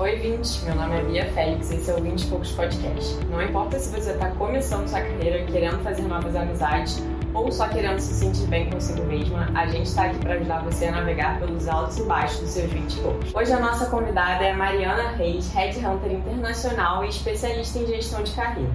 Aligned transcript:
Oi, 0.00 0.14
20. 0.14 0.64
Meu 0.64 0.76
nome 0.76 0.96
é 0.96 1.02
Bia 1.02 1.32
Félix 1.32 1.72
e 1.72 1.74
esse 1.74 1.90
é 1.90 1.94
o 1.94 2.00
20 2.00 2.26
Poucos 2.26 2.52
Podcast. 2.52 3.16
Não 3.24 3.42
importa 3.42 3.80
se 3.80 3.90
você 3.90 4.12
está 4.12 4.30
começando 4.30 4.86
sua 4.86 5.00
carreira, 5.00 5.44
querendo 5.46 5.82
fazer 5.82 6.02
novas 6.02 6.36
amizades 6.36 7.02
ou 7.34 7.50
só 7.50 7.66
querendo 7.66 7.98
se 7.98 8.14
sentir 8.14 8.46
bem 8.46 8.70
consigo 8.70 9.02
mesma, 9.02 9.50
a 9.56 9.66
gente 9.66 9.86
está 9.86 10.04
aqui 10.04 10.18
para 10.18 10.34
ajudar 10.34 10.62
você 10.62 10.86
a 10.86 10.92
navegar 10.92 11.40
pelos 11.40 11.66
altos 11.66 11.98
e 11.98 12.04
baixos 12.04 12.38
dos 12.38 12.50
seus 12.50 12.70
20 12.70 13.00
poucos. 13.00 13.34
Hoje 13.34 13.52
a 13.52 13.58
nossa 13.58 13.86
convidada 13.86 14.44
é 14.44 14.52
Mariana 14.52 15.16
Reis, 15.16 15.52
Headhunter 15.52 16.12
Internacional 16.12 17.04
e 17.04 17.08
especialista 17.08 17.80
em 17.80 17.86
gestão 17.88 18.22
de 18.22 18.30
carreira. 18.30 18.70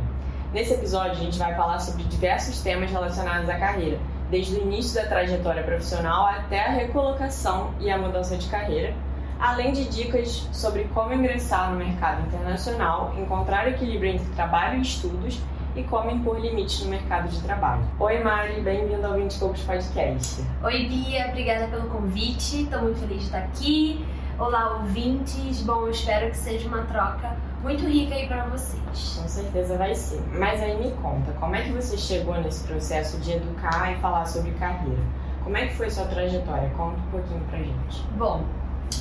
Nesse 0.52 0.74
episódio 0.74 1.14
a 1.14 1.24
gente 1.24 1.40
vai 1.40 1.56
falar 1.56 1.80
sobre 1.80 2.04
diversos 2.04 2.60
temas 2.62 2.92
relacionados 2.92 3.48
à 3.48 3.58
carreira, 3.58 3.98
desde 4.30 4.56
o 4.56 4.62
início 4.62 5.02
da 5.02 5.08
trajetória 5.08 5.64
profissional 5.64 6.26
até 6.26 6.66
a 6.66 6.72
recolocação 6.72 7.74
e 7.80 7.90
a 7.90 7.98
mudança 7.98 8.36
de 8.36 8.50
carreira 8.50 8.94
além 9.40 9.74
de 9.74 9.86
dicas 9.86 10.48
sobre 10.52 10.86
como 10.94 11.14
ingressar 11.14 11.72
no 11.72 11.78
mercado 11.78 12.26
internacional, 12.28 13.14
encontrar 13.18 13.68
equilíbrio 13.68 14.14
entre 14.14 14.26
trabalho 14.34 14.80
e 14.80 14.82
estudos 14.82 15.40
e 15.76 15.84
como 15.84 16.12
impor 16.12 16.40
limites 16.40 16.84
no 16.84 16.90
mercado 16.90 17.30
de 17.30 17.42
trabalho. 17.42 17.84
Oi, 18.00 18.24
Mari, 18.24 18.62
bem-vinda 18.62 19.08
ao 19.08 19.14
20 19.16 19.40
Poucos 19.40 19.62
Podcast. 19.62 20.44
Oi, 20.64 20.86
Bia, 20.88 21.28
obrigada 21.30 21.68
pelo 21.68 21.90
convite, 21.90 22.64
estou 22.64 22.82
muito 22.82 23.00
feliz 23.00 23.20
de 23.20 23.26
estar 23.26 23.40
aqui. 23.40 24.06
Olá, 24.40 24.78
ouvintes. 24.78 25.62
Bom, 25.62 25.82
eu 25.84 25.92
espero 25.92 26.32
que 26.32 26.38
seja 26.38 26.68
uma 26.68 26.84
troca 26.84 27.36
muito 27.62 27.86
rica 27.86 28.16
aí 28.16 28.28
para 28.28 28.46
vocês. 28.46 29.20
Com 29.22 29.28
certeza 29.28 29.78
vai 29.78 29.94
ser. 29.94 30.22
Mas 30.34 30.62
aí 30.62 30.76
me 30.78 30.92
conta, 31.02 31.32
como 31.40 31.56
é 31.56 31.62
que 31.62 31.72
você 31.72 31.98
chegou 31.98 32.36
nesse 32.42 32.68
processo 32.68 33.18
de 33.20 33.34
educar 33.34 33.94
e 33.94 33.96
falar 34.02 34.26
sobre 34.26 34.52
carreira? 34.52 35.02
Como 35.44 35.56
é 35.56 35.68
que 35.68 35.76
foi 35.76 35.90
sua 35.90 36.06
trajetória? 36.06 36.70
Conta 36.72 37.00
um 37.00 37.12
pouquinho 37.12 37.42
pra 37.42 37.60
gente. 37.60 38.04
Bom, 38.18 38.44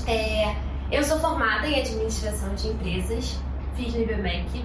é, 0.06 0.54
eu 0.90 1.02
sou 1.02 1.18
formada 1.18 1.66
em 1.66 1.80
administração 1.80 2.54
de 2.54 2.68
empresas, 2.68 3.38
fiz 3.74 3.94
no 3.94 4.02
IBMEC. 4.02 4.64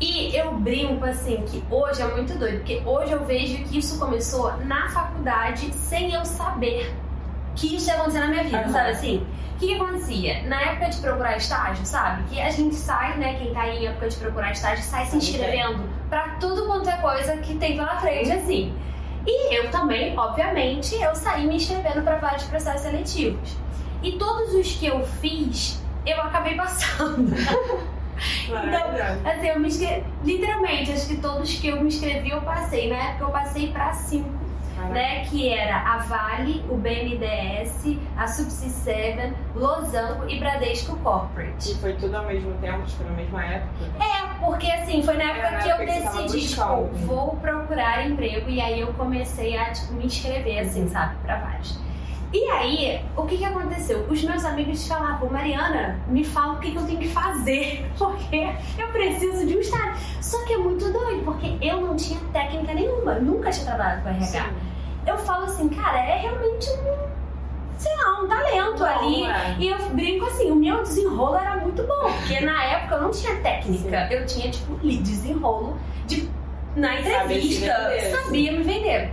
E 0.00 0.34
eu 0.34 0.54
brinco 0.54 1.04
assim 1.04 1.44
que 1.46 1.62
hoje 1.70 2.00
é 2.00 2.06
muito 2.06 2.38
doido, 2.38 2.58
porque 2.58 2.80
hoje 2.86 3.12
eu 3.12 3.24
vejo 3.24 3.62
que 3.64 3.78
isso 3.78 3.98
começou 3.98 4.56
na 4.64 4.88
faculdade 4.88 5.74
sem 5.74 6.14
eu 6.14 6.24
saber 6.24 6.94
que 7.54 7.76
isso 7.76 7.88
ia 7.88 7.96
acontecer 7.96 8.20
na 8.20 8.28
minha 8.28 8.44
vida, 8.44 8.62
uhum. 8.66 8.72
sabe 8.72 8.90
assim? 8.90 9.26
O 9.54 9.58
que, 9.58 9.66
que, 9.66 9.74
acontecia? 9.74 10.42
Na 10.44 10.58
época 10.62 10.88
de 10.88 10.98
procurar 11.00 11.36
estágio, 11.36 11.84
sabe? 11.84 12.22
Que 12.30 12.40
a 12.40 12.48
gente 12.48 12.74
sai, 12.74 13.18
né? 13.18 13.34
Quem 13.34 13.52
tá 13.52 13.68
em 13.68 13.86
época 13.86 14.08
de 14.08 14.16
procurar 14.16 14.52
estágio 14.52 14.82
sai 14.82 15.04
se 15.04 15.16
inscrevendo 15.16 15.86
pra 16.08 16.36
tudo 16.40 16.64
quanto 16.64 16.88
é 16.88 16.96
coisa 16.96 17.36
que 17.36 17.56
tem 17.56 17.76
pela 17.76 18.00
frente, 18.00 18.32
assim. 18.32 18.74
E 19.26 19.54
eu 19.54 19.70
também, 19.70 20.18
obviamente, 20.18 20.94
eu 20.94 21.14
saí 21.14 21.46
me 21.46 21.56
inscrevendo 21.56 22.00
para 22.02 22.16
vários 22.16 22.44
processos 22.44 22.80
seletivos. 22.80 23.54
E 24.02 24.12
todos 24.12 24.54
os 24.54 24.72
que 24.76 24.86
eu 24.86 25.04
fiz, 25.04 25.80
eu 26.06 26.20
acabei 26.22 26.54
passando. 26.54 27.34
então, 28.48 29.30
assim, 29.30 29.46
eu 29.46 29.60
me 29.60 29.68
inscrevi, 29.68 30.04
literalmente, 30.24 30.92
acho 30.92 31.08
que 31.08 31.16
todos 31.16 31.52
que 31.54 31.68
eu 31.68 31.76
me 31.80 31.88
inscrevi 31.88 32.30
eu 32.30 32.40
passei. 32.42 32.88
Na 32.88 32.96
época 32.96 33.24
eu 33.24 33.30
passei 33.30 33.72
para 33.72 33.92
cinco. 33.92 34.40
Né, 34.88 35.26
que 35.26 35.46
era 35.46 35.76
a 35.76 35.98
Vale, 35.98 36.64
o 36.70 36.74
BNDES, 36.74 37.98
a 38.16 38.26
Subsea 38.26 38.70
7, 38.70 39.34
Losango 39.54 40.26
e 40.26 40.40
Bradesco 40.40 40.96
Corporate. 40.96 41.72
E 41.72 41.74
foi 41.74 41.92
tudo 41.92 42.16
ao 42.16 42.24
mesmo 42.24 42.54
tempo, 42.54 42.82
tipo, 42.86 43.04
na 43.04 43.10
mesma 43.10 43.44
época? 43.44 43.84
É, 44.00 44.42
porque 44.42 44.66
assim, 44.70 45.02
foi 45.02 45.18
na 45.18 45.24
época 45.24 45.46
é, 45.46 45.50
na 45.50 45.58
que 45.58 45.68
época 45.68 45.82
eu 45.82 46.26
decidi, 46.26 46.48
tipo, 46.48 47.06
vou 47.06 47.36
procurar 47.36 48.08
emprego 48.08 48.48
e 48.48 48.58
aí 48.58 48.80
eu 48.80 48.92
comecei 48.94 49.56
a 49.58 49.70
tipo, 49.70 49.92
me 49.92 50.06
inscrever, 50.06 50.60
assim, 50.60 50.88
sabe, 50.88 51.14
pra 51.24 51.36
vários. 51.36 51.78
E 52.32 52.44
aí, 52.44 53.04
o 53.16 53.24
que 53.24 53.38
que 53.38 53.44
aconteceu? 53.44 54.06
Os 54.08 54.22
meus 54.22 54.44
amigos 54.44 54.86
falavam, 54.86 55.28
Mariana, 55.28 56.00
me 56.06 56.24
fala 56.24 56.54
o 56.54 56.60
que, 56.60 56.70
que 56.70 56.76
eu 56.76 56.86
tenho 56.86 57.00
que 57.00 57.08
fazer, 57.08 57.90
porque 57.98 58.48
eu 58.78 58.88
preciso 58.88 59.46
de 59.46 59.56
um 59.56 59.60
estágio. 59.60 59.94
Só 60.20 60.44
que 60.44 60.52
é 60.52 60.56
muito 60.56 60.92
doido, 60.92 61.24
porque 61.24 61.56
eu 61.60 61.80
não 61.80 61.96
tinha 61.96 62.20
técnica 62.32 62.72
nenhuma, 62.72 63.14
nunca 63.14 63.50
tinha 63.50 63.66
trabalhado 63.66 64.02
com 64.02 64.10
RH. 64.10 64.26
Sim. 64.26 64.40
Eu 65.06 65.18
falo 65.18 65.46
assim, 65.46 65.68
cara, 65.70 65.98
é 65.98 66.18
realmente 66.18 66.70
um 66.70 67.10
sei 67.76 67.96
lá, 67.96 68.22
um 68.22 68.28
talento 68.28 68.78
bom, 68.78 68.84
ali. 68.84 69.24
É. 69.24 69.56
E 69.58 69.68
eu 69.68 69.78
brinco 69.90 70.26
assim, 70.26 70.50
o 70.50 70.54
meu 70.54 70.82
desenrolo 70.82 71.36
era 71.36 71.56
muito 71.56 71.82
bom, 71.82 72.12
porque 72.12 72.38
na 72.40 72.62
época 72.62 72.96
eu 72.96 73.02
não 73.02 73.10
tinha 73.10 73.36
técnica, 73.36 74.06
Sim. 74.06 74.14
eu 74.14 74.26
tinha, 74.26 74.50
tipo, 74.50 74.74
desenrolo 74.76 75.78
de, 76.06 76.28
na 76.76 77.00
entrevista, 77.00 77.74
sabia 78.22 78.52
me 78.52 78.62
vender. 78.62 79.10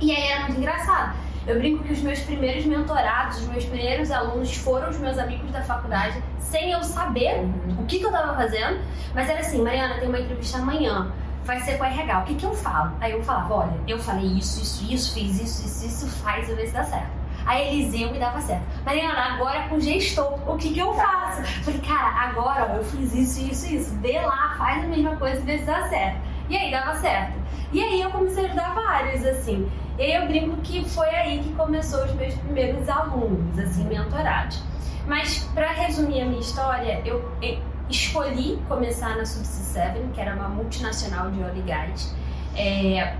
E 0.00 0.10
aí 0.10 0.28
era 0.28 0.40
muito 0.40 0.58
engraçado 0.58 1.14
eu 1.46 1.58
brinco 1.58 1.84
que 1.84 1.92
os 1.92 2.02
meus 2.02 2.20
primeiros 2.20 2.64
mentorados, 2.64 3.38
os 3.38 3.48
meus 3.48 3.64
primeiros 3.64 4.10
alunos 4.10 4.54
foram 4.56 4.90
os 4.90 4.98
meus 4.98 5.18
amigos 5.18 5.50
da 5.50 5.62
faculdade, 5.62 6.22
sem 6.38 6.70
eu 6.70 6.82
saber 6.82 7.40
uhum. 7.40 7.76
o 7.80 7.86
que, 7.86 7.98
que 7.98 8.04
eu 8.04 8.12
tava 8.12 8.34
fazendo. 8.34 8.80
Mas 9.14 9.28
era 9.28 9.40
assim, 9.40 9.62
Mariana, 9.62 9.98
tem 9.98 10.08
uma 10.08 10.20
entrevista 10.20 10.58
amanhã 10.58 11.10
vai 11.44 11.60
ser 11.60 11.78
com 11.78 11.84
RH. 11.84 12.20
O 12.20 12.24
que, 12.24 12.34
que 12.34 12.46
eu 12.46 12.54
falo? 12.54 12.92
Aí 13.00 13.12
eu 13.12 13.22
falava, 13.22 13.54
olha, 13.54 13.74
eu 13.86 13.98
falei 13.98 14.26
isso, 14.26 14.62
isso, 14.62 14.92
isso, 14.92 15.14
fiz 15.14 15.40
isso, 15.40 15.66
isso, 15.66 15.86
isso, 15.86 16.22
faz 16.22 16.48
e 16.48 16.54
vê 16.54 16.66
se 16.66 16.72
dá 16.72 16.84
certo. 16.84 17.20
Aí 17.46 17.80
eles 17.80 17.94
iam 17.94 18.14
e 18.14 18.18
dava 18.18 18.40
certo. 18.40 18.62
Mariana, 18.84 19.34
agora 19.34 19.68
com 19.68 19.80
gestor, 19.80 20.38
o 20.46 20.56
que, 20.56 20.72
que 20.72 20.78
eu 20.78 20.92
faço? 20.94 21.42
Falei, 21.64 21.80
cara, 21.80 22.28
agora 22.28 22.70
ó, 22.70 22.76
eu 22.76 22.84
fiz 22.84 23.14
isso, 23.14 23.40
isso, 23.40 23.74
isso. 23.74 23.94
Vê 24.00 24.20
lá, 24.20 24.54
faz 24.58 24.84
a 24.84 24.86
mesma 24.86 25.16
coisa 25.16 25.40
e 25.40 25.42
vê 25.42 25.58
se 25.58 25.64
dá 25.64 25.88
certo. 25.88 26.20
E 26.50 26.56
aí 26.56 26.70
dava 26.70 26.98
certo. 26.98 27.38
E 27.72 27.80
aí 27.80 28.02
eu 28.02 28.10
comecei 28.10 28.44
a 28.44 28.46
ajudar 28.48 28.74
vários, 28.74 29.24
assim. 29.24 29.70
E 29.96 30.16
eu 30.16 30.26
brinco 30.26 30.56
que 30.62 30.84
foi 30.84 31.08
aí 31.08 31.38
que 31.38 31.52
começou 31.54 32.04
os 32.04 32.12
meus 32.14 32.34
primeiros 32.34 32.88
alunos, 32.88 33.56
assim, 33.58 33.84
mentorados. 33.84 34.60
Mas 35.06 35.44
para 35.54 35.70
resumir 35.70 36.22
a 36.22 36.26
minha 36.26 36.40
história, 36.40 37.00
eu 37.04 37.32
escolhi 37.88 38.60
começar 38.68 39.16
na 39.16 39.24
Subsea 39.24 39.92
7, 39.94 40.00
que 40.12 40.20
era 40.20 40.34
uma 40.34 40.48
multinacional 40.48 41.30
de 41.30 41.40
óleo 41.40 41.58
e 41.58 41.62
gás. 41.62 42.14
É, 42.56 43.14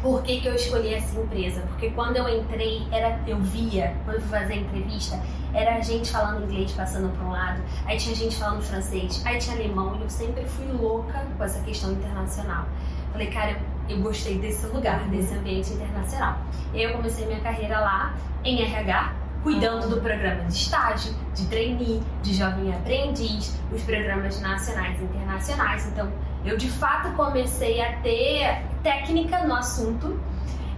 por 0.00 0.22
que, 0.22 0.40
que 0.40 0.48
eu 0.48 0.54
escolhi 0.54 0.94
essa 0.94 1.18
empresa? 1.20 1.60
Porque 1.68 1.90
quando 1.90 2.16
eu 2.16 2.28
entrei, 2.28 2.86
era, 2.90 3.20
eu 3.26 3.38
via, 3.38 3.94
quando 4.04 4.16
eu 4.16 4.22
fui 4.22 4.30
fazer 4.30 4.54
a 4.54 4.56
entrevista, 4.56 5.20
era 5.54 5.80
gente 5.80 6.10
falando 6.10 6.44
inglês 6.44 6.72
passando 6.72 7.14
para 7.16 7.26
um 7.26 7.30
lado, 7.30 7.62
aí 7.86 7.96
tinha 7.96 8.14
gente 8.14 8.36
falando 8.36 8.62
francês, 8.62 9.22
aí 9.24 9.38
tinha 9.38 9.56
alemão, 9.56 9.96
e 9.96 10.02
eu 10.02 10.10
sempre 10.10 10.44
fui 10.44 10.66
louca 10.66 11.26
com 11.36 11.44
essa 11.44 11.60
questão 11.60 11.92
internacional. 11.92 12.66
Falei, 13.12 13.30
cara, 13.30 13.60
eu 13.88 13.98
gostei 14.00 14.38
desse 14.38 14.66
lugar, 14.66 15.00
desse 15.08 15.34
ambiente 15.34 15.72
internacional. 15.72 16.38
E 16.72 16.82
eu 16.82 16.92
comecei 16.92 17.26
minha 17.26 17.40
carreira 17.40 17.78
lá 17.78 18.14
em 18.42 18.62
RH, 18.62 19.12
cuidando 19.42 19.88
do 19.88 20.00
programa 20.00 20.44
de 20.44 20.54
estágio, 20.54 21.14
de 21.34 21.46
trainee, 21.46 22.02
de 22.22 22.34
jovem 22.34 22.72
aprendiz, 22.72 23.60
os 23.70 23.82
programas 23.82 24.40
nacionais 24.40 24.98
e 24.98 25.04
internacionais. 25.04 25.86
Então, 25.88 26.10
eu 26.44 26.56
de 26.56 26.70
fato 26.70 27.12
comecei 27.14 27.80
a 27.82 27.96
ter 28.00 28.62
técnica 28.82 29.44
no 29.44 29.54
assunto. 29.54 30.18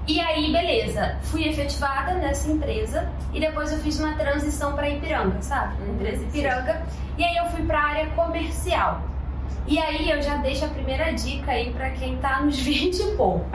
E 0.06 0.20
aí, 0.20 0.52
beleza, 0.52 1.16
fui 1.22 1.48
efetivada 1.48 2.12
nessa 2.14 2.50
empresa 2.50 3.10
e 3.32 3.40
depois 3.40 3.72
eu 3.72 3.78
fiz 3.78 3.98
uma 3.98 4.14
transição 4.14 4.74
para 4.74 4.88
Ipiranga, 4.90 5.40
sabe? 5.40 5.82
Empresa 5.88 6.22
Ipiranga. 6.24 6.82
E 7.16 7.24
aí 7.24 7.36
eu 7.36 7.46
fui 7.46 7.62
para 7.64 7.80
a 7.80 7.84
área 7.84 8.06
comercial. 8.10 9.00
E 9.66 9.78
aí 9.78 10.10
eu 10.10 10.20
já 10.20 10.36
deixo 10.36 10.66
a 10.66 10.68
primeira 10.68 11.10
dica 11.14 11.52
aí 11.52 11.72
para 11.72 11.88
quem 11.90 12.18
tá 12.18 12.42
nos 12.42 12.58
20 12.60 12.98
e 13.00 13.16
pouco. 13.16 13.46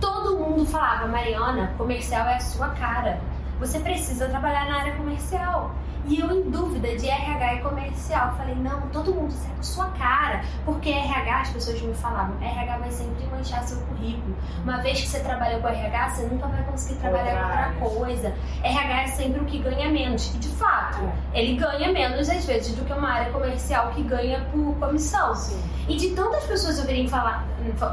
Todo 0.00 0.38
mundo 0.38 0.64
falava, 0.64 1.08
Mariana, 1.08 1.74
comercial 1.76 2.28
é 2.28 2.36
a 2.36 2.40
sua 2.40 2.68
cara. 2.68 3.20
Você 3.58 3.80
precisa 3.80 4.28
trabalhar 4.28 4.66
na 4.66 4.78
área 4.78 4.94
comercial. 4.94 5.74
E 6.10 6.18
eu 6.18 6.28
em 6.32 6.50
dúvida 6.50 6.88
de 6.96 7.08
RH 7.08 7.54
e 7.54 7.58
comercial. 7.60 8.34
Falei, 8.36 8.56
não, 8.56 8.80
todo 8.88 9.14
mundo 9.14 9.30
certo, 9.30 9.62
sua 9.62 9.86
cara. 9.90 10.42
Porque 10.64 10.90
RH, 10.90 11.40
as 11.40 11.50
pessoas 11.50 11.80
me 11.80 11.94
falavam, 11.94 12.36
RH 12.42 12.78
vai 12.78 12.90
sempre 12.90 13.24
manchar 13.26 13.62
seu 13.62 13.80
currículo. 13.82 14.36
Uma 14.64 14.78
vez 14.78 15.00
que 15.00 15.06
você 15.06 15.20
trabalha 15.20 15.60
com 15.60 15.68
RH, 15.68 16.10
você 16.10 16.22
nunca 16.26 16.48
vai 16.48 16.64
conseguir 16.64 16.98
trabalhar 16.98 17.74
com 17.78 17.84
outra 17.84 17.96
coisa. 17.96 18.34
RH 18.64 19.02
é 19.02 19.06
sempre 19.06 19.40
o 19.40 19.44
que 19.44 19.60
ganha 19.60 19.88
menos. 19.88 20.34
E 20.34 20.38
de 20.38 20.48
fato, 20.48 20.98
é. 21.32 21.42
ele 21.42 21.54
ganha 21.54 21.92
menos 21.92 22.28
às 22.28 22.44
vezes 22.44 22.74
do 22.74 22.84
que 22.84 22.92
uma 22.92 23.08
área 23.08 23.30
comercial 23.30 23.92
que 23.92 24.02
ganha 24.02 24.44
por 24.50 24.74
comissão. 24.80 25.32
Sim. 25.36 25.62
E 25.88 25.94
de 25.94 26.10
tantas 26.10 26.42
pessoas 26.42 26.76
ouvirem 26.80 27.06
falar, 27.06 27.46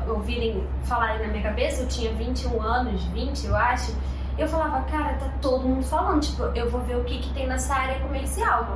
ouvirem 0.07 0.65
falarem 0.85 1.19
na 1.19 1.27
minha 1.27 1.43
cabeça, 1.43 1.83
eu 1.83 1.87
tinha 1.87 2.11
21 2.13 2.59
anos, 2.63 3.03
20 3.05 3.45
eu 3.45 3.55
acho 3.55 3.95
eu 4.37 4.47
falava, 4.47 4.81
cara, 4.83 5.13
tá 5.15 5.29
todo 5.41 5.67
mundo 5.67 5.83
falando, 5.83 6.21
tipo, 6.21 6.43
eu 6.55 6.69
vou 6.69 6.81
ver 6.81 6.97
o 6.97 7.03
que, 7.03 7.19
que 7.19 7.33
tem 7.33 7.47
nessa 7.47 7.73
área 7.73 7.99
comercial. 7.99 8.67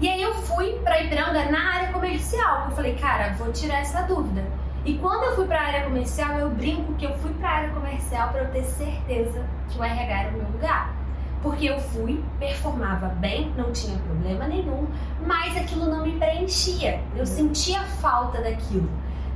E 0.00 0.08
aí 0.08 0.20
eu 0.20 0.34
fui 0.34 0.72
pra 0.82 1.00
Ipiranga 1.00 1.50
na 1.50 1.74
área 1.74 1.92
comercial. 1.92 2.66
Eu 2.68 2.76
falei, 2.76 2.94
cara, 2.96 3.34
vou 3.34 3.52
tirar 3.52 3.80
essa 3.80 4.02
dúvida. 4.02 4.44
E 4.84 4.98
quando 4.98 5.22
eu 5.24 5.36
fui 5.36 5.46
pra 5.46 5.62
área 5.62 5.84
comercial, 5.84 6.38
eu 6.38 6.50
brinco 6.50 6.92
que 6.94 7.06
eu 7.06 7.16
fui 7.18 7.32
pra 7.34 7.48
área 7.48 7.70
comercial 7.70 8.28
para 8.28 8.42
eu 8.42 8.50
ter 8.50 8.64
certeza 8.64 9.46
que 9.70 9.78
o 9.78 9.84
RH 9.84 10.20
era 10.20 10.28
o 10.30 10.32
meu 10.32 10.46
lugar. 10.50 10.92
Porque 11.40 11.66
eu 11.66 11.80
fui, 11.80 12.22
performava 12.38 13.08
bem, 13.08 13.52
não 13.56 13.70
tinha 13.70 13.96
problema 13.98 14.46
nenhum, 14.46 14.86
mas 15.24 15.56
aquilo 15.56 15.86
não 15.86 16.04
me 16.04 16.18
preenchia. 16.18 17.00
Eu 17.14 17.24
sentia 17.24 17.80
falta 17.82 18.42
daquilo, 18.42 18.88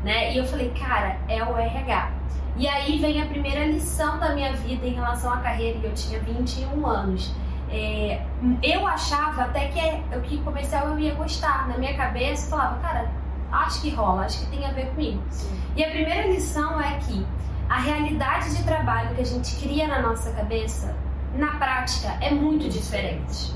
né? 0.02 0.34
E 0.34 0.38
eu 0.38 0.46
falei, 0.46 0.70
cara, 0.70 1.16
é 1.28 1.42
o 1.42 1.56
RH. 1.56 2.17
E 2.58 2.66
aí 2.66 2.98
vem 2.98 3.22
a 3.22 3.26
primeira 3.26 3.64
lição 3.66 4.18
da 4.18 4.34
minha 4.34 4.52
vida 4.52 4.84
em 4.84 4.94
relação 4.94 5.32
à 5.32 5.36
carreira, 5.36 5.78
e 5.78 5.84
eu 5.84 5.94
tinha 5.94 6.18
21 6.18 6.84
anos. 6.84 7.32
É, 7.70 8.22
eu 8.62 8.84
achava 8.84 9.42
até 9.42 9.68
que 9.68 9.78
é, 9.78 10.02
o 10.16 10.20
que 10.22 10.38
comercial 10.38 10.88
eu 10.88 10.98
ia 10.98 11.14
gostar. 11.14 11.68
Na 11.68 11.78
minha 11.78 11.94
cabeça, 11.94 12.46
eu 12.46 12.50
falava, 12.50 12.80
cara, 12.80 13.10
acho 13.52 13.80
que 13.80 13.90
rola, 13.90 14.24
acho 14.24 14.40
que 14.40 14.46
tem 14.46 14.66
a 14.66 14.72
ver 14.72 14.86
comigo. 14.88 15.22
Sim. 15.30 15.56
E 15.76 15.84
a 15.84 15.90
primeira 15.90 16.26
lição 16.26 16.80
é 16.80 16.98
que 16.98 17.24
a 17.68 17.78
realidade 17.78 18.56
de 18.56 18.64
trabalho 18.64 19.14
que 19.14 19.20
a 19.20 19.26
gente 19.26 19.54
cria 19.56 19.86
na 19.86 20.02
nossa 20.02 20.32
cabeça, 20.32 20.96
na 21.34 21.52
prática, 21.58 22.16
é 22.20 22.30
muito 22.30 22.68
diferente. 22.68 23.52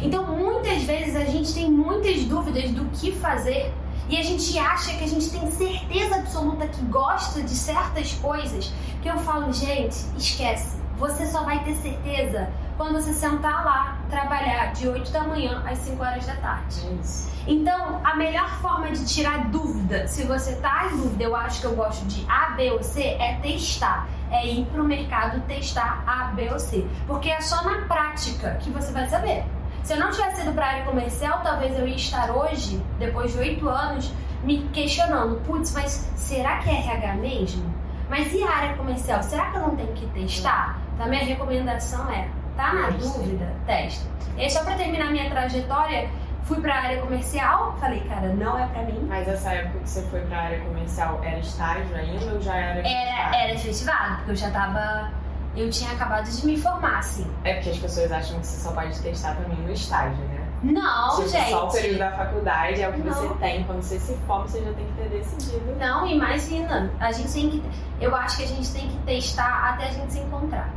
Então, 0.00 0.24
muitas 0.36 0.84
vezes 0.84 1.16
a 1.16 1.24
gente 1.24 1.52
tem 1.52 1.68
muitas 1.68 2.22
dúvidas 2.24 2.70
do 2.70 2.84
que 2.90 3.10
fazer 3.10 3.72
e 4.08 4.16
a 4.16 4.22
gente 4.22 4.58
acha 4.58 4.96
que 4.96 5.04
a 5.04 5.08
gente 5.08 5.30
tem 5.30 5.50
certeza 5.50 6.16
absoluta 6.16 6.66
que 6.66 6.82
gosta 6.86 7.42
de 7.42 7.50
certas 7.50 8.12
coisas, 8.14 8.72
que 9.02 9.08
eu 9.08 9.18
falo, 9.18 9.52
gente, 9.52 9.96
esquece. 10.16 10.78
Você 10.98 11.26
só 11.26 11.44
vai 11.44 11.62
ter 11.62 11.74
certeza 11.76 12.50
quando 12.76 12.94
você 12.94 13.12
sentar 13.12 13.64
lá 13.64 13.98
trabalhar 14.08 14.72
de 14.72 14.88
8 14.88 15.10
da 15.12 15.24
manhã 15.24 15.62
às 15.66 15.78
5 15.78 16.02
horas 16.02 16.26
da 16.26 16.34
tarde. 16.36 16.80
Isso. 17.00 17.28
Então, 17.46 18.00
a 18.04 18.16
melhor 18.16 18.48
forma 18.60 18.90
de 18.90 19.06
tirar 19.06 19.48
dúvida, 19.50 20.06
se 20.06 20.24
você 20.24 20.56
tá 20.56 20.88
em 20.92 20.96
dúvida, 20.96 21.24
eu 21.24 21.36
acho 21.36 21.60
que 21.60 21.66
eu 21.66 21.74
gosto 21.74 22.04
de 22.06 22.24
A, 22.28 22.50
B 22.50 22.70
ou 22.72 22.82
C, 22.82 23.02
é 23.02 23.38
testar. 23.42 24.08
É 24.30 24.46
ir 24.46 24.66
pro 24.66 24.84
mercado 24.84 25.40
testar 25.46 26.02
A, 26.06 26.24
B 26.34 26.50
ou 26.52 26.58
C. 26.58 26.86
Porque 27.06 27.30
é 27.30 27.40
só 27.40 27.62
na 27.64 27.86
prática 27.86 28.58
que 28.60 28.70
você 28.70 28.92
vai 28.92 29.08
saber. 29.08 29.44
Se 29.88 29.94
eu 29.94 30.00
não 30.00 30.10
tivesse 30.10 30.42
ido 30.42 30.52
para 30.52 30.66
a 30.66 30.68
área 30.68 30.84
comercial, 30.84 31.40
talvez 31.42 31.78
eu 31.78 31.88
ia 31.88 31.96
estar 31.96 32.30
hoje, 32.30 32.78
depois 32.98 33.32
de 33.32 33.38
oito 33.38 33.66
anos, 33.70 34.12
me 34.44 34.58
questionando: 34.68 35.40
putz, 35.46 35.72
mas 35.72 36.12
será 36.14 36.58
que 36.58 36.68
é 36.68 36.74
RH 36.74 37.14
mesmo? 37.14 37.74
Mas 38.06 38.30
e 38.34 38.42
a 38.42 38.50
área 38.50 38.76
comercial? 38.76 39.22
Será 39.22 39.46
que 39.46 39.56
eu 39.56 39.62
não 39.62 39.76
tenho 39.76 39.94
que 39.94 40.06
testar? 40.08 40.78
Então, 40.92 41.06
a 41.06 41.08
minha 41.08 41.24
recomendação 41.24 42.06
é: 42.12 42.28
tá 42.54 42.74
na 42.74 42.90
dúvida? 42.90 43.50
Testa. 43.64 44.06
E 44.36 44.42
aí, 44.42 44.50
só 44.50 44.62
para 44.62 44.76
terminar 44.76 45.10
minha 45.10 45.30
trajetória, 45.30 46.10
fui 46.42 46.60
para 46.60 46.74
a 46.74 46.82
área 46.82 47.00
comercial, 47.00 47.74
falei, 47.80 48.00
cara, 48.00 48.28
não 48.34 48.58
é 48.58 48.66
para 48.66 48.82
mim. 48.82 49.06
Mas 49.08 49.26
essa 49.26 49.54
época 49.54 49.78
que 49.78 49.88
você 49.88 50.02
foi 50.10 50.20
para 50.20 50.36
a 50.36 50.42
área 50.42 50.60
comercial 50.60 51.18
era 51.24 51.38
estágio 51.38 51.96
ainda 51.96 52.34
ou 52.34 52.40
já 52.42 52.54
era? 52.54 52.86
Era, 52.86 53.36
era 53.36 53.54
efetivado, 53.54 54.16
porque 54.16 54.32
eu 54.32 54.36
já 54.36 54.50
tava 54.50 55.10
eu 55.56 55.70
tinha 55.70 55.92
acabado 55.92 56.30
de 56.30 56.46
me 56.46 56.56
formar, 56.56 56.98
assim. 56.98 57.26
É 57.44 57.54
porque 57.54 57.70
as 57.70 57.78
pessoas 57.78 58.12
acham 58.12 58.38
que 58.40 58.46
você 58.46 58.60
só 58.60 58.72
pode 58.72 58.98
testar 59.00 59.34
também 59.34 59.58
no 59.58 59.72
estágio, 59.72 60.24
né? 60.26 60.46
Não, 60.62 61.16
tipo, 61.16 61.28
gente. 61.28 61.50
Só 61.50 61.68
o 61.68 61.72
período 61.72 61.98
da 61.98 62.10
faculdade 62.12 62.82
é 62.82 62.88
o 62.88 62.92
que 62.92 63.00
não. 63.00 63.14
você 63.14 63.34
tem. 63.34 63.64
Quando 63.64 63.82
você 63.82 63.98
se 63.98 64.14
forma, 64.26 64.46
você 64.46 64.62
já 64.62 64.72
tem 64.72 64.86
que 64.86 64.92
ter 64.94 65.08
decidido. 65.08 65.76
Não, 65.78 66.06
imagina. 66.06 66.90
A 66.98 67.12
gente 67.12 67.32
tem 67.32 67.50
que. 67.50 67.62
Eu 68.00 68.14
acho 68.14 68.38
que 68.38 68.44
a 68.44 68.46
gente 68.46 68.72
tem 68.72 68.88
que 68.88 68.96
testar 68.98 69.72
até 69.72 69.88
a 69.88 69.92
gente 69.92 70.12
se 70.12 70.18
encontrar. 70.20 70.70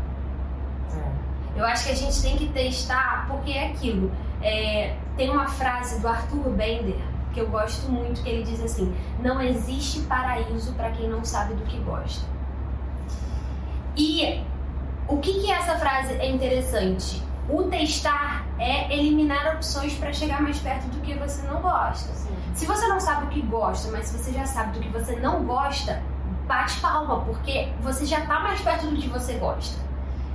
É. 0.93 1.59
Eu 1.59 1.65
acho 1.65 1.85
que 1.85 1.91
a 1.91 1.95
gente 1.95 2.21
tem 2.21 2.37
que 2.37 2.49
testar 2.49 3.25
porque 3.27 3.51
é 3.51 3.67
aquilo. 3.67 4.11
É, 4.41 4.95
tem 5.17 5.29
uma 5.29 5.47
frase 5.47 5.99
do 5.99 6.07
Arthur 6.07 6.49
Bender 6.51 6.97
que 7.33 7.39
eu 7.39 7.49
gosto 7.49 7.89
muito 7.89 8.21
que 8.21 8.29
ele 8.29 8.43
diz 8.43 8.61
assim: 8.61 8.93
não 9.19 9.41
existe 9.41 10.01
paraíso 10.01 10.73
para 10.73 10.91
quem 10.91 11.09
não 11.09 11.23
sabe 11.23 11.55
do 11.55 11.63
que 11.63 11.77
gosta. 11.79 12.25
E 13.95 14.41
o 15.11 15.17
que, 15.17 15.41
que 15.41 15.51
essa 15.51 15.77
frase 15.77 16.13
é 16.13 16.29
interessante? 16.29 17.21
O 17.49 17.63
testar 17.63 18.45
é 18.57 18.93
eliminar 18.93 19.55
opções 19.55 19.93
para 19.95 20.13
chegar 20.13 20.41
mais 20.41 20.57
perto 20.59 20.87
do 20.87 21.01
que 21.01 21.13
você 21.15 21.45
não 21.47 21.61
gosta. 21.61 22.13
Sim. 22.13 22.29
Se 22.55 22.65
você 22.65 22.87
não 22.87 22.99
sabe 22.99 23.25
o 23.25 23.29
que 23.29 23.41
gosta, 23.41 23.91
mas 23.91 24.07
se 24.07 24.17
você 24.17 24.31
já 24.31 24.45
sabe 24.45 24.77
do 24.77 24.79
que 24.79 24.89
você 24.89 25.17
não 25.17 25.43
gosta, 25.43 26.01
bate 26.47 26.79
palma, 26.79 27.21
porque 27.25 27.67
você 27.81 28.05
já 28.05 28.19
está 28.19 28.39
mais 28.39 28.61
perto 28.61 28.87
do 28.87 28.95
que 28.95 29.09
você 29.09 29.33
gosta. 29.33 29.77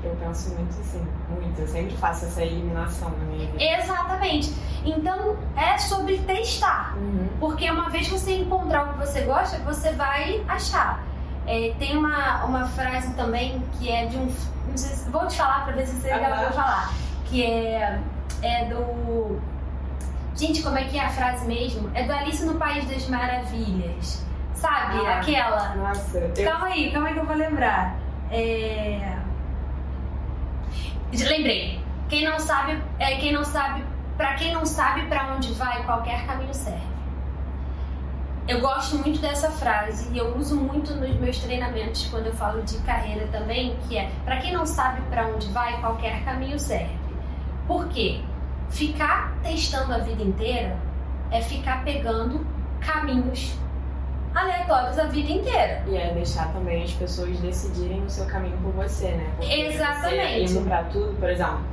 Eu 0.05 0.15
penso 0.17 0.55
muito 0.55 0.79
assim, 0.79 1.07
muito. 1.31 1.59
Eu 1.59 1.67
sempre 1.67 1.97
faço 1.97 2.27
essa 2.27 2.43
eliminação 2.43 3.11
na 3.11 3.25
minha 3.25 3.51
vida. 3.51 3.65
Exatamente. 3.65 4.53
Então 4.85 5.37
é 5.57 5.79
sobre 5.79 6.19
testar. 6.19 6.95
Uhum. 6.97 7.29
Porque 7.41 7.69
uma 7.71 7.89
vez 7.89 8.07
que 8.07 8.13
você 8.13 8.37
encontrar 8.37 8.85
o 8.85 8.93
que 8.93 8.99
você 8.99 9.23
gosta, 9.23 9.59
você 9.59 9.93
vai 9.93 10.45
achar. 10.47 11.03
É, 11.47 11.73
tem 11.79 11.97
uma, 11.97 12.45
uma 12.45 12.67
frase 12.67 13.13
também 13.15 13.63
que 13.79 13.91
é 13.91 14.07
de 14.07 14.17
um. 14.17 14.29
Se, 14.75 15.09
vou 15.11 15.27
te 15.27 15.37
falar 15.37 15.65
para 15.65 15.75
ver 15.75 15.87
se 15.87 15.97
você 15.97 16.09
já 16.09 16.19
vai 16.19 16.53
falar. 16.53 16.93
Que 17.27 17.45
é, 17.45 18.01
é 18.43 18.65
do. 18.65 19.41
Gente, 20.35 20.63
como 20.63 20.77
é 20.77 20.85
que 20.85 20.99
é 20.99 21.05
a 21.05 21.09
frase 21.11 21.47
mesmo? 21.47 21.91
É 21.95 22.03
do 22.03 22.13
Alice 22.13 22.45
no 22.45 22.55
País 22.55 22.85
das 22.89 23.09
Maravilhas. 23.09 24.25
Sabe? 24.55 24.99
Ah, 25.07 25.19
Aquela. 25.19 25.75
Nossa. 25.77 26.33
Calma 26.45 26.67
aí, 26.67 26.91
calma 26.91 27.09
aí 27.09 27.15
que 27.15 27.21
eu 27.21 27.27
vou 27.27 27.37
lembrar. 27.37 27.97
É... 28.31 29.17
Lembrei. 31.13 31.81
Quem 32.09 32.25
não 32.25 32.39
sabe, 32.39 32.81
é, 32.99 33.17
quem 33.17 33.33
não 33.33 33.45
sabe, 33.45 33.85
para 34.17 34.35
quem 34.35 34.53
não 34.53 34.65
sabe 34.65 35.03
para 35.07 35.35
onde 35.35 35.53
vai, 35.55 35.83
qualquer 35.85 36.25
caminho 36.27 36.55
serve. 36.55 36.96
Eu 38.49 38.61
gosto 38.61 38.97
muito 38.99 39.21
dessa 39.21 39.51
frase 39.51 40.09
e 40.13 40.19
eu 40.19 40.37
uso 40.37 40.55
muito 40.55 40.95
nos 40.95 41.17
meus 41.17 41.37
treinamentos 41.39 42.07
quando 42.07 42.27
eu 42.27 42.33
falo 42.33 42.63
de 42.63 42.79
carreira 42.79 43.27
também, 43.33 43.77
que 43.89 43.99
é 43.99 44.09
para 44.25 44.37
quem 44.37 44.53
não 44.53 44.65
sabe 44.65 45.01
para 45.11 45.27
onde 45.27 45.49
vai, 45.49 45.81
qualquer 45.81 46.25
caminho 46.25 46.59
serve. 46.59 46.97
Por 47.67 47.89
quê? 47.89 48.21
Ficar 48.71 49.37
testando 49.43 49.93
a 49.93 49.99
vida 49.99 50.23
inteira 50.23 50.77
é 51.33 51.41
ficar 51.41 51.85
pegando 51.85 52.47
caminhos 52.81 53.53
aleatórios 54.33 54.97
a 54.97 55.05
vida 55.05 55.33
inteira. 55.33 55.83
E 55.89 55.97
é 55.97 56.15
deixar 56.15 56.53
também 56.53 56.85
as 56.85 56.93
pessoas 56.93 57.37
decidirem 57.41 58.05
o 58.05 58.11
seu 58.11 58.27
caminho 58.27 58.57
por 58.59 58.73
você, 58.75 59.09
né? 59.09 59.29
Porque 59.37 59.53
Exatamente. 59.53 60.49
Você 60.49 60.59
indo 60.59 60.69
pra 60.69 60.85
tudo, 60.85 61.19
por 61.19 61.29
exemplo, 61.31 61.65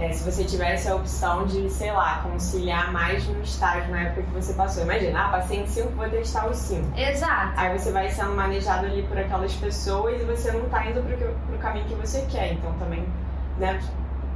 é, 0.00 0.12
se 0.12 0.30
você 0.30 0.44
tivesse 0.44 0.88
a 0.88 0.94
opção 0.94 1.44
de, 1.46 1.68
sei 1.68 1.90
lá, 1.90 2.20
conciliar 2.22 2.92
mais 2.92 3.26
no 3.26 3.42
estágio 3.42 3.90
na 3.90 4.02
época 4.02 4.22
que 4.22 4.30
você 4.30 4.52
passou. 4.52 4.84
Imagina, 4.84 5.26
ah, 5.26 5.28
passei 5.30 5.60
em 5.60 5.66
5, 5.66 5.90
vou 5.90 6.08
testar 6.08 6.48
os 6.48 6.56
5. 6.56 6.96
Exato. 6.96 7.52
Aí 7.56 7.76
você 7.76 7.90
vai 7.90 8.08
sendo 8.08 8.34
manejado 8.36 8.86
ali 8.86 9.02
por 9.02 9.18
aquelas 9.18 9.52
pessoas 9.54 10.20
e 10.20 10.24
você 10.24 10.52
não 10.52 10.68
tá 10.68 10.86
indo 10.86 11.02
pro, 11.02 11.16
pro 11.16 11.58
caminho 11.58 11.84
que 11.86 11.94
você 11.94 12.24
quer. 12.30 12.52
Então 12.52 12.72
também, 12.74 13.04
né, 13.58 13.80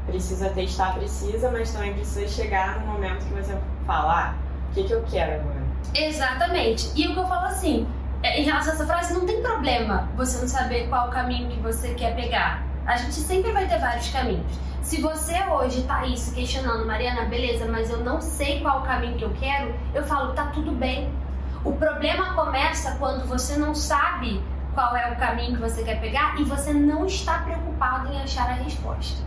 precisa 0.06 0.50
testar, 0.50 0.94
precisa, 0.94 1.48
mas 1.50 1.70
também 1.70 1.94
precisa 1.94 2.26
chegar 2.26 2.80
no 2.80 2.86
momento 2.88 3.24
que 3.24 3.34
você 3.34 3.56
fala, 3.86 4.12
ah, 4.12 4.34
o 4.70 4.74
que, 4.74 4.82
que 4.82 4.92
eu 4.92 5.04
quero 5.08 5.40
agora? 5.40 5.62
Exatamente. 5.94 6.90
E 6.96 7.06
o 7.06 7.12
que 7.12 7.20
eu 7.20 7.26
falo 7.26 7.46
assim, 7.46 7.86
é, 8.22 8.40
em 8.40 8.44
relação 8.44 8.72
a 8.72 8.74
essa 8.74 8.86
frase, 8.86 9.14
não 9.14 9.26
tem 9.26 9.40
problema 9.40 10.08
você 10.16 10.38
não 10.38 10.48
saber 10.48 10.88
qual 10.88 11.08
caminho 11.10 11.48
que 11.48 11.60
você 11.60 11.94
quer 11.94 12.16
pegar. 12.16 12.64
A 12.84 12.96
gente 12.96 13.14
sempre 13.14 13.52
vai 13.52 13.68
ter 13.68 13.78
vários 13.78 14.08
caminhos. 14.10 14.71
Se 14.82 15.00
você 15.00 15.40
hoje 15.44 15.84
tá 15.84 15.98
aí 15.98 16.16
se 16.16 16.34
questionando, 16.34 16.84
Mariana, 16.84 17.24
beleza, 17.24 17.66
mas 17.66 17.88
eu 17.88 17.98
não 17.98 18.20
sei 18.20 18.60
qual 18.60 18.80
o 18.80 18.82
caminho 18.82 19.16
que 19.16 19.24
eu 19.24 19.32
quero, 19.38 19.72
eu 19.94 20.02
falo, 20.04 20.32
tá 20.34 20.46
tudo 20.46 20.72
bem. 20.72 21.08
O 21.64 21.72
problema 21.72 22.34
começa 22.34 22.96
quando 22.98 23.26
você 23.26 23.56
não 23.56 23.74
sabe 23.76 24.42
qual 24.74 24.96
é 24.96 25.12
o 25.12 25.16
caminho 25.16 25.54
que 25.54 25.60
você 25.60 25.84
quer 25.84 26.00
pegar 26.00 26.38
e 26.38 26.44
você 26.44 26.72
não 26.72 27.06
está 27.06 27.38
preocupado 27.38 28.12
em 28.12 28.20
achar 28.20 28.50
a 28.50 28.54
resposta. 28.54 29.22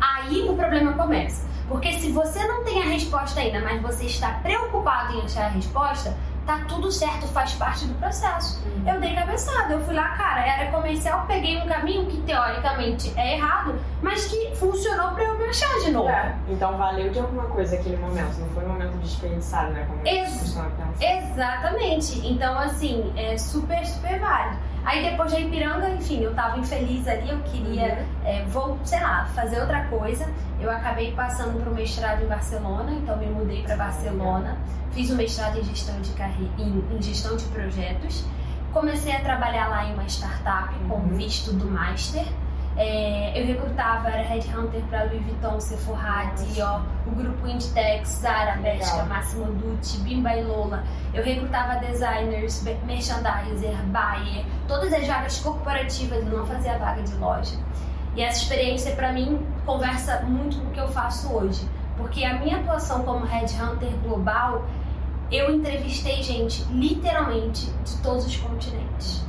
Aí 0.00 0.48
o 0.48 0.54
problema 0.54 0.92
começa. 0.92 1.44
Porque 1.66 1.94
se 1.94 2.12
você 2.12 2.46
não 2.46 2.64
tem 2.64 2.80
a 2.80 2.86
resposta 2.86 3.40
ainda, 3.40 3.60
mas 3.60 3.82
você 3.82 4.06
está 4.06 4.34
preocupado 4.34 5.14
em 5.14 5.22
achar 5.22 5.46
a 5.46 5.48
resposta, 5.48 6.16
tá 6.48 6.64
tudo 6.66 6.90
certo, 6.90 7.28
faz 7.28 7.52
parte 7.52 7.84
do 7.84 7.94
processo. 7.96 8.58
Uhum. 8.64 8.88
Eu 8.88 8.98
dei 8.98 9.14
cabeçada, 9.14 9.74
eu 9.74 9.84
fui 9.84 9.94
lá, 9.94 10.16
cara, 10.16 10.46
era 10.46 10.70
comercial, 10.70 11.26
peguei 11.26 11.58
um 11.58 11.66
caminho 11.66 12.06
que 12.06 12.16
teoricamente 12.22 13.12
é 13.16 13.34
errado, 13.34 13.78
mas 14.00 14.24
que 14.28 14.56
funcionou 14.56 15.10
pra 15.10 15.24
eu 15.24 15.36
me 15.36 15.44
achar 15.44 15.78
de 15.80 15.90
novo. 15.90 16.08
É. 16.08 16.34
Então 16.48 16.74
valeu 16.78 17.10
de 17.10 17.18
alguma 17.18 17.44
coisa 17.48 17.76
aquele 17.76 17.98
momento, 17.98 18.38
não 18.38 18.48
foi 18.48 18.64
um 18.64 18.68
momento 18.68 18.96
desperdiçado, 18.96 19.72
né? 19.72 19.86
Como 19.86 20.00
Ex 20.08 20.56
exatamente. 21.00 22.26
Então, 22.26 22.58
assim, 22.58 23.12
é 23.14 23.36
super, 23.36 23.84
super 23.84 24.18
válido. 24.18 24.56
Aí 24.88 25.02
depois 25.02 25.30
da 25.30 25.38
Ipiranga, 25.38 25.90
enfim, 25.90 26.22
eu 26.22 26.34
tava 26.34 26.58
infeliz 26.58 27.06
ali, 27.06 27.28
eu 27.28 27.38
queria, 27.40 28.06
uhum. 28.24 28.26
é, 28.26 28.42
vou, 28.44 28.78
sei 28.84 28.98
lá, 28.98 29.26
fazer 29.34 29.60
outra 29.60 29.84
coisa. 29.84 30.26
Eu 30.58 30.70
acabei 30.70 31.12
passando 31.12 31.60
para 31.60 31.70
o 31.70 31.74
mestrado 31.74 32.24
em 32.24 32.26
Barcelona, 32.26 32.92
então 32.92 33.18
me 33.18 33.26
mudei 33.26 33.62
para 33.62 33.76
Barcelona, 33.76 34.56
fiz 34.92 35.10
o 35.10 35.12
um 35.12 35.16
mestrado 35.16 35.58
em 35.58 35.64
gestão 35.64 36.00
de 36.00 36.10
carreira, 36.14 36.50
em, 36.56 36.82
em, 36.90 37.02
gestão 37.02 37.36
de 37.36 37.44
projetos. 37.48 38.24
Comecei 38.72 39.14
a 39.14 39.20
trabalhar 39.20 39.68
lá 39.68 39.84
em 39.84 39.92
uma 39.92 40.06
startup 40.06 40.74
com 40.88 40.94
uhum. 40.94 41.08
visto 41.08 41.52
do 41.52 41.66
master. 41.66 42.24
É, 42.80 43.32
eu 43.34 43.44
recrutava, 43.44 44.08
era 44.08 44.22
headhunter 44.22 44.80
para 44.84 45.02
Louis 45.06 45.20
Vuitton, 45.24 45.58
Sephora, 45.58 46.32
Dior, 46.36 46.80
o 47.08 47.10
grupo 47.10 47.44
Inditex, 47.48 48.20
Zara, 48.20 48.52
Bershka, 48.58 49.02
Massimo 49.06 49.46
Dutti, 49.46 49.98
Bimba 49.98 50.32
e 50.36 50.44
Lola. 50.44 50.84
Eu 51.12 51.24
recrutava 51.24 51.80
designers, 51.84 52.62
merchandiser, 52.62 53.76
buyer, 53.86 54.44
todas 54.68 54.92
as 54.92 55.04
vagas 55.08 55.40
corporativas, 55.40 56.24
eu 56.24 56.38
não 56.38 56.46
fazia 56.46 56.78
vaga 56.78 57.02
de 57.02 57.14
loja. 57.16 57.56
E 58.14 58.22
essa 58.22 58.42
experiência, 58.42 58.94
para 58.94 59.12
mim, 59.12 59.44
conversa 59.66 60.20
muito 60.22 60.60
com 60.60 60.68
o 60.68 60.70
que 60.70 60.80
eu 60.80 60.88
faço 60.88 61.32
hoje. 61.32 61.68
Porque 61.96 62.24
a 62.24 62.38
minha 62.38 62.58
atuação 62.58 63.02
como 63.02 63.26
headhunter 63.26 63.90
global, 64.04 64.64
eu 65.32 65.52
entrevistei 65.52 66.22
gente, 66.22 66.62
literalmente, 66.70 67.68
de 67.84 67.96
todos 68.02 68.24
os 68.24 68.36
continentes. 68.36 69.24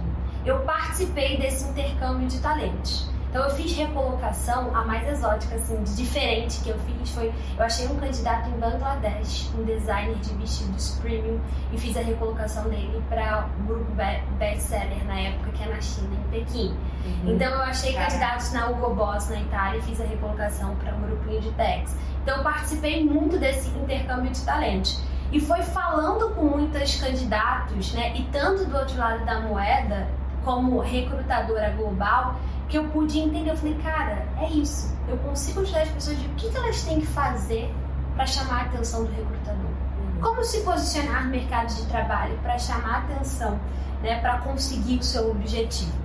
Eu 0.45 0.59
participei 0.59 1.37
desse 1.37 1.67
intercâmbio 1.67 2.27
de 2.27 2.39
talentos. 2.39 3.08
Então 3.29 3.43
eu 3.43 3.51
fiz 3.51 3.77
recolocação, 3.77 4.75
a 4.75 4.83
mais 4.83 5.07
exótica, 5.07 5.55
assim, 5.55 5.83
de 5.83 5.95
diferente 5.95 6.61
que 6.61 6.69
eu 6.69 6.79
fiz 6.79 7.11
foi, 7.11 7.31
eu 7.57 7.63
achei 7.63 7.87
um 7.87 7.95
candidato 7.95 8.49
em 8.49 8.53
Bangladesh, 8.53 9.51
um 9.55 9.63
designer 9.63 10.15
de 10.15 10.33
vestidos 10.33 10.97
premium, 10.99 11.39
e 11.71 11.77
fiz 11.77 11.95
a 11.95 12.01
recolocação 12.01 12.63
dele 12.63 13.03
para 13.07 13.47
o 13.59 13.63
grupo 13.67 13.91
best-seller 14.39 15.05
na 15.05 15.19
época, 15.19 15.51
que 15.51 15.63
é 15.63 15.67
na 15.67 15.79
China, 15.79 16.09
em 16.15 16.29
Pequim. 16.31 16.75
Uhum. 17.05 17.35
Então 17.35 17.51
eu 17.51 17.61
achei 17.61 17.93
candidatos 17.93 18.51
na 18.51 18.67
Hugo 18.67 18.95
Boss, 18.95 19.29
na 19.29 19.39
Itália, 19.39 19.77
e 19.77 19.81
fiz 19.83 20.01
a 20.01 20.05
recolocação 20.05 20.75
para 20.77 20.95
um 20.95 21.01
grupinho 21.01 21.39
de 21.39 21.51
techs. 21.51 21.95
Então 22.23 22.37
eu 22.37 22.43
participei 22.43 23.05
muito 23.05 23.37
desse 23.37 23.69
intercâmbio 23.69 24.31
de 24.31 24.41
talentos. 24.43 25.03
E 25.31 25.39
foi 25.39 25.61
falando 25.61 26.33
com 26.33 26.45
muitos 26.45 26.95
candidatos, 26.95 27.93
né, 27.93 28.11
e 28.15 28.23
tanto 28.31 28.65
do 28.65 28.75
outro 28.75 28.97
lado 28.97 29.23
da 29.23 29.39
moeda, 29.41 30.07
como 30.43 30.79
recrutadora 30.79 31.69
global, 31.71 32.35
que 32.69 32.77
eu 32.77 32.85
pude 32.85 33.19
entender. 33.19 33.49
Eu 33.49 33.57
falei, 33.57 33.75
cara, 33.83 34.25
é 34.39 34.49
isso. 34.49 34.95
Eu 35.07 35.17
consigo 35.17 35.61
ajudar 35.61 35.81
as 35.81 35.89
pessoas 35.89 36.17
de 36.19 36.25
o 36.27 36.29
que, 36.35 36.49
que 36.49 36.57
elas 36.57 36.83
têm 36.83 37.01
que 37.01 37.07
fazer 37.07 37.73
para 38.15 38.25
chamar 38.25 38.59
a 38.59 38.65
atenção 38.65 39.03
do 39.03 39.11
recrutador. 39.11 39.65
Uhum. 39.65 40.21
Como 40.21 40.43
se 40.43 40.61
posicionar 40.61 41.25
no 41.25 41.31
mercado 41.31 41.73
de 41.73 41.85
trabalho 41.87 42.37
para 42.43 42.57
chamar 42.57 42.95
a 42.95 42.97
atenção, 42.99 43.59
né, 44.01 44.19
para 44.21 44.37
conseguir 44.39 44.97
o 44.99 45.03
seu 45.03 45.31
objetivo. 45.31 45.97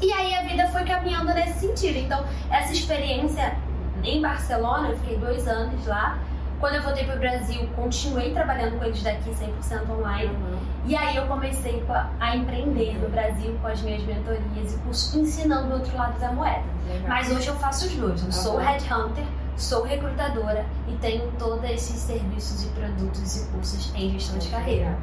E 0.00 0.12
aí 0.12 0.34
a 0.34 0.42
vida 0.42 0.68
foi 0.68 0.84
caminhando 0.84 1.34
nesse 1.34 1.66
sentido. 1.66 1.98
Então, 1.98 2.24
essa 2.50 2.72
experiência 2.72 3.56
em 4.04 4.22
Barcelona, 4.22 4.90
eu 4.90 4.98
fiquei 4.98 5.18
dois 5.18 5.48
anos 5.48 5.84
lá, 5.86 6.18
quando 6.60 6.74
eu 6.74 6.82
voltei 6.82 7.04
para 7.04 7.16
o 7.16 7.18
Brasil, 7.18 7.68
continuei 7.74 8.32
trabalhando 8.32 8.78
com 8.78 8.84
eles 8.84 9.02
daqui 9.02 9.30
100% 9.30 9.90
online. 9.90 10.26
Uhum. 10.26 10.58
E 10.88 10.96
aí 10.96 11.16
eu 11.16 11.26
comecei 11.26 11.84
a 12.18 12.34
empreender 12.34 12.98
no 12.98 13.10
Brasil 13.10 13.54
com 13.60 13.68
as 13.68 13.82
minhas 13.82 14.02
mentorias 14.04 14.72
e 14.72 14.78
cursos, 14.78 15.14
ensinando 15.14 15.68
o 15.68 15.74
outro 15.74 15.94
lado 15.94 16.18
da 16.18 16.32
moeda. 16.32 16.64
Legal. 16.88 17.08
Mas 17.08 17.30
hoje 17.30 17.46
eu 17.46 17.54
faço 17.56 17.84
os 17.84 17.92
dois. 17.92 18.20
Eu 18.20 18.26
uhum. 18.26 18.32
sou 18.32 18.56
headhunter, 18.56 19.26
sou 19.54 19.82
recrutadora 19.82 20.64
e 20.88 20.96
tenho 20.96 21.30
todos 21.38 21.62
esses 21.68 21.98
serviços 21.98 22.64
e 22.64 22.68
produtos 22.68 23.36
e 23.36 23.46
cursos 23.48 23.92
em 23.94 24.12
gestão 24.12 24.38
de 24.38 24.48
carreira. 24.48 24.96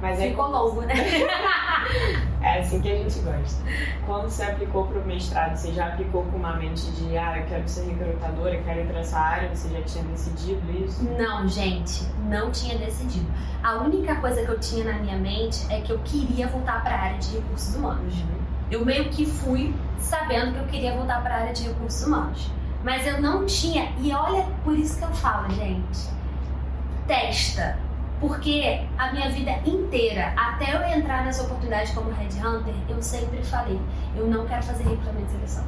Mas 0.00 0.20
é 0.20 0.28
Ficou 0.28 0.50
longo, 0.50 0.82
né? 0.82 0.94
é 2.42 2.60
assim 2.60 2.80
que 2.80 2.90
a 2.90 2.96
gente 2.96 3.18
gosta. 3.20 3.62
Quando 4.04 4.28
você 4.28 4.42
aplicou 4.42 4.86
para 4.86 4.98
o 4.98 5.06
mestrado, 5.06 5.56
você 5.56 5.72
já 5.72 5.88
aplicou 5.88 6.24
com 6.24 6.36
uma 6.36 6.54
mente 6.56 6.90
de, 6.92 7.16
ah, 7.16 7.38
eu 7.38 7.46
quero 7.46 7.66
ser 7.66 7.88
recrutadora, 7.88 8.60
quero 8.62 8.80
ir 8.80 8.86
para 8.86 9.00
essa 9.00 9.18
área? 9.18 9.54
Você 9.54 9.70
já 9.70 9.82
tinha 9.82 10.04
decidido 10.04 10.70
isso? 10.84 11.02
Não, 11.04 11.48
gente, 11.48 12.06
não 12.28 12.50
tinha 12.50 12.76
decidido. 12.78 13.26
A 13.62 13.76
única 13.78 14.16
coisa 14.16 14.44
que 14.44 14.50
eu 14.50 14.60
tinha 14.60 14.84
na 14.84 14.98
minha 14.98 15.16
mente 15.16 15.66
é 15.70 15.80
que 15.80 15.90
eu 15.90 15.98
queria 16.00 16.46
voltar 16.48 16.82
para 16.82 16.94
a 16.94 17.00
área 17.00 17.18
de 17.18 17.36
recursos 17.36 17.74
humanos. 17.74 18.14
Uhum. 18.14 18.36
Eu 18.70 18.84
meio 18.84 19.08
que 19.10 19.24
fui 19.24 19.74
sabendo 19.98 20.52
que 20.52 20.58
eu 20.58 20.66
queria 20.66 20.92
voltar 20.94 21.22
para 21.22 21.34
a 21.34 21.38
área 21.38 21.52
de 21.52 21.68
recursos 21.68 22.06
humanos. 22.06 22.50
Mas 22.84 23.06
eu 23.06 23.20
não 23.20 23.46
tinha, 23.46 23.92
e 23.98 24.12
olha, 24.12 24.46
por 24.62 24.78
isso 24.78 24.98
que 24.98 25.04
eu 25.04 25.12
falo, 25.14 25.50
gente. 25.50 26.08
Testa, 27.06 27.78
porque 28.20 28.86
a 28.98 29.12
minha 29.12 29.30
vida 29.30 29.52
inteira, 29.64 30.32
até 30.36 30.74
eu 30.74 30.82
entrar 30.98 31.24
nessa 31.24 31.42
oportunidade 31.42 31.92
como 31.92 32.10
headhunter, 32.12 32.74
eu 32.88 33.02
sempre 33.02 33.42
falei, 33.42 33.80
eu 34.14 34.26
não 34.26 34.46
quero 34.46 34.62
fazer 34.62 34.84
recrutamento 34.84 35.26
de 35.26 35.32
seleção. 35.32 35.64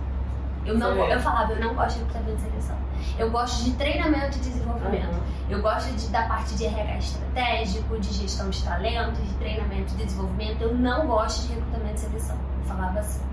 Eu, 0.64 0.76
não, 0.76 0.95
eu 0.95 1.21
falava, 1.21 1.52
eu 1.52 1.61
não 1.61 1.75
gosto 1.75 1.97
de 1.97 2.05
recrutamento 2.05 2.37
de 2.37 2.43
seleção. 2.43 2.76
Eu 3.19 3.31
gosto 3.31 3.64
de 3.64 3.73
treinamento 3.73 4.37
e 4.37 4.40
desenvolvimento. 4.40 5.14
Uhum. 5.14 5.23
Eu 5.49 5.62
gosto 5.62 5.90
de, 5.95 6.09
da 6.09 6.23
parte 6.25 6.55
de 6.57 6.67
RH 6.67 6.99
estratégico, 6.99 7.99
de 7.99 8.12
gestão 8.12 8.50
de 8.50 8.62
talentos, 8.62 9.19
de 9.26 9.35
treinamento 9.35 9.95
e 9.95 10.05
desenvolvimento. 10.05 10.62
Eu 10.62 10.75
não 10.75 11.07
gosto 11.07 11.47
de 11.47 11.55
recrutamento 11.55 11.95
de 11.95 12.00
seleção. 12.00 12.37
Eu 12.59 12.64
falava 12.64 12.99
assim. 12.99 13.28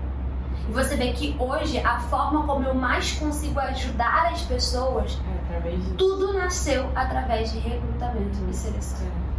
E 0.68 0.72
você 0.72 0.96
vê 0.96 1.12
que 1.12 1.36
hoje 1.38 1.78
a 1.78 2.00
forma 2.00 2.44
como 2.44 2.64
eu 2.64 2.74
mais 2.74 3.12
consigo 3.12 3.60
ajudar 3.60 4.32
as 4.32 4.42
pessoas, 4.42 5.18
é, 5.50 5.78
tudo 5.96 6.32
nasceu 6.32 6.90
através 6.94 7.52
de 7.52 7.58
recrutamento 7.58 8.38
e 8.50 8.54
seleção. 8.54 9.06
É. 9.06 9.36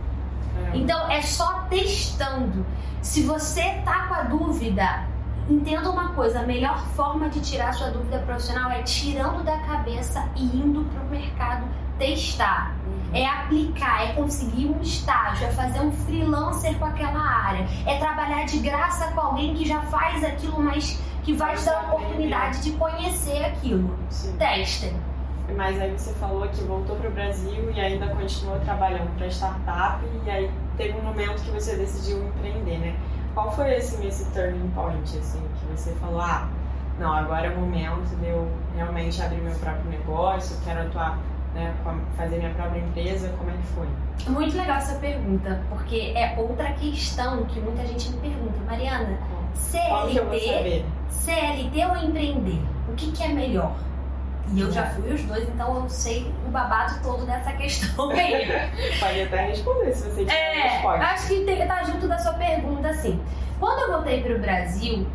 É. 0.74 0.78
Então 0.78 1.10
é 1.10 1.22
só 1.22 1.66
testando. 1.70 2.66
Se 3.02 3.24
você 3.24 3.82
tá 3.86 4.08
com 4.08 4.14
a 4.14 4.24
dúvida, 4.24 5.08
entenda 5.50 5.90
uma 5.90 6.14
coisa: 6.14 6.40
a 6.40 6.44
melhor 6.44 6.80
forma 6.96 7.30
de 7.30 7.42
tirar 7.42 7.74
sua 7.74 7.90
dúvida 7.90 8.20
profissional 8.20 8.72
é 8.72 8.82
tirando 8.84 9.44
da 9.44 9.58
cabeça 9.60 10.28
e 10.36 10.44
indo 10.44 10.84
para 10.86 11.04
o 11.04 11.10
mercado 11.10 11.68
testar 11.98 12.77
é 13.14 13.26
aplicar, 13.26 14.10
é 14.10 14.14
conseguir 14.14 14.68
um 14.68 14.82
estágio, 14.82 15.48
é 15.48 15.52
fazer 15.52 15.80
um 15.80 15.92
freelancer 15.92 16.78
com 16.78 16.86
aquela 16.86 17.20
área, 17.20 17.68
é 17.86 17.98
trabalhar 17.98 18.46
de 18.46 18.60
graça 18.60 19.12
com 19.12 19.20
alguém 19.20 19.56
que 19.56 19.68
já 19.68 19.82
faz 19.84 20.24
aquilo, 20.24 20.62
mas 20.62 21.00
que 21.24 21.34
vai 21.34 21.56
te 21.56 21.66
dar 21.66 21.78
a 21.78 21.94
oportunidade 21.94 22.62
de 22.64 22.72
conhecer 22.72 23.44
aquilo. 23.46 23.98
Sim. 24.10 24.36
Testem. 24.38 24.94
Mas 25.56 25.80
aí 25.80 25.92
você 25.92 26.14
falou 26.16 26.48
que 26.50 26.62
voltou 26.64 26.98
para 26.98 27.10
o 27.10 27.12
Brasil 27.14 27.72
e 27.72 27.80
ainda 27.80 28.08
continuou 28.08 28.60
trabalhando 28.60 29.16
para 29.18 29.28
startup 29.28 30.04
e 30.26 30.30
aí 30.30 30.52
teve 30.76 30.98
um 30.98 31.04
momento 31.04 31.42
que 31.42 31.52
você 31.52 31.78
decidiu 31.78 32.26
empreender, 32.28 32.80
né? 32.80 32.96
Qual 33.34 33.52
foi 33.52 33.76
assim, 33.76 34.06
esse 34.06 34.26
turning 34.32 34.70
point, 34.72 35.18
assim, 35.18 35.42
que 35.60 35.66
você 35.68 35.92
falou, 36.02 36.22
ah, 36.22 36.50
não, 37.00 37.14
agora 37.14 37.48
é 37.48 37.50
o 37.52 37.60
momento 37.60 38.16
de 38.20 38.28
eu 38.28 38.52
realmente 38.76 39.22
abrir 39.22 39.42
meu 39.42 39.56
próprio 39.60 39.90
negócio, 39.92 40.58
quero 40.66 40.82
atuar 40.82 41.20
né, 41.58 41.74
fazer 42.16 42.38
minha 42.38 42.54
própria 42.54 42.80
empresa, 42.80 43.30
como 43.38 43.50
é 43.50 43.54
que 43.54 43.68
foi? 43.68 43.88
Muito 44.32 44.56
legal 44.56 44.78
essa 44.78 44.96
pergunta, 45.00 45.62
porque 45.70 46.14
é 46.16 46.36
outra 46.38 46.72
questão 46.74 47.44
que 47.46 47.60
muita 47.60 47.86
gente 47.86 48.12
me 48.12 48.18
pergunta, 48.18 48.60
Mariana, 48.66 49.18
CLT, 49.56 50.86
CLT 51.10 51.86
ou 51.86 51.98
empreender? 51.98 52.62
O 52.88 52.94
que, 52.94 53.12
que 53.12 53.24
é 53.24 53.30
melhor? 53.30 53.76
E 54.54 54.62
eu 54.62 54.72
já 54.72 54.86
fui 54.92 55.12
os 55.14 55.22
dois, 55.24 55.44
então 55.50 55.76
eu 55.76 55.90
sei 55.90 56.32
o 56.48 56.52
babado 56.52 57.02
todo 57.04 57.26
dessa 57.26 57.52
questão 57.54 58.10
aí. 58.12 58.48
Pode 59.00 59.22
até 59.24 59.48
responder 59.48 59.92
se 59.92 60.04
você 60.04 60.20
tiver 60.22 60.34
é, 60.34 60.68
resposta. 60.70 61.06
Acho 61.06 61.28
que 61.28 61.66
tá 61.66 61.84
junto 61.84 62.08
da 62.08 62.18
sua 62.18 62.34
pergunta, 62.34 62.88
assim. 62.88 63.20
Quando 63.60 63.80
eu 63.82 63.92
voltei 63.94 64.22
para 64.22 64.36
o 64.36 64.40
Brasil, 64.40 65.06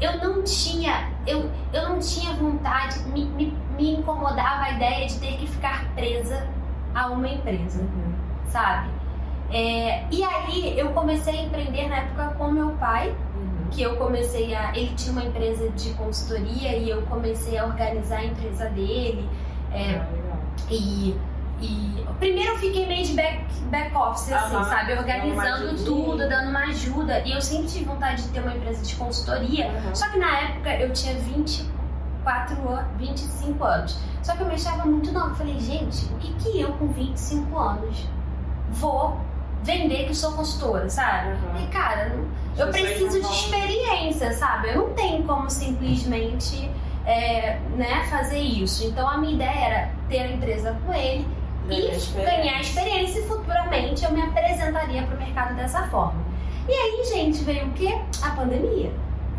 eu 0.00 0.18
não 0.18 0.42
tinha, 0.42 1.10
eu, 1.26 1.50
eu 1.72 1.88
não 1.88 1.98
tinha 1.98 2.32
vontade, 2.34 3.00
me, 3.08 3.24
me, 3.24 3.56
me, 3.76 3.94
incomodava 3.94 4.64
a 4.64 4.72
ideia 4.72 5.06
de 5.06 5.18
ter 5.18 5.38
que 5.38 5.46
ficar 5.46 5.84
presa 5.94 6.46
a 6.94 7.08
uma 7.08 7.28
empresa, 7.28 7.80
uhum. 7.80 8.12
sabe? 8.48 8.90
É, 9.50 10.04
e 10.10 10.22
aí 10.24 10.78
eu 10.78 10.90
comecei 10.90 11.38
a 11.38 11.42
empreender 11.42 11.88
na 11.88 11.96
época 11.98 12.34
com 12.36 12.50
meu 12.50 12.70
pai, 12.72 13.10
uhum. 13.10 13.68
que 13.70 13.82
eu 13.82 13.96
comecei 13.96 14.54
a. 14.54 14.76
Ele 14.76 14.92
tinha 14.94 15.12
uma 15.12 15.24
empresa 15.24 15.68
de 15.70 15.90
consultoria 15.94 16.76
e 16.76 16.90
eu 16.90 17.02
comecei 17.02 17.56
a 17.56 17.64
organizar 17.64 18.18
a 18.18 18.24
empresa 18.24 18.68
dele. 18.70 19.28
É, 19.72 19.94
ah, 19.94 20.06
e 20.70 21.16
e 21.60 22.04
primeiro 22.18 22.52
eu 22.52 22.58
fiquei 22.58 22.86
meio 22.86 23.04
de 23.04 23.14
back, 23.14 23.44
back 23.70 23.96
office, 23.96 24.32
assim, 24.32 24.64
sabe? 24.64 24.92
Organizando 24.92 25.84
tudo, 25.84 26.28
dando 26.28 26.50
uma 26.50 26.64
ajuda. 26.64 27.20
E 27.24 27.32
eu 27.32 27.40
sempre 27.40 27.68
tive 27.68 27.84
vontade 27.84 28.22
de 28.22 28.28
ter 28.28 28.40
uma 28.40 28.54
empresa 28.54 28.82
de 28.82 28.94
consultoria. 28.96 29.68
Uhum. 29.68 29.94
Só 29.94 30.08
que 30.10 30.18
na 30.18 30.40
época 30.40 30.74
eu 30.76 30.92
tinha 30.92 31.14
24 31.14 32.68
anos, 32.68 32.86
25 32.98 33.64
anos. 33.64 33.98
Só 34.22 34.34
que 34.36 34.42
eu 34.42 34.46
me 34.46 34.54
achava 34.54 34.84
muito 34.84 35.12
nova. 35.12 35.34
Falei, 35.34 35.58
gente, 35.60 36.04
o 36.06 36.18
que, 36.18 36.32
que 36.34 36.60
eu 36.60 36.72
com 36.74 36.88
25 36.88 37.58
anos 37.58 38.06
vou 38.70 39.20
vender 39.62 40.06
que 40.06 40.14
sou 40.14 40.32
consultora, 40.32 40.88
sabe? 40.88 41.30
Uhum. 41.30 41.64
E 41.64 41.66
cara, 41.68 42.12
eu 42.56 42.68
preciso 42.68 43.20
de 43.20 43.26
experiência, 43.26 44.32
sabe? 44.32 44.68
Eu 44.68 44.88
não 44.88 44.94
tenho 44.94 45.24
como 45.24 45.50
simplesmente 45.50 46.70
é, 47.04 47.58
né, 47.76 48.04
fazer 48.10 48.38
isso. 48.38 48.84
Então 48.86 49.08
a 49.08 49.18
minha 49.18 49.34
ideia 49.34 49.66
era 49.66 49.90
ter 50.08 50.20
a 50.20 50.28
empresa 50.28 50.76
com 50.84 50.92
ele 50.94 51.26
e 51.70 52.24
ganhar 52.24 52.60
experiência 52.60 53.20
e 53.20 53.22
futuramente 53.26 54.04
eu 54.04 54.12
me 54.12 54.22
apresentaria 54.22 55.02
para 55.02 55.16
o 55.16 55.18
mercado 55.18 55.54
dessa 55.54 55.86
forma. 55.88 56.24
E 56.68 56.72
aí, 56.72 57.04
gente, 57.04 57.44
veio 57.44 57.66
o 57.66 57.72
quê? 57.72 57.96
A 58.22 58.30
pandemia. 58.30 58.92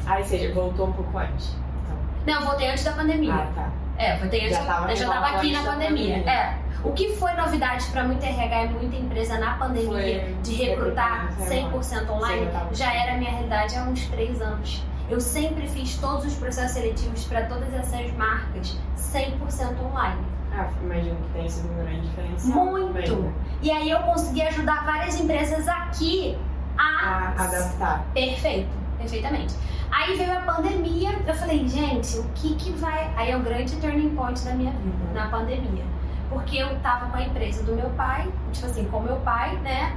Ah, 0.06 0.18
ou 0.18 0.24
seja, 0.24 0.54
voltou 0.54 0.88
um 0.88 0.94
pouco 0.94 1.18
antes. 1.18 1.56
Então. 1.84 1.98
Não, 2.26 2.42
eu 2.42 2.48
voltei 2.48 2.70
antes 2.70 2.84
da 2.84 2.94
pandemia. 2.94 3.34
Ah, 3.34 3.52
tá. 3.54 3.72
É, 3.98 4.14
eu 4.16 4.20
voltei 4.20 4.46
antes, 4.46 4.58
já 4.58 4.64
tava 4.64 4.92
eu 4.92 4.96
já 4.96 5.06
estava 5.06 5.26
aqui 5.38 5.52
na 5.52 5.64
pandemia. 5.64 6.18
pandemia. 6.20 6.32
É. 6.32 6.58
O 6.84 6.94
que 6.94 7.16
foi 7.16 7.34
novidade 7.34 7.86
para 7.88 8.04
muita 8.04 8.26
RH 8.26 8.64
e 8.64 8.70
muita 8.70 8.96
empresa 8.96 9.38
na 9.40 9.56
pandemia 9.56 10.24
foi 10.24 10.36
de 10.44 10.54
recrutar 10.54 11.34
100% 11.40 12.10
online 12.10 12.48
já 12.72 12.94
era 12.94 13.18
minha 13.18 13.32
realidade 13.32 13.76
há 13.76 13.84
uns 13.84 14.06
três 14.08 14.40
anos. 14.42 14.84
Eu 15.10 15.20
sempre 15.20 15.68
fiz 15.68 15.98
todos 15.98 16.26
os 16.26 16.36
processos 16.36 16.74
seletivos 16.74 17.26
para 17.26 17.46
todas 17.46 17.74
essas 17.74 18.12
marcas 18.14 18.78
100% 18.98 19.82
online. 19.82 20.37
Ah, 20.58 20.70
imagino 20.82 21.16
que 21.16 21.34
tenha 21.34 21.50
sido 21.50 21.72
um 21.72 21.76
grande 21.84 22.02
diferencial. 22.02 22.66
Muito! 22.66 23.34
E 23.62 23.72
aí 23.72 23.92
eu 23.92 24.00
consegui 24.00 24.42
ajudar 24.42 24.84
várias 24.86 25.20
empresas 25.20 25.68
aqui 25.68 26.36
a, 26.76 27.34
a 27.38 27.44
adaptar. 27.44 28.06
Perfeito, 28.12 28.70
perfeitamente. 28.98 29.54
Aí 29.92 30.18
veio 30.18 30.36
a 30.36 30.42
pandemia, 30.42 31.12
eu 31.28 31.34
falei, 31.36 31.68
gente, 31.68 32.18
o 32.18 32.24
que 32.36 32.56
que 32.56 32.72
vai. 32.72 33.14
Aí 33.16 33.32
é 33.32 33.38
o 33.38 33.42
grande 33.42 33.76
turning 33.76 34.16
point 34.16 34.44
da 34.44 34.54
minha 34.54 34.72
vida, 34.72 35.06
uhum. 35.08 35.14
na 35.14 35.28
pandemia. 35.28 35.86
Porque 36.30 36.58
eu 36.58 36.78
tava 36.80 37.06
com 37.12 37.18
a 37.18 37.22
empresa 37.22 37.64
do 37.64 37.74
meu 37.74 37.90
pai, 37.92 38.28
tipo 38.52 38.66
assim, 38.66 38.86
com 38.86 39.00
meu 39.00 39.18
pai, 39.18 39.56
né? 39.58 39.96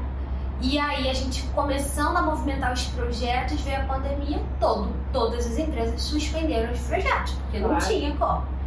E 0.61 0.79
aí 0.79 1.09
a 1.09 1.15
gente 1.15 1.43
começando 1.55 2.19
a 2.19 2.23
movimentar 2.23 2.73
os 2.73 2.85
projetos, 2.89 3.61
veio 3.63 3.81
a 3.81 3.85
pandemia 3.85 4.41
todo. 4.61 4.91
Todas 5.11 5.47
as 5.47 5.59
empresas 5.59 6.01
suspenderam 6.03 6.71
os 6.71 6.81
projetos, 6.81 7.33
porque 7.33 7.59
claro. 7.59 7.73
não 7.73 7.81
tinha 7.81 8.15
como. 8.17 8.60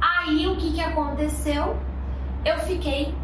Aí 0.00 0.46
o 0.46 0.56
que, 0.56 0.72
que 0.72 0.80
aconteceu? 0.80 1.76
Eu 2.44 2.58
fiquei 2.60 3.14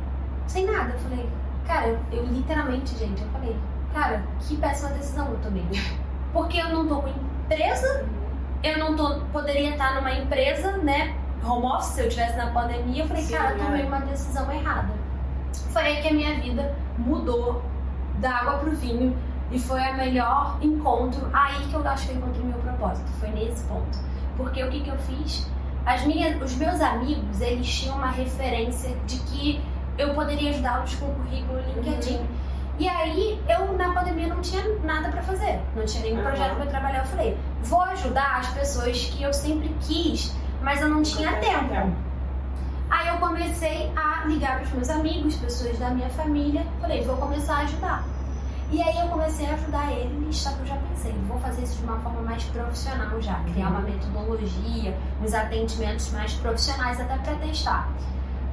sem 0.47 0.66
nada. 0.66 0.93
Eu 0.93 0.99
falei, 0.99 1.28
cara, 1.66 1.88
eu, 1.88 1.99
eu 2.12 2.26
literalmente, 2.26 2.97
gente, 2.97 3.23
eu 3.23 3.28
falei, 3.28 3.57
cara, 3.93 4.23
que 4.40 4.57
péssima 4.57 4.90
decisão 4.90 5.28
eu 5.28 5.38
tomei. 5.38 5.64
Porque 6.33 6.59
eu 6.59 6.69
não 6.71 6.87
tô 6.87 7.02
com 7.02 7.09
empresa, 7.09 8.07
eu 8.62 8.78
não 8.78 8.97
tô, 8.97 9.21
poderia 9.33 9.71
estar 9.71 9.95
numa 9.95 10.12
empresa, 10.12 10.78
né? 10.78 11.16
Home 11.45 11.66
office, 11.66 11.88
se 11.88 12.00
eu 12.00 12.09
estivesse 12.09 12.37
na 12.37 12.47
pandemia, 12.49 13.02
eu 13.02 13.09
falei, 13.09 13.23
Sim, 13.23 13.35
cara, 13.35 13.52
eu 13.52 13.64
tomei 13.64 13.83
é. 13.83 13.87
uma 13.87 14.00
decisão 14.00 14.50
errada. 14.50 14.93
Foi 15.71 15.83
aí 15.83 16.02
que 16.02 16.09
a 16.09 16.12
minha 16.12 16.35
vida 16.40 16.75
mudou 16.99 17.62
da 18.19 18.31
água 18.31 18.59
pro 18.59 18.71
vinho 18.73 19.16
e 19.50 19.59
foi 19.59 19.83
a 19.85 19.93
melhor 19.93 20.59
encontro. 20.62 21.28
Aí 21.33 21.66
que 21.69 21.75
eu 21.75 21.87
acho 21.87 22.07
que 22.07 22.12
eu 22.12 22.16
encontrei 22.16 22.45
meu 22.45 22.59
propósito. 22.59 23.09
Foi 23.21 23.28
nesse 23.31 23.62
ponto. 23.64 23.99
Porque 24.37 24.62
o 24.64 24.71
que, 24.71 24.81
que 24.81 24.88
eu 24.88 24.99
fiz? 24.99 25.47
As 25.87 26.05
minhas, 26.05 26.41
os 26.41 26.57
meus 26.57 26.81
amigos, 26.81 27.41
eles 27.41 27.67
tinham 27.67 27.97
uma 27.97 28.11
referência 28.11 28.97
de 29.07 29.19
que 29.21 29.61
eu 29.99 30.14
poderia 30.14 30.50
ajudá-los 30.50 30.95
com 30.95 31.07
o 31.07 31.14
currículo 31.14 31.61
LinkedIn. 31.61 32.17
Uhum. 32.17 32.26
E 32.79 32.88
aí, 32.88 33.41
eu 33.49 33.73
na 33.76 33.93
pandemia 33.93 34.29
não 34.29 34.41
tinha 34.41 34.64
nada 34.83 35.09
para 35.09 35.23
fazer, 35.23 35.61
não 35.76 35.85
tinha 35.85 36.03
nenhum 36.03 36.17
uhum. 36.19 36.25
projeto 36.25 36.57
para 36.57 36.67
trabalhar. 36.67 36.99
Eu 37.00 37.05
falei, 37.07 37.38
vou 37.62 37.83
ajudar 37.83 38.41
as 38.41 38.49
pessoas 38.49 39.05
que 39.05 39.23
eu 39.23 39.33
sempre 39.33 39.75
quis, 39.81 40.35
mas 40.62 40.81
eu 40.81 40.88
não 40.88 41.03
tinha 41.03 41.33
tempo. 41.37 41.69
tempo. 41.69 41.93
Aí 42.91 43.09
eu 43.09 43.17
comecei 43.19 43.93
a 43.95 44.26
ligar 44.26 44.57
para 44.57 44.67
os 44.67 44.73
meus 44.73 44.91
amigos, 44.91 45.37
pessoas 45.37 45.79
da 45.79 45.91
minha 45.91 46.09
família, 46.11 46.67
falei, 46.81 47.03
vou 47.03 47.17
começar 47.17 47.57
a 47.57 47.61
ajudar. 47.61 48.05
E 48.71 48.83
aí 48.83 48.99
eu 48.99 49.09
comecei 49.09 49.47
a 49.47 49.54
ajudar 49.54 49.92
eles, 49.92 50.37
só 50.37 50.50
que 50.52 50.61
eu 50.61 50.66
já 50.66 50.76
pensei, 50.76 51.12
vou 51.28 51.38
fazer 51.38 51.62
isso 51.62 51.78
de 51.78 51.85
uma 51.85 51.99
forma 52.00 52.23
mais 52.23 52.42
profissional 52.44 53.21
já, 53.21 53.40
criar 53.52 53.68
uma 53.68 53.80
metodologia, 53.80 54.97
uns 55.23 55.35
atendimentos 55.35 56.11
mais 56.11 56.33
profissionais 56.35 57.00
até 57.00 57.16
para 57.18 57.37
testar. 57.37 57.88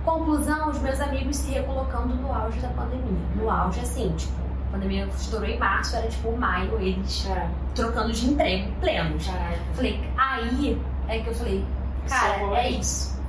Conclusão, 0.03 0.69
os 0.69 0.79
meus 0.79 0.99
amigos 0.99 1.37
se 1.37 1.51
recolocando 1.51 2.15
no 2.15 2.33
auge 2.33 2.59
da 2.59 2.69
pandemia. 2.69 3.19
No 3.35 3.49
auge, 3.49 3.79
assim, 3.79 4.13
tipo, 4.15 4.33
a 4.67 4.71
pandemia 4.71 5.05
estourou 5.05 5.47
em 5.47 5.59
março, 5.59 5.95
era 5.95 6.07
tipo 6.07 6.35
maio, 6.35 6.79
eles 6.79 7.27
é. 7.27 7.49
trocando 7.75 8.11
de 8.11 8.29
emprego 8.29 8.71
plenos. 8.79 9.27
Caraca. 9.27 9.59
Falei, 9.75 10.11
aí 10.17 10.81
é 11.07 11.19
que 11.19 11.27
eu 11.27 11.35
falei, 11.35 11.65
cara, 12.07 12.59
é 12.59 12.71
isso. 12.71 13.20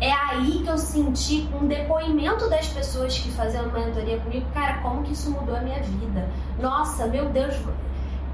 É 0.00 0.12
aí 0.12 0.62
que 0.62 0.68
eu 0.68 0.76
senti 0.76 1.48
um 1.54 1.66
depoimento 1.66 2.50
das 2.50 2.68
pessoas 2.68 3.18
que 3.18 3.30
faziam 3.30 3.70
mentoria 3.72 4.18
comigo, 4.18 4.46
cara, 4.52 4.78
como 4.82 5.02
que 5.02 5.12
isso 5.12 5.30
mudou 5.30 5.56
a 5.56 5.60
minha 5.60 5.82
vida. 5.82 6.28
Nossa, 6.58 7.06
meu 7.06 7.30
Deus. 7.30 7.54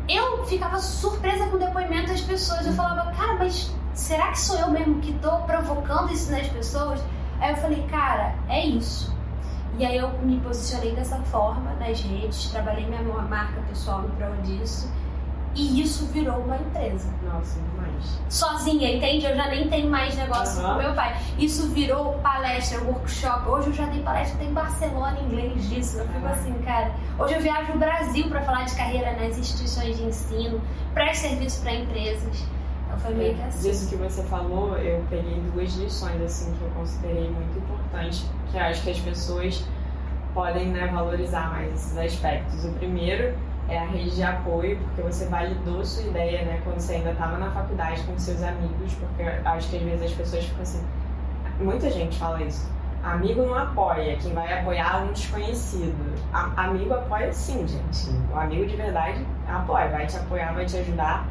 Eu 0.09 0.45
ficava 0.47 0.78
surpresa 0.78 1.47
com 1.47 1.57
o 1.57 1.59
depoimento 1.61 2.09
das 2.09 2.21
pessoas. 2.21 2.66
Eu 2.66 2.73
falava, 2.73 3.12
cara, 3.12 3.35
mas 3.35 3.73
será 3.95 4.33
que 4.33 4.40
sou 4.40 4.59
eu 4.59 4.71
mesmo 4.71 5.00
que 5.00 5.12
tô 5.14 5.31
provocando 5.42 6.12
isso 6.12 6.33
nas 6.33 6.49
pessoas? 6.49 7.00
Aí 7.40 7.50
eu 7.50 7.57
falei, 7.57 7.87
cara, 7.88 8.35
é 8.49 8.66
isso. 8.66 9.16
E 9.78 9.87
aí 9.87 9.97
eu 9.97 10.11
me 10.19 10.38
posicionei 10.40 10.95
dessa 10.95 11.16
forma 11.23 11.73
nas 11.75 12.00
redes, 12.00 12.50
trabalhei 12.50 12.87
minha 12.87 13.02
marca 13.02 13.61
pessoal 13.69 14.04
em 14.04 14.11
prol 14.11 14.37
disso. 14.42 14.90
E 15.54 15.82
isso 15.82 16.06
virou 16.06 16.38
uma 16.38 16.56
empresa. 16.56 17.12
Nossa, 17.23 17.61
demais. 17.61 18.18
Sozinha, 18.30 18.97
entende? 18.97 19.26
Eu 19.26 19.37
já 19.37 19.49
nem 19.49 19.68
tenho 19.68 19.90
mais 19.90 20.16
negócio 20.16 20.62
uhum. 20.62 20.75
com 20.75 20.82
meu 20.82 20.94
pai. 20.94 21.14
Isso 21.38 21.68
virou 21.68 22.14
palestra, 22.21 22.80
workshop. 22.82 23.49
Hoje 23.49 23.68
eu 23.68 23.75
já 23.75 23.87
dei 23.87 24.02
palestra 24.02 24.42
em 24.42 24.52
Barcelona 24.52 25.18
em 25.21 25.26
inglês 25.26 25.68
disso. 25.68 25.99
Eu 25.99 26.09
fico 26.09 26.26
assim, 26.26 26.54
cara. 26.64 26.92
Hoje 27.18 27.35
eu 27.35 27.40
viajo 27.40 27.73
o 27.73 27.78
Brasil 27.78 28.28
para 28.28 28.40
falar 28.42 28.64
de 28.64 28.75
carreira 28.75 29.12
nas 29.12 29.37
instituições 29.37 29.97
de 29.97 30.04
ensino, 30.04 30.61
presto 30.94 31.28
serviço 31.28 31.61
para 31.61 31.75
empresas. 31.75 32.47
Então 32.87 32.99
foi 33.00 33.14
meio 33.14 33.35
que 33.35 33.42
assim. 33.42 33.68
Disso 33.68 33.88
que 33.90 33.97
você 33.97 34.23
falou, 34.25 34.76
eu 34.78 35.04
peguei 35.11 35.38
duas 35.52 35.75
lições 35.75 36.21
assim 36.23 36.52
que 36.54 36.62
eu 36.62 36.71
considerei 36.71 37.30
muito 37.30 37.59
importantes, 37.59 38.25
que 38.50 38.59
acho 38.59 38.82
que 38.82 38.90
as 38.90 38.99
pessoas 39.00 39.64
podem 40.32 40.68
né, 40.68 40.87
valorizar 40.87 41.50
mais 41.50 41.75
esses 41.75 41.97
aspectos. 41.97 42.64
O 42.64 42.73
primeiro 42.73 43.35
é 43.69 43.78
a 43.78 43.85
rede 43.85 44.16
de 44.16 44.23
apoio, 44.23 44.78
porque 44.78 45.02
você 45.02 45.26
validou 45.26 45.84
sua 45.84 46.04
ideia, 46.04 46.45
né, 46.45 46.60
quando 46.65 46.78
você 46.78 46.95
ainda 46.95 47.13
estava 47.13 47.39
na 47.39 47.50
faculdade 47.50 48.02
com 48.02 48.19
seus 48.19 48.43
amigos, 48.43 48.95
porque 48.95 49.23
acho 49.23 49.71
que 49.71 49.76
às 49.76 49.82
vezes 49.82 50.02
as 50.02 50.13
pessoas 50.13 50.45
ficam 50.45 50.63
assim, 50.63 50.84
muita 51.60 51.91
gente 51.91 52.19
fala 52.19 52.43
isso. 52.43 52.71
Amigo 53.02 53.43
não 53.43 53.54
apoia, 53.56 54.17
quem 54.17 54.32
vai 54.32 54.60
apoiar 54.60 55.00
é 55.00 55.04
um 55.04 55.13
desconhecido. 55.13 56.15
A, 56.32 56.67
amigo 56.67 56.95
apoia 56.95 57.32
sim, 57.32 57.67
gente. 57.67 58.10
O 58.32 58.39
amigo 58.39 58.67
de 58.67 58.76
verdade 58.76 59.26
apoia, 59.49 59.89
vai 59.89 60.06
te 60.06 60.17
apoiar, 60.17 60.52
vai 60.52 60.65
te 60.65 60.76
ajudar 60.76 61.26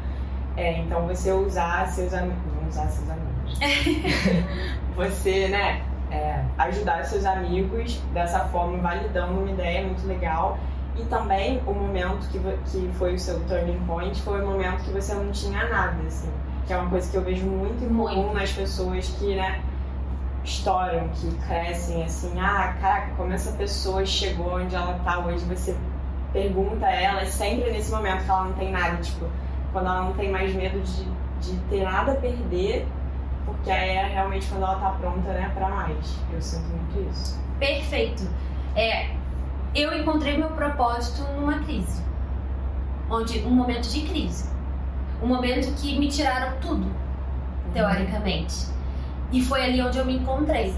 é, 0.56 0.78
então 0.78 1.06
você 1.06 1.32
usar 1.32 1.86
seus 1.88 2.12
amigos. 2.12 2.38
Vamos 2.54 2.74
usar 2.74 2.86
seus 2.88 3.08
amigos. 3.10 3.58
você, 4.94 5.48
né? 5.48 5.82
É, 6.10 6.44
ajudar 6.58 7.04
seus 7.04 7.24
amigos 7.24 7.98
dessa 8.12 8.40
forma, 8.40 8.76
validando 8.78 9.32
uma 9.32 9.50
ideia 9.50 9.86
muito 9.86 10.06
legal. 10.06 10.58
E 10.96 11.04
também 11.04 11.60
o 11.66 11.72
momento 11.72 12.28
que, 12.28 12.38
que 12.70 12.90
foi 12.98 13.14
o 13.14 13.18
seu 13.18 13.40
turning 13.44 13.80
point 13.86 14.20
foi 14.22 14.42
o 14.42 14.46
momento 14.46 14.84
que 14.84 14.90
você 14.90 15.14
não 15.14 15.30
tinha 15.32 15.68
nada, 15.68 15.96
assim. 16.06 16.30
Que 16.66 16.72
é 16.72 16.76
uma 16.76 16.90
coisa 16.90 17.10
que 17.10 17.16
eu 17.16 17.22
vejo 17.22 17.46
muito 17.46 17.86
comum 17.88 18.32
nas 18.34 18.52
pessoas 18.52 19.08
que, 19.18 19.34
né, 19.34 19.62
estouram, 20.44 21.08
que 21.08 21.30
crescem, 21.46 22.04
assim. 22.04 22.38
Ah, 22.38 22.76
caraca, 22.80 23.12
como 23.16 23.32
essa 23.32 23.52
pessoa 23.52 24.04
chegou 24.04 24.56
onde 24.56 24.74
ela 24.74 24.98
tá 25.04 25.18
hoje, 25.20 25.44
você 25.46 25.74
pergunta 26.32 26.86
a 26.86 26.92
ela, 26.92 27.26
sempre 27.26 27.70
nesse 27.70 27.90
momento 27.90 28.24
que 28.24 28.30
ela 28.30 28.44
não 28.44 28.52
tem 28.52 28.70
nada, 28.70 28.96
tipo 28.98 29.26
quando 29.72 29.86
ela 29.86 30.02
não 30.02 30.12
tem 30.12 30.30
mais 30.30 30.54
medo 30.54 30.78
de, 30.80 31.04
de 31.40 31.58
ter 31.68 31.82
nada 31.82 32.12
a 32.12 32.14
perder, 32.14 32.86
porque 33.44 33.70
aí 33.70 33.90
é 33.90 34.06
realmente 34.06 34.46
quando 34.48 34.62
ela 34.62 34.78
tá 34.78 34.90
pronta, 34.90 35.32
né, 35.32 35.50
para 35.54 35.68
mais. 35.68 36.18
Eu 36.32 36.40
sinto 36.40 36.68
muito 36.68 37.10
isso. 37.10 37.40
Perfeito. 37.58 38.28
É, 38.76 39.10
eu 39.74 39.96
encontrei 39.98 40.36
meu 40.36 40.50
propósito 40.50 41.22
numa 41.34 41.60
crise. 41.60 42.02
Onde 43.10 43.40
um 43.40 43.50
momento 43.50 43.88
de 43.88 44.02
crise. 44.02 44.50
Um 45.22 45.26
momento 45.26 45.72
que 45.80 45.98
me 45.98 46.08
tiraram 46.08 46.58
tudo, 46.60 46.90
teoricamente. 47.72 48.66
E 49.30 49.42
foi 49.42 49.64
ali 49.64 49.80
onde 49.80 49.98
eu 49.98 50.04
me 50.04 50.16
encontrei. 50.16 50.74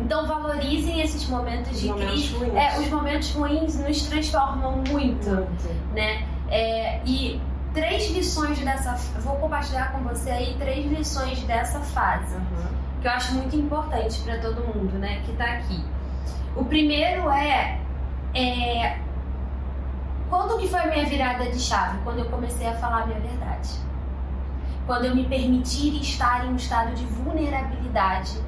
Então 0.00 0.26
valorizem 0.26 1.00
esses 1.00 1.28
momentos 1.28 1.80
de 1.80 1.88
momentos 1.88 2.14
crise. 2.14 2.34
Ruins. 2.34 2.54
É, 2.54 2.78
os 2.80 2.88
momentos 2.88 3.30
ruins 3.30 3.78
nos 3.78 4.02
transformam 4.02 4.82
muito, 4.88 5.30
muito. 5.30 5.94
né? 5.94 6.26
É, 6.50 7.00
e 7.04 7.40
três 7.72 8.10
lições 8.10 8.58
dessa. 8.60 8.94
Vou 9.20 9.36
compartilhar 9.36 9.92
com 9.92 10.02
você 10.04 10.30
aí 10.30 10.56
três 10.58 10.86
lições 10.86 11.42
dessa 11.42 11.80
fase 11.80 12.34
uhum. 12.34 12.68
que 13.00 13.06
eu 13.06 13.12
acho 13.12 13.34
muito 13.34 13.56
importante 13.56 14.20
para 14.22 14.38
todo 14.38 14.62
mundo, 14.62 14.98
né, 14.98 15.20
que 15.24 15.32
está 15.32 15.44
aqui. 15.44 15.84
O 16.56 16.64
primeiro 16.64 17.28
é, 17.30 17.80
é 18.34 18.98
quando 20.28 20.58
que 20.58 20.68
foi 20.68 20.80
a 20.80 20.86
minha 20.86 21.06
virada 21.06 21.48
de 21.48 21.60
chave? 21.60 21.98
Quando 22.02 22.18
eu 22.18 22.24
comecei 22.26 22.66
a 22.66 22.74
falar 22.74 23.02
a 23.02 23.06
minha 23.06 23.20
verdade. 23.20 23.70
Quando 24.86 25.04
eu 25.04 25.14
me 25.14 25.24
permitir 25.24 26.00
estar 26.00 26.44
em 26.44 26.50
um 26.50 26.56
estado 26.56 26.92
de 26.94 27.04
vulnerabilidade, 27.06 28.38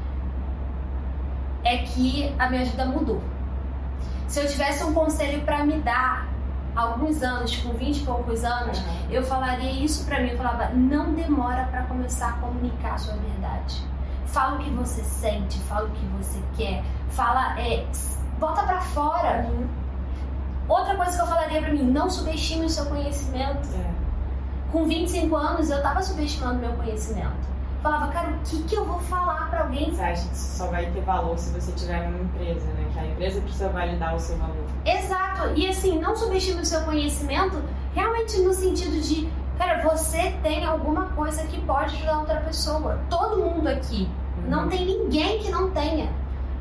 é 1.65 1.79
que 1.79 2.35
a 2.39 2.51
minha 2.51 2.65
vida 2.65 2.85
mudou. 2.87 3.23
Se 4.29 4.41
eu 4.41 4.49
tivesse 4.49 4.85
um 4.85 4.93
conselho 4.93 5.43
para 5.43 5.65
me 5.65 5.79
dar 5.81 6.29
alguns 6.75 7.23
anos, 7.23 7.57
com 7.57 7.73
20 7.73 7.99
e 7.99 8.05
poucos 8.05 8.45
anos, 8.45 8.79
uhum. 8.79 9.11
eu 9.11 9.23
falaria 9.23 9.71
isso 9.71 10.05
para 10.05 10.21
mim. 10.21 10.31
Eu 10.31 10.37
falava: 10.37 10.69
não 10.75 11.15
demora 11.15 11.65
para 11.71 11.85
começar 11.85 12.31
a 12.31 12.33
comunicar 12.33 12.95
a 12.95 12.99
sua 12.99 13.15
verdade. 13.15 13.83
Fala 14.27 14.57
o 14.57 14.59
que 14.59 14.71
você 14.71 15.03
sente, 15.03 15.59
fala 15.61 15.87
o 15.87 15.91
que 15.91 16.05
você 16.19 16.43
quer, 16.57 16.85
fala, 17.11 17.59
é, 17.59 17.87
bota 18.39 18.63
para 18.63 18.81
fora. 18.81 19.47
Uhum. 19.49 19.67
Outra 20.69 20.97
coisa 20.97 21.17
que 21.17 21.23
eu 21.23 21.27
falaria 21.27 21.61
para 21.61 21.73
mim: 21.73 21.85
não 21.85 22.11
subestime 22.11 22.67
o 22.67 22.71
seu 22.71 22.87
conhecimento. 22.87 23.69
É. 23.75 24.07
Com 24.73 24.85
25 24.85 25.35
anos, 25.37 25.71
eu 25.71 25.81
tava 25.83 26.03
subestimando 26.03 26.59
meu 26.59 26.73
conhecimento 26.73 27.57
falava, 27.87 28.09
cara, 28.09 28.31
o 28.31 28.39
que, 28.41 28.63
que 28.65 28.75
eu 28.75 28.85
vou 28.85 28.99
falar 29.01 29.49
para 29.49 29.63
alguém? 29.63 29.95
Você 29.95 30.03
acha 30.03 30.29
que 30.29 30.37
só 30.37 30.67
vai 30.67 30.87
ter 30.87 31.03
valor 31.03 31.39
se 31.39 31.53
você 31.53 31.71
tiver 31.73 32.09
uma 32.09 32.19
empresa, 32.19 32.67
né? 32.73 32.89
Que 32.93 32.99
a 32.99 33.07
empresa 33.07 33.41
precisa 33.41 33.69
validar 33.69 34.15
o 34.15 34.19
seu 34.19 34.37
valor. 34.37 34.65
Exato. 34.85 35.53
E 35.55 35.69
assim, 35.69 35.99
não 36.01 36.17
subestime 36.17 36.61
o 36.61 36.67
seu 36.67 36.81
conhecimento 36.83 37.63
realmente 37.95 38.41
no 38.41 38.53
sentido 38.53 39.01
de, 39.01 39.31
cara, 39.57 39.83
você 39.89 40.35
tem 40.43 40.65
alguma 40.65 41.07
coisa 41.11 41.45
que 41.45 41.61
pode 41.63 41.95
ajudar 41.97 42.19
outra 42.19 42.41
pessoa. 42.41 42.99
Todo 43.09 43.37
mundo 43.37 43.69
aqui. 43.69 44.09
Uhum. 44.39 44.51
Não 44.51 44.69
tem 44.69 44.85
ninguém 44.85 45.39
que 45.39 45.51
não 45.51 45.71
tenha. 45.71 46.11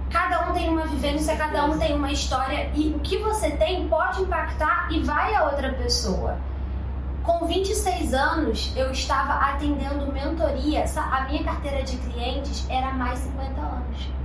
Cada 0.09 0.49
um 0.49 0.53
tem 0.53 0.69
uma 0.69 0.85
vivência, 0.85 1.35
cada 1.35 1.65
um 1.65 1.77
tem 1.77 1.95
uma 1.95 2.11
história 2.11 2.69
e 2.73 2.93
o 2.95 2.99
que 2.99 3.17
você 3.17 3.51
tem 3.51 3.87
pode 3.87 4.21
impactar 4.21 4.87
e 4.91 5.01
vai 5.01 5.33
a 5.35 5.45
outra 5.45 5.73
pessoa. 5.73 6.37
Com 7.23 7.47
26 7.47 8.13
anos, 8.13 8.71
eu 8.75 8.91
estava 8.91 9.33
atendendo 9.33 10.11
mentoria. 10.13 10.85
A 10.95 11.21
minha 11.21 11.43
carteira 11.43 11.81
de 11.81 11.97
clientes 11.97 12.65
era 12.69 12.93
mais 12.93 13.19
50 13.19 13.59
anos. 13.59 14.15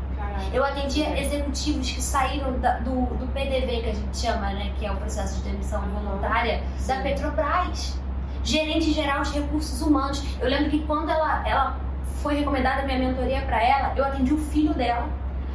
Eu 0.53 0.65
atendia 0.65 1.19
executivos 1.19 1.91
que 1.91 2.03
saíram 2.03 2.59
da, 2.61 2.79
do, 2.79 3.07
do 3.17 3.27
PDV, 3.33 3.83
que 3.83 3.91
a 3.91 3.95
gente 3.95 4.17
chama, 4.17 4.53
né? 4.53 4.73
Que 4.79 4.87
é 4.87 4.93
o 4.93 4.97
processo 4.97 5.43
de 5.43 5.51
demissão 5.51 5.81
voluntária, 5.83 6.63
da 6.87 7.01
Petrobras. 7.01 7.99
Gerente 8.43 8.93
geral 8.93 9.23
de 9.23 9.33
recursos 9.33 9.81
humanos. 9.83 10.23
Eu 10.41 10.49
lembro 10.49 10.71
que 10.71 10.81
quando 10.81 11.11
ela, 11.11 11.47
ela 11.47 11.81
foi 12.23 12.37
recomendada 12.37 12.83
a 12.83 12.85
minha 12.85 12.99
mentoria 12.99 13.43
para 13.43 13.63
ela, 13.63 13.93
eu 13.97 14.05
atendi 14.05 14.33
o 14.33 14.39
filho 14.39 14.75
dela. 14.75 15.09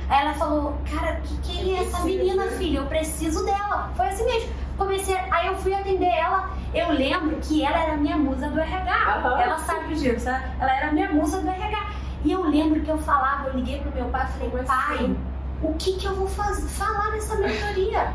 Aí 0.09 0.21
ela 0.21 0.33
falou, 0.33 0.75
cara, 0.91 1.19
que 1.21 1.37
que 1.39 1.75
é 1.75 1.83
essa 1.83 2.03
menina, 2.03 2.43
filha? 2.51 2.79
Eu 2.79 2.85
preciso 2.85 3.43
dela. 3.45 3.91
Foi 3.95 4.07
assim 4.07 4.25
mesmo. 4.25 4.49
Comecei, 4.77 5.15
aí 5.15 5.47
eu 5.47 5.55
fui 5.55 5.73
atender 5.73 6.09
ela. 6.09 6.51
Eu 6.73 6.91
lembro 6.91 7.37
que 7.37 7.63
ela 7.63 7.77
era 7.77 7.97
minha 7.97 8.17
musa 8.17 8.49
do 8.49 8.59
RH. 8.59 9.21
Uhum. 9.23 9.37
Ela 9.37 9.57
sabe 9.59 9.95
disso, 9.95 10.25
né? 10.25 10.55
Ela 10.59 10.75
era 10.75 10.91
minha 10.91 11.11
musa 11.11 11.41
do 11.41 11.49
RH. 11.49 11.89
E 12.23 12.31
eu 12.31 12.43
lembro 12.43 12.81
que 12.81 12.89
eu 12.89 12.97
falava, 12.97 13.47
eu 13.47 13.55
liguei 13.55 13.79
pro 13.79 13.91
meu 13.91 14.05
pai 14.05 14.25
e 14.25 14.49
falei, 14.49 14.65
pai, 14.65 15.15
o 15.61 15.73
que 15.75 15.93
que 15.93 16.05
eu 16.05 16.15
vou 16.15 16.27
fazer, 16.27 16.67
falar 16.67 17.11
nessa 17.11 17.35
mentoria? 17.35 18.13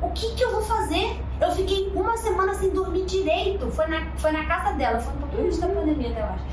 O 0.00 0.10
que 0.10 0.34
que 0.34 0.42
eu 0.42 0.52
vou 0.52 0.62
fazer? 0.62 1.20
Eu 1.40 1.50
fiquei 1.52 1.90
uma 1.94 2.16
semana 2.16 2.54
sem 2.54 2.70
dormir 2.70 3.04
direito. 3.04 3.70
Foi 3.70 3.86
na, 3.86 4.06
foi 4.16 4.32
na 4.32 4.44
casa 4.44 4.74
dela, 4.74 4.98
foi 4.98 5.12
um 5.14 5.18
pouquinho 5.18 5.46
antes 5.46 5.58
da 5.58 5.68
pandemia 5.68 6.10
até 6.10 6.20
eu 6.20 6.26
acho. 6.26 6.44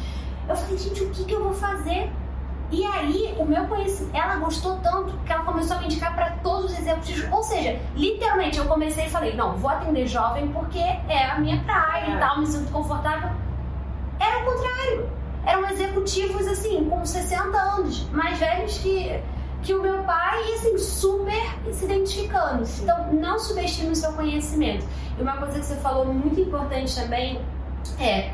Eu 0.49 0.55
falei, 0.55 0.77
gente, 0.77 1.03
o 1.03 1.09
que 1.11 1.25
que 1.25 1.33
eu 1.33 1.43
vou 1.43 1.53
fazer? 1.53 2.11
E 2.73 2.83
aí, 2.87 3.35
o 3.37 3.45
meu 3.45 3.67
conhecimento, 3.67 4.17
ela 4.17 4.37
gostou 4.37 4.79
tanto 4.79 5.15
que 5.19 5.31
ela 5.31 5.43
começou 5.43 5.77
a 5.77 5.79
me 5.79 5.85
indicar 5.85 6.15
para 6.15 6.31
todos 6.41 6.71
os 6.71 6.79
executivos. 6.79 7.31
Ou 7.31 7.43
seja, 7.43 7.79
literalmente 7.95 8.57
eu 8.57 8.65
comecei 8.65 9.05
e 9.05 9.09
falei: 9.11 9.35
não, 9.35 9.55
vou 9.57 9.69
atender 9.69 10.07
jovem 10.07 10.47
porque 10.47 10.79
é 10.79 11.29
a 11.29 11.39
minha 11.39 11.63
praia 11.63 12.05
é. 12.05 12.15
e 12.15 12.17
tal, 12.17 12.39
me 12.39 12.47
sinto 12.47 12.71
confortável. 12.71 13.29
Era 14.19 14.39
o 14.39 14.45
contrário. 14.45 15.09
Eram 15.45 15.69
executivos, 15.69 16.47
assim, 16.47 16.89
com 16.89 17.05
60 17.05 17.55
anos, 17.55 18.09
mais 18.09 18.39
velhos 18.39 18.79
que, 18.79 19.21
que 19.61 19.75
o 19.75 19.81
meu 19.83 20.01
pai 20.03 20.41
e, 20.43 20.53
assim, 20.55 20.77
super 20.79 21.43
se 21.71 21.85
identificando. 21.85 22.63
Então, 22.81 23.13
não 23.13 23.37
subestime 23.37 23.91
o 23.91 23.95
seu 23.95 24.13
conhecimento. 24.13 24.83
E 25.19 25.21
uma 25.21 25.37
coisa 25.37 25.59
que 25.59 25.65
você 25.65 25.75
falou 25.75 26.11
muito 26.11 26.41
importante 26.41 26.95
também 26.95 27.39
é: 27.99 28.33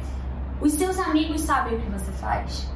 os 0.62 0.71
seus 0.71 0.97
amigos 0.97 1.41
sabem 1.41 1.75
o 1.75 1.82
que 1.82 1.89
você 1.89 2.12
faz. 2.13 2.69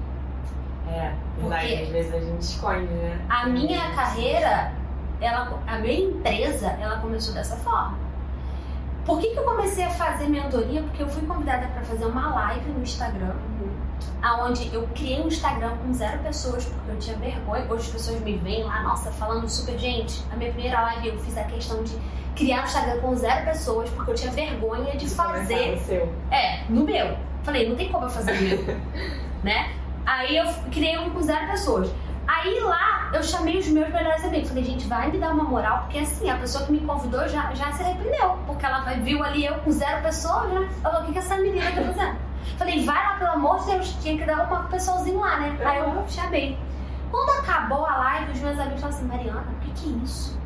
É, 0.89 1.13
porque 1.43 1.83
às 1.83 1.89
vezes 1.89 2.13
a 2.13 2.19
gente 2.19 2.41
esconde, 2.41 2.93
né? 2.93 3.19
A 3.29 3.47
minha 3.47 3.91
carreira, 3.91 4.73
ela, 5.21 5.59
a 5.67 5.77
minha 5.77 6.09
empresa, 6.09 6.67
ela 6.79 6.97
começou 6.99 7.33
dessa 7.33 7.55
forma. 7.57 7.97
Por 9.05 9.19
que, 9.19 9.31
que 9.31 9.37
eu 9.37 9.43
comecei 9.43 9.83
a 9.83 9.89
fazer 9.89 10.27
mentoria? 10.27 10.81
Porque 10.81 11.03
eu 11.03 11.09
fui 11.09 11.25
convidada 11.27 11.67
para 11.67 11.81
fazer 11.83 12.05
uma 12.05 12.33
live 12.33 12.69
no 12.71 12.81
Instagram, 12.81 13.33
aonde 14.21 14.73
eu 14.73 14.87
criei 14.95 15.21
um 15.21 15.27
Instagram 15.27 15.75
com 15.77 15.93
zero 15.93 16.19
pessoas, 16.19 16.63
porque 16.63 16.91
eu 16.91 16.99
tinha 16.99 17.17
vergonha. 17.17 17.65
Hoje 17.69 17.87
as 17.87 17.89
pessoas 17.89 18.21
me 18.21 18.37
veem 18.37 18.63
lá, 18.63 18.81
nossa, 18.81 19.11
falando 19.11 19.47
super. 19.49 19.77
Gente, 19.77 20.23
a 20.31 20.37
minha 20.37 20.51
primeira 20.51 20.81
live 20.81 21.09
eu 21.09 21.17
fiz 21.19 21.37
a 21.37 21.43
questão 21.43 21.83
de 21.83 21.97
criar 22.33 22.61
um 22.61 22.63
Instagram 22.63 22.99
com 23.01 23.15
zero 23.15 23.45
pessoas, 23.45 23.89
porque 23.89 24.11
eu 24.11 24.15
tinha 24.15 24.31
vergonha 24.31 24.95
de 24.95 25.09
fazer. 25.09 25.71
No 25.71 25.81
seu. 25.81 26.13
É, 26.31 26.63
no 26.69 26.85
meu. 26.85 27.17
Falei, 27.43 27.67
não 27.67 27.75
tem 27.75 27.91
como 27.91 28.05
eu 28.05 28.09
fazer 28.09 28.31
o 28.31 28.41
meu. 28.41 28.77
né? 29.43 29.69
Aí 30.05 30.37
eu 30.37 30.45
criei 30.71 30.97
um 30.97 31.09
com 31.09 31.21
zero 31.21 31.47
pessoas. 31.47 31.89
Aí 32.27 32.59
lá 32.61 33.11
eu 33.13 33.21
chamei 33.21 33.59
os 33.59 33.67
meus 33.67 33.89
melhores 33.89 34.23
amigos. 34.23 34.49
Falei, 34.49 34.63
gente, 34.63 34.87
vai 34.87 35.11
me 35.11 35.19
dar 35.19 35.31
uma 35.31 35.43
moral, 35.43 35.79
porque 35.83 35.99
assim, 35.99 36.29
a 36.29 36.37
pessoa 36.37 36.65
que 36.65 36.71
me 36.71 36.79
convidou 36.79 37.27
já, 37.27 37.53
já 37.53 37.71
se 37.73 37.83
arrependeu. 37.83 38.37
Porque 38.45 38.65
ela 38.65 38.81
viu 38.81 39.23
ali 39.23 39.45
eu 39.45 39.55
com 39.55 39.71
zero 39.71 40.01
pessoas, 40.01 40.51
né? 40.51 40.69
Falou, 40.81 41.01
o 41.01 41.05
que, 41.05 41.13
que 41.13 41.19
essa 41.19 41.35
menina 41.37 41.71
tá 41.71 41.81
fazendo? 41.81 42.17
Falei, 42.57 42.85
vai 42.85 42.95
lá, 42.95 43.15
pelo 43.17 43.31
amor 43.31 43.59
de 43.59 43.65
Deus, 43.71 43.95
tinha 44.01 44.17
que 44.17 44.25
dar 44.25 44.47
uma 44.47 44.63
pessoalzinho 44.63 45.19
lá, 45.19 45.39
né? 45.39 45.57
Aí 45.63 45.79
eu 45.79 46.05
chamei. 46.07 46.57
Quando 47.11 47.29
acabou 47.39 47.85
a 47.85 47.97
live, 47.97 48.31
os 48.31 48.39
meus 48.39 48.59
amigos 48.59 48.81
falaram 48.81 48.97
assim, 48.97 49.07
Mariana, 49.07 49.45
o 49.51 49.65
que, 49.65 49.71
que 49.71 49.93
é 49.93 50.03
isso? 50.03 50.39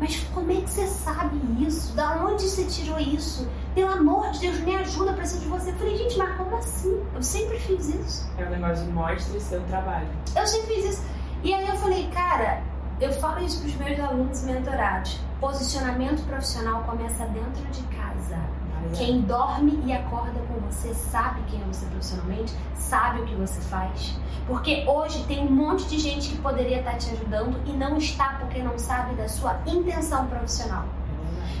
Mas 0.00 0.16
como 0.34 0.50
é 0.50 0.56
que 0.56 0.68
você 0.68 0.86
sabe 0.86 1.40
isso? 1.64 1.94
Da 1.94 2.16
onde 2.16 2.42
você 2.42 2.64
tirou 2.64 2.98
isso? 2.98 3.48
Pelo 3.74 3.90
amor 3.92 4.30
de 4.30 4.38
Deus, 4.38 4.60
me 4.60 4.76
ajuda, 4.76 5.12
preciso 5.14 5.40
de 5.40 5.48
você. 5.48 5.70
Eu 5.70 5.74
falei, 5.74 5.96
gente, 5.96 6.16
mas 6.16 6.36
como 6.36 6.56
assim? 6.56 7.04
Eu 7.12 7.22
sempre 7.22 7.58
fiz 7.58 7.88
isso. 7.88 8.30
É 8.38 8.44
o 8.44 8.50
negócio 8.50 8.84
de 8.84 8.92
mostre 8.92 9.40
seu 9.40 9.60
trabalho. 9.64 10.06
Eu 10.36 10.46
sempre 10.46 10.74
fiz 10.76 10.84
isso. 10.84 11.02
E 11.42 11.52
aí 11.52 11.66
eu 11.68 11.76
falei, 11.76 12.08
cara, 12.10 12.62
eu 13.00 13.12
falo 13.14 13.44
isso 13.44 13.60
para 13.60 13.68
os 13.68 13.76
meus 13.76 14.00
alunos 14.00 14.42
mentorados. 14.44 15.18
Posicionamento 15.40 16.24
profissional 16.26 16.84
começa 16.84 17.26
dentro 17.26 17.64
de 17.72 17.82
casa. 17.94 18.38
Quem 18.92 19.22
dorme 19.22 19.82
e 19.84 19.92
acorda 19.92 20.38
com 20.46 20.60
você 20.60 20.94
sabe 20.94 21.40
quem 21.48 21.60
é 21.60 21.64
você 21.64 21.86
profissionalmente, 21.86 22.54
sabe 22.76 23.22
o 23.22 23.24
que 23.24 23.34
você 23.34 23.60
faz. 23.62 24.16
Porque 24.46 24.84
hoje 24.86 25.24
tem 25.24 25.40
um 25.40 25.50
monte 25.50 25.86
de 25.86 25.98
gente 25.98 26.28
que 26.28 26.38
poderia 26.38 26.78
estar 26.78 26.96
te 26.98 27.10
ajudando 27.10 27.60
e 27.66 27.72
não 27.72 27.96
está 27.96 28.34
porque 28.40 28.62
não 28.62 28.78
sabe 28.78 29.14
da 29.14 29.28
sua 29.28 29.58
intenção 29.66 30.26
profissional. 30.26 30.84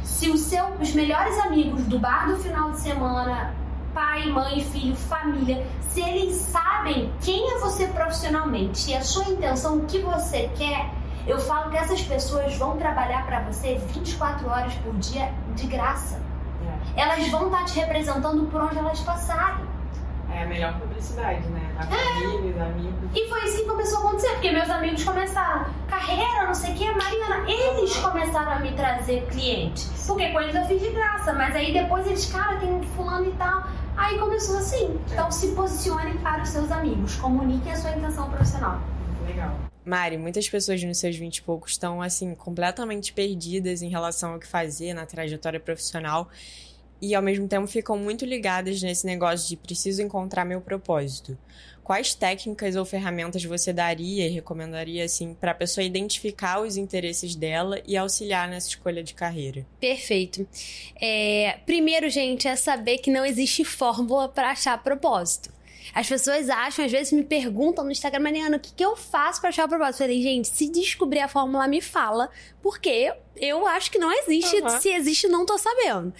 Se 0.02 0.30
o 0.30 0.36
seu, 0.36 0.66
os 0.80 0.92
melhores 0.92 1.38
amigos 1.40 1.84
do 1.84 1.98
bar 1.98 2.28
do 2.28 2.36
final 2.36 2.72
de 2.72 2.80
semana, 2.80 3.54
pai, 3.92 4.26
mãe, 4.26 4.60
filho, 4.60 4.96
família, 4.96 5.66
se 5.80 6.00
eles 6.00 6.34
sabem 6.36 7.12
quem 7.20 7.52
é 7.52 7.58
você 7.60 7.86
profissionalmente 7.86 8.90
e 8.90 8.96
a 8.96 9.02
sua 9.02 9.24
intenção, 9.24 9.78
o 9.78 9.84
que 9.86 10.00
você 10.00 10.50
quer, 10.56 10.90
eu 11.26 11.38
falo 11.38 11.70
que 11.70 11.76
essas 11.76 12.02
pessoas 12.02 12.54
vão 12.56 12.76
trabalhar 12.76 13.24
para 13.24 13.40
você 13.40 13.80
24 13.92 14.48
horas 14.48 14.74
por 14.74 14.92
dia 14.96 15.32
de 15.54 15.66
graça. 15.66 16.20
É. 16.96 17.02
Elas 17.02 17.28
vão 17.28 17.46
estar 17.46 17.64
te 17.64 17.78
representando 17.78 18.46
por 18.50 18.60
onde 18.60 18.76
elas 18.76 19.00
passarem. 19.00 19.64
É 20.30 20.42
a 20.42 20.46
melhor 20.46 20.74
publicidade, 20.78 21.46
né? 21.46 21.63
A 21.78 21.86
família, 21.86 22.54
os 22.54 22.60
amigos. 22.60 23.10
E 23.14 23.28
foi 23.28 23.44
isso 23.44 23.56
que 23.58 23.64
começou 23.64 23.98
a 23.98 24.00
acontecer, 24.00 24.30
porque 24.30 24.50
meus 24.52 24.70
amigos 24.70 25.04
começaram, 25.04 25.66
carreira, 25.88 26.46
não 26.46 26.54
sei 26.54 26.72
o 26.72 26.74
que, 26.74 26.92
Mariana, 26.92 27.50
eles 27.50 27.96
começaram 27.96 28.52
a 28.52 28.58
me 28.60 28.72
trazer 28.72 29.26
clientes. 29.26 29.90
Porque 30.06 30.28
com 30.30 30.40
eles 30.40 30.54
eu 30.54 30.64
fiz 30.66 30.80
de 30.80 30.90
graça, 30.90 31.32
mas 31.32 31.54
aí 31.56 31.72
depois 31.72 32.06
eles, 32.06 32.26
cara, 32.26 32.56
tem 32.58 32.82
fulano 32.96 33.26
e 33.26 33.32
tal. 33.32 33.64
Aí 33.96 34.18
começou 34.18 34.58
assim. 34.58 35.00
Então 35.10 35.30
se 35.30 35.48
posicione 35.48 36.18
para 36.18 36.42
os 36.42 36.48
seus 36.48 36.70
amigos, 36.70 37.16
comunique 37.16 37.68
a 37.70 37.76
sua 37.76 37.90
intenção 37.90 38.28
profissional. 38.30 38.80
Legal. 39.26 39.52
Mari, 39.84 40.16
muitas 40.16 40.48
pessoas 40.48 40.82
nos 40.82 40.96
seus 40.96 41.14
20 41.14 41.36
e 41.36 41.42
poucos 41.42 41.72
estão, 41.72 42.00
assim, 42.00 42.34
completamente 42.34 43.12
perdidas 43.12 43.82
em 43.82 43.90
relação 43.90 44.32
ao 44.32 44.38
que 44.38 44.46
fazer 44.46 44.94
na 44.94 45.04
trajetória 45.04 45.60
profissional 45.60 46.30
e 47.00 47.14
ao 47.14 47.22
mesmo 47.22 47.46
tempo 47.46 47.66
ficam 47.66 47.98
muito 47.98 48.24
ligadas 48.24 48.82
nesse 48.82 49.06
negócio 49.06 49.48
de 49.48 49.56
preciso 49.56 50.02
encontrar 50.02 50.44
meu 50.44 50.60
propósito. 50.60 51.36
Quais 51.84 52.14
técnicas 52.14 52.76
ou 52.76 52.84
ferramentas 52.86 53.44
você 53.44 53.70
daria 53.70 54.26
e 54.26 54.30
recomendaria 54.30 55.04
assim 55.04 55.34
para 55.34 55.50
a 55.50 55.54
pessoa 55.54 55.84
identificar 55.84 56.62
os 56.62 56.78
interesses 56.78 57.34
dela 57.36 57.78
e 57.86 57.94
auxiliar 57.94 58.48
nessa 58.48 58.68
escolha 58.68 59.02
de 59.02 59.12
carreira? 59.12 59.66
Perfeito. 59.78 60.48
É, 60.98 61.58
primeiro, 61.66 62.08
gente, 62.08 62.48
é 62.48 62.56
saber 62.56 62.98
que 62.98 63.10
não 63.10 63.24
existe 63.24 63.64
fórmula 63.64 64.30
para 64.30 64.50
achar 64.50 64.82
propósito. 64.82 65.52
As 65.92 66.08
pessoas 66.08 66.48
acham, 66.48 66.86
às 66.86 66.90
vezes 66.90 67.12
me 67.12 67.22
perguntam 67.22 67.84
no 67.84 67.92
Instagram, 67.92 68.20
Mariana, 68.20 68.56
o 68.56 68.60
que, 68.60 68.72
que 68.72 68.84
eu 68.84 68.96
faço 68.96 69.40
para 69.40 69.50
achar 69.50 69.66
o 69.66 69.68
propósito? 69.68 70.02
Eu 70.02 70.06
falei, 70.06 70.22
gente, 70.22 70.48
se 70.48 70.70
descobrir 70.70 71.20
a 71.20 71.28
fórmula, 71.28 71.68
me 71.68 71.82
fala, 71.82 72.30
porque 72.62 73.12
eu 73.36 73.66
acho 73.66 73.90
que 73.90 73.98
não 73.98 74.12
existe. 74.12 74.56
Uhum. 74.60 74.80
Se 74.80 74.90
existe, 74.90 75.28
não 75.28 75.44
tô 75.44 75.58
sabendo. 75.58 76.12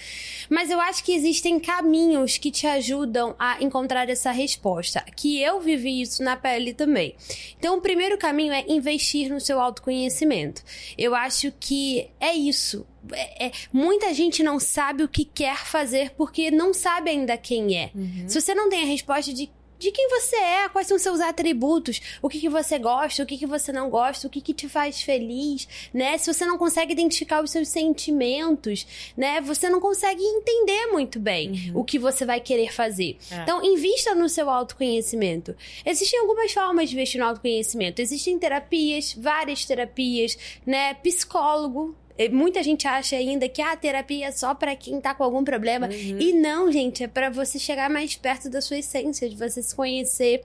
Mas 0.48 0.70
eu 0.70 0.80
acho 0.80 1.02
que 1.04 1.14
existem 1.14 1.58
caminhos 1.58 2.38
que 2.38 2.50
te 2.50 2.66
ajudam 2.66 3.34
a 3.38 3.62
encontrar 3.62 4.08
essa 4.08 4.30
resposta. 4.30 5.04
Que 5.16 5.40
eu 5.40 5.60
vivi 5.60 6.00
isso 6.00 6.22
na 6.22 6.36
pele 6.36 6.74
também. 6.74 7.14
Então, 7.58 7.78
o 7.78 7.80
primeiro 7.80 8.18
caminho 8.18 8.52
é 8.52 8.64
investir 8.68 9.30
no 9.30 9.40
seu 9.40 9.60
autoconhecimento. 9.60 10.62
Eu 10.98 11.14
acho 11.14 11.52
que 11.58 12.10
é 12.20 12.34
isso. 12.34 12.86
É, 13.12 13.46
é, 13.46 13.52
muita 13.72 14.14
gente 14.14 14.42
não 14.42 14.58
sabe 14.58 15.02
o 15.02 15.08
que 15.08 15.24
quer 15.24 15.66
fazer 15.66 16.10
porque 16.16 16.50
não 16.50 16.72
sabe 16.72 17.10
ainda 17.10 17.36
quem 17.36 17.76
é. 17.76 17.90
Uhum. 17.94 18.24
Se 18.26 18.40
você 18.40 18.54
não 18.54 18.68
tem 18.68 18.82
a 18.82 18.86
resposta 18.86 19.32
de 19.32 19.50
de 19.84 19.92
quem 19.92 20.08
você 20.08 20.36
é, 20.36 20.68
quais 20.68 20.86
são 20.86 20.98
seus 20.98 21.20
atributos, 21.20 22.00
o 22.22 22.28
que, 22.28 22.40
que 22.40 22.48
você 22.48 22.78
gosta, 22.78 23.22
o 23.22 23.26
que, 23.26 23.36
que 23.36 23.46
você 23.46 23.70
não 23.70 23.90
gosta, 23.90 24.26
o 24.26 24.30
que, 24.30 24.40
que 24.40 24.54
te 24.54 24.66
faz 24.66 25.02
feliz, 25.02 25.68
né? 25.92 26.16
Se 26.16 26.32
você 26.32 26.46
não 26.46 26.56
consegue 26.56 26.92
identificar 26.92 27.42
os 27.44 27.50
seus 27.50 27.68
sentimentos, 27.68 28.86
né? 29.14 29.42
Você 29.42 29.68
não 29.68 29.80
consegue 29.80 30.22
entender 30.22 30.86
muito 30.86 31.20
bem 31.20 31.70
uhum. 31.74 31.80
o 31.80 31.84
que 31.84 31.98
você 31.98 32.24
vai 32.24 32.40
querer 32.40 32.72
fazer. 32.72 33.18
É. 33.30 33.42
Então, 33.42 33.62
invista 33.62 34.14
no 34.14 34.28
seu 34.28 34.48
autoconhecimento. 34.48 35.54
Existem 35.84 36.18
algumas 36.18 36.50
formas 36.50 36.88
de 36.88 36.94
investir 36.94 37.20
no 37.20 37.26
autoconhecimento. 37.26 38.00
Existem 38.00 38.38
terapias, 38.38 39.12
várias 39.12 39.66
terapias, 39.66 40.38
né? 40.64 40.94
Psicólogo, 40.94 41.94
Muita 42.30 42.62
gente 42.62 42.86
acha 42.86 43.16
ainda 43.16 43.48
que 43.48 43.60
a 43.60 43.76
terapia 43.76 44.26
é 44.28 44.30
só 44.30 44.54
para 44.54 44.76
quem 44.76 45.00
tá 45.00 45.14
com 45.14 45.24
algum 45.24 45.42
problema. 45.42 45.86
Uhum. 45.88 46.18
E 46.20 46.32
não, 46.32 46.70
gente, 46.70 47.02
é 47.02 47.08
para 47.08 47.28
você 47.28 47.58
chegar 47.58 47.90
mais 47.90 48.14
perto 48.14 48.48
da 48.48 48.60
sua 48.60 48.78
essência, 48.78 49.28
de 49.28 49.36
você 49.36 49.62
se 49.62 49.74
conhecer, 49.74 50.44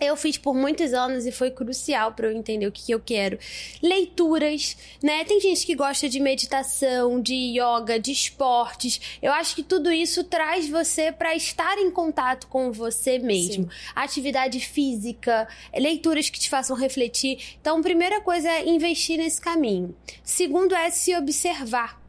eu 0.00 0.16
fiz 0.16 0.36
por 0.36 0.54
muitos 0.54 0.92
anos 0.92 1.26
e 1.26 1.32
foi 1.32 1.50
crucial 1.50 2.12
para 2.12 2.26
eu 2.26 2.36
entender 2.36 2.66
o 2.66 2.72
que, 2.72 2.84
que, 2.84 2.92
eu 2.92 3.00
quero. 3.00 3.38
Leituras, 3.82 4.76
né? 5.02 5.24
Tem 5.24 5.40
gente 5.40 5.64
que 5.64 5.74
gosta 5.74 6.08
de 6.08 6.20
meditação, 6.20 7.20
de 7.20 7.58
yoga, 7.58 7.98
de 7.98 8.12
esportes. 8.12 9.00
Eu 9.22 9.32
acho 9.32 9.54
que 9.54 9.62
tudo 9.62 9.90
isso 9.90 10.22
traz 10.24 10.68
você 10.68 11.10
para 11.10 11.34
estar 11.34 11.78
em 11.78 11.90
contato 11.90 12.46
com 12.48 12.70
você 12.70 13.18
mesmo. 13.18 13.64
Sim. 13.64 13.78
Atividade 13.94 14.60
física, 14.60 15.48
leituras 15.74 16.28
que 16.28 16.38
te 16.38 16.50
façam 16.50 16.76
refletir. 16.76 17.56
Então, 17.60 17.80
primeira 17.80 18.20
coisa 18.20 18.50
é 18.50 18.68
investir 18.68 19.18
nesse 19.18 19.40
caminho. 19.40 19.96
Segundo 20.22 20.74
é 20.74 20.90
se 20.90 21.14
observar. 21.16 22.05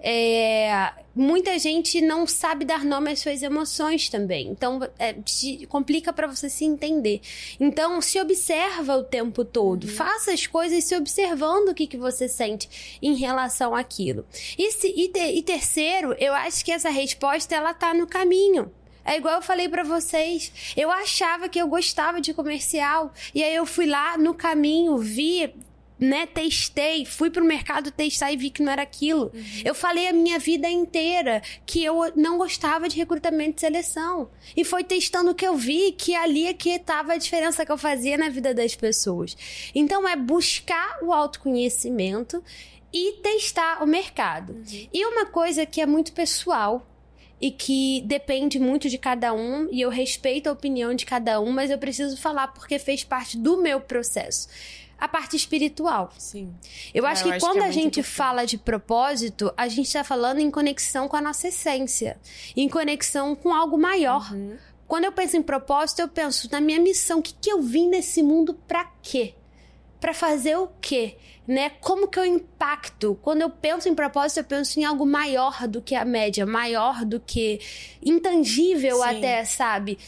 É, 0.00 0.92
muita 1.14 1.58
gente 1.58 2.00
não 2.00 2.26
sabe 2.26 2.64
dar 2.64 2.84
nome 2.84 3.10
às 3.10 3.20
suas 3.20 3.42
emoções 3.42 4.08
também. 4.08 4.48
Então, 4.48 4.80
é, 4.98 5.14
te, 5.14 5.66
complica 5.66 6.12
para 6.12 6.26
você 6.26 6.48
se 6.50 6.64
entender. 6.64 7.20
Então, 7.58 8.00
se 8.00 8.20
observa 8.20 8.96
o 8.96 9.02
tempo 9.02 9.44
todo. 9.44 9.84
Uhum. 9.84 9.90
Faça 9.90 10.32
as 10.32 10.46
coisas 10.46 10.84
se 10.84 10.96
observando 10.96 11.70
o 11.70 11.74
que, 11.74 11.86
que 11.86 11.96
você 11.96 12.28
sente 12.28 12.98
em 13.00 13.14
relação 13.14 13.74
àquilo. 13.74 14.26
E, 14.58 14.70
se, 14.72 14.88
e, 14.88 15.08
te, 15.08 15.20
e 15.20 15.42
terceiro, 15.42 16.14
eu 16.18 16.34
acho 16.34 16.64
que 16.64 16.72
essa 16.72 16.90
resposta 16.90 17.54
ela 17.54 17.72
tá 17.72 17.94
no 17.94 18.06
caminho. 18.06 18.70
É 19.04 19.16
igual 19.16 19.36
eu 19.36 19.42
falei 19.42 19.68
para 19.68 19.84
vocês. 19.84 20.74
Eu 20.76 20.90
achava 20.90 21.48
que 21.48 21.60
eu 21.60 21.68
gostava 21.68 22.20
de 22.20 22.34
comercial. 22.34 23.12
E 23.32 23.42
aí 23.42 23.54
eu 23.54 23.64
fui 23.64 23.86
lá 23.86 24.18
no 24.18 24.34
caminho, 24.34 24.98
vi 24.98 25.54
né, 25.98 26.26
testei, 26.26 27.04
fui 27.06 27.30
pro 27.30 27.44
mercado 27.44 27.90
testar 27.90 28.30
e 28.30 28.36
vi 28.36 28.50
que 28.50 28.62
não 28.62 28.70
era 28.70 28.82
aquilo. 28.82 29.30
Uhum. 29.34 29.62
Eu 29.64 29.74
falei 29.74 30.08
a 30.08 30.12
minha 30.12 30.38
vida 30.38 30.68
inteira 30.68 31.42
que 31.64 31.82
eu 31.82 32.12
não 32.14 32.36
gostava 32.36 32.88
de 32.88 32.96
recrutamento 32.96 33.58
e 33.58 33.60
seleção. 33.60 34.28
E 34.56 34.64
foi 34.64 34.84
testando 34.84 35.34
que 35.34 35.46
eu 35.46 35.56
vi 35.56 35.92
que 35.92 36.14
ali 36.14 36.46
é 36.46 36.54
que 36.54 36.70
estava 36.70 37.14
a 37.14 37.16
diferença 37.16 37.64
que 37.64 37.72
eu 37.72 37.78
fazia 37.78 38.18
na 38.18 38.28
vida 38.28 38.52
das 38.52 38.74
pessoas. 38.74 39.36
Então 39.74 40.06
é 40.06 40.16
buscar 40.16 40.98
o 41.02 41.12
autoconhecimento 41.12 42.42
e 42.92 43.14
testar 43.22 43.82
o 43.82 43.86
mercado. 43.86 44.52
Uhum. 44.52 44.88
E 44.92 45.04
uma 45.06 45.26
coisa 45.26 45.64
que 45.64 45.80
é 45.80 45.86
muito 45.86 46.12
pessoal, 46.12 46.86
e 47.38 47.50
que 47.50 48.02
depende 48.06 48.58
muito 48.58 48.88
de 48.88 48.96
cada 48.96 49.34
um 49.34 49.68
e 49.70 49.82
eu 49.82 49.90
respeito 49.90 50.48
a 50.48 50.52
opinião 50.52 50.94
de 50.94 51.04
cada 51.04 51.38
um, 51.38 51.52
mas 51.52 51.70
eu 51.70 51.76
preciso 51.76 52.16
falar 52.16 52.48
porque 52.48 52.78
fez 52.78 53.04
parte 53.04 53.36
do 53.36 53.58
meu 53.58 53.78
processo 53.78 54.48
a 54.98 55.06
parte 55.06 55.36
espiritual. 55.36 56.12
Sim. 56.18 56.54
Eu 56.94 57.06
acho 57.06 57.24
que 57.24 57.30
acho 57.30 57.40
quando 57.40 57.58
que 57.58 57.64
é 57.64 57.68
a 57.68 57.70
gente 57.70 58.00
importante. 58.00 58.16
fala 58.16 58.44
de 58.44 58.58
propósito, 58.58 59.52
a 59.56 59.68
gente 59.68 59.86
está 59.86 60.02
falando 60.02 60.38
em 60.38 60.50
conexão 60.50 61.08
com 61.08 61.16
a 61.16 61.20
nossa 61.20 61.48
essência, 61.48 62.18
em 62.56 62.68
conexão 62.68 63.34
com 63.36 63.54
algo 63.54 63.78
maior. 63.78 64.32
Uhum. 64.32 64.56
Quando 64.86 65.04
eu 65.04 65.12
penso 65.12 65.36
em 65.36 65.42
propósito, 65.42 66.00
eu 66.00 66.08
penso 66.08 66.48
na 66.50 66.60
minha 66.60 66.80
missão. 66.80 67.18
O 67.18 67.22
que, 67.22 67.34
que 67.34 67.50
eu 67.50 67.60
vim 67.60 67.88
nesse 67.88 68.22
mundo 68.22 68.54
para 68.66 68.84
quê? 69.02 69.34
Para 70.00 70.14
fazer 70.14 70.56
o 70.56 70.68
quê? 70.80 71.16
né? 71.46 71.70
Como 71.80 72.08
que 72.08 72.18
eu 72.18 72.24
impacto? 72.24 73.18
Quando 73.22 73.42
eu 73.42 73.50
penso 73.50 73.88
em 73.88 73.94
propósito, 73.94 74.38
eu 74.38 74.44
penso 74.44 74.80
em 74.80 74.84
algo 74.84 75.06
maior 75.06 75.68
do 75.68 75.80
que 75.80 75.94
a 75.94 76.04
média, 76.04 76.44
maior 76.44 77.04
do 77.04 77.20
que 77.20 77.60
intangível 78.04 78.96
Sim. 78.96 79.02
até, 79.04 79.44
sabe? 79.44 79.98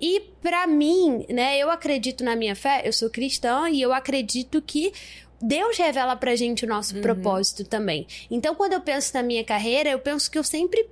E 0.00 0.20
para 0.42 0.66
mim, 0.66 1.24
né, 1.28 1.56
eu 1.58 1.70
acredito 1.70 2.24
na 2.24 2.34
minha 2.34 2.56
fé, 2.56 2.82
eu 2.84 2.92
sou 2.92 3.08
cristã 3.08 3.68
e 3.70 3.80
eu 3.80 3.92
acredito 3.92 4.60
que 4.60 4.92
Deus 5.40 5.78
revela 5.78 6.16
pra 6.16 6.34
gente 6.34 6.64
o 6.64 6.68
nosso 6.68 6.96
uhum. 6.96 7.00
propósito 7.00 7.64
também. 7.64 8.06
Então, 8.28 8.56
quando 8.56 8.72
eu 8.72 8.80
penso 8.80 9.14
na 9.14 9.22
minha 9.22 9.44
carreira, 9.44 9.88
eu 9.88 10.00
penso 10.00 10.28
que 10.28 10.38
eu 10.38 10.42
sempre 10.42 10.88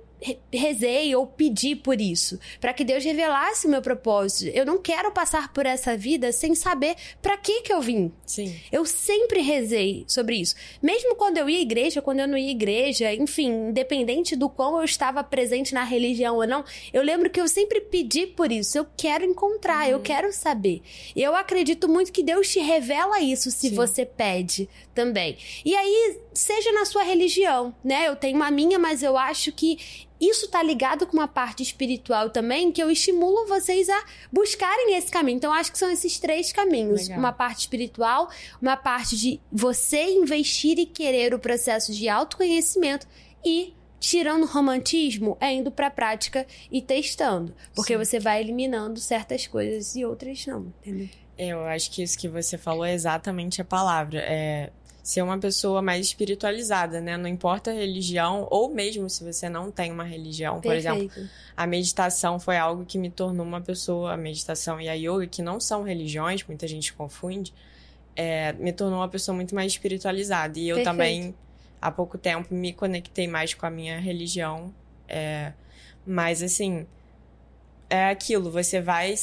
rezei 0.51 1.15
ou 1.15 1.27
pedi 1.27 1.75
por 1.75 2.01
isso, 2.01 2.39
para 2.59 2.73
que 2.73 2.83
Deus 2.83 3.03
revelasse 3.03 3.67
o 3.67 3.69
meu 3.69 3.81
propósito. 3.81 4.51
Eu 4.55 4.65
não 4.65 4.79
quero 4.79 5.11
passar 5.11 5.53
por 5.53 5.65
essa 5.65 5.95
vida 5.95 6.31
sem 6.31 6.55
saber 6.55 6.95
para 7.21 7.37
que 7.37 7.61
que 7.61 7.71
eu 7.71 7.81
vim. 7.81 8.11
Sim. 8.25 8.55
Eu 8.71 8.85
sempre 8.85 9.41
rezei 9.41 10.05
sobre 10.07 10.35
isso. 10.35 10.55
Mesmo 10.81 11.15
quando 11.15 11.37
eu 11.37 11.49
ia 11.49 11.59
à 11.59 11.61
igreja, 11.61 12.01
quando 12.01 12.19
eu 12.19 12.27
não 12.27 12.37
ia 12.37 12.47
à 12.47 12.51
igreja, 12.51 13.13
enfim, 13.13 13.69
independente 13.69 14.35
do 14.35 14.49
quão 14.49 14.77
eu 14.77 14.83
estava 14.83 15.23
presente 15.23 15.73
na 15.73 15.83
religião 15.83 16.35
ou 16.35 16.47
não, 16.47 16.63
eu 16.91 17.03
lembro 17.03 17.29
que 17.29 17.39
eu 17.39 17.47
sempre 17.47 17.81
pedi 17.81 18.25
por 18.25 18.51
isso. 18.51 18.77
Eu 18.77 18.87
quero 18.97 19.23
encontrar, 19.23 19.85
uhum. 19.85 19.91
eu 19.91 19.99
quero 19.99 20.33
saber. 20.33 20.81
E 21.15 21.21
eu 21.21 21.35
acredito 21.35 21.87
muito 21.87 22.11
que 22.11 22.23
Deus 22.23 22.49
te 22.49 22.59
revela 22.59 23.19
isso 23.19 23.51
se 23.51 23.69
Sim. 23.69 23.75
você 23.75 24.05
pede 24.05 24.67
também. 24.93 25.37
E 25.63 25.75
aí, 25.75 26.19
seja 26.37 26.71
na 26.71 26.85
sua 26.85 27.03
religião, 27.03 27.73
né? 27.83 28.07
Eu 28.07 28.15
tenho 28.15 28.41
a 28.43 28.51
minha, 28.51 28.77
mas 28.77 29.01
eu 29.01 29.17
acho 29.17 29.51
que 29.51 30.05
isso 30.19 30.47
tá 30.49 30.61
ligado 30.61 31.05
com 31.05 31.17
uma 31.17 31.27
parte 31.27 31.61
espiritual 31.63 32.29
também, 32.29 32.71
que 32.71 32.81
eu 32.81 32.89
estimulo 32.89 33.47
vocês 33.47 33.89
a 33.89 34.03
buscarem 34.31 34.95
esse 34.95 35.11
caminho. 35.11 35.37
Então, 35.37 35.51
acho 35.51 35.71
que 35.71 35.77
são 35.77 35.91
esses 35.91 36.19
três 36.19 36.51
caminhos: 36.51 37.03
Legal. 37.03 37.19
uma 37.19 37.33
parte 37.33 37.61
espiritual, 37.61 38.29
uma 38.61 38.77
parte 38.77 39.17
de 39.17 39.39
você 39.51 40.03
investir 40.11 40.77
e 40.77 40.85
querer 40.85 41.33
o 41.33 41.39
processo 41.39 41.91
de 41.91 42.07
autoconhecimento 42.07 43.07
e 43.43 43.73
tirando 43.99 44.43
o 44.43 44.47
romantismo, 44.47 45.37
é 45.39 45.51
indo 45.51 45.71
pra 45.71 45.89
prática 45.89 46.45
e 46.71 46.81
testando. 46.81 47.53
Porque 47.75 47.93
Sim. 47.93 48.05
você 48.05 48.19
vai 48.19 48.41
eliminando 48.41 48.99
certas 48.99 49.47
coisas 49.47 49.95
e 49.95 50.05
outras 50.05 50.45
não, 50.45 50.71
entendeu? 50.81 51.09
Eu 51.37 51.63
acho 51.65 51.91
que 51.91 52.01
isso 52.01 52.17
que 52.17 52.27
você 52.27 52.57
falou 52.57 52.85
é 52.85 52.93
exatamente 52.93 53.61
a 53.61 53.65
palavra. 53.65 54.19
É 54.19 54.71
ser 55.07 55.21
uma 55.21 55.37
pessoa 55.37 55.81
mais 55.81 56.07
espiritualizada, 56.07 56.99
né? 56.99 57.15
Não 57.15 57.29
importa 57.29 57.71
a 57.71 57.73
religião, 57.73 58.45
ou 58.51 58.69
mesmo 58.69 59.09
se 59.09 59.23
você 59.23 59.47
não 59.47 59.71
tem 59.71 59.89
uma 59.89 60.03
religião. 60.03 60.59
Perfeito. 60.59 60.83
Por 60.83 60.99
exemplo, 60.99 61.29
a 61.55 61.65
meditação 61.65 62.37
foi 62.37 62.57
algo 62.57 62.83
que 62.83 62.97
me 62.97 63.09
tornou 63.09 63.45
uma 63.45 63.61
pessoa, 63.61 64.15
a 64.15 64.17
meditação 64.17 64.81
e 64.81 64.89
a 64.89 64.93
yoga, 64.95 65.25
que 65.25 65.41
não 65.41 65.61
são 65.61 65.81
religiões, 65.81 66.43
muita 66.45 66.67
gente 66.67 66.91
confunde, 66.91 67.53
é, 68.17 68.51
me 68.51 68.73
tornou 68.73 68.99
uma 68.99 69.07
pessoa 69.07 69.33
muito 69.33 69.55
mais 69.55 69.71
espiritualizada. 69.71 70.59
E 70.59 70.67
eu 70.67 70.75
Perfeito. 70.75 70.91
também, 70.93 71.35
há 71.81 71.89
pouco 71.89 72.17
tempo, 72.17 72.53
me 72.53 72.73
conectei 72.73 73.29
mais 73.29 73.53
com 73.53 73.65
a 73.65 73.69
minha 73.69 73.97
religião. 73.97 74.73
É, 75.07 75.53
mas, 76.05 76.43
assim, 76.43 76.85
é 77.89 78.09
aquilo, 78.09 78.51
você 78.51 78.81
vai 78.81 79.15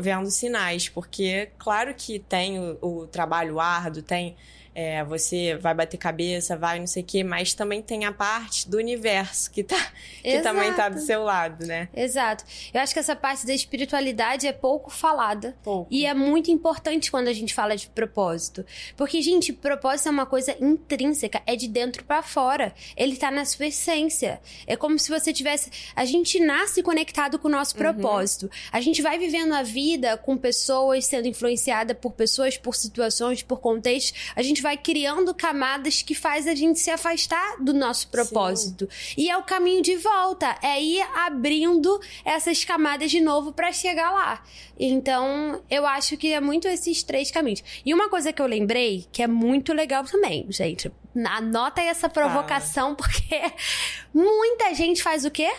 vendo 0.00 0.30
sinais, 0.30 0.88
porque 0.88 1.50
claro 1.58 1.92
que 1.94 2.20
tem 2.20 2.60
o, 2.60 2.78
o 2.80 3.06
trabalho 3.08 3.58
árduo, 3.58 4.04
tem 4.04 4.36
é, 4.78 5.02
você 5.02 5.56
vai 5.56 5.72
bater 5.72 5.96
cabeça, 5.96 6.54
vai 6.54 6.78
não 6.78 6.86
sei 6.86 7.02
o 7.02 7.06
quê, 7.06 7.24
mas 7.24 7.54
também 7.54 7.80
tem 7.80 8.04
a 8.04 8.12
parte 8.12 8.68
do 8.68 8.76
universo 8.76 9.50
que, 9.50 9.64
tá, 9.64 9.90
que 10.22 10.38
também 10.42 10.70
tá 10.74 10.90
do 10.90 11.00
seu 11.00 11.22
lado, 11.24 11.64
né? 11.64 11.88
Exato. 11.96 12.44
Eu 12.74 12.82
acho 12.82 12.92
que 12.92 12.98
essa 12.98 13.16
parte 13.16 13.46
da 13.46 13.54
espiritualidade 13.54 14.46
é 14.46 14.52
pouco 14.52 14.90
falada. 14.90 15.56
Pouco. 15.64 15.88
E 15.90 16.04
é 16.04 16.12
muito 16.12 16.50
importante 16.50 17.10
quando 17.10 17.28
a 17.28 17.32
gente 17.32 17.54
fala 17.54 17.74
de 17.74 17.88
propósito. 17.88 18.66
Porque, 18.98 19.22
gente, 19.22 19.50
propósito 19.50 20.08
é 20.08 20.10
uma 20.10 20.26
coisa 20.26 20.54
intrínseca, 20.60 21.40
é 21.46 21.56
de 21.56 21.68
dentro 21.68 22.04
para 22.04 22.22
fora. 22.22 22.74
Ele 22.94 23.16
tá 23.16 23.30
na 23.30 23.46
sua 23.46 23.68
essência. 23.68 24.42
É 24.66 24.76
como 24.76 24.98
se 24.98 25.08
você 25.08 25.32
tivesse. 25.32 25.70
A 25.96 26.04
gente 26.04 26.38
nasce 26.38 26.82
conectado 26.82 27.38
com 27.38 27.48
o 27.48 27.50
nosso 27.50 27.74
uhum. 27.74 27.80
propósito. 27.82 28.50
A 28.70 28.82
gente 28.82 29.00
vai 29.00 29.18
vivendo 29.18 29.54
a 29.54 29.62
vida 29.62 30.18
com 30.18 30.36
pessoas, 30.36 31.06
sendo 31.06 31.28
influenciada 31.28 31.94
por 31.94 32.12
pessoas, 32.12 32.58
por 32.58 32.76
situações, 32.76 33.42
por 33.42 33.58
contextos. 33.58 34.32
A 34.36 34.42
gente 34.42 34.65
vai 34.66 34.76
criando 34.76 35.32
camadas 35.32 36.02
que 36.02 36.12
faz 36.12 36.48
a 36.48 36.52
gente 36.52 36.80
se 36.80 36.90
afastar 36.90 37.62
do 37.62 37.72
nosso 37.72 38.08
propósito. 38.08 38.88
Sim. 38.90 39.14
E 39.16 39.30
é 39.30 39.36
o 39.36 39.44
caminho 39.44 39.80
de 39.80 39.94
volta, 39.94 40.58
é 40.60 40.82
ir 40.82 41.06
abrindo 41.14 42.00
essas 42.24 42.64
camadas 42.64 43.08
de 43.08 43.20
novo 43.20 43.52
para 43.52 43.70
chegar 43.70 44.10
lá. 44.10 44.42
Então, 44.76 45.62
eu 45.70 45.86
acho 45.86 46.16
que 46.16 46.32
é 46.32 46.40
muito 46.40 46.66
esses 46.66 47.04
três 47.04 47.30
caminhos. 47.30 47.62
E 47.84 47.94
uma 47.94 48.08
coisa 48.08 48.32
que 48.32 48.42
eu 48.42 48.46
lembrei, 48.46 49.06
que 49.12 49.22
é 49.22 49.28
muito 49.28 49.72
legal 49.72 50.02
também, 50.02 50.44
gente. 50.50 50.90
Anota 51.24 51.80
aí 51.80 51.86
essa 51.86 52.08
provocação, 52.08 52.90
ah. 52.90 52.94
porque 52.98 53.40
muita 54.12 54.74
gente 54.74 55.00
faz 55.00 55.24
o 55.24 55.30
quê? 55.30 55.52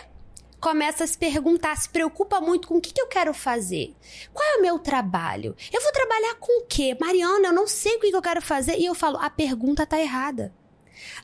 Começa 0.60 1.04
a 1.04 1.06
se 1.06 1.16
perguntar, 1.16 1.76
se 1.76 1.88
preocupa 1.88 2.40
muito 2.40 2.68
com 2.68 2.76
o 2.76 2.80
que, 2.80 2.92
que 2.92 3.00
eu 3.00 3.06
quero 3.06 3.32
fazer. 3.32 3.94
Qual 4.32 4.46
é 4.48 4.56
o 4.56 4.62
meu 4.62 4.78
trabalho? 4.78 5.56
Eu 5.72 5.80
vou 5.80 5.92
trabalhar 5.92 6.34
com 6.36 6.60
o 6.60 6.66
quê? 6.66 6.96
Mariana, 7.00 7.48
eu 7.48 7.52
não 7.52 7.66
sei 7.66 7.96
o 7.96 8.00
que, 8.00 8.10
que 8.10 8.16
eu 8.16 8.22
quero 8.22 8.42
fazer. 8.42 8.78
E 8.78 8.86
eu 8.86 8.94
falo, 8.94 9.18
a 9.18 9.30
pergunta 9.30 9.86
tá 9.86 10.00
errada. 10.00 10.52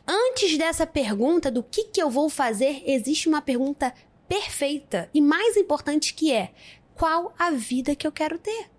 Antes 0.07 0.57
dessa 0.57 0.87
pergunta 0.87 1.51
do 1.51 1.63
que, 1.63 1.85
que 1.85 2.03
eu 2.03 2.11
vou 2.11 2.29
fazer, 2.29 2.83
existe 2.87 3.29
uma 3.29 3.43
pergunta 3.43 3.93
perfeita 4.29 5.11
e 5.13 5.21
mais 5.21 5.57
importante 5.57 6.15
que 6.15 6.33
é: 6.33 6.53
qual 6.95 7.35
a 7.39 7.51
vida 7.51 7.97
que 7.97 8.07
eu 8.07 8.13
quero 8.13 8.39
ter? 8.39 8.71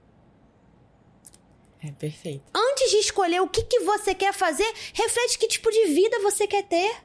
É 1.84 1.92
perfeito. 1.92 2.44
Antes 2.56 2.90
de 2.90 2.98
escolher 2.98 3.42
o 3.42 3.48
que, 3.48 3.62
que 3.62 3.82
você 3.82 4.16
quer 4.16 4.34
fazer, 4.34 4.72
reflete 4.94 5.38
que 5.38 5.48
tipo 5.48 5.70
de 5.70 5.86
vida 5.86 6.20
você 6.20 6.48
quer 6.48 6.64
ter. 6.64 7.05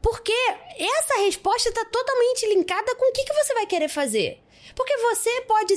Porque 0.00 0.32
essa 0.78 1.20
resposta 1.24 1.68
está 1.68 1.84
totalmente 1.84 2.46
linkada 2.46 2.94
com 2.96 3.10
o 3.10 3.12
que, 3.12 3.24
que 3.24 3.34
você 3.34 3.54
vai 3.54 3.66
querer 3.66 3.88
fazer. 3.88 4.42
Porque 4.74 4.96
você 4.98 5.40
pode 5.42 5.74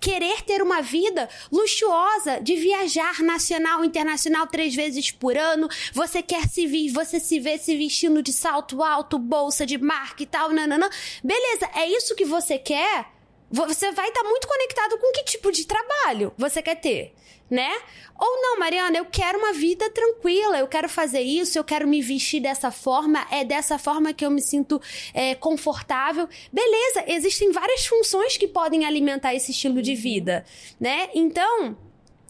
querer 0.00 0.42
ter 0.42 0.62
uma 0.62 0.80
vida 0.80 1.28
luxuosa 1.50 2.38
de 2.40 2.54
viajar 2.54 3.20
nacional, 3.20 3.84
internacional 3.84 4.46
três 4.46 4.74
vezes 4.74 5.10
por 5.10 5.36
ano. 5.36 5.68
Você 5.92 6.22
quer 6.22 6.46
se 6.48 6.64
vir, 6.66 6.92
você 6.92 7.18
se 7.18 7.40
vê 7.40 7.58
se 7.58 7.76
vestindo 7.76 8.22
de 8.22 8.32
salto 8.32 8.84
alto, 8.84 9.18
bolsa 9.18 9.66
de 9.66 9.76
marca 9.76 10.22
e 10.22 10.26
tal, 10.26 10.50
nananã. 10.50 10.88
Beleza, 11.24 11.68
é 11.74 11.88
isso 11.88 12.14
que 12.14 12.24
você 12.24 12.56
quer? 12.56 13.06
Você 13.50 13.90
vai 13.92 14.08
estar 14.08 14.22
tá 14.22 14.28
muito 14.28 14.46
conectado 14.46 14.98
com 14.98 15.12
que 15.12 15.24
tipo 15.24 15.50
de 15.50 15.66
trabalho 15.66 16.32
você 16.36 16.60
quer 16.60 16.76
ter, 16.76 17.14
né? 17.50 17.70
Ou 18.18 18.42
não, 18.42 18.58
Mariana, 18.58 18.98
eu 18.98 19.04
quero 19.04 19.38
uma 19.38 19.52
vida 19.52 19.88
tranquila, 19.90 20.58
eu 20.58 20.66
quero 20.66 20.88
fazer 20.88 21.20
isso, 21.20 21.58
eu 21.58 21.64
quero 21.64 21.86
me 21.86 22.00
vestir 22.00 22.40
dessa 22.40 22.70
forma, 22.70 23.26
é 23.30 23.44
dessa 23.44 23.78
forma 23.78 24.12
que 24.12 24.24
eu 24.24 24.30
me 24.30 24.40
sinto 24.40 24.80
é, 25.12 25.34
confortável. 25.34 26.28
Beleza, 26.52 27.04
existem 27.06 27.52
várias 27.52 27.86
funções 27.86 28.36
que 28.36 28.48
podem 28.48 28.84
alimentar 28.84 29.34
esse 29.34 29.50
estilo 29.50 29.82
de 29.82 29.94
vida, 29.94 30.44
né? 30.80 31.10
Então, 31.14 31.76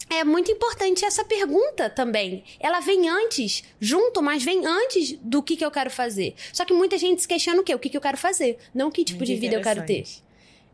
é 0.08 0.22
muito 0.22 0.50
importante 0.50 1.04
essa 1.04 1.24
pergunta 1.24 1.90
também. 1.90 2.44
Ela 2.60 2.80
vem 2.80 3.08
antes, 3.08 3.64
junto, 3.80 4.22
mas 4.22 4.42
vem 4.42 4.64
antes 4.64 5.12
do 5.20 5.42
que, 5.42 5.56
que 5.56 5.64
eu 5.64 5.70
quero 5.70 5.90
fazer. 5.90 6.34
Só 6.52 6.64
que 6.64 6.72
muita 6.72 6.96
gente 6.96 7.22
se 7.22 7.28
questiona 7.28 7.60
o 7.60 7.64
quê? 7.64 7.74
O 7.74 7.78
que, 7.78 7.88
que 7.88 7.96
eu 7.96 8.00
quero 8.00 8.16
fazer, 8.16 8.58
não 8.74 8.90
que 8.90 9.04
tipo 9.04 9.18
muito 9.18 9.28
de 9.28 9.36
vida 9.36 9.56
eu 9.56 9.62
quero 9.62 9.84
ter. 9.84 10.04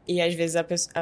E 0.07 0.21
às 0.21 0.35
vezes 0.35 0.57
a 0.57 0.65
pessoa, 0.65 0.95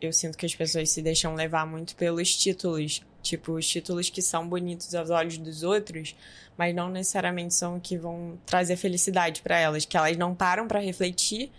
eu 0.00 0.12
sinto 0.12 0.36
que 0.36 0.44
as 0.44 0.54
pessoas 0.54 0.90
se 0.90 1.00
deixam 1.00 1.34
levar 1.34 1.66
muito 1.66 1.96
pelos 1.96 2.36
títulos. 2.36 3.02
Tipo, 3.22 3.52
os 3.52 3.66
títulos 3.66 4.10
que 4.10 4.20
são 4.20 4.46
bonitos 4.46 4.94
aos 4.94 5.08
olhos 5.08 5.38
dos 5.38 5.62
outros, 5.62 6.14
mas 6.56 6.74
não 6.74 6.90
necessariamente 6.90 7.54
são 7.54 7.78
que 7.78 7.96
vão 7.96 8.38
trazer 8.44 8.76
felicidade 8.76 9.40
para 9.42 9.58
elas. 9.58 9.84
Que 9.84 9.96
elas 9.96 10.16
não 10.16 10.34
param 10.34 10.66
para 10.66 10.80
refletir 10.80 11.50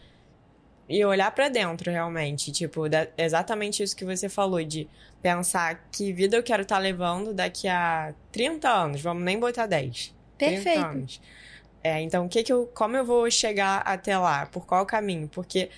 e 0.87 1.03
olhar 1.05 1.31
para 1.31 1.49
dentro 1.49 1.89
realmente. 1.89 2.51
Tipo, 2.51 2.83
exatamente 3.17 3.81
isso 3.81 3.95
que 3.95 4.05
você 4.05 4.29
falou, 4.29 4.63
de 4.63 4.87
pensar 5.21 5.87
que 5.91 6.11
vida 6.11 6.35
eu 6.35 6.43
quero 6.43 6.63
estar 6.63 6.75
tá 6.75 6.81
levando 6.81 7.33
daqui 7.33 7.67
a 7.67 8.13
30 8.31 8.69
anos. 8.69 9.01
Vamos 9.01 9.23
nem 9.23 9.39
botar 9.39 9.65
10. 9.65 10.13
Perfeito. 10.37 10.79
anos. 10.79 11.21
É, 11.83 12.01
então, 12.01 12.25
o 12.25 12.29
que 12.29 12.43
que 12.43 12.53
eu, 12.53 12.65
como 12.73 12.95
eu 12.95 13.05
vou 13.05 13.29
chegar 13.29 13.79
até 13.79 14.17
lá? 14.17 14.45
Por 14.45 14.65
qual 14.65 14.85
caminho? 14.85 15.27
Porque 15.27 15.69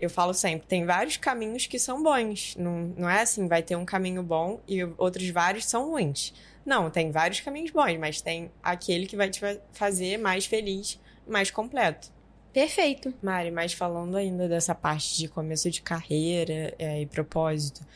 eu 0.00 0.10
falo 0.10 0.34
sempre, 0.34 0.66
tem 0.66 0.84
vários 0.84 1.16
caminhos 1.16 1.66
que 1.66 1.78
são 1.78 2.02
bons. 2.02 2.54
Não, 2.56 2.94
não 2.96 3.08
é 3.08 3.22
assim, 3.22 3.48
vai 3.48 3.62
ter 3.62 3.76
um 3.76 3.84
caminho 3.84 4.22
bom 4.22 4.60
e 4.68 4.84
outros 4.98 5.28
vários 5.30 5.66
são 5.66 5.90
ruins. 5.90 6.34
Não, 6.64 6.90
tem 6.90 7.10
vários 7.10 7.40
caminhos 7.40 7.70
bons, 7.70 7.96
mas 7.98 8.20
tem 8.20 8.50
aquele 8.62 9.06
que 9.06 9.16
vai 9.16 9.30
te 9.30 9.40
fazer 9.72 10.18
mais 10.18 10.46
feliz, 10.46 11.00
mais 11.26 11.50
completo. 11.50 12.10
Perfeito. 12.52 13.12
Mari, 13.22 13.50
mas 13.50 13.72
falando 13.72 14.16
ainda 14.16 14.48
dessa 14.48 14.74
parte 14.74 15.18
de 15.18 15.28
começo 15.28 15.70
de 15.70 15.82
carreira 15.82 16.74
é, 16.78 17.02
e 17.02 17.06
propósito, 17.06 17.86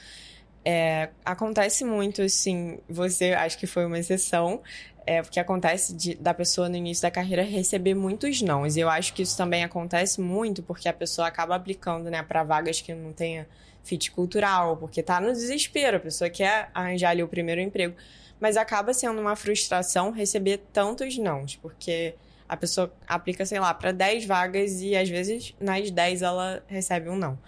é, 0.64 1.08
acontece 1.24 1.84
muito, 1.84 2.20
assim, 2.22 2.78
você 2.88 3.32
acho 3.32 3.58
que 3.58 3.66
foi 3.66 3.86
uma 3.86 3.98
exceção, 3.98 4.60
é, 5.06 5.22
porque 5.22 5.40
acontece 5.40 5.94
de, 5.94 6.14
da 6.14 6.32
pessoa 6.34 6.68
no 6.68 6.76
início 6.76 7.02
da 7.02 7.10
carreira 7.10 7.42
receber 7.42 7.94
muitos 7.94 8.42
nãos. 8.42 8.76
E 8.76 8.80
eu 8.80 8.88
acho 8.88 9.12
que 9.12 9.22
isso 9.22 9.36
também 9.36 9.64
acontece 9.64 10.20
muito 10.20 10.62
porque 10.62 10.88
a 10.88 10.92
pessoa 10.92 11.26
acaba 11.26 11.54
aplicando, 11.54 12.10
né, 12.10 12.22
para 12.22 12.42
vagas 12.42 12.80
que 12.80 12.94
não 12.94 13.12
tenha 13.12 13.46
fit 13.82 14.10
cultural, 14.10 14.76
porque 14.76 15.02
tá 15.02 15.20
no 15.20 15.32
desespero, 15.32 15.96
a 15.96 16.00
pessoa 16.00 16.28
quer 16.28 16.70
arranjar 16.74 17.10
ali 17.10 17.22
o 17.22 17.28
primeiro 17.28 17.60
emprego. 17.60 17.94
Mas 18.38 18.56
acaba 18.56 18.94
sendo 18.94 19.20
uma 19.20 19.36
frustração 19.36 20.10
receber 20.10 20.58
tantos 20.72 21.18
nãos, 21.18 21.56
porque 21.56 22.14
a 22.48 22.56
pessoa 22.56 22.92
aplica, 23.06 23.44
sei 23.46 23.60
lá, 23.60 23.72
para 23.72 23.92
10 23.92 24.24
vagas 24.24 24.80
e 24.80 24.96
às 24.96 25.08
vezes 25.08 25.54
nas 25.60 25.90
10 25.90 26.22
ela 26.22 26.62
recebe 26.66 27.08
um 27.08 27.16
não. 27.16 27.38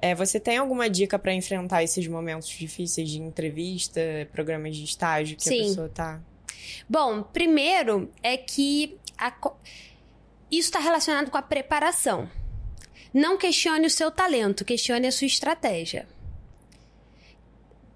É, 0.00 0.16
você 0.16 0.40
tem 0.40 0.56
alguma 0.56 0.90
dica 0.90 1.16
para 1.16 1.32
enfrentar 1.32 1.84
esses 1.84 2.08
momentos 2.08 2.48
difíceis 2.48 3.08
de 3.08 3.20
entrevista, 3.20 4.00
programas 4.32 4.76
de 4.76 4.82
estágio 4.82 5.36
que 5.36 5.44
Sim. 5.44 5.60
a 5.60 5.64
pessoa 5.64 5.88
tá 5.88 6.20
Bom, 6.88 7.22
primeiro 7.22 8.10
é 8.22 8.36
que 8.36 8.98
a, 9.18 9.32
isso 10.50 10.68
está 10.68 10.78
relacionado 10.78 11.30
com 11.30 11.38
a 11.38 11.42
preparação. 11.42 12.30
Não 13.12 13.36
questione 13.36 13.86
o 13.86 13.90
seu 13.90 14.10
talento, 14.10 14.64
questione 14.64 15.06
a 15.06 15.12
sua 15.12 15.26
estratégia 15.26 16.06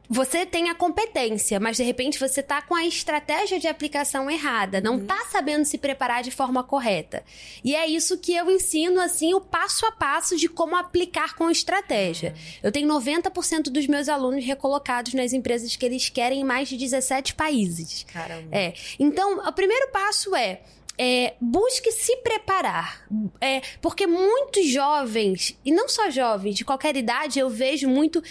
você 0.09 0.47
tem 0.47 0.71
a 0.71 0.75
competência, 0.75 1.59
mas 1.59 1.77
de 1.77 1.83
repente 1.83 2.19
você 2.19 2.43
tá 2.43 2.63
com 2.63 2.75
a 2.75 2.85
estratégia 2.87 3.59
de 3.59 3.67
aplicação 3.67 4.31
errada, 4.31 4.81
não 4.81 4.95
uhum. 4.95 5.07
tá 5.07 5.27
sabendo 5.31 5.65
se 5.65 5.79
preparar 5.79 6.23
de 6.23 6.31
forma 6.31 6.63
correta. 6.63 7.25
E 7.65 7.75
é 7.75 7.87
isso 7.87 8.19
que 8.19 8.35
eu 8.35 8.51
ensino 8.51 9.01
assim 9.01 9.35
o 9.35 9.41
passo 9.41 9.87
a 9.87 9.93
passo 9.93 10.37
de 10.37 10.49
como 10.49 10.77
aplicar 10.77 11.35
com 11.35 11.51
estratégia. 11.51 12.35
Eu 12.63 12.73
tenho 12.73 12.89
90% 12.89 13.65
dos 13.65 13.87
meus 13.87 14.09
alunos 14.09 14.45
recolocados 14.45 15.15
nas 15.15 15.33
empresas 15.33 15.77
que 15.77 15.85
eles 15.85 16.09
querem 16.09 16.41
em 16.41 16.45
mais 16.45 16.69
de 16.69 16.77
17 16.77 17.35
países. 17.35 18.05
Caramba. 18.13 18.49
É. 18.51 18.75
Então, 18.99 19.39
o 19.47 19.53
primeiro 19.53 19.91
passo 19.91 20.35
é 20.35 20.61
é, 20.99 21.35
busque 21.41 21.93
se 21.93 22.17
preparar. 22.19 23.07
É, 23.41 23.61
porque 23.81 24.07
muitos 24.07 24.67
jovens, 24.67 25.59
e 25.65 25.71
não 25.73 25.89
só 25.89 26.11
jovens, 26.11 26.57
de 26.57 26.65
qualquer 26.65 26.97
idade, 26.97 27.39
eu 27.39 27.51
vejo 27.51 27.89
muito. 27.89 28.23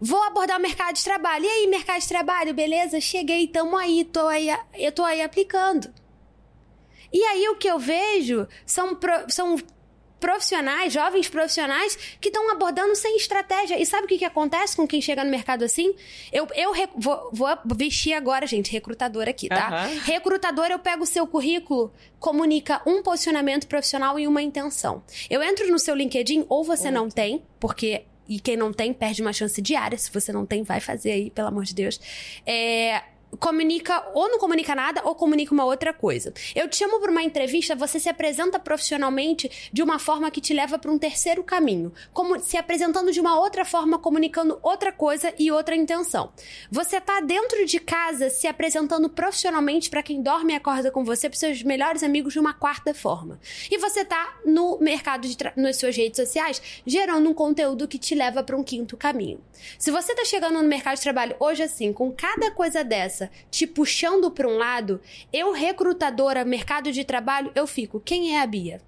Vou 0.00 0.22
abordar 0.22 0.58
o 0.58 0.62
mercado 0.62 0.94
de 0.94 1.04
trabalho. 1.04 1.44
E 1.44 1.48
aí, 1.48 1.66
mercado 1.66 2.00
de 2.00 2.08
trabalho, 2.08 2.54
beleza? 2.54 3.00
Cheguei, 3.00 3.46
tamo 3.46 3.76
aí, 3.76 4.04
tô 4.04 4.26
aí, 4.26 4.48
eu 4.74 4.92
tô 4.92 5.02
aí 5.02 5.22
aplicando. 5.22 5.92
E 7.12 7.22
aí 7.22 7.48
o 7.48 7.56
que 7.56 7.68
eu 7.68 7.78
vejo 7.78 8.48
são, 8.64 8.98
são 9.28 9.56
profissionais, 10.22 10.92
jovens 10.92 11.28
profissionais, 11.28 11.98
que 12.20 12.28
estão 12.28 12.48
abordando 12.52 12.94
sem 12.94 13.16
estratégia. 13.16 13.76
E 13.78 13.84
sabe 13.84 14.04
o 14.04 14.08
que, 14.08 14.18
que 14.18 14.24
acontece 14.24 14.76
com 14.76 14.86
quem 14.86 15.02
chega 15.02 15.24
no 15.24 15.30
mercado 15.30 15.64
assim? 15.64 15.92
Eu, 16.32 16.46
eu 16.54 16.72
vou, 16.94 17.30
vou 17.32 17.48
vestir 17.74 18.12
agora, 18.14 18.46
gente, 18.46 18.70
recrutador 18.70 19.28
aqui, 19.28 19.48
tá? 19.48 19.88
Uhum. 19.88 19.98
Recrutador, 20.04 20.66
eu 20.66 20.78
pego 20.78 21.02
o 21.02 21.06
seu 21.06 21.26
currículo, 21.26 21.92
comunica 22.20 22.80
um 22.86 23.02
posicionamento 23.02 23.66
profissional 23.66 24.16
e 24.16 24.28
uma 24.28 24.40
intenção. 24.40 25.02
Eu 25.28 25.42
entro 25.42 25.68
no 25.68 25.78
seu 25.78 25.96
LinkedIn, 25.96 26.46
ou 26.48 26.62
você 26.62 26.86
uhum. 26.86 26.94
não 26.94 27.08
tem, 27.10 27.42
porque 27.58 28.04
e 28.28 28.38
quem 28.38 28.56
não 28.56 28.72
tem 28.72 28.92
perde 28.92 29.20
uma 29.20 29.32
chance 29.32 29.60
diária. 29.60 29.98
Se 29.98 30.10
você 30.12 30.32
não 30.32 30.46
tem, 30.46 30.62
vai 30.62 30.78
fazer 30.78 31.10
aí, 31.10 31.30
pelo 31.30 31.48
amor 31.48 31.64
de 31.64 31.74
Deus. 31.74 32.00
É, 32.46 33.02
comunica 33.38 34.04
ou 34.14 34.28
não 34.28 34.38
comunica 34.38 34.74
nada 34.74 35.02
ou 35.04 35.14
comunica 35.14 35.52
uma 35.52 35.64
outra 35.64 35.92
coisa. 35.92 36.32
Eu 36.54 36.68
te 36.68 36.76
chamo 36.76 37.00
para 37.00 37.10
uma 37.10 37.22
entrevista, 37.22 37.74
você 37.74 37.98
se 37.98 38.08
apresenta 38.08 38.58
profissionalmente 38.58 39.70
de 39.72 39.82
uma 39.82 39.98
forma 39.98 40.30
que 40.30 40.40
te 40.40 40.52
leva 40.52 40.78
para 40.78 40.90
um 40.90 40.98
terceiro 40.98 41.42
caminho, 41.42 41.92
como 42.12 42.38
se 42.40 42.56
apresentando 42.56 43.12
de 43.12 43.20
uma 43.20 43.38
outra 43.38 43.64
forma, 43.64 43.98
comunicando 43.98 44.58
outra 44.62 44.92
coisa 44.92 45.32
e 45.38 45.50
outra 45.50 45.74
intenção. 45.74 46.32
Você 46.70 47.00
tá 47.00 47.20
dentro 47.20 47.64
de 47.66 47.78
casa 47.78 48.30
se 48.30 48.46
apresentando 48.46 49.08
profissionalmente 49.08 49.90
para 49.90 50.02
quem 50.02 50.22
dorme 50.22 50.52
e 50.52 50.56
acorda 50.56 50.90
com 50.90 51.04
você, 51.04 51.28
para 51.28 51.38
seus 51.38 51.62
melhores 51.62 52.02
amigos 52.02 52.32
de 52.32 52.38
uma 52.38 52.54
quarta 52.54 52.94
forma. 52.94 53.40
E 53.70 53.78
você 53.78 54.04
tá 54.04 54.38
no 54.44 54.78
mercado 54.78 55.26
de 55.26 55.36
nas 55.56 55.76
suas 55.76 55.96
redes 55.96 56.16
sociais 56.16 56.62
gerando 56.86 57.28
um 57.28 57.34
conteúdo 57.34 57.88
que 57.88 57.98
te 57.98 58.14
leva 58.14 58.42
para 58.42 58.56
um 58.56 58.62
quinto 58.62 58.96
caminho. 58.96 59.40
Se 59.78 59.90
você 59.90 60.14
tá 60.14 60.24
chegando 60.24 60.62
no 60.62 60.68
mercado 60.68 60.96
de 60.96 61.02
trabalho 61.02 61.36
hoje 61.40 61.62
assim, 61.62 61.92
com 61.92 62.12
cada 62.12 62.50
coisa 62.50 62.84
dessa 62.84 63.21
te 63.50 63.66
puxando 63.66 64.30
para 64.30 64.48
um 64.48 64.56
lado, 64.56 65.00
eu, 65.32 65.52
recrutadora, 65.52 66.44
mercado 66.44 66.92
de 66.92 67.04
trabalho, 67.04 67.50
eu 67.54 67.66
fico. 67.66 68.00
Quem 68.00 68.36
é 68.36 68.42
a 68.42 68.46
Bia? 68.46 68.80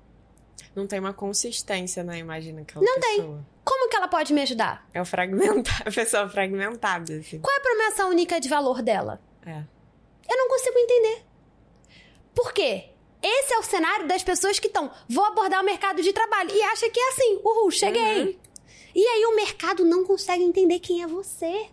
Não 0.75 0.87
tem 0.87 0.99
uma 0.99 1.13
consistência 1.13 2.03
na 2.03 2.19
imagem 2.19 2.55
daquela 2.55 2.85
Não 2.85 3.01
pessoa. 3.01 3.27
Não 3.27 3.35
tem. 3.37 3.47
Como 3.65 3.89
que 3.89 3.97
ela 3.97 4.09
pode 4.09 4.33
me 4.33 4.43
ajudar? 4.43 4.87
É 4.93 5.01
o 5.01 5.05
fragmentar, 5.05 5.83
a 5.87 5.91
pessoa 5.91 6.29
fragmentada, 6.29 7.15
assim. 7.15 7.41
Qual 7.41 7.55
é 7.55 7.59
a 7.59 7.63
promessa 7.63 8.07
única 8.07 8.41
de 8.41 8.49
valor 8.49 8.83
dela? 8.83 9.21
É. 9.47 9.63
Eu 10.29 10.37
não 10.37 10.49
consigo 10.49 10.79
entender. 10.79 11.23
Por 12.35 12.53
quê? 12.53 12.91
Esse 13.23 13.55
é 13.55 13.59
o 13.59 13.63
cenário 13.63 14.07
das 14.07 14.23
pessoas 14.23 14.59
que 14.59 14.67
estão, 14.67 14.91
vou 15.09 15.25
abordar 15.25 15.63
o 15.63 15.65
mercado 15.65 16.03
de 16.03 16.13
trabalho 16.13 16.51
e 16.51 16.63
acha 16.63 16.91
que 16.91 17.01
é 17.01 17.09
assim, 17.09 17.41
uhul, 17.43 17.71
cheguei. 17.71 18.23
Uhum. 18.23 18.37
E 18.95 19.07
aí 19.07 19.25
o 19.27 19.35
mercado 19.35 19.85
não 19.85 20.05
consegue 20.05 20.45
entender 20.45 20.79
quem 20.79 21.03
é 21.03 21.07
você 21.07 21.69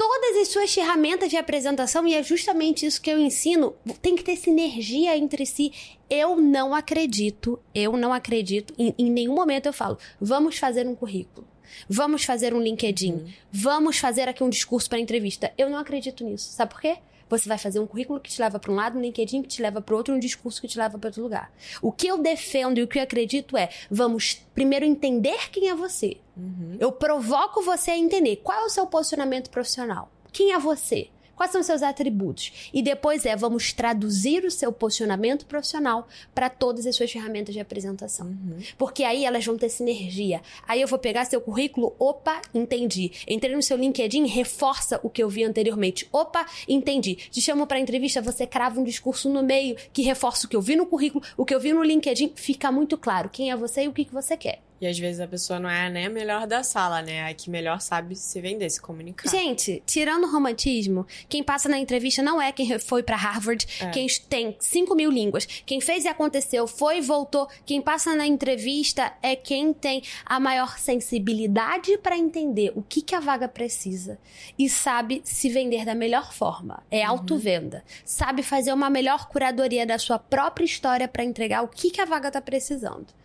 todas 0.00 0.38
as 0.38 0.48
suas 0.48 0.72
ferramentas 0.72 1.28
de 1.28 1.36
apresentação, 1.36 2.06
e 2.06 2.14
é 2.14 2.22
justamente 2.22 2.86
isso 2.86 3.02
que 3.02 3.10
eu 3.10 3.18
ensino, 3.18 3.74
tem 4.00 4.16
que 4.16 4.24
ter 4.24 4.34
sinergia 4.34 5.14
entre 5.14 5.44
si. 5.44 5.70
Eu 6.08 6.36
não 6.36 6.74
acredito, 6.74 7.60
eu 7.74 7.94
não 7.98 8.10
acredito, 8.10 8.72
em, 8.78 8.94
em 8.96 9.10
nenhum 9.10 9.34
momento 9.34 9.66
eu 9.66 9.74
falo, 9.74 9.98
vamos 10.18 10.56
fazer 10.56 10.88
um 10.88 10.94
currículo. 10.94 11.46
Vamos 11.86 12.24
fazer 12.24 12.54
um 12.54 12.62
LinkedIn. 12.62 13.12
Uhum. 13.12 13.28
Vamos 13.52 13.98
fazer 13.98 14.26
aqui 14.26 14.42
um 14.42 14.48
discurso 14.48 14.88
para 14.88 14.98
entrevista. 14.98 15.52
Eu 15.58 15.68
não 15.68 15.76
acredito 15.76 16.24
nisso. 16.24 16.50
Sabe 16.50 16.72
por 16.72 16.80
quê? 16.80 16.96
Você 17.30 17.48
vai 17.48 17.56
fazer 17.56 17.78
um 17.78 17.86
currículo 17.86 18.20
que 18.20 18.28
te 18.28 18.40
leva 18.40 18.58
para 18.58 18.72
um 18.72 18.74
lado, 18.74 18.98
um 18.98 19.00
LinkedIn 19.00 19.42
que 19.42 19.48
te 19.48 19.62
leva 19.62 19.80
para 19.80 19.94
outro, 19.94 20.12
um 20.12 20.18
discurso 20.18 20.60
que 20.60 20.68
te 20.68 20.76
leva 20.76 20.98
para 20.98 21.08
outro 21.08 21.22
lugar. 21.22 21.52
O 21.80 21.92
que 21.92 22.08
eu 22.08 22.18
defendo 22.18 22.78
e 22.78 22.82
o 22.82 22.88
que 22.88 22.98
eu 22.98 23.02
acredito 23.02 23.56
é: 23.56 23.70
vamos 23.90 24.44
primeiro 24.54 24.84
entender 24.84 25.50
quem 25.50 25.68
é 25.68 25.74
você. 25.74 26.18
Uhum. 26.36 26.76
Eu 26.80 26.90
provoco 26.90 27.62
você 27.62 27.92
a 27.92 27.96
entender 27.96 28.36
qual 28.36 28.62
é 28.62 28.64
o 28.64 28.68
seu 28.68 28.86
posicionamento 28.86 29.48
profissional. 29.48 30.10
Quem 30.32 30.52
é 30.52 30.58
você? 30.58 31.08
Quais 31.40 31.52
são 31.52 31.62
os 31.62 31.66
seus 31.66 31.82
atributos? 31.82 32.68
E 32.70 32.82
depois 32.82 33.24
é, 33.24 33.34
vamos 33.34 33.72
traduzir 33.72 34.44
o 34.44 34.50
seu 34.50 34.70
posicionamento 34.70 35.46
profissional 35.46 36.06
para 36.34 36.50
todas 36.50 36.84
as 36.84 36.94
suas 36.94 37.10
ferramentas 37.10 37.54
de 37.54 37.60
apresentação. 37.60 38.26
Uhum. 38.26 38.58
Porque 38.76 39.04
aí 39.04 39.24
elas 39.24 39.46
vão 39.46 39.56
ter 39.56 39.70
sinergia. 39.70 40.42
Aí 40.68 40.82
eu 40.82 40.86
vou 40.86 40.98
pegar 40.98 41.24
seu 41.24 41.40
currículo, 41.40 41.94
opa, 41.98 42.42
entendi. 42.52 43.12
Entrei 43.26 43.56
no 43.56 43.62
seu 43.62 43.78
LinkedIn, 43.78 44.26
reforça 44.26 45.00
o 45.02 45.08
que 45.08 45.22
eu 45.22 45.30
vi 45.30 45.42
anteriormente. 45.42 46.06
Opa, 46.12 46.44
entendi. 46.68 47.14
Te 47.14 47.40
chamo 47.40 47.66
para 47.66 47.80
entrevista, 47.80 48.20
você 48.20 48.46
crava 48.46 48.78
um 48.78 48.84
discurso 48.84 49.26
no 49.30 49.42
meio 49.42 49.76
que 49.94 50.02
reforça 50.02 50.46
o 50.46 50.50
que 50.50 50.56
eu 50.56 50.60
vi 50.60 50.76
no 50.76 50.84
currículo, 50.84 51.24
o 51.38 51.46
que 51.46 51.54
eu 51.54 51.60
vi 51.60 51.72
no 51.72 51.82
LinkedIn, 51.82 52.34
fica 52.36 52.70
muito 52.70 52.98
claro 52.98 53.30
quem 53.30 53.50
é 53.50 53.56
você 53.56 53.84
e 53.84 53.88
o 53.88 53.94
que, 53.94 54.04
que 54.04 54.12
você 54.12 54.36
quer. 54.36 54.60
E 54.80 54.86
às 54.86 54.98
vezes 54.98 55.20
a 55.20 55.28
pessoa 55.28 55.60
não 55.60 55.68
é 55.68 55.90
nem 55.90 56.06
a 56.06 56.10
melhor 56.10 56.46
da 56.46 56.62
sala, 56.62 57.02
né? 57.02 57.28
A 57.28 57.34
que 57.34 57.50
melhor 57.50 57.80
sabe 57.80 58.16
se 58.16 58.40
vender, 58.40 58.70
se 58.70 58.80
comunicar. 58.80 59.28
Gente, 59.28 59.82
tirando 59.84 60.24
o 60.24 60.32
romantismo, 60.32 61.06
quem 61.28 61.42
passa 61.42 61.68
na 61.68 61.78
entrevista 61.78 62.22
não 62.22 62.40
é 62.40 62.50
quem 62.50 62.78
foi 62.78 63.02
para 63.02 63.16
Harvard, 63.16 63.66
é. 63.78 63.90
quem 63.90 64.06
tem 64.28 64.56
5 64.58 64.94
mil 64.94 65.10
línguas. 65.10 65.44
Quem 65.66 65.80
fez 65.82 66.04
e 66.04 66.08
aconteceu, 66.08 66.66
foi 66.66 66.98
e 66.98 67.00
voltou. 67.02 67.46
Quem 67.66 67.82
passa 67.82 68.14
na 68.16 68.26
entrevista 68.26 69.12
é 69.22 69.36
quem 69.36 69.74
tem 69.74 70.02
a 70.24 70.40
maior 70.40 70.78
sensibilidade 70.78 71.98
para 71.98 72.16
entender 72.16 72.72
o 72.74 72.82
que, 72.82 73.02
que 73.02 73.14
a 73.14 73.20
vaga 73.20 73.48
precisa 73.48 74.18
e 74.58 74.68
sabe 74.68 75.20
se 75.24 75.50
vender 75.50 75.84
da 75.84 75.94
melhor 75.94 76.32
forma. 76.32 76.82
É 76.90 77.04
uhum. 77.04 77.18
autovenda. 77.18 77.84
Sabe 78.02 78.42
fazer 78.42 78.72
uma 78.72 78.88
melhor 78.88 79.28
curadoria 79.28 79.84
da 79.84 79.98
sua 79.98 80.18
própria 80.18 80.64
história 80.64 81.06
para 81.06 81.22
entregar 81.22 81.62
o 81.62 81.68
que, 81.68 81.90
que 81.90 82.00
a 82.00 82.06
vaga 82.06 82.30
tá 82.30 82.40
precisando. 82.40 83.19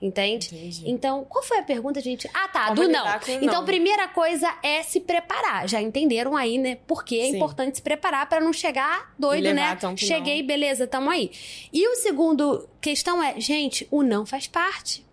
Entende? 0.00 0.48
Entendi. 0.54 0.90
Então, 0.90 1.24
qual 1.28 1.44
foi 1.44 1.58
a 1.58 1.62
pergunta, 1.62 2.00
gente? 2.00 2.28
Ah, 2.32 2.48
tá, 2.48 2.68
Como 2.68 2.76
do 2.82 2.88
não. 2.88 3.04
Então, 3.42 3.64
primeira 3.66 4.08
coisa 4.08 4.50
é 4.62 4.82
se 4.82 5.00
preparar. 5.00 5.68
Já 5.68 5.80
entenderam 5.80 6.36
aí, 6.36 6.56
né? 6.56 6.78
Porque 6.86 7.16
é 7.16 7.26
Sim. 7.26 7.36
importante 7.36 7.76
se 7.76 7.82
preparar 7.82 8.26
para 8.26 8.40
não 8.40 8.52
chegar 8.52 9.12
doido, 9.18 9.52
né? 9.52 9.76
Cheguei, 9.96 10.40
não. 10.40 10.46
beleza, 10.46 10.86
tamo 10.86 11.10
aí. 11.10 11.30
E 11.70 11.86
o 11.86 11.96
segundo 11.96 12.66
questão 12.80 13.22
é, 13.22 13.38
gente, 13.38 13.86
o 13.90 14.02
não 14.02 14.24
faz 14.24 14.46
parte. 14.46 15.04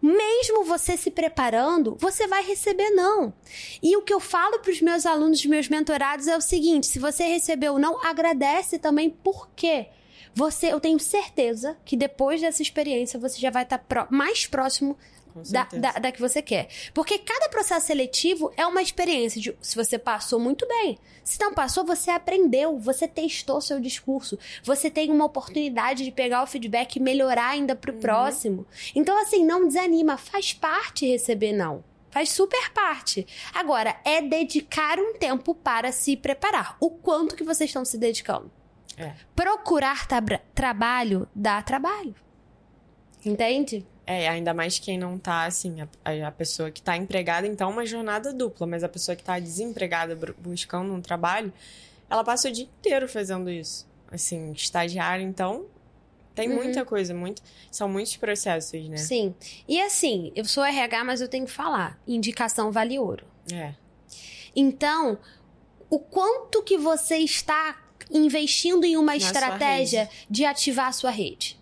Mesmo 0.00 0.64
você 0.64 0.98
se 0.98 1.10
preparando, 1.10 1.96
você 1.98 2.26
vai 2.26 2.42
receber 2.42 2.90
não. 2.90 3.32
E 3.82 3.96
o 3.96 4.02
que 4.02 4.12
eu 4.12 4.20
falo 4.20 4.58
para 4.58 4.70
os 4.70 4.80
meus 4.80 5.06
alunos, 5.06 5.38
os 5.38 5.46
meus 5.46 5.68
mentorados 5.68 6.28
é 6.28 6.36
o 6.36 6.42
seguinte: 6.42 6.86
se 6.86 6.98
você 6.98 7.24
recebeu 7.24 7.78
não, 7.78 8.04
agradece 8.04 8.78
também 8.78 9.08
por 9.08 9.48
quê? 9.56 9.86
Você, 10.34 10.72
eu 10.72 10.80
tenho 10.80 10.98
certeza 10.98 11.76
que 11.84 11.96
depois 11.96 12.40
dessa 12.40 12.62
experiência 12.62 13.18
você 13.18 13.40
já 13.40 13.50
vai 13.50 13.62
estar 13.62 13.78
tá 13.78 14.08
mais 14.10 14.46
próximo 14.46 14.96
da, 15.50 15.64
da, 15.64 15.92
da, 15.92 16.12
que 16.12 16.20
você 16.20 16.40
quer. 16.40 16.68
Porque 16.92 17.18
cada 17.18 17.48
processo 17.48 17.86
seletivo 17.86 18.52
é 18.56 18.66
uma 18.66 18.82
experiência 18.82 19.40
de 19.40 19.56
se 19.60 19.74
você 19.74 19.98
passou 19.98 20.38
muito 20.38 20.66
bem. 20.66 20.98
Se 21.24 21.40
não 21.40 21.52
passou, 21.52 21.84
você 21.84 22.10
aprendeu, 22.10 22.78
você 22.78 23.08
testou 23.08 23.60
seu 23.60 23.80
discurso, 23.80 24.38
você 24.62 24.90
tem 24.90 25.10
uma 25.10 25.24
oportunidade 25.24 26.04
de 26.04 26.12
pegar 26.12 26.42
o 26.42 26.46
feedback 26.46 26.96
e 26.96 27.00
melhorar 27.00 27.48
ainda 27.48 27.74
pro 27.74 27.94
uhum. 27.94 28.00
próximo. 28.00 28.66
Então, 28.94 29.20
assim, 29.20 29.44
não 29.44 29.66
desanima, 29.66 30.16
faz 30.16 30.52
parte 30.52 31.06
receber 31.06 31.52
não. 31.52 31.82
Faz 32.10 32.30
super 32.30 32.70
parte. 32.70 33.26
Agora, 33.52 33.96
é 34.04 34.22
dedicar 34.22 35.00
um 35.00 35.14
tempo 35.14 35.52
para 35.52 35.90
se 35.90 36.16
preparar. 36.16 36.76
O 36.78 36.90
quanto 36.90 37.34
que 37.34 37.42
vocês 37.42 37.70
estão 37.70 37.84
se 37.84 37.98
dedicando? 37.98 38.52
É. 38.96 39.12
Procurar 39.34 40.06
trabalho 40.54 41.28
dá 41.34 41.60
trabalho. 41.62 42.14
Entende? 43.24 43.86
É, 44.06 44.28
ainda 44.28 44.52
mais 44.52 44.78
quem 44.78 44.98
não 44.98 45.18
tá, 45.18 45.46
assim, 45.46 45.80
a, 45.80 45.88
a 46.28 46.30
pessoa 46.30 46.70
que 46.70 46.82
tá 46.82 46.96
empregada, 46.96 47.46
então, 47.46 47.70
é 47.70 47.72
uma 47.72 47.86
jornada 47.86 48.32
dupla, 48.32 48.66
mas 48.66 48.84
a 48.84 48.88
pessoa 48.88 49.16
que 49.16 49.24
tá 49.24 49.38
desempregada 49.38 50.18
buscando 50.38 50.92
um 50.92 51.00
trabalho, 51.00 51.52
ela 52.10 52.22
passa 52.22 52.48
o 52.48 52.52
dia 52.52 52.64
inteiro 52.64 53.08
fazendo 53.08 53.50
isso. 53.50 53.88
Assim, 54.12 54.52
estagiário, 54.52 55.26
então, 55.26 55.66
tem 56.34 56.50
uhum. 56.50 56.56
muita 56.56 56.84
coisa, 56.84 57.14
muito, 57.14 57.42
são 57.70 57.88
muitos 57.88 58.16
processos, 58.16 58.88
né? 58.88 58.98
Sim. 58.98 59.34
E 59.66 59.80
assim, 59.80 60.30
eu 60.36 60.44
sou 60.44 60.62
RH, 60.62 61.04
mas 61.04 61.20
eu 61.22 61.28
tenho 61.28 61.46
que 61.46 61.52
falar, 61.52 61.98
indicação 62.06 62.70
vale 62.70 62.98
ouro. 62.98 63.24
É. 63.50 63.74
Então, 64.54 65.18
o 65.88 65.98
quanto 65.98 66.62
que 66.62 66.76
você 66.76 67.16
está 67.16 67.83
investindo 68.10 68.84
em 68.84 68.96
uma 68.96 69.12
Na 69.12 69.16
estratégia 69.16 70.08
de 70.28 70.44
ativar 70.44 70.88
a 70.88 70.92
sua 70.92 71.10
rede. 71.10 71.58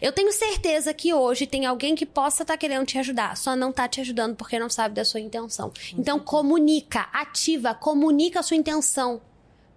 Eu 0.00 0.12
tenho 0.12 0.32
certeza 0.32 0.92
que 0.94 1.12
hoje 1.12 1.46
tem 1.46 1.66
alguém 1.66 1.94
que 1.94 2.06
possa 2.06 2.42
estar 2.42 2.54
tá 2.54 2.58
querendo 2.58 2.86
te 2.86 2.98
ajudar, 2.98 3.36
só 3.36 3.56
não 3.56 3.70
está 3.70 3.88
te 3.88 4.00
ajudando 4.00 4.36
porque 4.36 4.58
não 4.58 4.68
sabe 4.68 4.94
da 4.94 5.04
sua 5.04 5.20
intenção. 5.20 5.72
Então 5.96 6.18
comunica, 6.18 7.08
ativa, 7.12 7.74
comunica 7.74 8.40
a 8.40 8.42
sua 8.42 8.56
intenção 8.56 9.20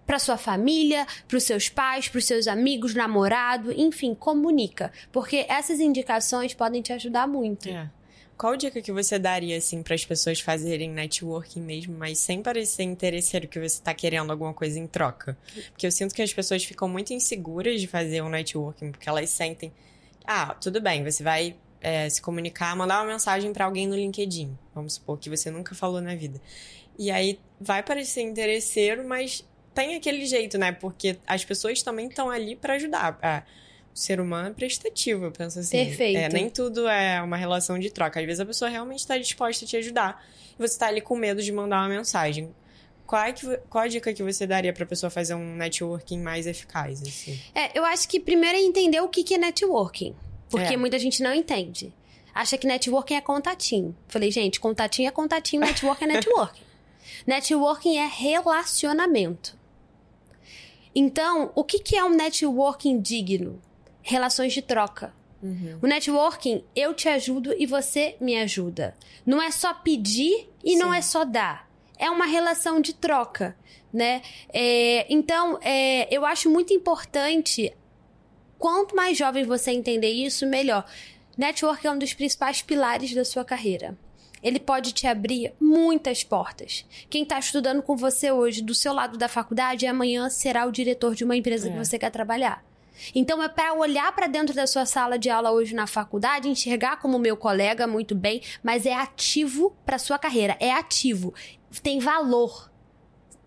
para 0.06 0.18
sua 0.18 0.36
família, 0.36 1.06
para 1.26 1.38
os 1.38 1.44
seus 1.44 1.68
pais, 1.68 2.08
para 2.08 2.18
os 2.18 2.24
seus 2.24 2.46
amigos, 2.46 2.94
namorado, 2.94 3.72
enfim, 3.72 4.14
comunica, 4.14 4.92
porque 5.10 5.46
essas 5.48 5.80
indicações 5.80 6.52
podem 6.54 6.82
te 6.82 6.92
ajudar 6.92 7.26
muito. 7.26 7.68
É. 7.68 7.88
Qual 8.36 8.56
dica 8.56 8.82
que 8.82 8.90
você 8.90 9.18
daria, 9.18 9.56
assim, 9.56 9.82
para 9.82 9.94
as 9.94 10.04
pessoas 10.04 10.40
fazerem 10.40 10.90
networking 10.90 11.60
mesmo, 11.60 11.96
mas 11.96 12.18
sem 12.18 12.42
parecer 12.42 12.82
interesseiro 12.82 13.46
que 13.46 13.58
você 13.58 13.76
está 13.76 13.94
querendo 13.94 14.30
alguma 14.30 14.52
coisa 14.52 14.78
em 14.78 14.86
troca? 14.86 15.36
Porque 15.70 15.86
eu 15.86 15.92
sinto 15.92 16.14
que 16.14 16.22
as 16.22 16.32
pessoas 16.32 16.64
ficam 16.64 16.88
muito 16.88 17.12
inseguras 17.12 17.80
de 17.80 17.86
fazer 17.86 18.22
um 18.22 18.28
networking, 18.28 18.90
porque 18.90 19.08
elas 19.08 19.30
sentem. 19.30 19.72
Ah, 20.24 20.54
tudo 20.54 20.80
bem, 20.80 21.04
você 21.04 21.22
vai 21.22 21.56
é, 21.80 22.08
se 22.08 22.22
comunicar, 22.22 22.74
mandar 22.76 23.02
uma 23.02 23.12
mensagem 23.12 23.52
para 23.52 23.64
alguém 23.64 23.86
no 23.86 23.94
LinkedIn. 23.94 24.56
Vamos 24.74 24.94
supor 24.94 25.18
que 25.18 25.28
você 25.28 25.50
nunca 25.50 25.74
falou 25.74 26.00
na 26.00 26.14
vida. 26.14 26.40
E 26.98 27.10
aí 27.10 27.38
vai 27.60 27.82
parecer 27.82 28.22
interesseiro, 28.22 29.06
mas 29.06 29.44
tem 29.74 29.96
aquele 29.96 30.24
jeito, 30.26 30.58
né? 30.58 30.72
Porque 30.72 31.18
as 31.26 31.44
pessoas 31.44 31.82
também 31.82 32.06
estão 32.08 32.30
ali 32.30 32.54
para 32.54 32.74
ajudar. 32.74 33.18
Ah, 33.22 33.42
o 33.94 33.98
ser 33.98 34.20
humano 34.20 34.48
é 34.48 34.52
prestativo, 34.52 35.26
eu 35.26 35.30
penso 35.30 35.58
assim. 35.58 35.84
Perfeito. 35.84 36.18
É, 36.18 36.28
nem 36.28 36.48
tudo 36.48 36.88
é 36.88 37.20
uma 37.20 37.36
relação 37.36 37.78
de 37.78 37.90
troca. 37.90 38.20
Às 38.20 38.26
vezes 38.26 38.40
a 38.40 38.46
pessoa 38.46 38.70
realmente 38.70 39.00
está 39.00 39.18
disposta 39.18 39.64
a 39.64 39.68
te 39.68 39.76
ajudar 39.76 40.24
e 40.54 40.56
você 40.56 40.74
está 40.74 40.86
ali 40.86 41.00
com 41.00 41.16
medo 41.16 41.42
de 41.42 41.52
mandar 41.52 41.80
uma 41.80 41.88
mensagem. 41.88 42.54
Qual, 43.06 43.22
é 43.22 43.32
que, 43.32 43.56
qual 43.68 43.84
a 43.84 43.88
dica 43.88 44.12
que 44.14 44.22
você 44.22 44.46
daria 44.46 44.72
para 44.72 44.84
a 44.84 44.86
pessoa 44.86 45.10
fazer 45.10 45.34
um 45.34 45.56
networking 45.56 46.20
mais 46.20 46.46
eficaz? 46.46 47.02
Assim? 47.02 47.38
É, 47.54 47.78
eu 47.78 47.84
acho 47.84 48.08
que 48.08 48.18
primeiro 48.18 48.56
é 48.56 48.60
entender 48.62 49.00
o 49.00 49.08
que, 49.08 49.22
que 49.22 49.34
é 49.34 49.38
networking. 49.38 50.14
Porque 50.48 50.74
é. 50.74 50.76
muita 50.78 50.98
gente 50.98 51.22
não 51.22 51.34
entende. 51.34 51.92
Acha 52.34 52.56
que 52.56 52.66
networking 52.66 53.14
é 53.14 53.20
contatinho. 53.20 53.94
Falei, 54.08 54.30
gente, 54.30 54.58
contatinho 54.58 55.08
é 55.08 55.10
contatinho, 55.10 55.60
networking 55.60 56.04
é 56.04 56.06
networking. 56.06 56.62
networking 57.26 57.98
é 57.98 58.06
relacionamento. 58.06 59.58
Então, 60.94 61.52
o 61.54 61.64
que, 61.64 61.78
que 61.78 61.96
é 61.96 62.04
um 62.04 62.14
networking 62.14 63.00
digno? 63.00 63.60
Relações 64.02 64.52
de 64.52 64.62
troca. 64.62 65.14
Uhum. 65.42 65.78
O 65.82 65.86
networking, 65.86 66.62
eu 66.74 66.94
te 66.94 67.08
ajudo 67.08 67.52
e 67.58 67.66
você 67.66 68.16
me 68.20 68.36
ajuda. 68.36 68.94
Não 69.26 69.42
é 69.42 69.50
só 69.50 69.74
pedir 69.74 70.48
e 70.62 70.72
Sim. 70.72 70.78
não 70.78 70.94
é 70.94 71.02
só 71.02 71.24
dar. 71.24 71.68
É 71.98 72.08
uma 72.10 72.26
relação 72.26 72.80
de 72.80 72.94
troca, 72.94 73.56
né? 73.92 74.22
É, 74.52 75.06
então, 75.12 75.58
é, 75.60 76.12
eu 76.14 76.24
acho 76.24 76.48
muito 76.48 76.72
importante. 76.72 77.72
Quanto 78.58 78.94
mais 78.94 79.18
jovem 79.18 79.44
você 79.44 79.72
entender 79.72 80.10
isso, 80.10 80.46
melhor. 80.46 80.84
Networking 81.36 81.86
é 81.86 81.90
um 81.90 81.98
dos 81.98 82.14
principais 82.14 82.62
pilares 82.62 83.12
da 83.14 83.24
sua 83.24 83.44
carreira. 83.44 83.96
Ele 84.42 84.58
pode 84.58 84.92
te 84.92 85.06
abrir 85.06 85.52
muitas 85.60 86.24
portas. 86.24 86.84
Quem 87.08 87.22
está 87.22 87.38
estudando 87.38 87.82
com 87.82 87.96
você 87.96 88.30
hoje, 88.30 88.60
do 88.60 88.74
seu 88.74 88.92
lado 88.92 89.16
da 89.16 89.28
faculdade, 89.28 89.86
amanhã 89.86 90.28
será 90.28 90.66
o 90.66 90.72
diretor 90.72 91.14
de 91.14 91.24
uma 91.24 91.36
empresa 91.36 91.68
é. 91.68 91.72
que 91.72 91.78
você 91.78 91.98
quer 91.98 92.10
trabalhar. 92.10 92.64
Então 93.14 93.42
é 93.42 93.48
para 93.48 93.74
olhar 93.74 94.12
para 94.12 94.26
dentro 94.26 94.54
da 94.54 94.66
sua 94.66 94.86
sala 94.86 95.18
de 95.18 95.30
aula 95.30 95.50
hoje 95.50 95.74
na 95.74 95.86
faculdade, 95.86 96.48
enxergar 96.48 96.96
como 96.98 97.18
meu 97.18 97.36
colega 97.36 97.86
muito 97.86 98.14
bem, 98.14 98.42
mas 98.62 98.86
é 98.86 98.94
ativo 98.94 99.76
para 99.84 99.98
sua 99.98 100.18
carreira, 100.18 100.56
é 100.58 100.72
ativo, 100.72 101.34
tem 101.82 101.98
valor 101.98 102.71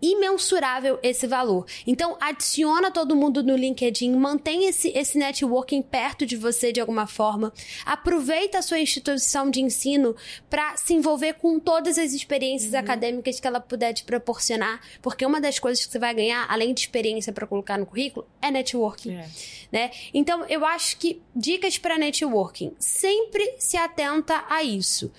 imensurável 0.00 0.98
esse 1.02 1.26
valor. 1.26 1.66
Então, 1.86 2.16
adiciona 2.20 2.90
todo 2.90 3.16
mundo 3.16 3.42
no 3.42 3.56
LinkedIn, 3.56 4.14
mantém 4.14 4.66
esse, 4.66 4.88
esse 4.90 5.18
networking 5.18 5.82
perto 5.82 6.26
de 6.26 6.36
você 6.36 6.72
de 6.72 6.80
alguma 6.80 7.06
forma. 7.06 7.52
Aproveita 7.84 8.58
a 8.58 8.62
sua 8.62 8.78
instituição 8.78 9.50
de 9.50 9.60
ensino 9.60 10.14
para 10.50 10.76
se 10.76 10.92
envolver 10.92 11.34
com 11.34 11.58
todas 11.58 11.98
as 11.98 12.12
experiências 12.12 12.72
uhum. 12.72 12.78
acadêmicas 12.78 13.40
que 13.40 13.46
ela 13.46 13.60
puder 13.60 13.92
te 13.92 14.04
proporcionar, 14.04 14.80
porque 15.00 15.24
uma 15.24 15.40
das 15.40 15.58
coisas 15.58 15.84
que 15.84 15.92
você 15.92 15.98
vai 15.98 16.14
ganhar, 16.14 16.46
além 16.48 16.74
de 16.74 16.80
experiência 16.80 17.32
para 17.32 17.46
colocar 17.46 17.78
no 17.78 17.86
currículo, 17.86 18.26
é 18.42 18.50
networking. 18.50 19.14
É. 19.14 19.28
Né? 19.72 19.90
Então, 20.12 20.44
eu 20.46 20.64
acho 20.64 20.98
que 20.98 21.22
dicas 21.34 21.78
para 21.78 21.98
networking, 21.98 22.72
sempre 22.78 23.54
se 23.58 23.76
atenta 23.76 24.44
a 24.48 24.62
isso. 24.62 25.10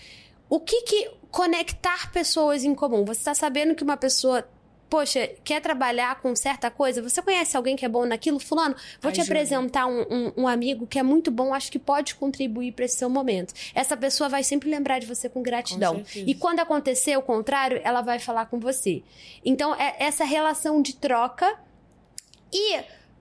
O 0.49 0.59
que 0.59 0.83
que 0.83 1.09
conectar 1.29 2.11
pessoas 2.11 2.63
em 2.63 2.73
comum? 2.73 3.03
Você 3.05 3.19
está 3.19 3.33
sabendo 3.33 3.75
que 3.75 3.83
uma 3.83 3.97
pessoa 3.97 4.47
poxa, 4.89 5.29
quer 5.43 5.61
trabalhar 5.61 6.21
com 6.21 6.35
certa 6.35 6.69
coisa? 6.71 7.01
Você 7.01 7.21
conhece 7.21 7.55
alguém 7.55 7.75
que 7.75 7.85
é 7.85 7.89
bom 7.89 8.05
naquilo? 8.05 8.39
Fulano, 8.39 8.75
vou 9.01 9.11
te 9.11 9.21
apresentar 9.21 9.85
um, 9.85 10.01
um, 10.09 10.33
um, 10.37 10.47
amigo 10.47 10.87
que 10.87 10.97
é 10.97 11.03
muito 11.03 11.29
bom, 11.29 11.53
acho 11.53 11.71
que 11.71 11.79
pode 11.79 12.15
contribuir 12.15 12.71
para 12.71 12.85
esse 12.85 12.97
seu 12.97 13.09
momento. 13.09 13.53
Essa 13.73 13.97
pessoa 13.97 14.29
vai 14.29 14.43
sempre 14.43 14.69
lembrar 14.69 14.99
de 14.99 15.05
você 15.05 15.29
com 15.29 15.41
gratidão. 15.41 16.03
Com 16.03 16.19
e 16.19 16.33
quando 16.35 16.59
acontecer 16.59 17.17
o 17.17 17.21
contrário, 17.21 17.81
ela 17.83 18.01
vai 18.01 18.19
falar 18.19 18.45
com 18.45 18.59
você. 18.59 19.03
Então, 19.43 19.75
é 19.75 19.95
essa 19.99 20.23
relação 20.23 20.81
de 20.81 20.95
troca. 20.95 21.57
E 22.51 22.79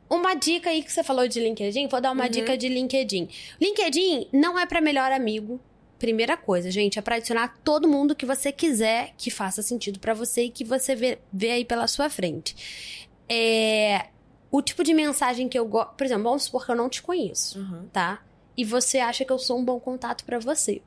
uma 0.09 0.35
dica 0.35 0.71
aí 0.71 0.83
que 0.83 0.93
você 0.93 1.03
falou 1.03 1.27
de 1.27 1.41
LinkedIn, 1.41 1.89
vou 1.89 2.01
dar 2.01 2.12
uma 2.12 2.25
uhum. 2.25 2.31
dica 2.31 2.57
de 2.57 2.69
LinkedIn. 2.69 3.29
LinkedIn 3.61 4.29
não 4.33 4.59
é 4.59 4.64
para 4.64 4.81
melhor 4.81 5.11
amigo, 5.11 5.61
Primeira 5.99 6.36
coisa, 6.36 6.70
gente, 6.70 6.99
é 6.99 7.03
para 7.03 7.16
adicionar 7.16 7.57
todo 7.64 7.88
mundo 7.88 8.14
que 8.14 8.26
você 8.26 8.53
quiser 8.53 9.12
que 9.16 9.30
faça 9.30 9.62
sentido 9.62 9.99
para 9.99 10.14
você 10.14 10.44
e 10.44 10.51
que 10.51 10.64
você 10.64 10.94
vê, 10.94 11.18
vê 11.32 11.51
aí 11.51 11.64
pela 11.64 11.86
sua 11.86 12.11
frente. 12.11 13.16
É, 13.28 14.07
o 14.51 14.61
tipo 14.62 14.84
de 14.84 14.92
mensagem 14.92 15.49
que 15.49 15.59
eu 15.59 15.66
gosto. 15.66 15.94
Por 15.94 16.05
exemplo, 16.05 16.24
vamos 16.24 16.44
supor 16.44 16.64
que 16.66 16.72
eu 16.72 16.76
não 16.76 16.88
te 16.88 17.03
conheço, 17.03 17.59
uhum. 17.59 17.88
tá? 17.92 18.22
e 18.57 18.64
você 18.64 18.99
acha 18.99 19.24
que 19.24 19.32
eu 19.32 19.38
sou 19.38 19.59
um 19.59 19.64
bom 19.64 19.78
contato 19.78 20.24
para 20.24 20.38
você. 20.38 20.80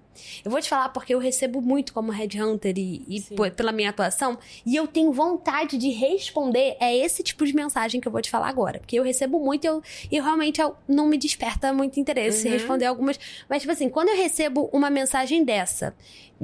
Eu 0.43 0.51
vou 0.51 0.61
te 0.61 0.69
falar 0.69 0.89
porque 0.89 1.13
eu 1.13 1.19
recebo 1.19 1.61
muito 1.61 1.93
como 1.93 2.11
headhunter 2.11 2.73
e, 2.77 3.03
e 3.07 3.51
pela 3.51 3.71
minha 3.71 3.89
atuação, 3.89 4.37
e 4.65 4.75
eu 4.75 4.87
tenho 4.87 5.11
vontade 5.11 5.77
de 5.77 5.89
responder 5.89 6.77
é 6.79 6.95
esse 6.95 7.23
tipo 7.23 7.45
de 7.45 7.53
mensagem 7.53 7.99
que 7.99 8.07
eu 8.07 8.11
vou 8.11 8.21
te 8.21 8.29
falar 8.29 8.47
agora. 8.47 8.79
Porque 8.79 8.97
eu 8.97 9.03
recebo 9.03 9.39
muito 9.39 9.65
e 9.65 9.67
eu, 9.67 9.83
eu 10.11 10.23
realmente 10.23 10.61
eu, 10.61 10.75
não 10.87 11.07
me 11.07 11.17
desperta 11.17 11.71
muito 11.73 11.99
interesse 11.99 12.47
uhum. 12.47 12.53
responder 12.53 12.85
algumas. 12.85 13.19
Mas, 13.49 13.61
tipo 13.61 13.71
assim, 13.71 13.89
quando 13.89 14.09
eu 14.09 14.17
recebo 14.17 14.69
uma 14.71 14.89
mensagem 14.89 15.43
dessa, 15.43 15.95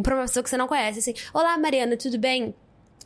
pra 0.02 0.16
uma 0.16 0.24
pessoa 0.24 0.44
que 0.44 0.50
você 0.50 0.58
não 0.58 0.68
conhece, 0.68 1.00
assim, 1.00 1.14
Olá, 1.34 1.58
Mariana, 1.58 1.98
tudo 1.98 2.18
bem? 2.18 2.54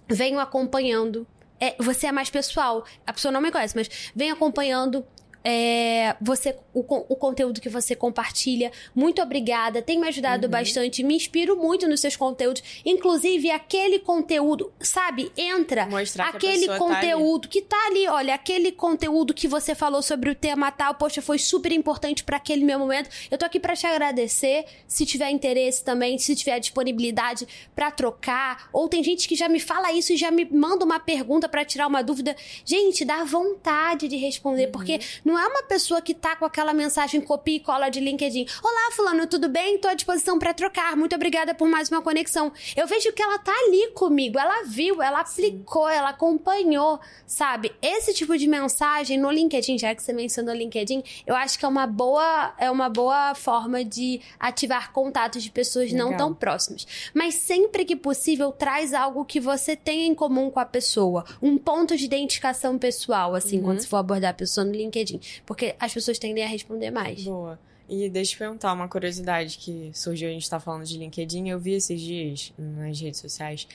Venho 0.08 0.40
acompanhando 0.40 1.28
é, 1.60 1.76
você 1.78 2.08
é 2.08 2.12
mais 2.12 2.30
pessoal. 2.30 2.86
A 3.06 3.14
pessoa 3.14 3.32
não 3.32 3.42
me 3.42 3.52
conhece, 3.52 3.76
mas 3.76 4.12
vem 4.16 4.32
acompanhando 4.32 5.06
é, 5.50 6.16
você 6.22 6.56
o, 6.74 6.82
o, 6.82 7.16
conteúdo 7.16 7.60
que 7.60 7.70
você 7.70 7.95
compartilha. 7.95 8.72
Muito 8.93 9.22
obrigada, 9.22 9.82
tem 9.82 10.00
me 10.00 10.08
ajudado 10.08 10.45
uhum. 10.45 10.52
bastante. 10.52 11.04
Me 11.04 11.16
inspiro 11.16 11.56
muito 11.56 11.88
nos 11.88 12.02
seus 12.02 12.16
conteúdos. 12.16 12.62
Inclusive, 12.86 13.50
aquele 13.50 14.00
conteúdo, 14.00 14.72
sabe? 14.80 15.32
Entra 15.36 15.88
Mostrar 15.88 16.30
aquele 16.30 16.68
que 16.68 16.78
conteúdo 16.78 17.47
tá 17.47 17.50
que 17.50 17.62
tá 17.62 17.88
ali. 17.88 18.08
Olha, 18.08 18.36
aquele 18.36 18.72
conteúdo 18.72 19.34
que 19.34 19.47
você 19.47 19.74
falou 19.74 20.02
sobre 20.02 20.30
o 20.30 20.36
tema 20.36 20.72
tal, 20.72 20.93
poxa, 20.93 21.22
foi 21.22 21.39
super 21.39 21.72
importante 21.72 22.24
para 22.24 22.38
aquele 22.38 22.64
meu 22.64 22.78
momento. 22.78 23.10
Eu 23.32 23.38
tô 23.38 23.45
aqui 23.45 23.60
para 23.60 23.76
te 23.76 23.88
agradecer. 23.88 24.66
Se 24.88 25.06
tiver 25.06 25.32
interesse 25.32 25.84
também, 25.84 26.18
se 26.18 26.36
tiver 26.36 26.60
disponibilidade 26.60 27.47
para 27.76 27.89
trocar. 27.89 28.70
Ou 28.72 28.88
tem 28.88 29.04
gente 29.04 29.28
que 29.28 29.36
já 29.36 29.50
me 29.50 29.60
fala 29.60 29.91
isso 29.91 30.14
e 30.14 30.18
já 30.18 30.30
me 30.30 30.45
manda 30.45 30.86
uma 30.86 31.00
pergunta 31.00 31.50
para 31.50 31.66
tirar 31.66 31.88
uma 31.88 32.04
dúvida. 32.04 32.36
Gente, 32.64 33.04
dá 33.04 33.24
vontade 33.24 34.08
de 34.08 34.18
responder, 34.18 34.66
uhum. 34.66 34.72
porque 34.72 35.00
não 35.26 35.39
é 35.40 35.48
uma 35.48 35.64
pessoa 35.64 36.02
que 36.02 36.14
tá 36.14 36.36
com 36.36 36.46
aquela 36.46 36.74
mensagem 36.74 37.22
copia 37.22 37.56
e 37.56 37.60
cola 37.60 37.90
de 37.90 38.00
LinkedIn. 38.00 38.46
Olá, 38.62 38.92
fulano, 38.92 39.26
tudo 39.26 39.48
bem? 39.48 39.78
Tô 39.78 39.88
à 39.88 39.94
disposição 39.94 40.38
para 40.38 40.54
trocar. 40.54 40.98
Muito 40.98 41.16
obrigada 41.16 41.54
por 41.54 41.68
mais 41.68 41.90
uma 41.90 42.02
conexão. 42.02 42.52
Eu 42.76 42.86
vejo 42.86 43.14
que 43.14 43.22
ela 43.22 43.38
tá 43.38 43.54
ali 43.54 43.92
comigo, 43.94 44.38
ela 44.38 44.64
viu, 44.64 45.02
ela 45.02 45.22
aplicou, 45.22 45.88
ela 45.88 46.10
acompanhou, 46.10 47.00
sabe? 47.26 47.72
Esse 47.82 48.14
tipo 48.14 48.38
de 48.38 48.48
mensagem 48.48 49.18
no 49.18 49.32
LinkedIn, 49.32 49.78
já 49.78 49.96
que 49.96 50.04
você 50.04 50.12
mencionou 50.12 50.54
LinkedIn, 50.54 51.04
eu 51.26 51.36
acho 51.36 51.58
que 51.58 51.66
é 51.66 51.68
uma 51.68 51.88
boa, 51.88 52.54
é 52.58 52.70
uma 52.70 52.90
boa 52.90 53.34
forma 53.34 53.84
de 53.84 54.22
ativar 54.40 54.92
contatos 54.92 55.42
de 55.42 55.52
pessoas 55.52 55.92
Legal. 55.92 56.10
não 56.10 56.18
tão 56.18 56.34
próximas. 56.34 56.86
Mas 57.14 57.36
sempre 57.36 57.86
que 57.86 57.96
possível, 57.96 58.52
traz 58.52 58.94
algo 58.94 59.24
que 59.24 59.40
você 59.40 59.76
tenha 59.76 60.06
em 60.06 60.14
comum 60.14 60.50
com 60.50 60.60
a 60.60 60.66
pessoa, 60.66 61.24
um 61.42 61.58
ponto 61.58 61.96
de 61.96 62.06
identificação 62.06 62.78
pessoal, 62.78 63.36
assim, 63.36 63.58
uhum. 63.58 63.64
quando 63.64 63.80
você 63.82 63.88
for 63.88 63.98
abordar 63.98 64.32
a 64.32 64.34
pessoa 64.34 64.66
no 64.66 64.74
LinkedIn. 64.74 65.19
Porque 65.46 65.76
as 65.80 65.94
pessoas 65.94 66.20
tendem 66.20 66.44
a 66.44 66.48
responder 66.48 66.92
mais. 66.92 67.24
Boa. 67.24 67.60
E 67.88 68.08
deixa 68.08 68.36
eu 68.36 68.38
perguntar 68.38 68.72
uma 68.74 68.88
curiosidade 68.88 69.58
que 69.58 69.92
surgiu, 69.94 70.30
a 70.30 70.32
gente 70.32 70.48
tá 70.48 70.60
falando 70.60 70.86
de 70.86 70.98
LinkedIn, 70.98 71.50
eu 71.50 71.60
vi 71.60 71.74
esses 71.74 72.00
dias 72.00 72.54
nas 72.58 73.00
redes 73.02 73.20
sociais 73.20 73.68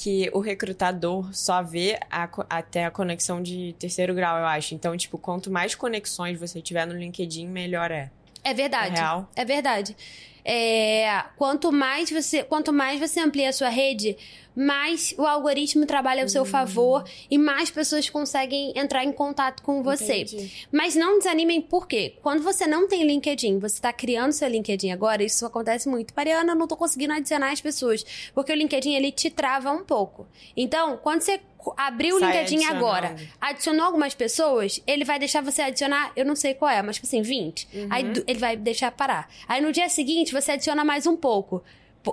que 0.00 0.30
o 0.32 0.38
recrutador 0.38 1.28
só 1.34 1.60
vê 1.60 1.98
a, 2.08 2.28
até 2.48 2.84
a 2.84 2.90
conexão 2.90 3.42
de 3.42 3.74
terceiro 3.80 4.14
grau, 4.14 4.38
eu 4.38 4.46
acho. 4.46 4.74
Então, 4.74 4.96
tipo, 4.96 5.18
quanto 5.18 5.50
mais 5.50 5.74
conexões 5.74 6.38
você 6.38 6.62
tiver 6.62 6.86
no 6.86 6.94
LinkedIn, 6.94 7.48
melhor 7.48 7.90
é. 7.90 8.10
É 8.44 8.54
verdade. 8.54 8.94
É 8.94 8.98
real? 9.00 9.28
É 9.34 9.44
verdade. 9.44 9.96
É, 10.44 11.24
quanto 11.36 11.72
mais 11.72 12.10
você, 12.10 12.42
quanto 12.42 12.72
mais 12.72 12.98
você 12.98 13.20
amplia 13.20 13.48
a 13.48 13.52
sua 13.52 13.68
rede, 13.68 14.16
mais 14.58 15.14
o 15.16 15.24
algoritmo 15.24 15.86
trabalha 15.86 16.24
ao 16.24 16.28
seu 16.28 16.42
hum. 16.42 16.46
favor 16.46 17.04
e 17.30 17.38
mais 17.38 17.70
pessoas 17.70 18.10
conseguem 18.10 18.72
entrar 18.76 19.04
em 19.04 19.12
contato 19.12 19.62
com 19.62 19.84
você. 19.84 20.22
Entendi. 20.22 20.66
Mas 20.72 20.96
não 20.96 21.18
desanimem, 21.18 21.60
por 21.60 21.86
quê? 21.86 22.16
Quando 22.20 22.42
você 22.42 22.66
não 22.66 22.88
tem 22.88 23.04
LinkedIn, 23.04 23.60
você 23.60 23.76
está 23.76 23.92
criando 23.92 24.32
seu 24.32 24.48
LinkedIn 24.48 24.90
agora, 24.90 25.22
isso 25.22 25.46
acontece 25.46 25.88
muito. 25.88 26.12
Mariana, 26.16 26.52
eu 26.52 26.56
não 26.56 26.64
estou 26.64 26.76
conseguindo 26.76 27.12
adicionar 27.12 27.52
as 27.52 27.60
pessoas, 27.60 28.04
porque 28.34 28.50
o 28.52 28.56
LinkedIn 28.56 28.94
ele 28.94 29.12
te 29.12 29.30
trava 29.30 29.70
um 29.70 29.84
pouco. 29.84 30.26
Então, 30.56 30.96
quando 30.96 31.20
você 31.20 31.40
abriu 31.76 32.16
o 32.16 32.18
LinkedIn 32.18 32.64
agora, 32.64 33.16
adicionou 33.40 33.84
algumas 33.84 34.14
pessoas, 34.14 34.82
ele 34.86 35.04
vai 35.04 35.18
deixar 35.18 35.42
você 35.42 35.62
adicionar, 35.62 36.12
eu 36.16 36.24
não 36.24 36.36
sei 36.36 36.54
qual 36.54 36.70
é, 36.70 36.80
mas 36.82 36.96
tipo 36.96 37.06
assim, 37.06 37.22
20. 37.22 37.68
Uhum. 37.72 37.86
Aí 37.90 38.12
ele 38.26 38.38
vai 38.38 38.56
deixar 38.56 38.90
parar. 38.90 39.28
Aí 39.46 39.60
no 39.60 39.72
dia 39.72 39.88
seguinte 39.88 40.32
você 40.32 40.52
adiciona 40.52 40.84
mais 40.84 41.06
um 41.06 41.16
pouco. 41.16 41.62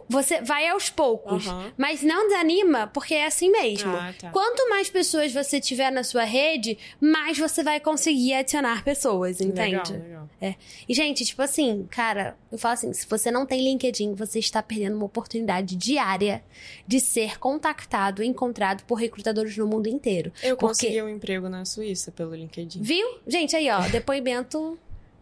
Você 0.10 0.42
vai 0.42 0.68
aos 0.68 0.90
poucos. 0.90 1.46
Uhum. 1.46 1.72
Mas 1.78 2.02
não 2.02 2.28
desanima, 2.28 2.88
porque 2.88 3.14
é 3.14 3.26
assim 3.26 3.52
mesmo. 3.52 3.96
Ah, 3.96 4.14
tá. 4.18 4.30
Quanto 4.32 4.70
mais 4.70 4.90
pessoas 4.90 5.34
você 5.34 5.60
tiver 5.60 5.92
na 5.92 6.04
sua 6.04 6.24
rede, 6.24 6.78
mais 7.00 7.38
você 7.38 7.64
vai 7.64 7.80
conseguir 7.80 8.34
adicionar 8.34 8.84
pessoas, 8.84 9.42
entende? 9.42 9.92
Legal, 9.92 10.08
legal. 10.08 10.30
É. 10.42 10.56
E, 10.88 10.94
gente, 10.94 11.26
tipo 11.26 11.42
assim, 11.42 11.88
cara, 11.90 12.38
eu 12.52 12.58
falo 12.58 12.74
assim: 12.74 12.94
se 12.94 13.08
você 13.08 13.32
não 13.32 13.46
tem 13.46 13.64
LinkedIn, 13.64 14.14
você 14.16 14.40
está 14.40 14.62
perdendo 14.62 14.96
uma 14.96 15.06
oportunidade 15.06 15.76
diária 15.76 16.44
de 16.88 17.00
ser 17.00 17.40
contactado 17.40 18.24
e 18.24 18.28
encontrado 18.28 18.84
por 18.84 18.96
recrutadores 18.96 19.58
no 19.58 19.68
mundo 19.68 19.88
inteiro. 19.88 20.32
Eu 20.44 20.58
porque... 20.58 20.88
consegui 20.88 21.02
um 21.02 21.10
emprego 21.10 21.50
na 21.50 21.66
Suíça 21.66 22.12
pelo 22.12 22.36
LinkedIn. 22.36 22.82
Viu? 22.82 23.20
Gente, 23.28 23.56
aí, 23.56 23.70
ó, 23.70 23.82
depoimento. 23.88 24.78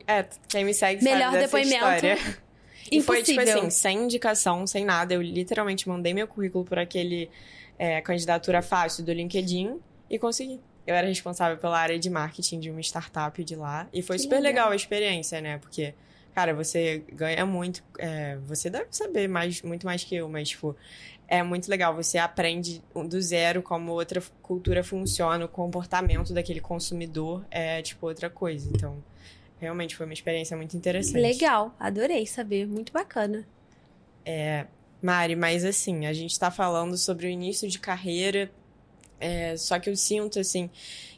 É, 0.05 0.25
quem 0.49 0.65
me 0.65 0.73
segue 0.73 1.03
Melhor 1.03 1.31
sabe 1.31 1.39
depoimento. 1.39 1.75
História. 1.75 2.17
E 2.91 3.01
foi, 3.01 3.23
tipo 3.23 3.39
assim, 3.39 3.69
sem 3.69 4.03
indicação, 4.03 4.65
sem 4.67 4.85
nada. 4.85 5.13
Eu 5.13 5.21
literalmente 5.21 5.87
mandei 5.87 6.13
meu 6.13 6.27
currículo 6.27 6.63
por 6.65 6.77
aquele 6.77 7.29
é, 7.77 8.01
candidatura 8.01 8.61
fácil 8.61 9.03
do 9.03 9.11
LinkedIn 9.11 9.79
e 10.09 10.19
consegui. 10.19 10.59
Eu 10.85 10.95
era 10.95 11.07
responsável 11.07 11.57
pela 11.57 11.79
área 11.79 11.97
de 11.97 12.09
marketing 12.09 12.59
de 12.59 12.69
uma 12.69 12.81
startup 12.81 13.41
de 13.43 13.55
lá. 13.55 13.87
E 13.93 14.01
foi 14.01 14.17
que 14.17 14.23
super 14.23 14.35
legal. 14.35 14.65
legal 14.65 14.71
a 14.71 14.75
experiência, 14.75 15.39
né? 15.39 15.57
Porque, 15.57 15.93
cara, 16.35 16.53
você 16.53 17.03
ganha 17.13 17.45
muito. 17.45 17.81
É, 17.97 18.37
você 18.45 18.69
deve 18.69 18.87
saber 18.91 19.27
mais, 19.29 19.61
muito 19.61 19.85
mais 19.85 20.03
que 20.03 20.15
eu, 20.15 20.27
mas, 20.27 20.49
tipo, 20.49 20.75
é 21.27 21.41
muito 21.41 21.69
legal. 21.69 21.95
Você 21.95 22.17
aprende 22.17 22.81
do 22.93 23.21
zero 23.21 23.63
como 23.63 23.93
outra 23.93 24.21
cultura 24.41 24.83
funciona, 24.83 25.45
o 25.45 25.47
comportamento 25.47 26.33
daquele 26.33 26.59
consumidor 26.59 27.45
é, 27.49 27.81
tipo, 27.81 28.05
outra 28.05 28.29
coisa. 28.29 28.69
Então, 28.69 29.01
Realmente 29.63 29.95
foi 29.95 30.05
uma 30.05 30.13
experiência 30.13 30.57
muito 30.57 30.75
interessante. 30.75 31.21
Legal, 31.21 31.73
adorei 31.79 32.25
saber, 32.25 32.67
muito 32.67 32.91
bacana. 32.91 33.47
É, 34.25 34.67
Mari, 35.01 35.37
mas 35.37 35.63
assim, 35.63 36.05
a 36.05 36.11
gente 36.11 36.37
tá 36.37 36.51
falando 36.51 36.97
sobre 36.97 37.27
o 37.27 37.29
início 37.29 37.69
de 37.69 37.79
carreira, 37.79 38.51
é, 39.21 39.55
só 39.55 39.79
que 39.79 39.89
eu 39.89 39.95
sinto, 39.95 40.37
assim, 40.37 40.69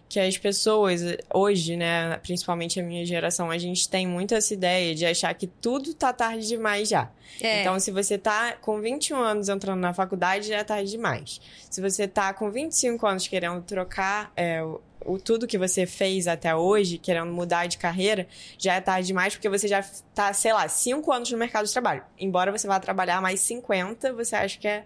que 0.07 0.19
as 0.19 0.37
pessoas, 0.37 1.01
hoje, 1.33 1.75
né, 1.75 2.17
principalmente 2.17 2.79
a 2.79 2.83
minha 2.83 3.05
geração, 3.05 3.49
a 3.49 3.57
gente 3.57 3.89
tem 3.89 4.07
muito 4.07 4.35
essa 4.35 4.53
ideia 4.53 4.93
de 4.93 5.05
achar 5.05 5.33
que 5.33 5.47
tudo 5.47 5.93
tá 5.93 6.13
tarde 6.13 6.47
demais 6.47 6.87
já. 6.87 7.09
É. 7.41 7.61
Então, 7.61 7.79
se 7.79 7.91
você 7.91 8.17
tá 8.17 8.53
com 8.53 8.79
21 8.79 9.17
anos 9.17 9.49
entrando 9.49 9.79
na 9.79 9.93
faculdade, 9.93 10.47
já 10.47 10.57
é 10.57 10.63
tarde 10.63 10.91
demais. 10.91 11.41
Se 11.69 11.81
você 11.81 12.07
tá 12.07 12.33
com 12.33 12.51
25 12.51 13.05
anos 13.05 13.27
querendo 13.27 13.61
trocar 13.63 14.31
é, 14.37 14.61
o 15.05 15.19
tudo 15.19 15.47
que 15.47 15.57
você 15.57 15.85
fez 15.85 16.27
até 16.27 16.55
hoje, 16.55 16.97
querendo 16.97 17.31
mudar 17.31 17.67
de 17.67 17.77
carreira, 17.77 18.27
já 18.57 18.75
é 18.75 18.81
tarde 18.81 19.07
demais, 19.07 19.35
porque 19.35 19.49
você 19.49 19.67
já 19.67 19.83
tá, 20.13 20.33
sei 20.33 20.53
lá, 20.53 20.67
5 20.67 21.11
anos 21.11 21.31
no 21.31 21.37
mercado 21.37 21.65
de 21.65 21.73
trabalho. 21.73 22.03
Embora 22.17 22.51
você 22.51 22.67
vá 22.67 22.79
trabalhar 22.79 23.21
mais 23.21 23.39
50, 23.41 24.13
você 24.13 24.35
acha 24.35 24.57
que 24.57 24.67
é 24.67 24.85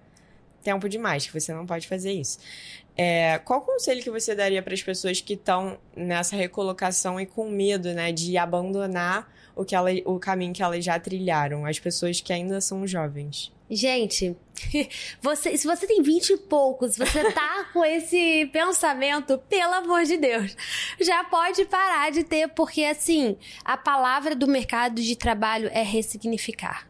tempo 0.64 0.90
demais, 0.90 1.26
que 1.26 1.34
você 1.34 1.54
não 1.54 1.66
pode 1.66 1.88
fazer 1.88 2.12
isso. 2.12 2.40
É, 3.02 3.40
qual 3.46 3.62
conselho 3.62 4.04
que 4.04 4.10
você 4.10 4.36
daria 4.36 4.62
para 4.62 4.74
as 4.74 4.84
pessoas 4.84 5.22
que 5.22 5.36
estão 5.36 5.80
nessa 5.96 6.36
recolocação 6.36 7.18
e 7.18 7.26
com 7.26 7.50
medo, 7.50 7.94
né, 7.94 8.12
de 8.12 8.38
abandonar 8.38 9.34
o, 9.56 9.64
que 9.64 9.74
ela, 9.74 9.90
o 10.04 10.20
caminho 10.20 10.52
que 10.52 10.62
elas 10.62 10.84
já 10.84 11.00
trilharam, 11.00 11.66
as 11.66 11.80
pessoas 11.80 12.20
que 12.20 12.34
ainda 12.34 12.60
são 12.60 12.86
jovens? 12.86 13.54
Gente, 13.72 14.36
você, 15.22 15.56
se 15.56 15.66
você 15.66 15.88
tem 15.88 16.04
vinte 16.04 16.32
e 16.32 16.38
poucos, 16.38 16.98
você 16.98 17.32
tá 17.32 17.68
com 17.72 17.86
esse 17.86 18.48
pensamento, 18.48 19.38
pelo 19.48 19.76
amor 19.76 20.04
de 20.04 20.18
Deus, 20.18 20.54
já 21.00 21.24
pode 21.24 21.64
parar 21.68 22.12
de 22.12 22.26
ter, 22.26 22.50
porque 22.50 22.84
assim, 22.84 23.38
a 23.64 23.78
palavra 23.78 24.36
do 24.36 24.46
mercado 24.46 25.02
de 25.02 25.16
trabalho 25.16 25.70
é 25.72 25.84
ressignificar. 25.84 26.86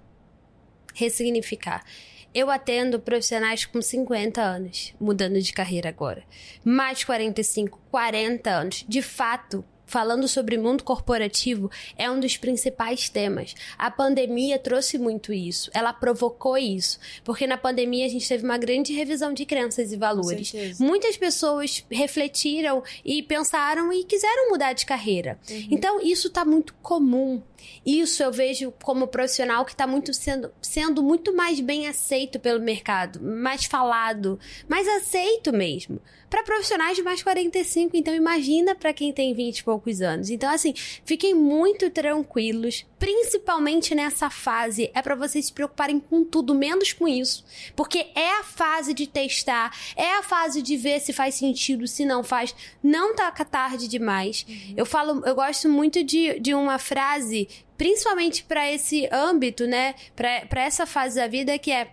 Ressignificar. 0.95 1.86
Eu 2.34 2.49
atendo 2.49 2.99
profissionais 2.99 3.65
com 3.65 3.82
50 3.82 4.41
anos, 4.41 4.93
mudando 4.99 5.41
de 5.41 5.51
carreira 5.51 5.89
agora. 5.89 6.23
Mais 6.63 7.03
45, 7.03 7.80
40 7.89 8.49
anos. 8.49 8.86
De 8.88 9.01
fato, 9.01 9.65
falando 9.89 10.27
sobre 10.27 10.57
mundo 10.57 10.83
corporativo 10.83 11.69
é 11.97 12.09
um 12.09 12.19
dos 12.19 12.37
principais 12.37 13.09
temas. 13.09 13.55
A 13.77 13.89
pandemia 13.89 14.59
trouxe 14.59 14.97
muito 14.97 15.33
isso, 15.33 15.69
ela 15.73 15.91
provocou 15.91 16.57
isso, 16.57 16.99
porque 17.23 17.47
na 17.47 17.57
pandemia 17.57 18.05
a 18.05 18.09
gente 18.09 18.27
teve 18.27 18.45
uma 18.45 18.57
grande 18.57 18.93
revisão 18.93 19.33
de 19.33 19.45
crenças 19.45 19.91
e 19.91 19.97
valores. 19.97 20.53
Muitas 20.79 21.17
pessoas 21.17 21.83
refletiram 21.89 22.83
e 23.03 23.23
pensaram 23.23 23.91
e 23.91 24.03
quiseram 24.03 24.49
mudar 24.49 24.73
de 24.73 24.85
carreira. 24.85 25.39
Uhum. 25.49 25.67
Então 25.71 26.01
isso 26.01 26.27
está 26.27 26.45
muito 26.45 26.73
comum. 26.75 27.41
Isso 27.85 28.21
eu 28.23 28.31
vejo 28.31 28.71
como 28.83 29.07
profissional 29.07 29.65
que 29.65 29.71
está 29.71 29.87
muito 29.87 30.13
sendo, 30.13 30.51
sendo 30.61 31.03
muito 31.03 31.35
mais 31.35 31.59
bem 31.59 31.87
aceito 31.87 32.39
pelo 32.39 32.59
mercado, 32.59 33.21
mais 33.21 33.65
falado, 33.65 34.39
mais 34.67 34.87
aceito 34.87 35.51
mesmo. 35.51 35.99
Para 36.30 36.43
profissionais 36.43 36.95
de 36.95 37.03
mais 37.03 37.23
45. 37.23 37.95
Então, 37.95 38.13
imagina 38.13 38.75
para 38.75 38.93
quem 38.93 39.11
tem 39.11 39.34
20 39.34 39.59
e 39.59 39.63
poucos 39.63 40.01
anos. 40.01 40.30
Então, 40.30 40.49
assim, 40.49 40.73
fiquem 41.03 41.34
muito 41.34 41.89
tranquilos, 41.89 42.86
principalmente 42.97 43.95
nessa 43.95 44.30
fase. 44.30 44.91
É 44.93 45.01
para 45.01 45.15
vocês 45.15 45.47
se 45.47 45.53
preocuparem 45.53 45.99
com 45.99 46.23
tudo, 46.23 46.53
menos 46.53 46.93
com 46.93 47.07
isso. 47.07 47.43
Porque 47.75 48.07
é 48.15 48.39
a 48.39 48.43
fase 48.43 48.93
de 48.93 49.07
testar, 49.07 49.75
é 49.95 50.17
a 50.17 50.23
fase 50.23 50.61
de 50.61 50.77
ver 50.77 50.99
se 50.99 51.11
faz 51.11 51.36
sentido, 51.36 51.88
se 51.88 52.05
não 52.05 52.23
faz. 52.23 52.55
Não 52.84 53.15
tá 53.15 53.32
tarde 53.45 53.88
demais. 53.88 54.45
Uhum. 54.47 54.73
Eu 54.77 54.86
falo, 54.86 55.25
eu 55.25 55.36
gosto 55.36 55.67
muito 55.67 56.03
de, 56.03 56.39
de 56.39 56.53
uma 56.53 56.77
frase, 56.77 57.47
principalmente 57.77 58.43
para 58.43 58.71
esse 58.71 59.07
âmbito, 59.11 59.65
né? 59.65 59.95
Para 60.15 60.61
essa 60.61 60.86
fase 60.86 61.15
da 61.15 61.27
vida 61.27 61.57
que 61.57 61.71
é 61.71 61.89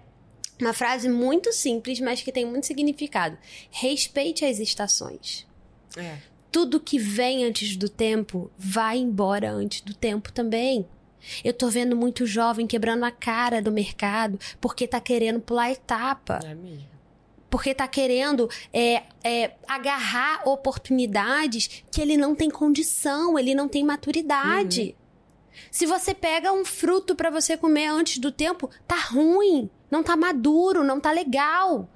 uma 0.61 0.73
frase 0.73 1.09
muito 1.09 1.53
simples, 1.53 2.01
mas 2.01 2.23
que 2.23 2.33
tem 2.33 2.45
muito 2.45 2.67
significado. 2.67 3.37
Respeite 3.71 4.45
as 4.45 4.59
estações. 4.59 5.47
É. 5.97 6.19
Tudo 6.51 6.81
que 6.81 6.99
vem 6.99 7.45
antes 7.45 7.77
do 7.77 7.89
tempo 7.89 8.51
vai 8.57 8.99
embora 8.99 9.51
antes 9.51 9.83
do 9.83 9.95
tempo 9.95 10.33
também. 10.33 10.87
Eu 11.45 11.53
tô 11.53 11.69
vendo 11.69 11.97
muito 11.97 12.27
jovem 12.27 12.67
quebrando 12.67 13.05
a 13.05 13.11
cara 13.11 13.61
do 13.61 13.73
mercado 13.73 14.39
porque 14.61 14.87
tá 14.87 15.01
querendo 15.01 15.41
pular 15.41 15.71
etapa. 15.71 16.41
É 16.45 16.55
mesmo. 16.55 16.97
Porque 17.51 17.75
tá 17.75 17.87
querendo 17.87 18.49
é, 18.73 19.03
é, 19.23 19.53
agarrar 19.69 20.49
oportunidades 20.49 21.85
que 21.91 22.01
ele 22.01 22.17
não 22.17 22.35
tem 22.35 22.51
condição, 22.51 23.39
ele 23.39 23.55
não 23.55 23.69
tem 23.69 23.85
maturidade. 23.85 24.95
Uhum. 24.99 25.07
Se 25.71 25.87
você 25.87 26.15
pega 26.15 26.53
um 26.53 26.65
fruto 26.65 27.15
para 27.15 27.31
você 27.31 27.57
comer 27.57 27.87
antes 27.87 28.19
do 28.19 28.33
tempo, 28.33 28.71
tá 28.87 28.97
ruim 28.97 29.71
não 29.91 30.03
tá 30.03 30.17
maduro, 30.17 30.85
não 30.85 31.01
tá 31.01 31.13
legal. 31.13 31.89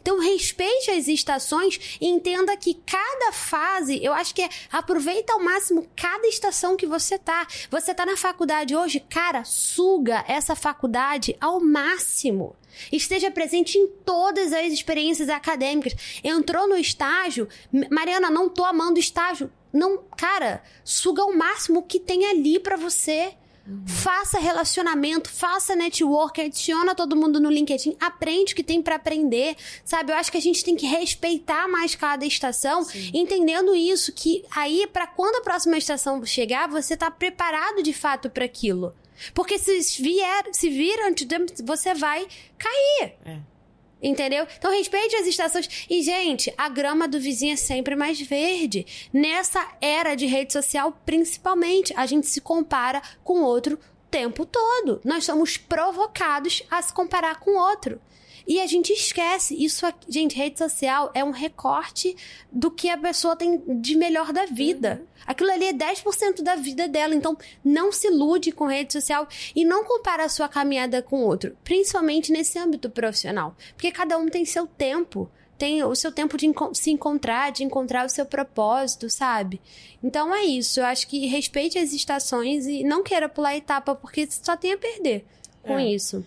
Então 0.00 0.20
respeite 0.20 0.90
as 0.90 1.08
estações 1.08 1.98
e 2.00 2.06
entenda 2.06 2.56
que 2.56 2.74
cada 2.74 3.32
fase, 3.32 4.02
eu 4.02 4.12
acho 4.12 4.34
que 4.34 4.42
é 4.42 4.48
aproveita 4.70 5.32
ao 5.32 5.40
máximo 5.40 5.86
cada 5.96 6.26
estação 6.26 6.76
que 6.76 6.86
você 6.86 7.18
tá. 7.18 7.46
Você 7.70 7.94
tá 7.94 8.04
na 8.04 8.16
faculdade 8.16 8.74
hoje, 8.74 9.00
cara, 9.00 9.44
suga 9.44 10.24
essa 10.28 10.54
faculdade 10.54 11.36
ao 11.40 11.60
máximo. 11.60 12.54
Esteja 12.92 13.30
presente 13.30 13.76
em 13.76 13.88
todas 13.88 14.52
as 14.52 14.72
experiências 14.72 15.28
acadêmicas. 15.28 15.94
Entrou 16.22 16.68
no 16.68 16.76
estágio, 16.76 17.48
Mariana, 17.90 18.30
não 18.30 18.48
tô 18.48 18.64
amando 18.64 19.00
estágio. 19.00 19.50
Não, 19.72 19.98
cara, 20.16 20.62
suga 20.84 21.22
ao 21.22 21.34
máximo 21.34 21.80
o 21.80 21.82
que 21.82 21.98
tem 21.98 22.26
ali 22.26 22.58
para 22.58 22.76
você. 22.76 23.34
Faça 23.86 24.38
relacionamento, 24.38 25.30
faça 25.30 25.76
network, 25.76 26.40
adiciona 26.40 26.94
todo 26.94 27.16
mundo 27.16 27.40
no 27.40 27.50
LinkedIn, 27.50 27.96
aprende 28.00 28.52
o 28.52 28.56
que 28.56 28.62
tem 28.62 28.80
para 28.80 28.96
aprender, 28.96 29.56
sabe? 29.84 30.12
Eu 30.12 30.16
acho 30.16 30.30
que 30.30 30.38
a 30.38 30.42
gente 30.42 30.64
tem 30.64 30.76
que 30.76 30.86
respeitar 30.86 31.68
mais 31.68 31.94
cada 31.94 32.24
estação, 32.24 32.84
Sim. 32.84 33.10
entendendo 33.12 33.74
isso 33.74 34.12
que 34.12 34.44
aí 34.54 34.86
para 34.92 35.06
quando 35.06 35.36
a 35.36 35.42
próxima 35.42 35.76
estação 35.76 36.24
chegar, 36.24 36.68
você 36.68 36.96
tá 36.96 37.10
preparado 37.10 37.82
de 37.82 37.92
fato 37.92 38.30
para 38.30 38.44
aquilo. 38.44 38.94
Porque 39.34 39.58
se 39.58 40.02
vier, 40.02 40.44
se 40.52 40.70
vir 40.70 40.98
antes, 41.00 41.26
você 41.64 41.94
vai 41.94 42.26
cair. 42.56 43.14
É. 43.24 43.38
Entendeu? 44.02 44.46
Então 44.56 44.70
respeite 44.70 45.16
as 45.16 45.26
estações. 45.26 45.86
E, 45.90 46.02
gente, 46.02 46.52
a 46.56 46.68
grama 46.68 47.08
do 47.08 47.18
vizinho 47.18 47.54
é 47.54 47.56
sempre 47.56 47.96
mais 47.96 48.20
verde. 48.20 48.86
Nessa 49.12 49.66
era 49.80 50.14
de 50.14 50.26
rede 50.26 50.52
social, 50.52 50.96
principalmente, 51.04 51.92
a 51.96 52.06
gente 52.06 52.26
se 52.28 52.40
compara 52.40 53.02
com 53.24 53.42
outro 53.42 53.78
tempo 54.10 54.46
todo. 54.46 55.00
Nós 55.04 55.24
somos 55.24 55.56
provocados 55.56 56.62
a 56.70 56.80
se 56.80 56.92
comparar 56.92 57.40
com 57.40 57.58
outro. 57.58 58.00
E 58.48 58.62
a 58.62 58.66
gente 58.66 58.94
esquece. 58.94 59.54
Isso 59.62 59.84
aqui, 59.84 60.10
gente, 60.10 60.34
rede 60.34 60.58
social 60.58 61.10
é 61.14 61.22
um 61.22 61.30
recorte 61.30 62.16
do 62.50 62.70
que 62.70 62.88
a 62.88 62.96
pessoa 62.96 63.36
tem 63.36 63.62
de 63.66 63.94
melhor 63.94 64.32
da 64.32 64.46
vida. 64.46 65.02
Uhum. 65.02 65.06
Aquilo 65.26 65.50
ali 65.50 65.66
é 65.66 65.72
10% 65.74 66.40
da 66.40 66.56
vida 66.56 66.88
dela. 66.88 67.14
Então, 67.14 67.36
não 67.62 67.92
se 67.92 68.06
ilude 68.06 68.50
com 68.50 68.64
rede 68.64 68.94
social 68.94 69.28
e 69.54 69.66
não 69.66 69.84
compara 69.84 70.24
a 70.24 70.30
sua 70.30 70.48
caminhada 70.48 71.02
com 71.02 71.22
outro, 71.24 71.54
principalmente 71.62 72.32
nesse 72.32 72.58
âmbito 72.58 72.88
profissional. 72.88 73.54
Porque 73.74 73.92
cada 73.92 74.16
um 74.16 74.26
tem 74.26 74.46
seu 74.46 74.66
tempo 74.66 75.30
tem 75.58 75.82
o 75.82 75.92
seu 75.96 76.12
tempo 76.12 76.36
de 76.36 76.48
se 76.74 76.92
encontrar, 76.92 77.50
de 77.50 77.64
encontrar 77.64 78.06
o 78.06 78.08
seu 78.08 78.24
propósito, 78.24 79.10
sabe? 79.10 79.60
Então 80.00 80.32
é 80.32 80.44
isso. 80.44 80.78
Eu 80.78 80.84
acho 80.84 81.08
que 81.08 81.26
respeite 81.26 81.76
as 81.76 81.92
estações 81.92 82.64
e 82.68 82.84
não 82.84 83.02
queira 83.02 83.28
pular 83.28 83.56
etapa, 83.56 83.92
porque 83.92 84.28
só 84.30 84.56
tem 84.56 84.72
a 84.72 84.78
perder 84.78 85.26
com 85.64 85.76
é. 85.76 85.88
isso. 85.88 86.24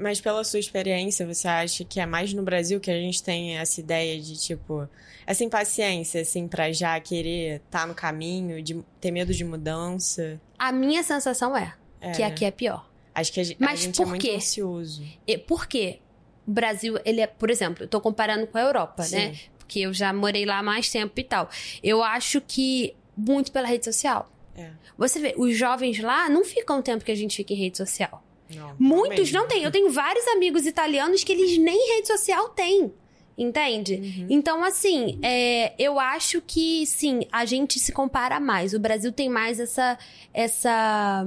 Mas 0.00 0.20
pela 0.20 0.42
sua 0.44 0.58
experiência, 0.58 1.26
você 1.26 1.46
acha 1.46 1.84
que 1.84 2.00
é 2.00 2.06
mais 2.06 2.32
no 2.32 2.42
Brasil 2.42 2.80
que 2.80 2.90
a 2.90 2.98
gente 2.98 3.22
tem 3.22 3.58
essa 3.58 3.80
ideia 3.80 4.20
de, 4.20 4.40
tipo, 4.40 4.88
essa 5.26 5.44
impaciência, 5.44 6.22
assim, 6.22 6.48
pra 6.48 6.72
já 6.72 6.98
querer 6.98 7.56
estar 7.56 7.80
tá 7.80 7.86
no 7.86 7.94
caminho, 7.94 8.62
de 8.62 8.82
ter 9.00 9.10
medo 9.10 9.32
de 9.32 9.44
mudança? 9.44 10.40
A 10.58 10.72
minha 10.72 11.02
sensação 11.02 11.56
é, 11.56 11.74
é 12.00 12.12
que 12.12 12.22
aqui 12.22 12.44
é 12.44 12.50
pior. 12.50 12.88
Acho 13.14 13.32
que 13.32 13.40
a, 13.40 13.44
Mas 13.58 13.80
a 13.80 13.82
gente 13.84 14.00
é 14.00 14.04
muito 14.04 14.30
ansioso. 14.30 15.02
Por 15.46 15.66
quê? 15.66 16.00
O 16.46 16.50
Brasil, 16.50 16.98
ele 17.04 17.20
é, 17.20 17.26
por 17.26 17.50
exemplo, 17.50 17.84
eu 17.84 17.88
tô 17.88 18.00
comparando 18.00 18.46
com 18.46 18.58
a 18.58 18.62
Europa, 18.62 19.02
Sim. 19.02 19.16
né? 19.16 19.38
Porque 19.58 19.80
eu 19.80 19.92
já 19.92 20.12
morei 20.12 20.44
lá 20.44 20.58
há 20.58 20.62
mais 20.62 20.90
tempo 20.90 21.12
e 21.20 21.24
tal. 21.24 21.48
Eu 21.82 22.02
acho 22.02 22.40
que 22.40 22.96
muito 23.16 23.52
pela 23.52 23.68
rede 23.68 23.84
social. 23.84 24.32
É. 24.56 24.70
Você 24.96 25.20
vê, 25.20 25.34
os 25.36 25.56
jovens 25.56 26.00
lá 26.00 26.28
não 26.28 26.44
ficam 26.44 26.80
o 26.80 26.82
tempo 26.82 27.04
que 27.04 27.12
a 27.12 27.14
gente 27.14 27.36
fica 27.36 27.52
em 27.52 27.56
rede 27.56 27.76
social. 27.76 28.24
Não, 28.54 28.74
Muitos 28.78 29.30
não 29.32 29.46
têm. 29.46 29.62
Eu 29.62 29.70
tenho 29.70 29.90
vários 29.90 30.26
amigos 30.28 30.66
italianos 30.66 31.24
que 31.24 31.32
eles 31.32 31.58
nem 31.58 31.96
rede 31.96 32.08
social 32.08 32.48
têm. 32.50 32.92
Entende? 33.38 33.94
Uhum. 33.94 34.26
Então, 34.28 34.62
assim, 34.62 35.18
é, 35.22 35.72
eu 35.78 35.98
acho 35.98 36.42
que 36.42 36.84
sim, 36.84 37.20
a 37.32 37.46
gente 37.46 37.78
se 37.78 37.90
compara 37.90 38.38
mais. 38.38 38.74
O 38.74 38.78
Brasil 38.78 39.12
tem 39.12 39.28
mais 39.30 39.58
essa. 39.58 39.98
essa 40.34 41.26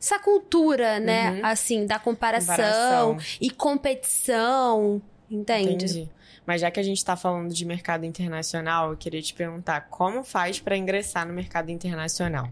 essa 0.00 0.16
cultura, 0.20 1.00
né? 1.00 1.32
Uhum. 1.32 1.40
Assim, 1.42 1.84
da 1.84 1.98
comparação, 1.98 2.54
comparação, 2.54 3.18
e 3.40 3.50
competição. 3.50 5.02
Entende? 5.28 5.72
Entendi. 5.72 6.08
Mas 6.46 6.62
já 6.62 6.70
que 6.70 6.80
a 6.80 6.82
gente 6.82 6.96
está 6.96 7.14
falando 7.16 7.52
de 7.52 7.64
mercado 7.66 8.06
internacional, 8.06 8.92
eu 8.92 8.96
queria 8.96 9.20
te 9.20 9.34
perguntar 9.34 9.82
como 9.90 10.24
faz 10.24 10.58
para 10.58 10.76
ingressar 10.76 11.26
no 11.26 11.34
mercado 11.34 11.70
internacional? 11.70 12.48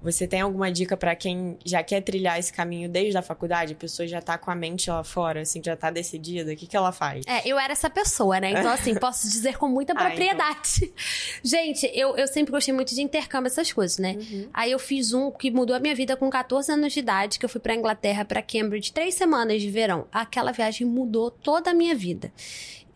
Você 0.00 0.28
tem 0.28 0.40
alguma 0.40 0.70
dica 0.70 0.96
para 0.96 1.14
quem 1.16 1.58
já 1.64 1.82
quer 1.82 2.00
trilhar 2.00 2.38
esse 2.38 2.52
caminho 2.52 2.88
desde 2.88 3.18
a 3.18 3.22
faculdade? 3.22 3.72
A 3.72 3.76
pessoa 3.76 4.06
já 4.06 4.20
tá 4.20 4.38
com 4.38 4.50
a 4.50 4.54
mente 4.54 4.88
lá 4.90 5.02
fora, 5.02 5.40
assim, 5.40 5.60
já 5.62 5.76
tá 5.76 5.90
decidida? 5.90 6.52
O 6.52 6.56
que, 6.56 6.66
que 6.66 6.76
ela 6.76 6.92
faz? 6.92 7.24
É, 7.26 7.42
eu 7.44 7.58
era 7.58 7.72
essa 7.72 7.90
pessoa, 7.90 8.38
né? 8.38 8.52
Então, 8.52 8.70
assim, 8.70 8.94
posso 8.98 9.28
dizer 9.28 9.58
com 9.58 9.68
muita 9.68 9.94
propriedade. 9.94 10.38
Ah, 10.42 10.84
então... 10.84 10.94
Gente, 11.42 11.90
eu, 11.92 12.16
eu 12.16 12.28
sempre 12.28 12.52
gostei 12.52 12.72
muito 12.72 12.94
de 12.94 13.02
intercâmbio, 13.02 13.48
essas 13.48 13.72
coisas, 13.72 13.98
né? 13.98 14.16
Uhum. 14.18 14.48
Aí 14.54 14.70
eu 14.70 14.78
fiz 14.78 15.12
um 15.12 15.30
que 15.30 15.50
mudou 15.50 15.74
a 15.74 15.80
minha 15.80 15.94
vida 15.94 16.16
com 16.16 16.30
14 16.30 16.72
anos 16.72 16.92
de 16.92 17.00
idade, 17.00 17.38
que 17.38 17.44
eu 17.44 17.48
fui 17.48 17.60
pra 17.60 17.74
Inglaterra, 17.74 18.24
para 18.24 18.40
Cambridge, 18.40 18.92
três 18.92 19.14
semanas 19.14 19.60
de 19.60 19.70
verão. 19.70 20.06
Aquela 20.12 20.52
viagem 20.52 20.86
mudou 20.86 21.30
toda 21.30 21.70
a 21.70 21.74
minha 21.74 21.94
vida 21.94 22.32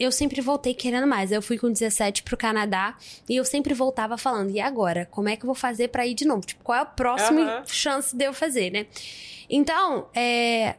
eu 0.03 0.13
sempre 0.13 0.41
voltei 0.41 0.75
querendo 0.75 1.07
mais. 1.07 1.33
Eu 1.33 1.43
fui 1.43 1.59
com 1.59 1.71
17 1.71 2.23
pro 2.23 2.37
Canadá 2.37 2.97
e 3.29 3.37
eu 3.37 3.45
sempre 3.45 3.75
voltava 3.75 4.17
falando, 4.17 4.51
e 4.51 4.61
agora? 4.61 5.07
Como 5.11 5.29
é 5.29 5.37
que 5.37 5.45
eu 5.45 5.47
vou 5.47 5.55
fazer 5.55 5.89
para 5.89 6.07
ir 6.07 6.15
de 6.15 6.25
novo? 6.25 6.43
Tipo, 6.43 6.63
qual 6.65 6.79
é 6.79 6.83
a 6.83 6.87
próxima 6.87 7.41
uhum. 7.41 7.67
chance 7.67 8.15
de 8.15 8.25
eu 8.25 8.33
fazer, 8.33 8.71
né? 8.71 8.87
Então, 9.49 10.09
é, 10.15 10.77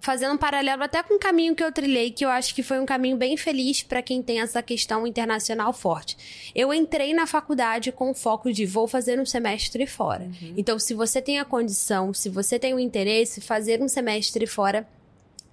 fazendo 0.00 0.34
um 0.34 0.38
paralelo 0.38 0.82
até 0.82 1.02
com 1.02 1.14
o 1.14 1.18
caminho 1.18 1.54
que 1.54 1.62
eu 1.62 1.72
trilhei, 1.72 2.10
que 2.10 2.24
eu 2.24 2.30
acho 2.30 2.54
que 2.54 2.62
foi 2.62 2.78
um 2.80 2.86
caminho 2.86 3.16
bem 3.16 3.36
feliz 3.36 3.82
para 3.82 4.00
quem 4.00 4.22
tem 4.22 4.40
essa 4.40 4.62
questão 4.62 5.06
internacional 5.06 5.72
forte. 5.72 6.16
Eu 6.54 6.72
entrei 6.72 7.12
na 7.12 7.26
faculdade 7.26 7.92
com 7.92 8.10
o 8.10 8.14
foco 8.14 8.52
de 8.52 8.64
vou 8.64 8.86
fazer 8.86 9.20
um 9.20 9.26
semestre 9.26 9.86
fora. 9.86 10.24
Uhum. 10.24 10.54
Então, 10.56 10.78
se 10.78 10.94
você 10.94 11.20
tem 11.20 11.38
a 11.38 11.44
condição, 11.44 12.14
se 12.14 12.28
você 12.28 12.58
tem 12.58 12.74
o 12.74 12.80
interesse, 12.80 13.40
fazer 13.40 13.82
um 13.82 13.88
semestre 13.88 14.46
fora, 14.46 14.88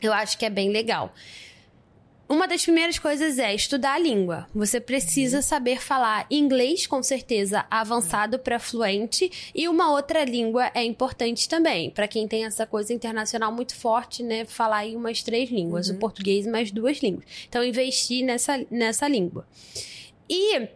eu 0.02 0.14
acho 0.14 0.38
que 0.38 0.46
é 0.46 0.50
bem 0.50 0.70
legal. 0.70 1.14
Uma 2.28 2.48
das 2.48 2.64
primeiras 2.64 2.98
coisas 2.98 3.38
é 3.38 3.54
estudar 3.54 3.94
a 3.94 4.00
língua. 4.00 4.48
Você 4.54 4.80
precisa 4.80 5.38
uhum. 5.38 5.44
saber 5.44 5.80
falar 5.80 6.26
inglês, 6.32 6.88
com 6.88 7.04
certeza, 7.04 7.66
avançado 7.70 8.40
para 8.40 8.58
fluente, 8.58 9.52
e 9.54 9.68
uma 9.68 9.92
outra 9.92 10.26
língua 10.26 10.72
é 10.74 10.84
importante 10.84 11.48
também. 11.48 11.92
Para 11.92 12.08
quem 12.08 12.28
tem 12.28 12.46
essa 12.46 12.66
coisa 12.66 12.92
internacional 12.92 13.52
muito 13.52 13.76
forte, 13.76 14.24
né? 14.24 14.44
Falar 14.44 14.88
em 14.88 14.96
umas 14.96 15.22
três 15.22 15.52
línguas, 15.52 15.88
uhum. 15.88 15.96
o 15.96 16.00
português 16.00 16.48
e 16.48 16.50
mais 16.50 16.72
duas 16.72 16.98
línguas. 16.98 17.26
Então, 17.48 17.64
investir 17.64 18.26
nessa, 18.26 18.66
nessa 18.72 19.08
língua. 19.08 19.48
E 20.28 20.68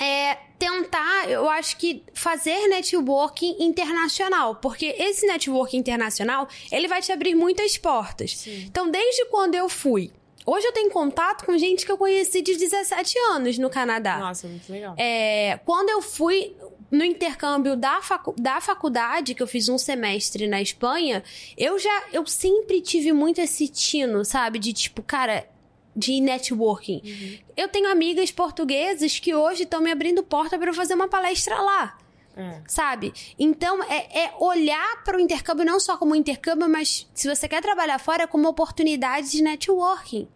é, 0.00 0.34
tentar, 0.58 1.30
eu 1.30 1.48
acho 1.48 1.76
que 1.76 2.02
fazer 2.12 2.66
networking 2.66 3.56
internacional, 3.60 4.56
porque 4.56 4.96
esse 4.98 5.26
networking 5.28 5.76
internacional, 5.76 6.48
ele 6.72 6.88
vai 6.88 7.00
te 7.00 7.12
abrir 7.12 7.36
muitas 7.36 7.78
portas. 7.78 8.36
Sim. 8.36 8.64
Então, 8.66 8.90
desde 8.90 9.26
quando 9.26 9.54
eu 9.54 9.68
fui 9.68 10.10
Hoje 10.44 10.66
eu 10.66 10.72
tenho 10.72 10.90
contato 10.90 11.44
com 11.44 11.56
gente 11.56 11.86
que 11.86 11.92
eu 11.92 11.98
conheci 11.98 12.42
de 12.42 12.56
17 12.56 13.18
anos 13.30 13.58
no 13.58 13.70
Canadá. 13.70 14.18
Nossa, 14.18 14.48
muito 14.48 14.70
legal. 14.70 14.94
É, 14.98 15.58
quando 15.64 15.90
eu 15.90 16.02
fui 16.02 16.56
no 16.90 17.04
intercâmbio 17.04 17.76
da, 17.76 18.02
facu 18.02 18.34
da 18.38 18.60
faculdade, 18.60 19.34
que 19.34 19.42
eu 19.42 19.46
fiz 19.46 19.68
um 19.68 19.78
semestre 19.78 20.46
na 20.46 20.60
Espanha, 20.60 21.22
eu 21.56 21.78
já. 21.78 22.04
Eu 22.12 22.26
sempre 22.26 22.80
tive 22.80 23.12
muito 23.12 23.40
esse 23.40 23.68
tino, 23.68 24.24
sabe? 24.24 24.58
De 24.58 24.72
tipo, 24.72 25.02
cara, 25.02 25.48
de 25.94 26.20
networking. 26.20 27.00
Uhum. 27.04 27.38
Eu 27.56 27.68
tenho 27.68 27.90
amigas 27.90 28.30
portuguesas 28.30 29.18
que 29.18 29.34
hoje 29.34 29.62
estão 29.62 29.80
me 29.80 29.90
abrindo 29.90 30.22
porta 30.22 30.58
para 30.58 30.72
fazer 30.72 30.94
uma 30.94 31.08
palestra 31.08 31.60
lá. 31.60 31.98
É. 32.36 32.60
Sabe? 32.66 33.12
Então, 33.38 33.82
é, 33.84 34.24
é 34.24 34.34
olhar 34.38 35.02
para 35.04 35.16
o 35.16 35.20
intercâmbio 35.20 35.64
não 35.64 35.78
só 35.78 35.96
como 35.96 36.14
intercâmbio, 36.14 36.68
mas 36.68 37.08
se 37.14 37.28
você 37.28 37.48
quer 37.48 37.60
trabalhar 37.60 37.98
fora, 37.98 38.26
como 38.26 38.48
oportunidade 38.48 39.30
de 39.30 39.42
networking. 39.42 40.28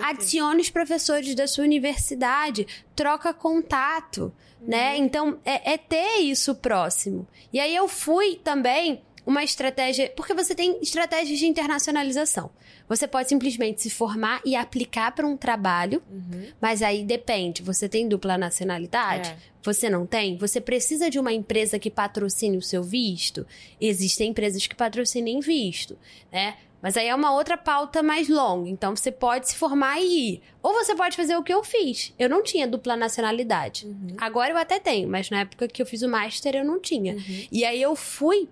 Adicione 0.00 0.60
os 0.60 0.70
professores 0.70 1.34
da 1.34 1.48
sua 1.48 1.64
universidade, 1.64 2.66
troca 2.94 3.34
contato, 3.34 4.32
uhum. 4.60 4.68
né? 4.68 4.96
Então, 4.96 5.38
é, 5.44 5.72
é 5.72 5.76
ter 5.76 6.20
isso 6.20 6.54
próximo. 6.54 7.26
E 7.52 7.58
aí 7.58 7.74
eu 7.74 7.88
fui 7.88 8.36
também 8.36 9.02
uma 9.26 9.42
estratégia. 9.42 10.12
Porque 10.16 10.34
você 10.34 10.54
tem 10.54 10.78
estratégias 10.80 11.38
de 11.38 11.46
internacionalização. 11.46 12.50
Você 12.88 13.06
pode 13.06 13.28
simplesmente 13.28 13.82
se 13.82 13.90
formar 13.90 14.40
e 14.44 14.54
aplicar 14.54 15.12
para 15.12 15.26
um 15.26 15.36
trabalho, 15.36 16.02
uhum. 16.10 16.48
mas 16.60 16.82
aí 16.82 17.02
depende. 17.04 17.62
Você 17.62 17.88
tem 17.88 18.08
dupla 18.08 18.36
nacionalidade? 18.36 19.30
É. 19.30 19.36
Você 19.62 19.88
não 19.88 20.04
tem? 20.06 20.36
Você 20.36 20.60
precisa 20.60 21.08
de 21.08 21.18
uma 21.18 21.32
empresa 21.32 21.78
que 21.78 21.90
patrocine 21.90 22.58
o 22.58 22.62
seu 22.62 22.82
visto? 22.82 23.46
Existem 23.80 24.30
empresas 24.30 24.66
que 24.66 24.74
patrocinem 24.74 25.40
visto, 25.40 25.98
né? 26.30 26.56
Mas 26.84 26.98
aí 26.98 27.08
é 27.08 27.14
uma 27.14 27.32
outra 27.32 27.56
pauta 27.56 28.02
mais 28.02 28.28
longa. 28.28 28.68
Então 28.68 28.94
você 28.94 29.10
pode 29.10 29.48
se 29.48 29.56
formar 29.56 29.98
e 29.98 30.34
ir. 30.34 30.42
Ou 30.62 30.74
você 30.74 30.94
pode 30.94 31.16
fazer 31.16 31.34
o 31.34 31.42
que 31.42 31.54
eu 31.54 31.64
fiz. 31.64 32.12
Eu 32.18 32.28
não 32.28 32.42
tinha 32.42 32.68
dupla 32.68 32.94
nacionalidade. 32.94 33.86
Uhum. 33.86 34.08
Agora 34.18 34.50
eu 34.50 34.58
até 34.58 34.78
tenho, 34.78 35.08
mas 35.08 35.30
na 35.30 35.40
época 35.40 35.66
que 35.66 35.80
eu 35.80 35.86
fiz 35.86 36.02
o 36.02 36.08
master 36.10 36.56
eu 36.56 36.64
não 36.64 36.78
tinha. 36.78 37.14
Uhum. 37.14 37.46
E 37.50 37.64
aí 37.64 37.80
eu 37.80 37.96
fui 37.96 38.50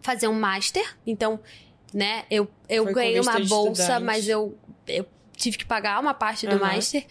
fazer 0.00 0.28
um 0.28 0.38
master. 0.38 0.96
Então 1.06 1.40
né? 1.92 2.24
Eu, 2.30 2.48
eu 2.68 2.84
ganhei 2.92 3.20
uma 3.20 3.38
bolsa, 3.40 3.82
estudante. 3.82 4.04
mas 4.04 4.28
eu, 4.28 4.56
eu 4.86 5.06
tive 5.36 5.56
que 5.58 5.64
pagar 5.64 6.00
uma 6.00 6.14
parte 6.14 6.46
do 6.46 6.56
uhum. 6.56 6.60
master. 6.60 7.04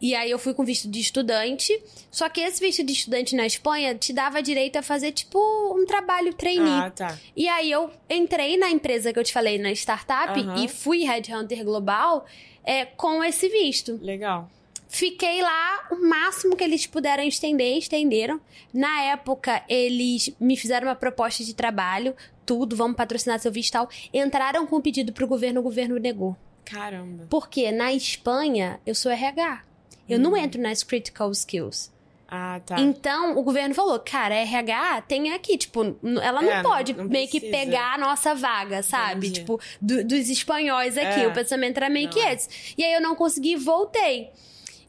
E 0.00 0.14
aí 0.14 0.30
eu 0.30 0.38
fui 0.38 0.54
com 0.54 0.64
visto 0.64 0.88
de 0.88 0.98
estudante. 0.98 1.78
Só 2.10 2.28
que 2.28 2.40
esse 2.40 2.60
visto 2.60 2.82
de 2.82 2.92
estudante 2.92 3.36
na 3.36 3.44
Espanha 3.44 3.94
te 3.94 4.12
dava 4.12 4.42
direito 4.42 4.76
a 4.76 4.82
fazer, 4.82 5.12
tipo, 5.12 5.38
um 5.76 5.84
trabalho 5.84 6.32
trainee. 6.32 6.80
Ah, 6.80 6.90
tá. 6.90 7.18
E 7.36 7.46
aí 7.48 7.70
eu 7.70 7.90
entrei 8.08 8.56
na 8.56 8.70
empresa 8.70 9.12
que 9.12 9.18
eu 9.18 9.24
te 9.24 9.32
falei, 9.32 9.58
na 9.58 9.70
startup, 9.72 10.38
uhum. 10.40 10.64
e 10.64 10.68
fui 10.68 11.04
Headhunter 11.04 11.62
Global 11.64 12.24
é, 12.64 12.86
com 12.86 13.22
esse 13.22 13.48
visto. 13.48 13.98
Legal. 14.00 14.50
Fiquei 14.92 15.40
lá 15.40 15.86
o 15.92 16.04
máximo 16.04 16.56
que 16.56 16.64
eles 16.64 16.84
puderam 16.84 17.22
estender, 17.22 17.78
estenderam. 17.78 18.40
Na 18.74 19.02
época, 19.02 19.62
eles 19.68 20.34
me 20.40 20.56
fizeram 20.56 20.88
uma 20.88 20.96
proposta 20.96 21.44
de 21.44 21.54
trabalho, 21.54 22.12
tudo, 22.44 22.74
vamos 22.74 22.96
patrocinar 22.96 23.38
seu 23.38 23.52
visto 23.52 23.70
e 23.70 23.72
tal. 23.72 23.88
Entraram 24.12 24.66
com 24.66 24.76
um 24.76 24.80
pedido 24.80 25.12
pro 25.12 25.28
governo, 25.28 25.60
o 25.60 25.62
governo 25.62 25.96
negou. 25.96 26.36
Caramba. 26.64 27.28
Porque 27.30 27.70
na 27.70 27.92
Espanha, 27.92 28.80
eu 28.84 28.92
sou 28.92 29.12
RH. 29.12 29.62
Eu 30.08 30.18
hum. 30.18 30.22
não 30.22 30.36
entro 30.36 30.60
nas 30.60 30.82
critical 30.82 31.30
skills. 31.30 31.92
Ah, 32.28 32.60
tá. 32.66 32.80
Então, 32.80 33.38
o 33.38 33.44
governo 33.44 33.72
falou, 33.72 33.98
cara, 34.00 34.34
RH 34.34 35.02
tem 35.02 35.32
aqui, 35.32 35.56
tipo, 35.56 35.96
ela 36.20 36.42
não 36.42 36.52
é, 36.52 36.62
pode 36.64 36.94
não, 36.94 37.04
não 37.04 37.10
meio 37.10 37.28
precisa. 37.28 37.52
que 37.52 37.56
pegar 37.56 37.94
a 37.94 37.98
nossa 37.98 38.34
vaga, 38.34 38.82
sabe? 38.82 39.28
Entendi. 39.28 39.40
Tipo, 39.40 39.60
do, 39.80 40.04
dos 40.04 40.28
espanhóis 40.28 40.98
aqui. 40.98 41.20
É. 41.20 41.28
O 41.28 41.32
pensamento 41.32 41.76
era 41.76 41.88
meio 41.88 42.06
não. 42.06 42.12
que 42.12 42.18
esse. 42.18 42.74
E 42.76 42.84
aí 42.84 42.92
eu 42.92 43.00
não 43.00 43.14
consegui 43.14 43.54
voltei. 43.54 44.30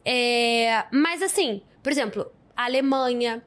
É, 0.04 0.86
mas 0.92 1.22
assim, 1.22 1.62
por 1.82 1.92
exemplo, 1.92 2.32
Alemanha, 2.56 3.44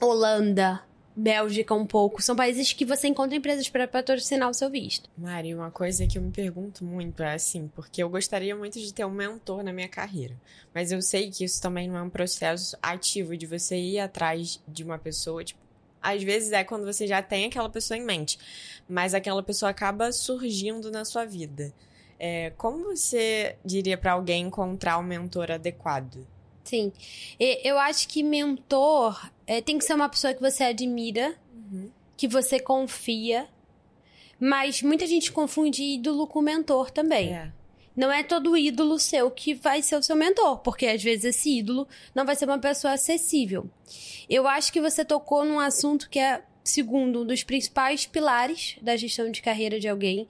Holanda, 0.00 0.82
Bélgica 1.18 1.72
um 1.72 1.86
pouco, 1.86 2.20
são 2.20 2.36
países 2.36 2.74
que 2.74 2.84
você 2.84 3.08
encontra 3.08 3.34
empresas 3.34 3.70
para 3.70 3.88
patrocinar 3.88 4.50
o 4.50 4.54
seu 4.54 4.68
visto. 4.68 5.08
Mari, 5.16 5.54
uma 5.54 5.70
coisa 5.70 6.06
que 6.06 6.18
eu 6.18 6.22
me 6.22 6.30
pergunto 6.30 6.84
muito 6.84 7.22
é 7.22 7.32
assim, 7.32 7.68
porque 7.74 8.02
eu 8.02 8.10
gostaria 8.10 8.54
muito 8.54 8.78
de 8.78 8.92
ter 8.92 9.06
um 9.06 9.10
mentor 9.10 9.62
na 9.62 9.72
minha 9.72 9.88
carreira, 9.88 10.36
mas 10.74 10.92
eu 10.92 11.00
sei 11.00 11.30
que 11.30 11.42
isso 11.42 11.62
também 11.62 11.88
não 11.88 11.96
é 11.96 12.02
um 12.02 12.10
processo 12.10 12.76
ativo 12.82 13.34
de 13.34 13.46
você 13.46 13.76
ir 13.76 13.98
atrás 13.98 14.60
de 14.68 14.84
uma 14.84 14.98
pessoa, 14.98 15.42
tipo, 15.42 15.58
às 16.02 16.22
vezes 16.22 16.52
é 16.52 16.62
quando 16.62 16.84
você 16.84 17.06
já 17.06 17.22
tem 17.22 17.46
aquela 17.46 17.70
pessoa 17.70 17.96
em 17.96 18.04
mente, 18.04 18.38
mas 18.86 19.14
aquela 19.14 19.42
pessoa 19.42 19.70
acaba 19.70 20.12
surgindo 20.12 20.90
na 20.90 21.06
sua 21.06 21.24
vida. 21.24 21.72
É, 22.18 22.50
como 22.56 22.84
você 22.84 23.56
diria 23.64 23.98
para 23.98 24.12
alguém 24.12 24.46
encontrar 24.46 24.98
um 24.98 25.02
mentor 25.02 25.50
adequado? 25.50 26.26
Sim. 26.64 26.92
Eu 27.38 27.78
acho 27.78 28.08
que 28.08 28.22
mentor 28.22 29.30
é, 29.46 29.60
tem 29.60 29.78
que 29.78 29.84
ser 29.84 29.94
uma 29.94 30.08
pessoa 30.08 30.34
que 30.34 30.40
você 30.40 30.64
admira, 30.64 31.36
uhum. 31.54 31.90
que 32.16 32.26
você 32.26 32.58
confia. 32.58 33.46
Mas 34.38 34.82
muita 34.82 35.06
gente 35.06 35.32
confunde 35.32 35.82
ídolo 35.82 36.26
com 36.26 36.42
mentor 36.42 36.90
também. 36.90 37.34
É. 37.34 37.52
Não 37.96 38.12
é 38.12 38.22
todo 38.22 38.56
ídolo 38.56 38.98
seu 38.98 39.30
que 39.30 39.54
vai 39.54 39.80
ser 39.80 39.96
o 39.96 40.02
seu 40.02 40.14
mentor, 40.14 40.58
porque 40.58 40.86
às 40.86 41.02
vezes 41.02 41.36
esse 41.36 41.58
ídolo 41.58 41.88
não 42.14 42.26
vai 42.26 42.36
ser 42.36 42.44
uma 42.44 42.58
pessoa 42.58 42.92
acessível. 42.92 43.70
Eu 44.28 44.46
acho 44.46 44.70
que 44.70 44.80
você 44.80 45.02
tocou 45.02 45.44
num 45.44 45.58
assunto 45.58 46.10
que 46.10 46.18
é, 46.18 46.42
segundo, 46.62 47.22
um 47.22 47.26
dos 47.26 47.42
principais 47.42 48.04
pilares 48.04 48.76
da 48.82 48.96
gestão 48.96 49.30
de 49.30 49.40
carreira 49.40 49.80
de 49.80 49.88
alguém, 49.88 50.28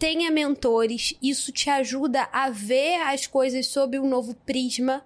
tenha 0.00 0.30
mentores, 0.30 1.14
isso 1.22 1.52
te 1.52 1.68
ajuda 1.68 2.26
a 2.32 2.48
ver 2.48 3.02
as 3.02 3.26
coisas 3.26 3.66
sob 3.66 3.98
um 3.98 4.08
novo 4.08 4.34
prisma. 4.34 5.04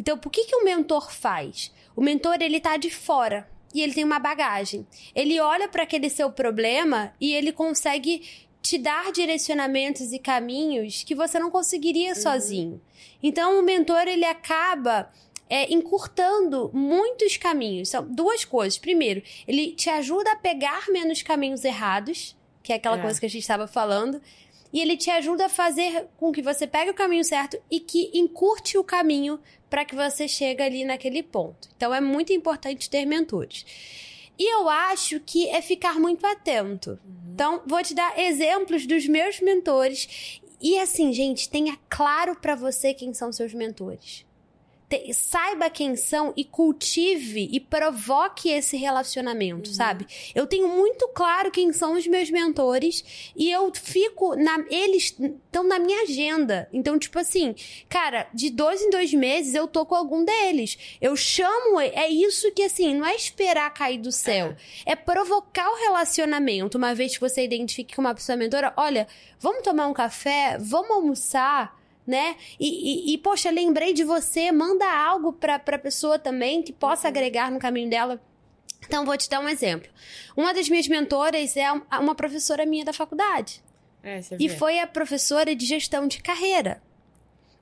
Então, 0.00 0.16
por 0.16 0.32
que, 0.32 0.44
que 0.44 0.56
o 0.56 0.64
mentor 0.64 1.12
faz? 1.12 1.70
O 1.94 2.00
mentor, 2.00 2.40
ele 2.40 2.58
tá 2.58 2.78
de 2.78 2.88
fora 2.88 3.46
e 3.74 3.82
ele 3.82 3.92
tem 3.92 4.04
uma 4.04 4.18
bagagem. 4.18 4.86
Ele 5.14 5.38
olha 5.38 5.68
para 5.68 5.82
aquele 5.82 6.08
seu 6.08 6.32
problema 6.32 7.12
e 7.20 7.34
ele 7.34 7.52
consegue 7.52 8.26
te 8.62 8.78
dar 8.78 9.12
direcionamentos 9.12 10.14
e 10.14 10.18
caminhos 10.18 11.02
que 11.02 11.14
você 11.14 11.38
não 11.38 11.50
conseguiria 11.50 12.14
uhum. 12.14 12.22
sozinho. 12.22 12.80
Então, 13.22 13.60
o 13.60 13.62
mentor, 13.62 14.08
ele 14.08 14.24
acaba 14.24 15.12
é, 15.50 15.70
encurtando 15.70 16.70
muitos 16.72 17.36
caminhos. 17.36 17.90
São 17.90 18.02
duas 18.02 18.46
coisas. 18.46 18.78
Primeiro, 18.78 19.22
ele 19.46 19.72
te 19.72 19.90
ajuda 19.90 20.32
a 20.32 20.36
pegar 20.36 20.88
menos 20.88 21.20
caminhos 21.20 21.66
errados 21.66 22.34
que 22.62 22.72
é 22.72 22.76
aquela 22.76 22.98
é. 22.98 23.02
coisa 23.02 23.18
que 23.18 23.26
a 23.26 23.30
gente 23.30 23.42
estava 23.42 23.66
falando. 23.66 24.20
E 24.72 24.80
ele 24.80 24.96
te 24.96 25.10
ajuda 25.10 25.46
a 25.46 25.48
fazer 25.50 26.08
com 26.16 26.32
que 26.32 26.40
você 26.40 26.66
pegue 26.66 26.90
o 26.90 26.94
caminho 26.94 27.24
certo 27.24 27.58
e 27.70 27.78
que 27.78 28.10
encurte 28.14 28.78
o 28.78 28.84
caminho 28.84 29.38
para 29.68 29.84
que 29.84 29.94
você 29.94 30.26
chegue 30.26 30.62
ali 30.62 30.84
naquele 30.84 31.22
ponto. 31.22 31.68
Então 31.76 31.94
é 31.94 32.00
muito 32.00 32.32
importante 32.32 32.88
ter 32.88 33.04
mentores. 33.04 33.66
E 34.38 34.50
eu 34.54 34.68
acho 34.68 35.20
que 35.20 35.48
é 35.50 35.60
ficar 35.60 36.00
muito 36.00 36.26
atento. 36.26 36.92
Uhum. 37.04 37.32
Então, 37.34 37.62
vou 37.66 37.82
te 37.82 37.94
dar 37.94 38.18
exemplos 38.18 38.86
dos 38.86 39.06
meus 39.06 39.40
mentores. 39.40 40.40
E 40.60 40.78
assim, 40.78 41.12
gente, 41.12 41.50
tenha 41.50 41.78
claro 41.90 42.34
para 42.34 42.54
você 42.54 42.94
quem 42.94 43.12
são 43.12 43.30
seus 43.30 43.52
mentores 43.52 44.24
te, 44.92 45.14
saiba 45.14 45.70
quem 45.70 45.96
são 45.96 46.34
e 46.36 46.44
cultive 46.44 47.48
e 47.50 47.58
provoque 47.58 48.50
esse 48.50 48.76
relacionamento, 48.76 49.70
uhum. 49.70 49.74
sabe? 49.74 50.06
Eu 50.34 50.46
tenho 50.46 50.68
muito 50.68 51.08
claro 51.08 51.50
quem 51.50 51.72
são 51.72 51.94
os 51.94 52.06
meus 52.06 52.30
mentores 52.30 53.32
e 53.34 53.50
eu 53.50 53.72
fico 53.74 54.36
na 54.36 54.62
eles 54.68 55.16
estão 55.18 55.64
na 55.64 55.78
minha 55.78 56.02
agenda. 56.02 56.68
Então, 56.72 56.98
tipo 56.98 57.18
assim, 57.18 57.54
cara, 57.88 58.28
de 58.34 58.50
dois 58.50 58.82
em 58.82 58.90
dois 58.90 59.12
meses 59.14 59.54
eu 59.54 59.66
tô 59.66 59.86
com 59.86 59.94
algum 59.94 60.24
deles. 60.24 60.96
Eu 61.00 61.16
chamo, 61.16 61.80
é 61.80 62.08
isso 62.08 62.52
que 62.52 62.62
assim, 62.62 62.94
não 62.94 63.06
é 63.06 63.14
esperar 63.14 63.72
cair 63.72 63.98
do 63.98 64.12
céu, 64.12 64.54
é, 64.84 64.92
é 64.92 64.96
provocar 64.96 65.68
o 65.70 65.76
relacionamento. 65.76 66.76
Uma 66.76 66.94
vez 66.94 67.14
que 67.14 67.20
você 67.20 67.42
identifique 67.44 67.94
com 67.94 68.02
uma 68.02 68.14
pessoa 68.14 68.36
mentora, 68.36 68.72
olha, 68.76 69.06
vamos 69.40 69.62
tomar 69.62 69.86
um 69.86 69.94
café, 69.94 70.58
vamos 70.58 70.90
almoçar 70.90 71.81
né? 72.12 72.36
E, 72.60 72.66
e, 73.10 73.14
e, 73.14 73.18
poxa, 73.18 73.50
lembrei 73.50 73.94
de 73.94 74.04
você, 74.04 74.52
manda 74.52 74.84
algo 74.86 75.32
pra, 75.32 75.58
pra 75.58 75.78
pessoa 75.78 76.18
também 76.18 76.62
que 76.62 76.70
possa 76.70 77.08
uhum. 77.08 77.08
agregar 77.08 77.50
no 77.50 77.58
caminho 77.58 77.88
dela. 77.88 78.20
Então, 78.86 79.06
vou 79.06 79.16
te 79.16 79.30
dar 79.30 79.40
um 79.40 79.48
exemplo. 79.48 79.88
Uma 80.36 80.52
das 80.52 80.68
minhas 80.68 80.86
mentoras 80.86 81.56
é 81.56 81.72
uma 81.98 82.14
professora 82.14 82.66
minha 82.66 82.84
da 82.84 82.92
faculdade. 82.92 83.62
É, 84.02 84.20
e 84.38 84.48
foi 84.50 84.78
a 84.78 84.86
professora 84.86 85.56
de 85.56 85.64
gestão 85.64 86.06
de 86.06 86.20
carreira. 86.20 86.82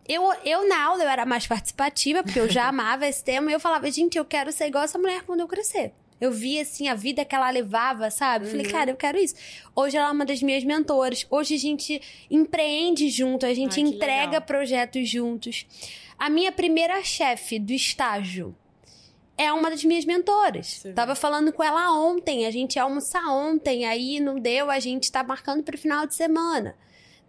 Eu, 0.08 0.32
eu, 0.44 0.68
na 0.68 0.82
aula, 0.82 1.04
eu 1.04 1.08
era 1.08 1.24
mais 1.24 1.46
participativa, 1.46 2.24
porque 2.24 2.40
eu 2.40 2.48
já 2.48 2.66
amava 2.68 3.06
esse 3.06 3.22
tema, 3.22 3.50
e 3.50 3.54
eu 3.54 3.60
falava, 3.60 3.88
gente, 3.92 4.18
eu 4.18 4.24
quero 4.24 4.50
ser 4.50 4.66
igual 4.66 4.82
essa 4.82 4.98
mulher 4.98 5.22
quando 5.22 5.40
eu 5.40 5.46
crescer. 5.46 5.92
Eu 6.20 6.30
vi, 6.30 6.60
assim, 6.60 6.88
a 6.88 6.94
vida 6.94 7.24
que 7.24 7.34
ela 7.34 7.48
levava, 7.50 8.10
sabe? 8.10 8.44
Eu 8.44 8.50
falei, 8.50 8.66
uhum. 8.66 8.72
cara, 8.72 8.90
eu 8.90 8.96
quero 8.96 9.18
isso. 9.18 9.34
Hoje 9.74 9.96
ela 9.96 10.08
é 10.08 10.10
uma 10.12 10.26
das 10.26 10.42
minhas 10.42 10.62
mentoras. 10.64 11.26
Hoje 11.30 11.54
a 11.54 11.58
gente 11.58 12.00
empreende 12.30 13.08
junto, 13.08 13.46
a 13.46 13.54
gente 13.54 13.80
Ai, 13.80 13.88
entrega 13.88 14.32
legal. 14.32 14.42
projetos 14.42 15.08
juntos. 15.08 15.66
A 16.18 16.28
minha 16.28 16.52
primeira 16.52 17.02
chefe 17.02 17.58
do 17.58 17.72
estágio 17.72 18.54
é 19.38 19.50
uma 19.50 19.70
das 19.70 19.82
minhas 19.82 20.04
mentoras. 20.04 20.66
Sim. 20.66 20.92
Tava 20.92 21.14
falando 21.14 21.52
com 21.52 21.62
ela 21.62 21.90
ontem, 21.98 22.44
a 22.44 22.50
gente 22.50 22.76
ia 22.76 22.82
almoçar 22.82 23.26
ontem, 23.28 23.86
aí 23.86 24.20
não 24.20 24.38
deu, 24.38 24.70
a 24.70 24.78
gente 24.78 25.10
tá 25.10 25.22
marcando 25.22 25.62
pro 25.62 25.78
final 25.78 26.06
de 26.06 26.14
semana 26.14 26.76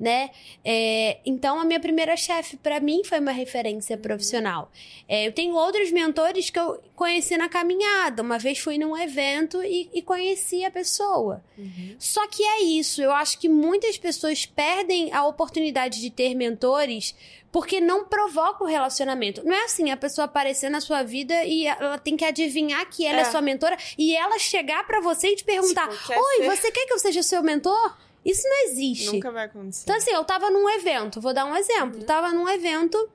né? 0.02 0.32
É, 0.66 1.20
então, 1.24 1.60
a 1.60 1.64
minha 1.64 1.80
primeira 1.80 2.18
chefe, 2.18 2.58
para 2.58 2.80
mim, 2.80 3.04
foi 3.06 3.20
uma 3.20 3.32
referência 3.32 3.95
Uhum. 3.95 4.02
profissional. 4.02 4.72
É, 5.08 5.28
eu 5.28 5.32
tenho 5.32 5.54
outros 5.54 5.91
mentores 5.91 6.49
que 6.49 6.60
eu 6.60 6.82
conheci 6.95 7.38
na 7.38 7.47
caminhada. 7.47 8.24
Uma 8.24 8.39
vez 8.39 8.58
fui 8.58 8.78
num 8.80 8.97
evento 8.97 9.64
e, 9.64 9.89
e 9.93 10.02
conheci 10.02 10.66
a 10.66 10.72
pessoa. 10.72 11.43
Uhum. 11.58 11.95
Só 11.99 12.28
que 12.28 12.43
é 12.43 12.64
isso. 12.64 13.02
Eu 13.02 13.12
acho 13.12 13.38
que 13.39 13.47
muitas 13.47 13.97
pessoas 13.97 14.45
perdem 14.45 15.14
a 15.14 15.24
oportunidade 15.26 16.02
de 16.02 16.10
ter 16.10 16.34
mentores 16.34 17.16
porque 17.52 17.80
não 17.82 18.06
provoca 18.06 18.64
o 18.64 18.68
relacionamento. 18.68 19.43
Não 19.45 19.54
é 19.54 19.66
assim, 19.66 19.91
a 19.91 19.97
pessoa 19.97 20.26
aparecer 20.26 20.70
na 20.70 20.80
sua 20.82 21.04
vida 21.04 21.43
e 21.43 21.68
ela 21.68 21.97
tem 21.99 22.16
que 22.18 22.24
adivinhar 22.26 22.89
que 22.89 23.06
ela 23.06 23.20
é, 23.20 23.22
É. 23.22 23.26
sua 23.26 23.41
mentora 23.41 23.78
e 23.97 24.16
ela 24.16 24.39
chegar 24.39 24.88
pra 24.88 24.99
você 25.02 25.28
e 25.28 25.36
te 25.36 25.43
perguntar: 25.43 25.88
Tipo, 25.89 26.14
Oi, 26.20 26.38
ser- 26.38 26.49
você 26.49 26.72
quer 26.72 26.86
que 26.88 26.93
eu 26.93 26.99
seja 26.99 27.22
seu 27.22 27.43
mentor? 27.43 27.97
Isso 28.24 28.47
não 28.47 28.65
existe. 28.65 29.11
Nunca 29.11 29.32
vai 29.32 29.45
acontecer. 29.45 29.84
Então, 29.84 29.95
assim, 29.95 30.11
eu 30.11 30.24
tava 30.24 30.49
num 30.49 30.69
evento, 30.69 31.19
vou 31.19 31.34
dar 31.34 31.45
um 31.45 31.55
exemplo. 31.55 31.99
Uhum. 31.99 32.05
Tava 32.05 32.32
num 32.32 32.47
evento, 32.47 33.09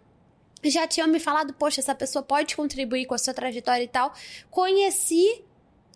já 0.64 0.86
tinham 0.86 1.08
me 1.08 1.20
falado, 1.20 1.52
poxa, 1.54 1.80
essa 1.80 1.94
pessoa 1.94 2.22
pode 2.22 2.56
contribuir 2.56 3.06
com 3.06 3.14
a 3.14 3.18
sua 3.18 3.32
trajetória 3.32 3.84
e 3.84 3.88
tal. 3.88 4.12
Conheci, 4.50 5.44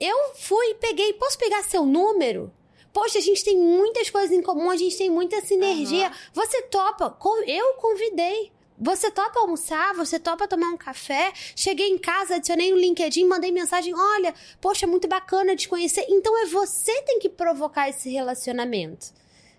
eu 0.00 0.34
fui, 0.34 0.74
peguei, 0.74 1.12
posso 1.14 1.36
pegar 1.38 1.62
seu 1.64 1.84
número? 1.84 2.52
Poxa, 2.92 3.18
a 3.18 3.22
gente 3.22 3.44
tem 3.44 3.56
muitas 3.56 4.10
coisas 4.10 4.36
em 4.36 4.42
comum, 4.42 4.70
a 4.70 4.76
gente 4.76 4.96
tem 4.96 5.10
muita 5.10 5.40
sinergia. 5.40 6.06
Aham. 6.06 6.16
Você 6.32 6.62
topa? 6.62 7.16
Eu 7.46 7.74
convidei. 7.74 8.52
Você 8.80 9.10
topa 9.10 9.40
almoçar? 9.40 9.94
Você 9.94 10.18
topa 10.18 10.48
tomar 10.48 10.68
um 10.68 10.76
café? 10.76 11.32
Cheguei 11.54 11.88
em 11.88 11.98
casa, 11.98 12.36
adicionei 12.36 12.70
no 12.70 12.78
LinkedIn, 12.78 13.26
mandei 13.26 13.52
mensagem: 13.52 13.94
olha, 13.94 14.34
poxa, 14.58 14.86
muito 14.86 15.06
bacana 15.06 15.54
te 15.54 15.68
conhecer. 15.68 16.06
Então 16.08 16.42
é 16.42 16.46
você 16.46 16.92
que 17.00 17.02
tem 17.02 17.18
que 17.18 17.28
provocar 17.28 17.90
esse 17.90 18.08
relacionamento, 18.10 19.08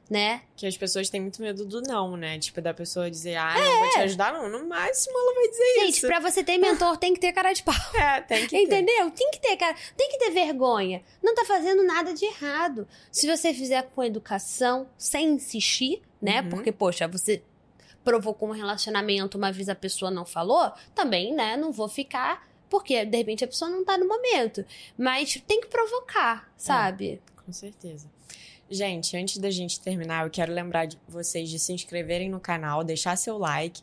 né? 0.10 0.42
Que 0.56 0.66
as 0.66 0.76
pessoas 0.76 1.08
têm 1.08 1.22
muito 1.22 1.40
medo 1.40 1.66
do 1.66 1.82
não, 1.82 2.18
né? 2.18 2.40
Tipo, 2.40 2.62
da 2.62 2.74
pessoa 2.74 3.12
dizer, 3.12 3.36
ah, 3.36 3.54
não 3.58 3.80
vou 3.80 3.90
te 3.92 4.00
ajudar, 4.00 4.34
não. 4.34 4.50
No 4.50 4.68
máximo 4.68 5.16
ela 5.16 5.36
vai 5.36 5.48
dizer 5.50 5.74
Gente, 5.82 5.98
isso. 5.98 6.08
pra 6.08 6.20
você 6.20 6.44
ter 6.44 6.58
mentor, 6.58 6.98
tem 6.98 7.14
que 7.14 7.20
ter 7.20 7.32
cara 7.32 7.54
de 7.54 7.62
pau. 7.62 7.76
É, 7.94 8.22
tem 8.22 8.48
que 8.48 8.50
ter. 8.50 8.64
Entendeu? 8.64 9.12
Tem 9.12 9.30
que 9.30 9.40
ter 9.40 9.56
cara, 9.56 9.76
tem 9.96 10.10
que 10.10 10.18
ter 10.18 10.32
vergonha. 10.32 11.04
Não 11.22 11.36
tá 11.36 11.46
fazendo 11.46 11.84
nada 11.84 12.12
de 12.12 12.26
errado. 12.26 12.88
Se 13.12 13.28
você 13.28 13.54
fizer 13.54 13.84
com 13.94 14.04
educação, 14.04 14.90
sem 14.98 15.34
insistir, 15.34 16.02
né? 16.20 16.42
Uhum. 16.42 16.50
Porque, 16.50 16.72
poxa, 16.72 17.08
você 17.08 17.44
provocou 18.04 18.50
um 18.50 18.54
relacionamento, 18.54 19.38
uma 19.38 19.52
vez 19.52 19.70
a 19.70 19.76
pessoa 19.76 20.12
não 20.12 20.26
falou, 20.26 20.72
também, 20.96 21.34
né? 21.34 21.56
Não 21.58 21.72
vou 21.72 21.88
ficar, 21.88 22.48
porque 22.70 23.06
de 23.06 23.18
repente 23.18 23.44
a 23.44 23.48
pessoa 23.48 23.70
não 23.70 23.84
tá 23.84 23.98
no 23.98 24.08
momento. 24.08 24.66
Mas 24.98 25.42
tem 25.48 25.62
que 25.62 25.68
provocar, 25.68 26.52
sabe? 26.58 27.22
Com 27.46 27.52
certeza. 27.52 28.10
Gente, 28.70 29.18
antes 29.18 29.38
da 29.38 29.52
gente 29.52 29.82
terminar, 29.82 30.26
eu 30.26 30.30
quero 30.30 30.54
lembrar 30.54 30.86
de 30.86 30.98
vocês 31.08 31.50
de 31.50 31.60
se 31.60 31.74
inscreverem 31.74 32.30
no 32.30 32.40
canal, 32.40 32.84
deixar 32.84 33.18
seu 33.18 33.38
like 33.38 33.82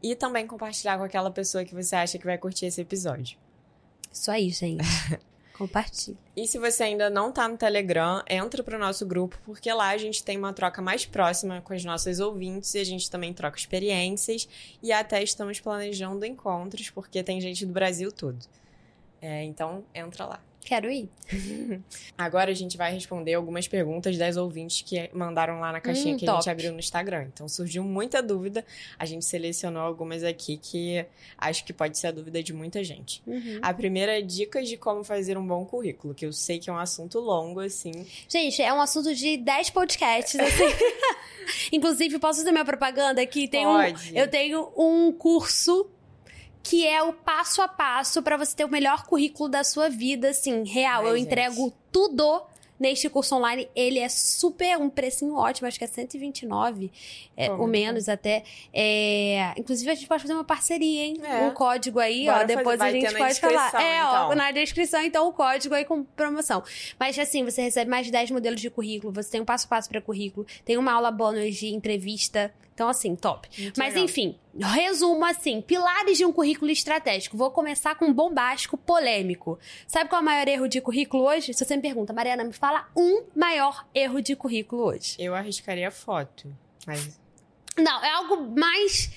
e 0.00 0.14
também 0.14 0.46
compartilhar 0.46 0.96
com 0.96 1.04
aquela 1.04 1.30
pessoa 1.30 1.64
que 1.64 1.74
você 1.74 1.96
acha 1.96 2.18
que 2.18 2.24
vai 2.24 2.38
curtir 2.38 2.66
esse 2.66 2.80
episódio. 2.80 3.36
Isso 4.12 4.30
aí, 4.30 4.50
gente. 4.50 4.84
Compartilha. 5.58 6.16
E 6.36 6.46
se 6.46 6.56
você 6.56 6.84
ainda 6.84 7.10
não 7.10 7.32
tá 7.32 7.48
no 7.48 7.56
Telegram, 7.56 8.22
entra 8.28 8.62
pro 8.62 8.78
nosso 8.78 9.04
grupo, 9.04 9.36
porque 9.44 9.72
lá 9.72 9.88
a 9.88 9.96
gente 9.96 10.22
tem 10.22 10.38
uma 10.38 10.52
troca 10.52 10.80
mais 10.80 11.04
próxima 11.04 11.60
com 11.60 11.74
as 11.74 11.84
nossas 11.84 12.20
ouvintes 12.20 12.72
e 12.74 12.78
a 12.78 12.84
gente 12.84 13.10
também 13.10 13.34
troca 13.34 13.58
experiências 13.58 14.48
e 14.80 14.92
até 14.92 15.20
estamos 15.20 15.58
planejando 15.58 16.24
encontros, 16.24 16.90
porque 16.90 17.24
tem 17.24 17.40
gente 17.40 17.66
do 17.66 17.72
Brasil 17.72 18.12
todo. 18.12 18.38
É, 19.20 19.42
então, 19.42 19.84
entra 19.92 20.26
lá. 20.26 20.47
Quero 20.68 20.90
ir. 20.90 21.08
Agora 22.18 22.50
a 22.50 22.54
gente 22.54 22.76
vai 22.76 22.92
responder 22.92 23.32
algumas 23.32 23.66
perguntas 23.66 24.18
das 24.18 24.36
ouvintes 24.36 24.82
que 24.82 25.08
mandaram 25.14 25.60
lá 25.60 25.72
na 25.72 25.80
caixinha 25.80 26.14
Hum, 26.14 26.18
que 26.18 26.26
a 26.26 26.32
top. 26.32 26.42
gente 26.44 26.50
abriu 26.50 26.72
no 26.74 26.78
Instagram. 26.78 27.28
Então 27.32 27.48
surgiu 27.48 27.82
muita 27.82 28.22
dúvida, 28.22 28.62
a 28.98 29.06
gente 29.06 29.24
selecionou 29.24 29.80
algumas 29.80 30.22
aqui 30.22 30.58
que 30.58 31.06
acho 31.38 31.64
que 31.64 31.72
pode 31.72 31.96
ser 31.98 32.08
a 32.08 32.10
dúvida 32.10 32.42
de 32.42 32.52
muita 32.52 32.84
gente. 32.84 33.22
Uhum. 33.26 33.60
A 33.62 33.72
primeira 33.72 34.18
é 34.18 34.20
dicas 34.20 34.68
de 34.68 34.76
como 34.76 35.02
fazer 35.02 35.38
um 35.38 35.46
bom 35.46 35.64
currículo, 35.64 36.12
que 36.14 36.26
eu 36.26 36.34
sei 36.34 36.58
que 36.58 36.68
é 36.68 36.72
um 36.72 36.78
assunto 36.78 37.18
longo, 37.18 37.60
assim. 37.60 38.06
Gente, 38.28 38.60
é 38.60 38.70
um 38.70 38.80
assunto 38.82 39.14
de 39.14 39.38
10 39.38 39.70
podcasts, 39.70 40.38
assim. 40.38 40.64
Inclusive, 41.72 42.18
posso 42.18 42.40
fazer 42.40 42.52
minha 42.52 42.64
propaganda 42.64 43.22
aqui? 43.22 43.48
Tem 43.48 43.66
um, 43.66 43.72
Pode. 43.72 44.14
eu 44.14 44.28
tenho 44.28 44.70
um 44.76 45.10
curso 45.12 45.86
que 46.62 46.86
é 46.86 47.02
o 47.02 47.12
passo 47.12 47.62
a 47.62 47.68
passo 47.68 48.22
pra 48.22 48.36
você 48.36 48.54
ter 48.56 48.64
o 48.64 48.68
melhor 48.70 49.04
currículo 49.06 49.48
da 49.48 49.64
sua 49.64 49.88
vida, 49.88 50.30
assim, 50.30 50.64
real. 50.64 51.02
Ai, 51.04 51.10
eu 51.12 51.16
gente. 51.16 51.26
entrego 51.26 51.72
tudo 51.90 52.42
neste 52.78 53.08
curso 53.08 53.34
online. 53.34 53.68
Ele 53.74 53.98
é 53.98 54.08
super, 54.08 54.76
um 54.78 54.88
precinho 54.88 55.34
ótimo, 55.34 55.66
acho 55.66 55.76
que 55.78 55.84
é 55.84 55.88
129, 55.88 56.92
é, 57.36 57.50
ou 57.50 57.58
muito 57.58 57.70
menos 57.72 58.08
até. 58.08 58.44
É, 58.72 59.52
inclusive, 59.56 59.90
a 59.90 59.94
gente 59.94 60.06
pode 60.06 60.22
fazer 60.22 60.34
uma 60.34 60.44
parceria, 60.44 61.04
hein? 61.04 61.16
É. 61.22 61.46
Um 61.46 61.50
código 61.50 61.98
aí, 61.98 62.26
Bora 62.26 62.42
ó, 62.42 62.44
depois 62.44 62.78
fazer- 62.78 62.96
a 62.98 63.00
gente 63.00 63.18
pode 63.18 63.40
falar. 63.40 63.82
É, 63.82 64.04
ó, 64.04 64.24
então. 64.26 64.34
na 64.36 64.50
descrição, 64.52 65.02
então, 65.02 65.26
o 65.28 65.32
código 65.32 65.74
aí 65.74 65.84
com 65.84 66.04
promoção. 66.04 66.62
Mas 67.00 67.18
assim, 67.18 67.44
você 67.44 67.62
recebe 67.62 67.90
mais 67.90 68.06
de 68.06 68.12
10 68.12 68.30
modelos 68.30 68.60
de 68.60 68.70
currículo, 68.70 69.12
você 69.12 69.30
tem 69.30 69.40
um 69.40 69.44
passo 69.44 69.66
a 69.66 69.68
passo 69.70 69.88
para 69.88 70.00
currículo, 70.00 70.46
tem 70.64 70.76
uma 70.76 70.92
aula 70.92 71.10
bônus 71.10 71.56
de 71.56 71.68
entrevista. 71.74 72.52
Então, 72.78 72.88
assim, 72.88 73.16
top. 73.16 73.48
Muito 73.60 73.76
Mas 73.76 73.88
legal. 73.88 74.04
enfim, 74.04 74.38
resumo 74.56 75.24
assim: 75.24 75.60
pilares 75.60 76.16
de 76.16 76.24
um 76.24 76.32
currículo 76.32 76.70
estratégico. 76.70 77.36
Vou 77.36 77.50
começar 77.50 77.96
com 77.96 78.04
um 78.04 78.12
bombástico, 78.12 78.76
polêmico. 78.76 79.58
Sabe 79.84 80.08
qual 80.08 80.20
é 80.20 80.22
o 80.22 80.24
maior 80.24 80.46
erro 80.46 80.68
de 80.68 80.80
currículo 80.80 81.24
hoje? 81.24 81.52
Se 81.52 81.64
você 81.64 81.74
me 81.74 81.82
pergunta, 81.82 82.12
Mariana, 82.12 82.44
me 82.44 82.52
fala 82.52 82.88
um 82.96 83.24
maior 83.34 83.84
erro 83.92 84.22
de 84.22 84.36
currículo 84.36 84.84
hoje. 84.84 85.16
Eu 85.18 85.34
arriscaria 85.34 85.90
foto, 85.90 86.56
mas 86.86 87.18
Não, 87.76 88.04
é 88.04 88.12
algo 88.12 88.48
mais 88.56 89.10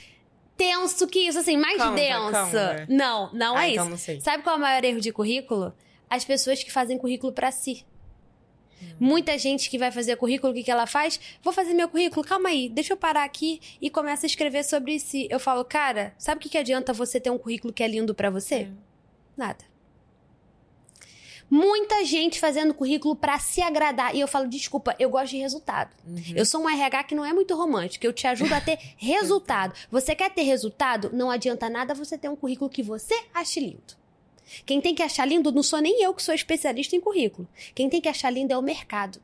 tenso 0.57 1.05
que 1.05 1.20
isso, 1.20 1.38
assim, 1.38 1.55
mais 1.55 1.78
Canva, 1.78 1.95
denso. 1.95 2.32
Canva. 2.32 2.86
Não, 2.89 3.32
não 3.32 3.55
ah, 3.55 3.68
é 3.68 3.74
então 3.74 3.84
isso. 3.84 3.91
não 3.91 3.97
sei. 3.99 4.22
Sabe 4.22 4.41
qual 4.41 4.55
é 4.55 4.57
o 4.57 4.62
maior 4.62 4.84
erro 4.84 4.99
de 4.99 5.12
currículo? 5.12 5.72
As 6.09 6.26
pessoas 6.26 6.64
que 6.64 6.72
fazem 6.72 6.97
currículo 6.97 7.32
pra 7.32 7.51
si. 7.51 7.86
Muita 9.00 9.38
gente 9.38 9.70
que 9.70 9.78
vai 9.78 9.92
fazer 9.92 10.16
currículo, 10.16 10.52
o 10.52 10.56
que, 10.56 10.64
que 10.64 10.72
ela 10.72 10.86
faz? 10.86 11.20
Vou 11.42 11.54
fazer 11.54 11.74
meu 11.74 11.90
currículo, 11.90 12.26
calma 12.26 12.50
aí, 12.50 12.70
deixa 12.70 12.94
eu 12.94 12.98
parar 12.98 13.24
aqui 13.24 13.60
e 13.82 13.90
começa 13.90 14.26
a 14.26 14.28
escrever 14.28 14.64
sobre 14.64 15.00
si. 15.00 15.28
Eu 15.30 15.40
falo, 15.40 15.64
cara, 15.66 16.14
sabe 16.18 16.40
o 16.40 16.42
que, 16.42 16.50
que 16.50 16.58
adianta 16.58 16.94
você 16.94 17.20
ter 17.20 17.30
um 17.30 17.38
currículo 17.38 17.74
que 17.74 17.84
é 17.84 17.88
lindo 17.88 18.14
pra 18.14 18.30
você? 18.30 18.56
É. 18.56 18.70
Nada. 19.36 19.72
Muita 21.52 22.06
gente 22.06 22.40
fazendo 22.40 22.74
currículo 22.74 23.14
pra 23.14 23.38
se 23.38 23.62
agradar. 23.62 24.16
E 24.16 24.22
eu 24.22 24.28
falo, 24.28 24.48
desculpa, 24.48 24.96
eu 24.98 25.10
gosto 25.10 25.32
de 25.32 25.38
resultado. 25.40 25.94
Uhum. 26.08 26.34
Eu 26.34 26.46
sou 26.46 26.62
um 26.62 26.70
RH 26.70 27.04
que 27.04 27.14
não 27.14 27.26
é 27.26 27.34
muito 27.34 27.54
romântico, 27.58 28.06
eu 28.06 28.14
te 28.14 28.26
ajudo 28.26 28.54
a 28.54 28.62
ter 28.62 28.80
resultado. 28.96 29.74
Você 29.92 30.16
quer 30.16 30.32
ter 30.32 30.44
resultado? 30.44 31.10
Não 31.12 31.30
adianta 31.30 31.70
nada 31.70 31.94
você 31.94 32.18
ter 32.18 32.30
um 32.30 32.38
currículo 32.38 32.70
que 32.70 32.82
você 32.82 33.16
ache 33.34 33.60
lindo. 33.60 34.01
Quem 34.66 34.82
tem 34.82 34.95
que 34.95 35.04
achar 35.04 35.26
lindo 35.26 35.52
não 35.52 35.64
sou 35.64 35.80
nem 35.80 36.02
eu 36.04 36.14
que 36.14 36.24
sou 36.24 36.34
especialista 36.34 36.95
em 36.95 37.02
currículo. 37.02 37.47
Quem 37.74 37.89
tem 37.89 38.02
que 38.02 38.10
achar 38.10 38.30
lindo 38.30 38.54
é 38.54 38.58
o 38.58 38.62
mercado. 38.62 39.20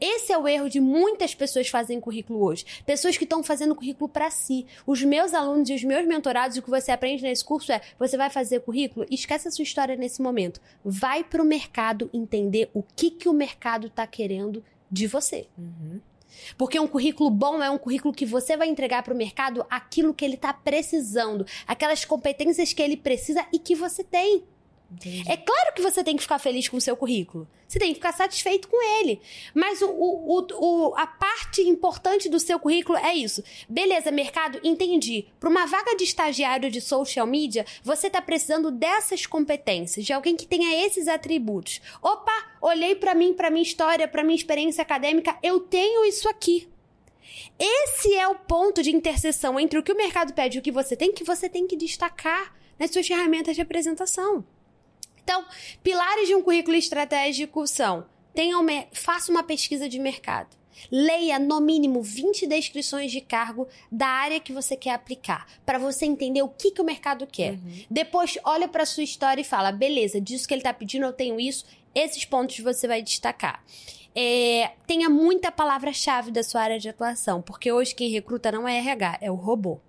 Esse 0.00 0.32
é 0.32 0.38
o 0.38 0.48
erro 0.48 0.68
de 0.68 0.80
muitas 0.80 1.34
pessoas 1.34 1.68
fazem 1.68 2.00
currículo 2.00 2.42
hoje. 2.42 2.64
Pessoas 2.84 3.16
que 3.16 3.24
estão 3.24 3.42
fazendo 3.42 3.74
currículo 3.74 4.08
para 4.08 4.30
si. 4.30 4.66
Os 4.86 5.02
meus 5.02 5.32
alunos 5.32 5.68
e 5.68 5.74
os 5.74 5.84
meus 5.84 6.06
mentorados, 6.06 6.56
o 6.56 6.62
que 6.62 6.70
você 6.70 6.90
aprende 6.90 7.22
nesse 7.22 7.44
curso 7.44 7.72
é: 7.72 7.80
você 7.98 8.16
vai 8.16 8.30
fazer 8.30 8.60
currículo, 8.60 9.06
esquece 9.10 9.48
a 9.48 9.50
sua 9.50 9.62
história 9.62 9.96
nesse 9.96 10.20
momento. 10.20 10.60
Vai 10.84 11.22
pro 11.22 11.44
mercado 11.44 12.10
entender 12.12 12.68
o 12.74 12.82
que, 12.82 13.10
que 13.10 13.28
o 13.28 13.32
mercado 13.32 13.88
tá 13.88 14.06
querendo 14.06 14.64
de 14.90 15.06
você. 15.06 15.46
Uhum. 15.56 16.00
Porque 16.56 16.78
um 16.78 16.86
currículo 16.86 17.30
bom 17.30 17.62
é 17.62 17.70
um 17.70 17.78
currículo 17.78 18.14
que 18.14 18.26
você 18.26 18.56
vai 18.56 18.68
entregar 18.68 19.02
para 19.02 19.14
o 19.14 19.16
mercado 19.16 19.64
aquilo 19.70 20.14
que 20.14 20.24
ele 20.24 20.34
está 20.34 20.52
precisando, 20.52 21.46
aquelas 21.66 22.04
competências 22.04 22.72
que 22.72 22.82
ele 22.82 22.96
precisa 22.96 23.44
e 23.52 23.58
que 23.58 23.74
você 23.74 24.02
tem. 24.04 24.44
É 25.26 25.36
claro 25.36 25.74
que 25.74 25.82
você 25.82 26.04
tem 26.04 26.16
que 26.16 26.22
ficar 26.22 26.38
feliz 26.38 26.68
com 26.68 26.76
o 26.76 26.80
seu 26.80 26.96
currículo. 26.96 27.48
Você 27.66 27.78
tem 27.78 27.88
que 27.88 27.94
ficar 27.94 28.12
satisfeito 28.12 28.68
com 28.68 28.76
ele. 29.00 29.20
Mas 29.54 29.80
o, 29.80 29.88
o- 29.90 30.46
o- 30.90 30.94
a 30.96 31.06
parte 31.06 31.62
importante 31.62 32.28
do 32.28 32.38
seu 32.38 32.58
currículo 32.60 32.98
é 32.98 33.14
isso. 33.14 33.42
Beleza, 33.68 34.10
mercado, 34.10 34.60
entendi. 34.62 35.26
Para 35.40 35.48
uma 35.48 35.66
vaga 35.66 35.96
de 35.96 36.04
estagiário 36.04 36.70
de 36.70 36.80
social 36.80 37.26
media, 37.26 37.64
você 37.82 38.08
está 38.08 38.20
precisando 38.20 38.70
dessas 38.70 39.24
competências, 39.26 40.04
de 40.04 40.12
alguém 40.12 40.36
que 40.36 40.46
tenha 40.46 40.84
esses 40.86 41.08
atributos. 41.08 41.80
Opa, 42.02 42.32
olhei 42.60 42.94
para 42.94 43.14
mim, 43.14 43.32
para 43.32 43.50
minha 43.50 43.62
história, 43.62 44.06
para 44.06 44.22
minha 44.22 44.36
experiência 44.36 44.82
acadêmica, 44.82 45.36
eu 45.42 45.60
tenho 45.60 46.04
isso 46.04 46.28
aqui. 46.28 46.68
Esse 47.58 48.14
é 48.14 48.28
o 48.28 48.34
ponto 48.34 48.82
de 48.82 48.94
interseção 48.94 49.58
entre 49.58 49.78
o 49.78 49.82
que 49.82 49.92
o 49.92 49.96
mercado 49.96 50.32
pede 50.34 50.58
e 50.58 50.60
o 50.60 50.62
que 50.62 50.72
você 50.72 50.94
tem, 50.94 51.12
que 51.12 51.24
você 51.24 51.48
tem 51.48 51.66
que 51.66 51.76
destacar 51.76 52.54
nas 52.78 52.90
suas 52.90 53.06
ferramentas 53.06 53.54
de 53.54 53.62
apresentação. 53.62 54.44
Então, 55.22 55.44
pilares 55.82 56.28
de 56.28 56.34
um 56.34 56.42
currículo 56.42 56.76
estratégico 56.76 57.66
são: 57.66 58.06
tenha 58.34 58.58
uma, 58.58 58.86
faça 58.92 59.30
uma 59.30 59.42
pesquisa 59.42 59.88
de 59.88 59.98
mercado. 59.98 60.56
Leia 60.90 61.38
no 61.38 61.60
mínimo 61.60 62.02
20 62.02 62.46
descrições 62.46 63.12
de 63.12 63.20
cargo 63.20 63.68
da 63.90 64.06
área 64.06 64.40
que 64.40 64.52
você 64.52 64.74
quer 64.74 64.92
aplicar, 64.94 65.46
para 65.64 65.78
você 65.78 66.06
entender 66.06 66.42
o 66.42 66.48
que, 66.48 66.70
que 66.70 66.80
o 66.80 66.84
mercado 66.84 67.26
quer. 67.26 67.52
Uhum. 67.52 67.84
Depois, 67.90 68.38
olha 68.42 68.66
para 68.66 68.86
sua 68.86 69.02
história 69.02 69.42
e 69.42 69.44
fala: 69.44 69.70
beleza, 69.70 70.20
disso 70.20 70.48
que 70.48 70.54
ele 70.54 70.60
está 70.60 70.72
pedindo, 70.72 71.04
eu 71.04 71.12
tenho 71.12 71.38
isso. 71.38 71.64
esses 71.94 72.24
pontos 72.24 72.58
você 72.58 72.88
vai 72.88 73.02
destacar. 73.02 73.62
É, 74.14 74.72
tenha 74.86 75.08
muita 75.08 75.50
palavra-chave 75.50 76.30
da 76.30 76.42
sua 76.42 76.62
área 76.62 76.78
de 76.78 76.88
atuação, 76.88 77.40
porque 77.40 77.72
hoje 77.72 77.94
quem 77.94 78.10
recruta 78.10 78.52
não 78.52 78.68
é 78.68 78.78
RH, 78.78 79.18
é 79.22 79.30
o 79.30 79.34
robô. 79.34 79.80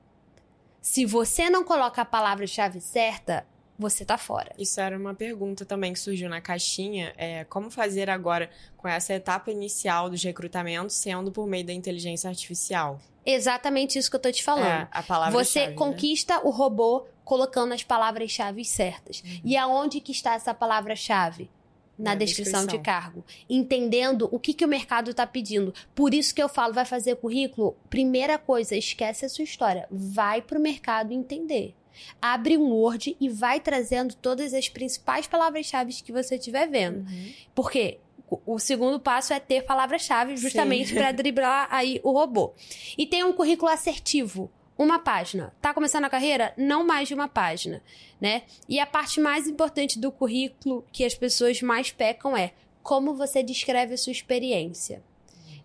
Se 0.82 1.06
você 1.06 1.50
não 1.50 1.64
coloca 1.64 2.02
a 2.02 2.06
palavra-chave 2.06 2.80
certa, 2.80 3.46
você 3.78 4.06
tá 4.06 4.18
fora. 4.18 4.54
Isso 4.58 4.80
era 4.80 4.98
uma 4.98 5.14
pergunta 5.14 5.66
também 5.66 5.94
que 5.94 6.00
surgiu 6.00 6.30
na 6.30 6.42
caixinha. 6.42 7.14
É, 7.18 7.44
como 7.46 7.72
fazer 7.72 8.10
agora 8.10 8.50
com 8.78 8.88
essa 8.88 9.14
etapa 9.14 9.52
inicial 9.52 10.10
dos 10.10 10.24
recrutamentos 10.24 10.96
sendo 10.96 11.32
por 11.32 11.48
meio 11.48 11.66
da 11.66 11.74
inteligência 11.74 12.30
artificial? 12.30 13.00
Exatamente 13.26 13.98
isso 13.98 14.10
que 14.10 14.16
eu 14.16 14.22
tô 14.22 14.32
te 14.32 14.44
falando. 14.44 14.66
É, 14.66 14.88
a 14.92 15.02
palavra 15.02 15.32
Você 15.44 15.68
né? 15.68 15.74
conquista 15.74 16.46
o 16.46 16.50
robô 16.50 17.06
colocando 17.24 17.74
as 17.74 17.84
palavras-chave 17.84 18.66
certas. 18.66 19.22
Uhum. 19.22 19.42
E 19.46 19.58
aonde 19.58 20.00
que 20.02 20.12
está 20.12 20.36
essa 20.36 20.54
palavra-chave? 20.54 21.50
Na, 21.96 22.10
na 22.10 22.16
descrição, 22.16 22.62
descrição, 22.62 22.80
de 22.80 22.84
cargo. 22.84 23.24
Entendendo 23.48 24.28
o 24.32 24.40
que, 24.40 24.52
que 24.52 24.66
o 24.66 24.68
mercado 24.68 25.12
está 25.12 25.28
pedindo. 25.28 25.72
Por 25.94 26.12
isso 26.12 26.34
que 26.34 26.42
eu 26.42 26.50
falo, 26.50 26.74
vai 26.74 26.86
fazer 26.86 27.16
currículo? 27.18 27.78
Primeira 27.88 28.40
coisa, 28.40 28.76
esquece 28.76 29.26
a 29.26 29.30
sua 29.30 29.44
história. 29.44 29.88
Vai 29.92 30.42
para 30.42 30.58
o 30.58 30.62
mercado 30.62 31.14
entender. 31.14 31.76
Abre 32.22 32.58
um 32.58 32.72
Word 32.72 33.16
e 33.20 33.30
vai 33.30 33.60
trazendo 33.60 34.16
todas 34.16 34.54
as 34.54 34.70
principais 34.70 35.28
palavras-chave 35.28 35.94
que 35.94 36.12
você 36.12 36.36
estiver 36.36 36.68
vendo. 36.68 37.08
Uhum. 37.08 37.34
Porque 37.54 38.00
o 38.46 38.58
segundo 38.60 39.00
passo 39.00 39.34
é 39.34 39.40
ter 39.40 39.64
palavras-chave 39.64 40.38
justamente 40.38 40.94
para 40.94 41.12
driblar 41.12 41.68
aí 41.70 42.00
o 42.04 42.12
robô. 42.12 42.54
E 42.98 43.06
tem 43.06 43.24
um 43.24 43.34
currículo 43.34 43.72
assertivo. 43.72 44.50
Uma 44.76 44.98
página. 44.98 45.54
Tá 45.62 45.72
começando 45.72 46.06
a 46.06 46.10
carreira? 46.10 46.52
Não 46.58 46.84
mais 46.84 47.08
de 47.08 47.14
uma 47.14 47.28
página, 47.28 47.84
né? 48.20 48.42
E 48.68 48.80
a 48.80 48.88
parte 48.88 49.20
mais 49.20 49.48
importante 49.48 50.00
do 50.00 50.12
currículo 50.12 50.84
que 50.92 51.06
as 51.06 51.14
pessoas 51.14 51.62
mais 51.62 51.92
pecam 51.92 52.36
é 52.36 52.54
como 52.82 53.14
você 53.14 53.44
descreve 53.44 53.94
a 53.94 53.98
sua 53.98 54.12
experiência. 54.12 55.04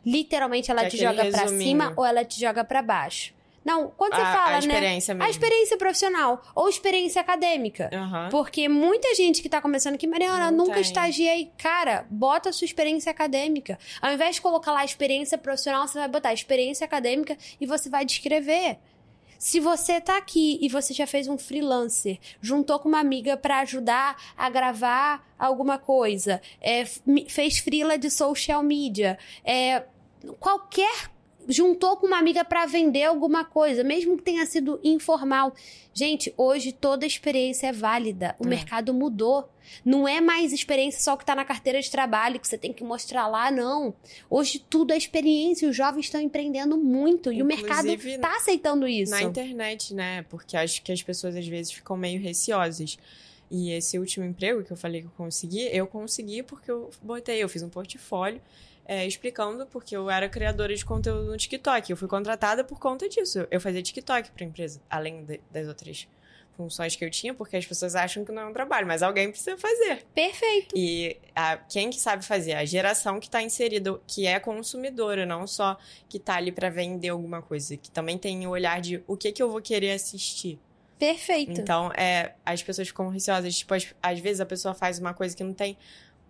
Literalmente 0.05 0.71
ela 0.71 0.85
é 0.85 0.89
te 0.89 0.99
joga 0.99 1.25
para 1.31 1.49
cima 1.49 1.93
ou 1.97 2.05
ela 2.05 2.25
te 2.25 2.39
joga 2.39 2.63
para 2.65 2.83
baixo. 2.83 3.35
Não, 3.69 3.93
quando 3.95 4.15
você 4.15 4.23
a, 4.23 4.33
fala, 4.33 4.57
a 4.57 4.59
experiência 4.61 5.13
né? 5.13 5.19
Mesmo. 5.19 5.29
A 5.29 5.31
experiência 5.31 5.77
profissional 5.77 6.43
ou 6.55 6.71
experiência 6.71 7.21
acadêmica. 7.21 7.91
Uhum. 7.93 8.31
Porque 8.31 8.67
muita 8.67 9.15
gente 9.15 9.43
que 9.43 9.49
tá 9.49 9.61
começando 9.61 9.97
aqui, 9.97 10.07
Mariana, 10.07 10.51
Não 10.51 10.65
nunca 10.65 10.73
tem. 10.75 10.81
estagiei. 10.81 11.53
Cara, 11.59 12.07
bota 12.09 12.49
a 12.49 12.53
sua 12.53 12.65
experiência 12.65 13.11
acadêmica. 13.11 13.79
Ao 14.01 14.11
invés 14.11 14.37
de 14.37 14.41
colocar 14.41 14.73
lá 14.73 14.87
experiência 14.87 15.37
profissional, 15.37 15.87
você 15.87 15.99
vai 15.99 16.09
botar 16.09 16.33
experiência 16.33 16.83
acadêmica 16.87 17.37
e 17.61 17.67
você 17.67 17.91
vai 17.91 18.07
descrever. 18.07 18.79
Se 19.39 19.61
você 19.61 20.01
tá 20.01 20.17
aqui 20.17 20.59
e 20.63 20.69
você 20.71 20.95
já 20.95 21.07
fez 21.07 21.29
um 21.29 21.37
freelancer, 21.37 22.19
juntou 22.41 22.79
com 22.79 22.89
uma 22.89 22.99
amiga 23.01 23.37
para 23.37 23.61
ajudar 23.61 24.17
a 24.35 24.49
gravar 24.49 25.25
alguma 25.39 25.79
coisa, 25.79 26.41
é, 26.59 26.87
fez 27.29 27.59
freela 27.59 27.99
de 27.99 28.11
social 28.11 28.63
media, 28.63 29.19
é, 29.45 29.85
qualquer 30.41 31.11
juntou 31.49 31.97
com 31.97 32.07
uma 32.07 32.19
amiga 32.19 32.45
para 32.45 32.67
vender 32.67 33.05
alguma 33.05 33.45
coisa, 33.45 33.83
mesmo 33.83 34.17
que 34.19 34.23
tenha 34.23 34.45
sido 34.45 34.79
informal. 34.85 35.55
Gente, 35.95 36.33
hoje 36.37 36.73
toda 36.73 37.07
experiência 37.07 37.69
é 37.69 37.73
válida. 37.73 38.37
O 38.39 38.45
é. 38.47 38.49
mercado 38.49 38.93
mudou. 38.93 39.49
Não 39.85 40.07
é 40.07 40.21
mais 40.21 40.53
experiência 40.53 41.01
só 41.01 41.17
que 41.17 41.23
está 41.23 41.35
na 41.35 41.45
carteira 41.45 41.81
de 41.81 41.91
trabalho, 41.91 42.39
que 42.41 42.49
você 42.49 42.57
tem 42.57 42.73
que 42.73 42.85
mostrar 42.85 43.27
lá, 43.27 43.51
não. 43.51 43.95
Hoje 44.31 44.65
tudo 44.71 44.93
é 44.93 44.97
experiência, 44.97 45.69
os 45.69 45.77
jovens 45.77 46.07
estão 46.07 46.21
empreendendo 46.21 46.77
muito 46.79 47.33
e 47.33 47.41
Inclusive, 47.41 47.43
o 47.43 47.47
mercado 47.47 47.89
está 47.89 48.37
aceitando 48.37 48.87
isso. 48.87 49.13
Na 49.13 49.23
internet, 49.23 49.95
né? 49.95 50.23
Porque 50.29 50.57
acho 50.57 50.83
que 50.83 50.93
as 50.93 51.03
pessoas 51.03 51.37
às 51.37 51.47
vezes 51.47 51.73
ficam 51.73 51.97
meio 51.97 52.21
receosas. 52.21 52.99
E 53.51 53.71
esse 53.73 53.99
último 53.99 54.27
emprego 54.27 54.63
que 54.63 54.71
eu 54.71 54.77
falei 54.77 55.01
que 55.01 55.07
eu 55.07 55.13
consegui, 55.17 55.69
eu 55.73 55.87
consegui 55.87 56.43
porque 56.43 56.71
eu 56.71 56.91
botei, 57.03 57.43
eu 57.43 57.49
fiz 57.49 57.63
um 57.63 57.69
portfólio 57.69 58.41
é, 58.89 59.07
explicando 59.07 59.67
porque 59.67 59.95
eu 59.95 60.09
era 60.09 60.31
criadora 60.31 60.75
de 60.75 60.83
conteúdo 60.83 61.31
no 61.31 61.37
TikTok. 61.37 61.91
Eu 61.91 61.97
fui 61.97 62.09
contratada 62.09 62.65
por 62.65 62.79
conta 62.79 63.07
disso. 63.07 63.47
Eu 63.51 63.61
fazia 63.61 63.83
TikTok 63.83 64.31
para 64.31 64.45
a 64.45 64.49
empresa, 64.49 64.81
além 64.89 65.27
de, 65.27 65.39
das 65.53 65.69
outras 65.69 66.09
funções 66.57 66.97
que 66.97 67.05
eu 67.05 67.11
tinha, 67.11 67.33
porque 67.35 67.57
as 67.57 67.67
pessoas 67.67 67.95
acham 67.95 68.25
que 68.25 68.33
não 68.33 68.43
é 68.43 68.47
um 68.47 68.53
trabalho, 68.53 68.87
mas 68.87 69.03
alguém 69.03 69.31
precisa 69.31 69.57
fazer. 69.59 70.05
Perfeito. 70.13 70.75
E 70.75 71.17
a, 71.37 71.59
quem 71.59 71.91
que 71.91 72.01
sabe 72.01 72.25
fazer? 72.25 72.55
A 72.55 72.65
geração 72.65 73.21
que 73.21 73.27
está 73.27 73.41
inserida, 73.43 74.01
que 74.07 74.27
é 74.27 74.41
consumidora, 74.41 75.25
não 75.25 75.47
só 75.47 75.79
que 76.09 76.17
está 76.17 76.37
ali 76.37 76.51
para 76.51 76.71
vender 76.71 77.11
alguma 77.11 77.43
coisa, 77.43 77.77
que 77.77 77.91
também 77.91 78.19
tem 78.19 78.45
o 78.45 78.51
olhar 78.51 78.81
de 78.81 79.05
o 79.07 79.17
que 79.17 79.31
que 79.31 79.43
eu 79.43 79.51
vou 79.51 79.61
querer 79.61 79.93
assistir. 79.93 80.59
Perfeito. 80.99 81.61
Então, 81.61 81.93
é, 81.93 82.35
as 82.45 82.61
pessoas 82.63 82.89
ficam 82.89 83.09
receosas. 83.09 83.55
Tipo, 83.55 83.75
às, 83.75 83.95
às 84.03 84.19
vezes 84.19 84.41
a 84.41 84.47
pessoa 84.47 84.75
faz 84.75 84.99
uma 84.99 85.15
coisa 85.15 85.37
que 85.37 85.45
não 85.45 85.55
tem 85.55 85.79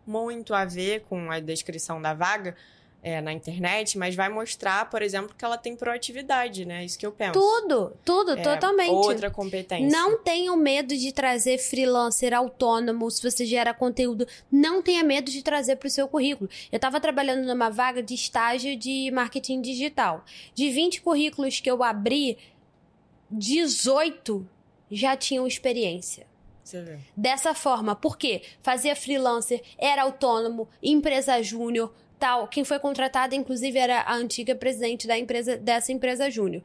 muito 0.09 0.55
a 0.55 0.65
ver 0.65 1.03
com 1.09 1.31
a 1.31 1.39
descrição 1.39 2.01
da 2.01 2.15
vaga 2.15 2.57
é, 3.03 3.21
na 3.21 3.33
internet, 3.33 3.97
mas 3.97 4.15
vai 4.15 4.29
mostrar, 4.29 4.91
por 4.91 5.03
exemplo, 5.03 5.35
que 5.37 5.45
ela 5.45 5.57
tem 5.57 5.77
proatividade, 5.77 6.65
né? 6.65 6.85
Isso 6.85 6.99
que 6.99 7.07
eu 7.07 7.13
penso. 7.13 7.33
Tudo, 7.33 7.93
tudo, 8.05 8.33
é, 8.33 8.43
totalmente. 8.43 8.91
Outra 8.91 9.31
competência. 9.31 9.89
Não 9.89 10.19
tenha 10.19 10.57
medo 10.57 10.97
de 10.97 11.13
trazer 11.13 11.59
freelancer 11.59 12.35
autônomo, 12.35 13.09
se 13.11 13.23
você 13.23 13.47
gera 13.47 13.73
conteúdo. 13.73 14.27
Não 14.51 14.83
tenha 14.83 15.05
medo 15.05 15.31
de 15.31 15.43
trazer 15.43 15.77
para 15.77 15.87
o 15.87 15.91
seu 15.91 16.09
currículo. 16.09 16.51
Eu 16.73 16.77
estava 16.77 17.01
trabalhando 17.01 17.47
numa 17.47 17.71
vaga 17.71 18.03
de 18.03 18.15
estágio 18.15 18.77
de 18.77 19.11
marketing 19.13 19.61
digital. 19.61 20.25
De 20.55 20.69
20 20.71 21.01
currículos 21.03 21.61
que 21.61 21.71
eu 21.71 21.85
abri, 21.85 22.37
18 23.31 24.49
já 24.91 25.17
tinham 25.17 25.47
experiência. 25.47 26.27
Dessa 27.17 27.55
forma, 27.55 27.95
porque 27.97 28.43
fazia 28.63 28.95
freelancer, 28.95 29.63
era 29.79 30.03
autônomo, 30.03 30.69
empresa 30.83 31.43
júnior, 31.43 31.95
tal. 32.19 32.49
Quem 32.49 32.65
foi 32.65 32.79
contratada, 32.79 33.35
inclusive, 33.35 33.79
era 33.79 34.01
a 34.03 34.15
antiga 34.15 34.55
presidente 34.55 35.07
da 35.07 35.19
empresa, 35.19 35.57
dessa 35.57 35.93
empresa 35.93 36.31
júnior. 36.31 36.63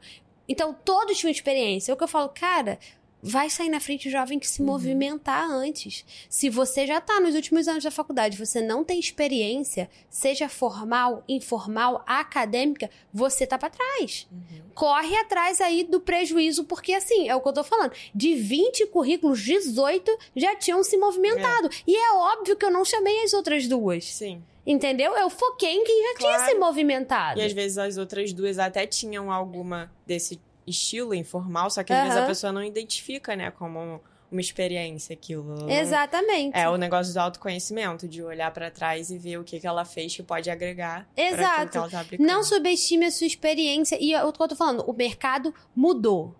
Então, 0.48 0.76
todos 0.84 1.16
tinham 1.16 1.30
experiência. 1.30 1.90
É 1.90 1.94
o 1.94 1.96
que 1.96 2.04
eu 2.04 2.08
falo, 2.08 2.28
cara, 2.28 2.78
vai 3.24 3.48
sair 3.48 3.70
na 3.70 3.80
frente 3.80 4.10
jovem 4.10 4.38
que 4.38 4.46
se 4.46 4.60
uhum. 4.60 4.66
movimentar 4.66 5.50
antes. 5.50 6.04
Se 6.28 6.50
você 6.50 6.86
já 6.86 6.98
está 6.98 7.18
nos 7.20 7.34
últimos 7.34 7.66
anos 7.66 7.82
da 7.82 7.90
faculdade, 7.90 8.36
você 8.36 8.60
não 8.60 8.84
tem 8.84 9.00
experiência, 9.00 9.88
seja 10.10 10.46
formal, 10.46 11.24
informal, 11.26 12.04
acadêmica, 12.06 12.90
você 13.12 13.46
tá 13.46 13.56
para 13.56 13.70
trás. 13.70 14.26
Uhum. 14.30 14.62
Corre 14.74 15.16
atrás 15.16 15.60
aí 15.60 15.84
do 15.84 16.00
prejuízo, 16.00 16.64
porque 16.64 16.92
assim, 16.92 17.28
é 17.28 17.34
o 17.34 17.40
que 17.40 17.48
eu 17.48 17.52
tô 17.54 17.64
falando. 17.64 17.92
De 18.14 18.34
20 18.34 18.86
currículos, 18.88 19.40
18 19.40 20.18
já 20.36 20.54
tinham 20.54 20.84
se 20.84 20.98
movimentado. 20.98 21.68
É. 21.68 21.70
E 21.86 21.96
é 21.96 22.12
óbvio 22.12 22.56
que 22.56 22.64
eu 22.66 22.70
não 22.70 22.84
chamei 22.84 23.24
as 23.24 23.32
outras 23.32 23.66
duas. 23.66 24.04
Sim. 24.04 24.42
Entendeu? 24.66 25.14
Eu 25.16 25.28
foquei 25.28 25.72
em 25.72 25.84
quem 25.84 26.02
já 26.02 26.18
claro. 26.18 26.36
tinha 26.36 26.48
se 26.48 26.54
movimentado. 26.58 27.40
E 27.40 27.42
às 27.42 27.52
vezes 27.52 27.76
as 27.76 27.96
outras 27.96 28.32
duas 28.32 28.58
até 28.58 28.86
tinham 28.86 29.30
alguma 29.30 29.92
desse 30.06 30.40
estilo 30.66 31.14
informal, 31.14 31.70
só 31.70 31.82
que 31.82 31.92
às 31.92 31.98
uhum. 31.98 32.04
vezes 32.04 32.22
a 32.22 32.26
pessoa 32.26 32.52
não 32.52 32.62
identifica, 32.62 33.36
né, 33.36 33.50
como 33.50 34.00
uma 34.30 34.40
experiência 34.40 35.14
aquilo. 35.14 35.70
Exatamente. 35.70 36.56
É 36.56 36.68
o 36.68 36.76
negócio 36.76 37.12
do 37.14 37.18
autoconhecimento, 37.18 38.08
de 38.08 38.22
olhar 38.22 38.50
para 38.50 38.70
trás 38.70 39.10
e 39.10 39.16
ver 39.16 39.38
o 39.38 39.44
que, 39.44 39.60
que 39.60 39.66
ela 39.66 39.84
fez 39.84 40.14
que 40.14 40.22
pode 40.22 40.50
agregar. 40.50 41.08
Exato. 41.16 41.70
Que 41.70 41.78
ela 41.78 41.88
tá 41.88 42.04
não 42.18 42.42
subestime 42.42 43.06
a 43.06 43.10
sua 43.10 43.26
experiência. 43.26 43.96
E 44.00 44.14
o 44.16 44.32
que 44.32 44.42
eu 44.42 44.48
tô 44.48 44.56
falando, 44.56 44.80
o 44.80 44.92
mercado 44.92 45.54
mudou. 45.74 46.34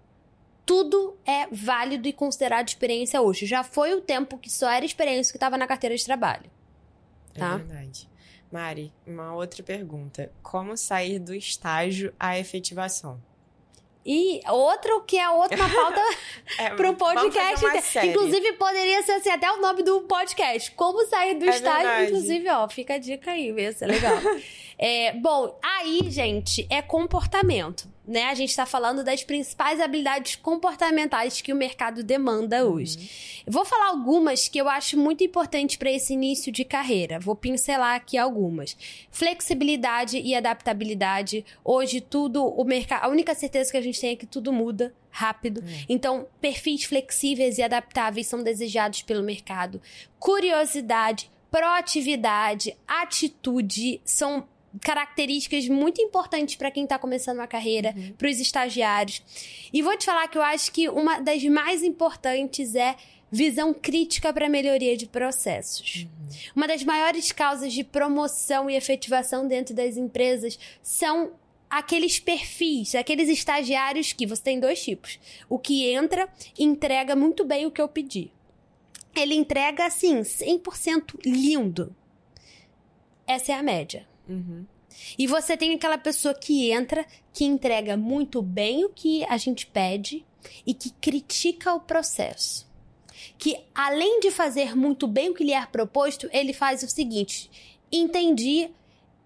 Tudo 0.67 1.17
é 1.27 1.47
válido 1.53 2.09
e 2.09 2.13
considerado 2.13 2.69
experiência 2.69 3.21
hoje. 3.21 3.47
Já 3.47 3.63
foi 3.63 3.95
o 3.95 4.01
tempo 4.01 4.39
que 4.39 4.51
só 4.51 4.69
era 4.69 4.85
experiência 4.85 5.31
que 5.31 5.37
estava 5.37 5.57
na 5.57 5.67
carteira 5.67 5.95
de 5.95 6.05
trabalho. 6.05 6.51
Tá? 7.35 7.55
É 7.55 7.57
verdade. 7.59 8.09
Mari, 8.51 8.93
uma 9.07 9.35
outra 9.35 9.63
pergunta. 9.63 10.33
Como 10.43 10.77
sair 10.77 11.19
do 11.19 11.35
estágio 11.35 12.15
à 12.19 12.39
efetivação? 12.39 13.21
E 14.05 14.41
outro 14.49 15.01
que 15.03 15.19
é 15.19 15.29
outra 15.31 15.57
pauta 15.69 16.01
é, 16.59 16.71
pro 16.77 16.95
podcast. 16.95 17.65
Inclusive, 18.07 18.53
poderia 18.55 19.03
ser 19.03 19.13
assim, 19.13 19.31
até 19.31 19.51
o 19.51 19.61
nome 19.61 19.83
do 19.83 20.03
podcast. 20.03 20.71
Como 20.73 21.07
sair 21.07 21.35
do 21.35 21.47
é 21.47 21.51
estágio. 21.51 21.89
Verdade. 21.89 22.11
Inclusive, 22.11 22.51
ó, 22.51 22.69
fica 22.69 22.95
a 22.95 22.99
dica 22.99 23.31
aí, 23.31 23.53
vai 23.53 23.73
ser 23.73 23.87
legal. 23.87 24.17
é, 24.87 25.13
bom, 25.13 25.59
aí, 25.63 26.11
gente, 26.11 26.67
é 26.69 26.83
comportamento 26.83 27.89
né? 28.07 28.25
A 28.25 28.35
gente 28.35 28.51
está 28.51 28.67
falando 28.67 29.03
das 29.03 29.25
principais 29.25 29.81
habilidades 29.81 30.37
comportamentais 30.37 31.41
que 31.41 31.53
o 31.53 31.57
mercado 31.57 32.03
demanda 32.03 32.65
uhum. 32.65 32.75
hoje. 32.75 32.99
Uhum. 32.99 33.53
Vou 33.53 33.65
falar 33.65 33.89
algumas 33.89 34.47
que 34.47 34.59
eu 34.59 34.69
acho 34.69 34.99
muito 34.99 35.25
importantes 35.25 35.77
para 35.77 35.91
esse 35.91 36.13
início 36.13 36.53
de 36.53 36.65
carreira. 36.65 37.19
Vou 37.19 37.35
pincelar 37.35 37.97
aqui 37.97 38.19
algumas. 38.19 38.77
Flexibilidade 39.11 40.19
e 40.19 40.35
adaptabilidade. 40.35 41.45
Hoje 41.65 42.01
tudo 42.01 42.45
o 42.45 42.65
mercado, 42.65 43.05
a 43.05 43.09
única 43.09 43.35
certeza 43.35 43.71
que 43.71 43.79
a 43.79 43.83
gente 43.83 44.01
tem 44.01 44.11
é 44.11 44.17
que 44.17 44.27
tudo 44.27 44.53
muda 44.53 44.95
rápido. 45.11 45.61
Uhum. 45.61 45.85
Então, 45.89 46.27
perfis 46.41 46.85
flexíveis 46.85 47.57
e 47.57 47.63
adaptáveis 47.63 48.27
são 48.27 48.43
desejados 48.43 49.03
pelo 49.03 49.23
mercado. 49.23 49.81
Curiosidade, 50.19 51.31
proatividade, 51.51 52.77
atitude 52.87 54.01
são 54.05 54.47
características 54.81 55.69
muito 55.69 56.01
importantes 56.01 56.57
para 56.57 56.71
quem 56.71 56.85
está 56.85 56.99
começando 56.99 57.39
uma 57.39 57.47
carreira, 57.47 57.95
uhum. 57.97 58.13
para 58.13 58.29
os 58.29 58.41
estagiários. 58.41 59.23
E 59.73 59.83
vou 59.83 59.97
te 59.97 60.05
falar 60.05 60.29
que 60.29 60.39
eu 60.39 60.43
acho 60.43 60.73
que 60.73 60.89
uma 60.89 61.21
das 61.21 61.43
mais 61.45 61.83
importantes 61.83 62.75
é 62.75 62.97
visão 63.31 63.75
crítica 63.75 64.33
para 64.33 64.49
melhoria 64.49 64.97
de 64.97 65.07
processos. 65.07 66.05
Uhum. 66.05 66.29
Uma 66.57 66.69
das 66.69 66.85
maiores 66.85 67.33
causas 67.33 67.73
de 67.73 67.83
promoção 67.83 68.71
e 68.71 68.77
efetivação 68.77 69.47
dentro 69.47 69.75
das 69.75 69.97
empresas 69.97 70.59
são 70.83 71.33
aqueles 71.69 72.21
perfis, 72.21 72.95
aqueles 72.95 73.29
estagiários 73.29 74.13
que 74.13 74.27
você 74.27 74.43
tem 74.43 74.61
dois 74.61 74.83
tipos. 74.83 75.19
O 75.49 75.59
que 75.59 75.91
entra 75.91 76.29
entrega 76.59 77.17
muito 77.17 77.45
bem 77.45 77.67
o 77.67 77.71
que 77.71 77.83
eu 77.83 77.89
pedi. 77.89 78.31
Ele 79.17 79.35
entrega 79.35 79.87
assim, 79.87 80.21
100% 80.21 81.21
lindo. 81.25 81.95
Essa 83.27 83.53
é 83.53 83.55
a 83.55 83.63
média. 83.63 84.07
Uhum. 84.29 84.65
E 85.19 85.27
você 85.27 85.57
tem 85.57 85.75
aquela 85.75 85.99
pessoa 85.99 86.35
que 86.35 86.71
entra, 86.71 87.07
que 87.33 87.45
entrega 87.45 87.97
muito 87.97 88.41
bem 88.41 88.85
o 88.85 88.91
que 88.91 89.25
a 89.25 89.37
gente 89.37 89.67
pede 89.67 90.25
e 90.67 90.73
que 90.73 90.91
critica 90.91 91.75
o 91.75 91.81
processo. 91.81 92.69
Que 93.39 93.59
além 93.75 94.21
de 94.21 94.31
fazer 94.31 94.77
muito 94.77 95.07
bem 95.07 95.31
o 95.31 95.35
que 95.35 95.45
lhe 95.45 95.53
é 95.53 95.67
proposto, 95.67 96.29
ele 96.33 96.53
faz 96.53 96.83
o 96.83 96.89
seguinte: 96.89 97.51
entendi, 97.91 98.71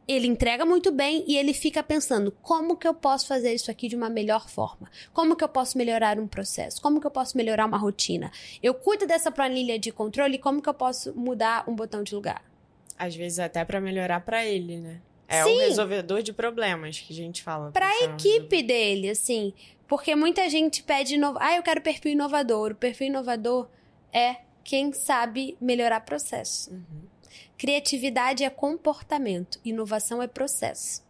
ele 0.07 0.27
entrega 0.27 0.65
muito 0.65 0.91
bem 0.91 1.25
e 1.27 1.37
ele 1.37 1.53
fica 1.53 1.83
pensando 1.83 2.33
como 2.41 2.77
que 2.77 2.89
eu 2.89 2.95
posso 2.95 3.27
fazer 3.27 3.53
isso 3.53 3.71
aqui 3.71 3.89
de 3.89 3.97
uma 3.97 4.09
melhor 4.09 4.49
forma? 4.49 4.91
Como 5.13 5.37
que 5.37 5.45
eu 5.45 5.49
posso 5.49 5.77
melhorar 5.77 6.19
um 6.19 6.27
processo? 6.27 6.81
Como 6.81 7.01
que 7.01 7.07
eu 7.07 7.11
posso 7.11 7.37
melhorar 7.37 7.67
uma 7.67 7.77
rotina? 7.77 8.31
Eu 8.63 8.73
cuido 8.73 9.07
dessa 9.07 9.31
planilha 9.31 9.79
de 9.79 9.93
controle, 9.93 10.39
como 10.39 10.63
que 10.63 10.69
eu 10.69 10.75
posso 10.75 11.15
mudar 11.15 11.69
um 11.69 11.75
botão 11.75 12.03
de 12.03 12.15
lugar? 12.15 12.43
Às 12.99 13.15
vezes 13.15 13.39
até 13.39 13.65
para 13.65 13.81
melhorar 13.81 14.21
para 14.21 14.45
ele, 14.45 14.79
né? 14.79 15.01
É 15.29 15.45
Sim. 15.45 15.57
o 15.57 15.59
resolvedor 15.61 16.23
de 16.23 16.33
problemas 16.33 16.99
que 16.99 17.13
a 17.13 17.17
gente 17.17 17.43
fala. 17.43 17.71
Para 17.71 17.87
a 17.87 18.05
equipe 18.05 18.63
dele, 18.63 19.11
assim. 19.11 19.53
Porque 19.87 20.15
muita 20.17 20.49
gente 20.49 20.83
pede. 20.83 21.15
Inov... 21.15 21.37
Ah, 21.39 21.55
eu 21.57 21.63
quero 21.63 21.81
perfil 21.81 22.13
inovador. 22.13 22.73
O 22.73 22.75
perfil 22.75 23.09
inovador 23.09 23.69
é 24.13 24.37
quem 24.65 24.93
sabe 24.93 25.57
melhorar 25.61 26.01
processo. 26.01 26.71
Uhum. 26.71 27.09
Criatividade 27.57 28.45
é 28.45 28.51
comportamento, 28.51 29.59
inovação 29.65 30.23
é 30.23 30.27
processo. 30.27 31.03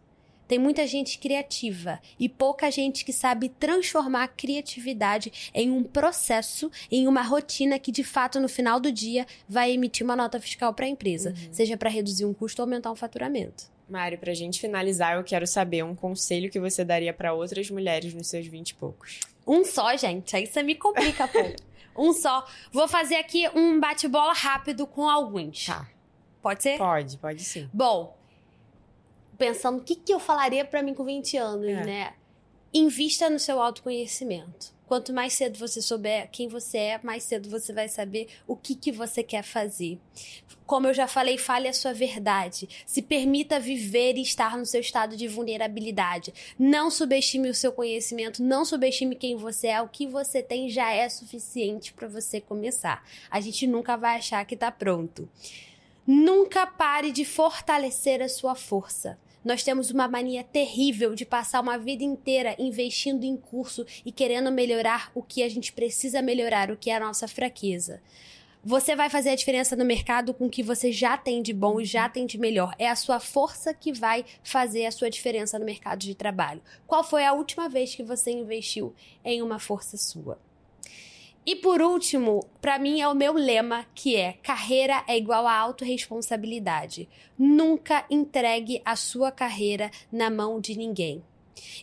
Tem 0.49 0.57
muita 0.57 0.87
gente 0.87 1.19
criativa 1.19 1.99
e 2.19 2.27
pouca 2.27 2.71
gente 2.71 3.05
que 3.05 3.13
sabe 3.13 3.49
transformar 3.49 4.23
a 4.23 4.27
criatividade 4.27 5.51
em 5.53 5.69
um 5.69 5.83
processo, 5.83 6.71
em 6.91 7.07
uma 7.07 7.21
rotina 7.21 7.77
que 7.77 7.91
de 7.91 8.03
fato 8.03 8.39
no 8.39 8.49
final 8.49 8.79
do 8.79 8.91
dia 8.91 9.27
vai 9.47 9.71
emitir 9.71 10.03
uma 10.03 10.15
nota 10.15 10.39
fiscal 10.39 10.73
para 10.73 10.87
a 10.87 10.89
empresa, 10.89 11.29
uhum. 11.29 11.53
seja 11.53 11.77
para 11.77 11.87
reduzir 11.87 12.25
um 12.25 12.33
custo 12.33 12.63
ou 12.63 12.65
aumentar 12.65 12.91
um 12.91 12.95
faturamento. 12.95 13.65
Mário, 13.87 14.17
para 14.17 14.31
a 14.31 14.35
gente 14.35 14.59
finalizar, 14.59 15.17
eu 15.17 15.23
quero 15.23 15.45
saber 15.45 15.83
um 15.83 15.93
conselho 15.93 16.49
que 16.49 16.59
você 16.59 16.83
daria 16.83 17.13
para 17.13 17.31
outras 17.31 17.69
mulheres 17.69 18.11
nos 18.15 18.27
seus 18.27 18.47
vinte 18.47 18.71
e 18.71 18.73
poucos. 18.73 19.19
Um 19.45 19.63
só, 19.63 19.95
gente. 19.95 20.35
Aí 20.35 20.47
você 20.47 20.63
me 20.63 20.73
complica, 20.73 21.27
pô. 21.27 21.39
um 21.95 22.11
só. 22.11 22.43
Vou 22.71 22.87
fazer 22.87 23.17
aqui 23.17 23.47
um 23.53 23.79
bate-bola 23.79 24.33
rápido 24.33 24.87
com 24.87 25.07
alguns. 25.07 25.67
Tá. 25.67 25.87
Pode 26.41 26.63
ser? 26.63 26.77
Pode, 26.79 27.17
pode 27.17 27.43
sim. 27.43 27.69
Bom, 27.71 28.17
pensando 29.39 29.79
o 29.79 29.83
que, 29.83 29.95
que 29.95 30.13
eu 30.13 30.19
falaria 30.19 30.65
para 30.65 30.83
mim 30.83 30.93
com 30.93 31.05
20 31.05 31.37
anos, 31.37 31.67
é. 31.67 31.85
né? 31.85 32.13
Invista 32.71 33.29
no 33.29 33.39
seu 33.39 33.59
autoconhecimento. 33.59 34.77
Quanto 34.85 35.13
mais 35.13 35.33
cedo 35.33 35.57
você 35.57 35.83
souber 35.83 36.29
quem 36.31 36.47
você 36.47 36.77
é, 36.77 36.99
mais 37.03 37.23
cedo 37.23 37.47
você 37.47 37.71
vai 37.71 37.87
saber 37.87 38.27
o 38.47 38.55
que, 38.55 38.73
que 38.73 38.91
você 38.91 39.21
quer 39.21 39.43
fazer. 39.43 39.99
Como 40.65 40.87
eu 40.87 40.93
já 40.95 41.07
falei, 41.07 41.37
fale 41.37 41.67
a 41.67 41.73
sua 41.73 41.93
verdade. 41.93 42.67
Se 42.87 43.01
permita 43.01 43.59
viver 43.59 44.17
e 44.17 44.23
estar 44.23 44.57
no 44.57 44.65
seu 44.65 44.81
estado 44.81 45.15
de 45.15 45.27
vulnerabilidade. 45.27 46.33
Não 46.57 46.89
subestime 46.89 47.49
o 47.49 47.55
seu 47.55 47.71
conhecimento, 47.71 48.41
não 48.41 48.65
subestime 48.65 49.15
quem 49.15 49.35
você 49.35 49.67
é. 49.67 49.81
O 49.81 49.87
que 49.87 50.07
você 50.07 50.41
tem 50.41 50.69
já 50.69 50.91
é 50.91 51.07
suficiente 51.07 51.93
para 51.93 52.07
você 52.07 52.41
começar. 52.41 53.07
A 53.29 53.39
gente 53.39 53.67
nunca 53.67 53.95
vai 53.95 54.17
achar 54.17 54.43
que 54.43 54.55
está 54.55 54.71
pronto. 54.71 55.29
Nunca 56.05 56.65
pare 56.65 57.11
de 57.11 57.23
fortalecer 57.25 58.23
a 58.23 58.27
sua 58.27 58.55
força. 58.55 59.19
Nós 59.43 59.63
temos 59.63 59.89
uma 59.89 60.07
mania 60.07 60.43
terrível 60.43 61.15
de 61.15 61.25
passar 61.25 61.61
uma 61.61 61.77
vida 61.77 62.03
inteira 62.03 62.55
investindo 62.59 63.23
em 63.23 63.37
curso 63.37 63.85
e 64.05 64.11
querendo 64.11 64.51
melhorar 64.51 65.11
o 65.15 65.23
que 65.23 65.41
a 65.43 65.49
gente 65.49 65.71
precisa 65.71 66.21
melhorar, 66.21 66.69
o 66.69 66.77
que 66.77 66.89
é 66.89 66.95
a 66.95 66.99
nossa 66.99 67.27
fraqueza. 67.27 68.01
Você 68.61 68.93
vai 68.93 69.09
fazer 69.09 69.29
a 69.29 69.35
diferença 69.35 69.73
no 69.77 69.85
mercado 69.85 70.33
com 70.33 70.47
o 70.47 70.49
que 70.49 70.61
você 70.61 70.91
já 70.91 71.17
tem 71.17 71.41
de 71.41 71.53
bom 71.53 71.79
e 71.79 71.85
já 71.85 72.09
tem 72.09 72.25
de 72.25 72.37
melhor. 72.37 72.75
É 72.77 72.89
a 72.89 72.95
sua 72.95 73.17
força 73.17 73.73
que 73.73 73.93
vai 73.93 74.25
fazer 74.43 74.85
a 74.85 74.91
sua 74.91 75.09
diferença 75.09 75.57
no 75.57 75.63
mercado 75.63 75.99
de 75.99 76.13
trabalho. 76.13 76.61
Qual 76.85 77.01
foi 77.01 77.23
a 77.23 77.31
última 77.31 77.69
vez 77.69 77.95
que 77.95 78.03
você 78.03 78.31
investiu 78.31 78.93
em 79.23 79.41
uma 79.41 79.59
força 79.59 79.95
sua? 79.95 80.37
E 81.49 81.55
por 81.55 81.81
último, 81.81 82.47
para 82.61 82.77
mim 82.77 83.01
é 83.01 83.07
o 83.07 83.15
meu 83.15 83.33
lema, 83.33 83.87
que 83.95 84.15
é: 84.15 84.33
carreira 84.33 85.03
é 85.07 85.17
igual 85.17 85.47
a 85.47 85.57
autorresponsabilidade. 85.57 87.09
Nunca 87.35 88.05
entregue 88.07 88.83
a 88.85 88.95
sua 88.95 89.31
carreira 89.31 89.89
na 90.11 90.29
mão 90.29 90.61
de 90.61 90.77
ninguém. 90.77 91.23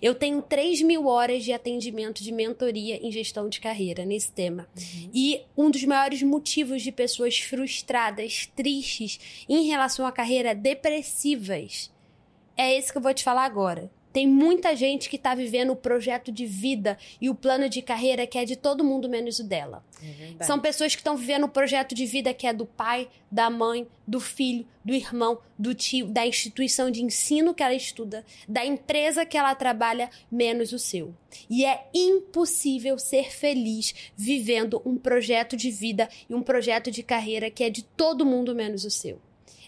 Eu 0.01 0.15
tenho 0.15 0.41
3 0.41 0.83
mil 0.83 1.09
horas 1.09 1.43
de 1.43 1.53
atendimento 1.53 2.23
de 2.23 2.31
mentoria 2.31 3.05
em 3.05 3.11
gestão 3.11 3.49
de 3.49 3.59
carreira 3.59 4.05
nesse 4.05 4.31
tema. 4.31 4.69
Uhum. 4.77 5.11
E 5.13 5.43
um 5.57 5.69
dos 5.69 5.83
maiores 5.83 6.23
motivos 6.23 6.81
de 6.81 6.93
pessoas 6.93 7.37
frustradas, 7.37 8.49
tristes 8.55 9.19
em 9.49 9.67
relação 9.67 10.07
à 10.07 10.13
carreira, 10.13 10.55
depressivas, 10.55 11.91
é 12.57 12.73
esse 12.79 12.93
que 12.93 12.99
eu 12.99 13.03
vou 13.03 13.13
te 13.13 13.25
falar 13.25 13.45
agora. 13.45 13.91
Tem 14.17 14.27
muita 14.27 14.75
gente 14.75 15.11
que 15.11 15.17
está 15.17 15.35
vivendo 15.35 15.75
o 15.75 15.77
projeto 15.77 16.33
de 16.33 16.47
vida 16.47 16.97
e 17.21 17.29
o 17.29 17.35
plano 17.35 17.69
de 17.69 17.83
carreira 17.83 18.27
que 18.27 18.39
é 18.39 18.47
de 18.47 18.57
todo 18.57 18.83
mundo 18.83 19.11
menos 19.11 19.41
o 19.41 19.45
dela. 19.45 19.85
É 20.41 20.43
São 20.43 20.59
pessoas 20.59 20.95
que 20.95 21.03
estão 21.03 21.19
vivendo 21.19 21.45
o 21.45 21.51
projeto 21.51 21.95
de 21.95 22.07
vida 22.07 22.33
que 22.33 22.47
é 22.47 22.53
do 22.55 22.65
pai, 22.65 23.11
da 23.31 23.51
mãe, 23.51 23.87
do 24.07 24.19
filho, 24.19 24.67
do 24.83 24.95
irmão, 24.95 25.39
do 25.59 25.75
tio, 25.75 26.07
da 26.07 26.27
instituição 26.27 26.91
de 26.91 27.05
ensino 27.05 27.53
que 27.53 27.63
ela 27.63 27.75
estuda, 27.75 28.25
da 28.49 28.65
empresa 28.65 29.27
que 29.27 29.37
ela 29.37 29.55
trabalha, 29.55 30.09
menos 30.33 30.73
o 30.73 30.79
seu. 30.79 31.15
E 31.51 31.67
é 31.67 31.87
impossível 31.93 32.99
ser 32.99 33.31
feliz 33.31 33.95
vivendo 34.17 34.81
um 34.87 34.97
projeto 34.97 35.59
de 35.59 35.71
vida 35.71 36.09
e 36.27 36.35
um 36.35 36.41
projeto 36.41 36.91
de 36.91 37.03
carreira 37.03 37.51
que 37.51 37.63
é 37.63 37.69
de 37.69 37.83
todo 37.83 38.25
mundo 38.25 38.55
menos 38.55 38.83
o 38.87 38.91
seu 38.91 39.21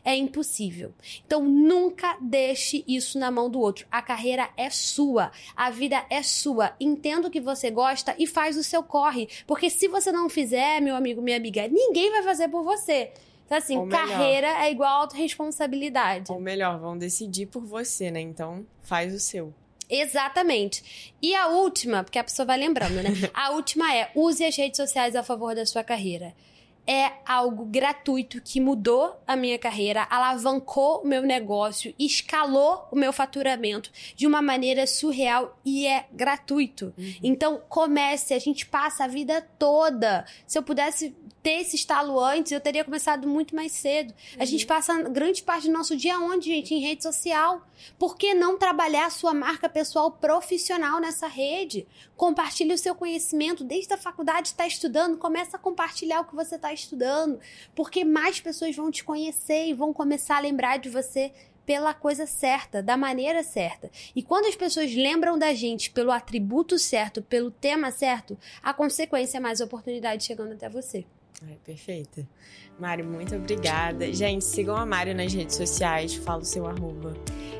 é 0.04 0.14
impossível. 0.16 0.92
Então 1.26 1.44
nunca 1.44 2.16
deixe 2.20 2.84
isso 2.86 3.18
na 3.18 3.30
mão 3.30 3.50
do 3.50 3.60
outro. 3.60 3.86
A 3.90 4.02
carreira 4.02 4.48
é 4.56 4.70
sua, 4.70 5.30
a 5.56 5.70
vida 5.70 6.04
é 6.10 6.22
sua. 6.22 6.74
Entenda 6.80 7.28
o 7.28 7.30
que 7.30 7.40
você 7.40 7.70
gosta 7.70 8.14
e 8.18 8.26
faz 8.26 8.56
o 8.56 8.64
seu 8.64 8.82
corre, 8.82 9.28
porque 9.46 9.70
se 9.70 9.88
você 9.88 10.10
não 10.12 10.28
fizer, 10.28 10.80
meu 10.80 10.96
amigo, 10.96 11.22
minha 11.22 11.36
amiga, 11.36 11.68
ninguém 11.68 12.10
vai 12.10 12.22
fazer 12.22 12.48
por 12.48 12.62
você. 12.62 13.12
Então, 13.46 13.56
assim, 13.56 13.88
carreira 13.88 14.66
é 14.66 14.70
igual 14.70 15.00
autorresponsabilidade. 15.00 16.30
Ou 16.30 16.38
melhor, 16.38 16.78
vão 16.78 16.98
decidir 16.98 17.46
por 17.46 17.64
você, 17.64 18.10
né? 18.10 18.20
Então, 18.20 18.66
faz 18.82 19.14
o 19.14 19.18
seu. 19.18 19.54
Exatamente. 19.88 21.14
E 21.22 21.34
a 21.34 21.48
última, 21.48 22.04
porque 22.04 22.18
a 22.18 22.24
pessoa 22.24 22.44
vai 22.44 22.58
lembrando, 22.58 22.96
né? 22.96 23.08
A 23.32 23.52
última 23.52 23.94
é: 23.94 24.10
use 24.14 24.44
as 24.44 24.54
redes 24.54 24.76
sociais 24.76 25.16
a 25.16 25.22
favor 25.22 25.54
da 25.54 25.64
sua 25.64 25.82
carreira 25.82 26.34
é 26.88 27.12
algo 27.26 27.66
gratuito 27.66 28.40
que 28.40 28.58
mudou 28.58 29.20
a 29.26 29.36
minha 29.36 29.58
carreira, 29.58 30.06
alavancou 30.08 31.02
o 31.02 31.06
meu 31.06 31.20
negócio, 31.20 31.94
escalou 31.98 32.88
o 32.90 32.96
meu 32.96 33.12
faturamento 33.12 33.92
de 34.16 34.26
uma 34.26 34.40
maneira 34.40 34.86
surreal 34.86 35.60
e 35.62 35.86
é 35.86 36.06
gratuito. 36.10 36.94
Uhum. 36.96 37.14
Então, 37.22 37.62
comece, 37.68 38.32
a 38.32 38.38
gente 38.38 38.64
passa 38.64 39.04
a 39.04 39.08
vida 39.08 39.46
toda. 39.58 40.24
Se 40.46 40.58
eu 40.58 40.62
pudesse 40.62 41.14
ter 41.42 41.60
esse 41.60 41.76
estalo 41.76 42.18
antes, 42.18 42.52
eu 42.52 42.60
teria 42.60 42.84
começado 42.84 43.28
muito 43.28 43.54
mais 43.54 43.72
cedo. 43.72 44.10
Uhum. 44.10 44.42
A 44.42 44.44
gente 44.46 44.62
uhum. 44.62 44.68
passa 44.68 45.02
grande 45.02 45.42
parte 45.42 45.66
do 45.66 45.72
nosso 45.74 45.94
dia 45.94 46.18
onde, 46.18 46.48
gente? 46.48 46.74
Em 46.74 46.80
rede 46.80 47.02
social. 47.02 47.62
Por 47.98 48.16
que 48.16 48.34
não 48.34 48.58
trabalhar 48.58 49.06
a 49.06 49.10
sua 49.10 49.34
marca 49.34 49.68
pessoal 49.68 50.10
profissional 50.10 51.00
nessa 51.00 51.26
rede? 51.26 51.86
Compartilhe 52.18 52.74
o 52.74 52.78
seu 52.78 52.96
conhecimento. 52.96 53.62
Desde 53.62 53.94
a 53.94 53.96
faculdade 53.96 54.48
está 54.48 54.66
estudando, 54.66 55.16
começa 55.16 55.56
a 55.56 55.60
compartilhar 55.60 56.20
o 56.20 56.24
que 56.24 56.34
você 56.34 56.56
está 56.56 56.72
estudando, 56.72 57.38
porque 57.76 58.04
mais 58.04 58.40
pessoas 58.40 58.74
vão 58.74 58.90
te 58.90 59.04
conhecer 59.04 59.68
e 59.68 59.72
vão 59.72 59.92
começar 59.92 60.36
a 60.36 60.40
lembrar 60.40 60.78
de 60.78 60.90
você 60.90 61.32
pela 61.64 61.94
coisa 61.94 62.26
certa, 62.26 62.82
da 62.82 62.96
maneira 62.96 63.44
certa. 63.44 63.88
E 64.16 64.22
quando 64.22 64.46
as 64.46 64.56
pessoas 64.56 64.92
lembram 64.96 65.38
da 65.38 65.54
gente 65.54 65.92
pelo 65.92 66.10
atributo 66.10 66.76
certo, 66.76 67.22
pelo 67.22 67.52
tema 67.52 67.92
certo, 67.92 68.36
a 68.60 68.74
consequência 68.74 69.36
é 69.36 69.40
mais 69.40 69.60
oportunidade 69.60 70.24
chegando 70.24 70.54
até 70.54 70.68
você. 70.68 71.06
É, 71.46 71.54
perfeita. 71.64 72.26
Mário, 72.80 73.04
muito 73.04 73.34
obrigada. 73.36 74.12
Gente, 74.12 74.44
sigam 74.44 74.76
a 74.76 74.84
Mário 74.84 75.14
nas 75.14 75.32
redes 75.32 75.54
sociais, 75.56 76.14
fala 76.14 76.42
o 76.42 76.44
seu 76.44 76.66
arroba. 76.66 77.14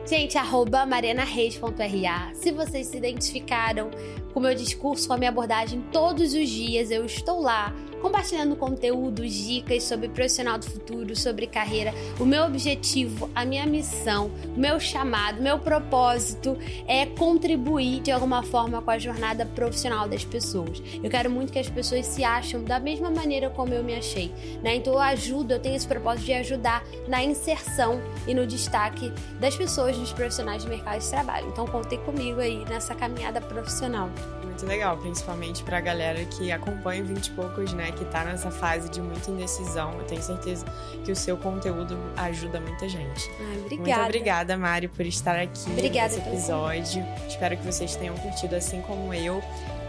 Gente, 0.04 0.36
arroba 0.36 0.84
marianareis.ra. 0.84 2.32
Se 2.34 2.50
vocês 2.50 2.88
se 2.88 2.96
identificaram 2.96 3.90
com 4.32 4.40
o 4.40 4.42
meu 4.42 4.54
discurso, 4.54 5.06
com 5.06 5.14
a 5.14 5.18
minha 5.18 5.30
abordagem 5.30 5.80
todos 5.92 6.34
os 6.34 6.48
dias, 6.48 6.90
eu 6.90 7.04
estou 7.04 7.40
lá 7.40 7.72
compartilhando 7.98 8.56
conteúdos, 8.56 9.32
dicas 9.32 9.84
sobre 9.84 10.08
profissional 10.08 10.58
do 10.58 10.64
futuro, 10.64 11.14
sobre 11.16 11.46
carreira. 11.46 11.92
O 12.18 12.24
meu 12.24 12.44
objetivo, 12.44 13.30
a 13.34 13.44
minha 13.44 13.66
missão, 13.66 14.30
o 14.56 14.58
meu 14.58 14.78
chamado, 14.80 15.42
meu 15.42 15.58
propósito 15.58 16.56
é 16.86 17.06
contribuir 17.06 18.00
de 18.00 18.10
alguma 18.10 18.42
forma 18.42 18.80
com 18.80 18.90
a 18.90 18.98
jornada 18.98 19.44
profissional 19.46 20.08
das 20.08 20.24
pessoas. 20.24 20.82
Eu 21.02 21.10
quero 21.10 21.30
muito 21.30 21.52
que 21.52 21.58
as 21.58 21.68
pessoas 21.68 22.06
se 22.06 22.24
acham 22.24 22.62
da 22.62 22.80
mesma 22.80 23.10
maneira 23.10 23.50
como 23.50 23.74
eu 23.74 23.82
me 23.82 23.94
achei, 23.94 24.32
né? 24.62 24.76
Então 24.76 24.92
eu 24.94 25.00
ajudo, 25.00 25.52
eu 25.52 25.58
tenho 25.58 25.76
esse 25.76 25.86
propósito 25.86 26.26
de 26.26 26.32
ajudar 26.34 26.84
na 27.06 27.22
inserção 27.22 28.00
e 28.26 28.34
no 28.34 28.46
destaque 28.46 29.12
das 29.40 29.56
pessoas, 29.56 29.96
dos 29.96 30.12
profissionais 30.12 30.62
de 30.62 30.68
mercado 30.68 31.00
de 31.00 31.08
trabalho. 31.08 31.48
Então 31.48 31.66
contei 31.66 31.98
comigo 31.98 32.40
aí 32.40 32.64
nessa 32.66 32.94
caminhada 32.94 33.40
profissional. 33.40 34.10
Muito 34.58 34.70
legal, 34.70 34.96
principalmente 34.96 35.62
pra 35.62 35.80
galera 35.80 36.24
que 36.24 36.50
acompanha 36.50 37.04
20 37.04 37.26
e 37.26 37.30
poucos, 37.30 37.72
né, 37.72 37.92
que 37.92 38.04
tá 38.06 38.24
nessa 38.24 38.50
fase 38.50 38.88
de 38.88 39.00
muita 39.00 39.30
indecisão. 39.30 39.92
Eu 39.92 40.04
tenho 40.04 40.20
certeza 40.20 40.66
que 41.04 41.12
o 41.12 41.16
seu 41.16 41.36
conteúdo 41.36 41.96
ajuda 42.16 42.60
muita 42.60 42.88
gente. 42.88 43.30
Ai, 43.38 43.58
obrigada. 43.58 44.00
Muito 44.00 44.06
obrigada, 44.06 44.56
Mari, 44.56 44.88
por 44.88 45.06
estar 45.06 45.38
aqui 45.38 45.70
obrigada 45.70 46.16
nesse 46.16 46.28
episódio. 46.28 47.06
Espero 47.28 47.56
que 47.56 47.64
vocês 47.64 47.94
tenham 47.94 48.16
curtido 48.16 48.56
assim 48.56 48.82
como 48.82 49.14
eu 49.14 49.40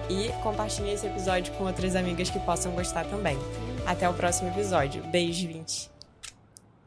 e 0.07 0.29
compartilhem 0.43 0.93
esse 0.93 1.07
episódio 1.07 1.51
com 1.53 1.63
outras 1.63 1.95
amigas 1.95 2.29
que 2.29 2.37
possam 2.37 2.71
gostar 2.73 3.05
também. 3.05 3.39
Até 3.87 4.07
o 4.07 4.13
próximo 4.13 4.49
episódio. 4.49 5.01
Beijo, 5.07 5.47
20. 5.47 5.88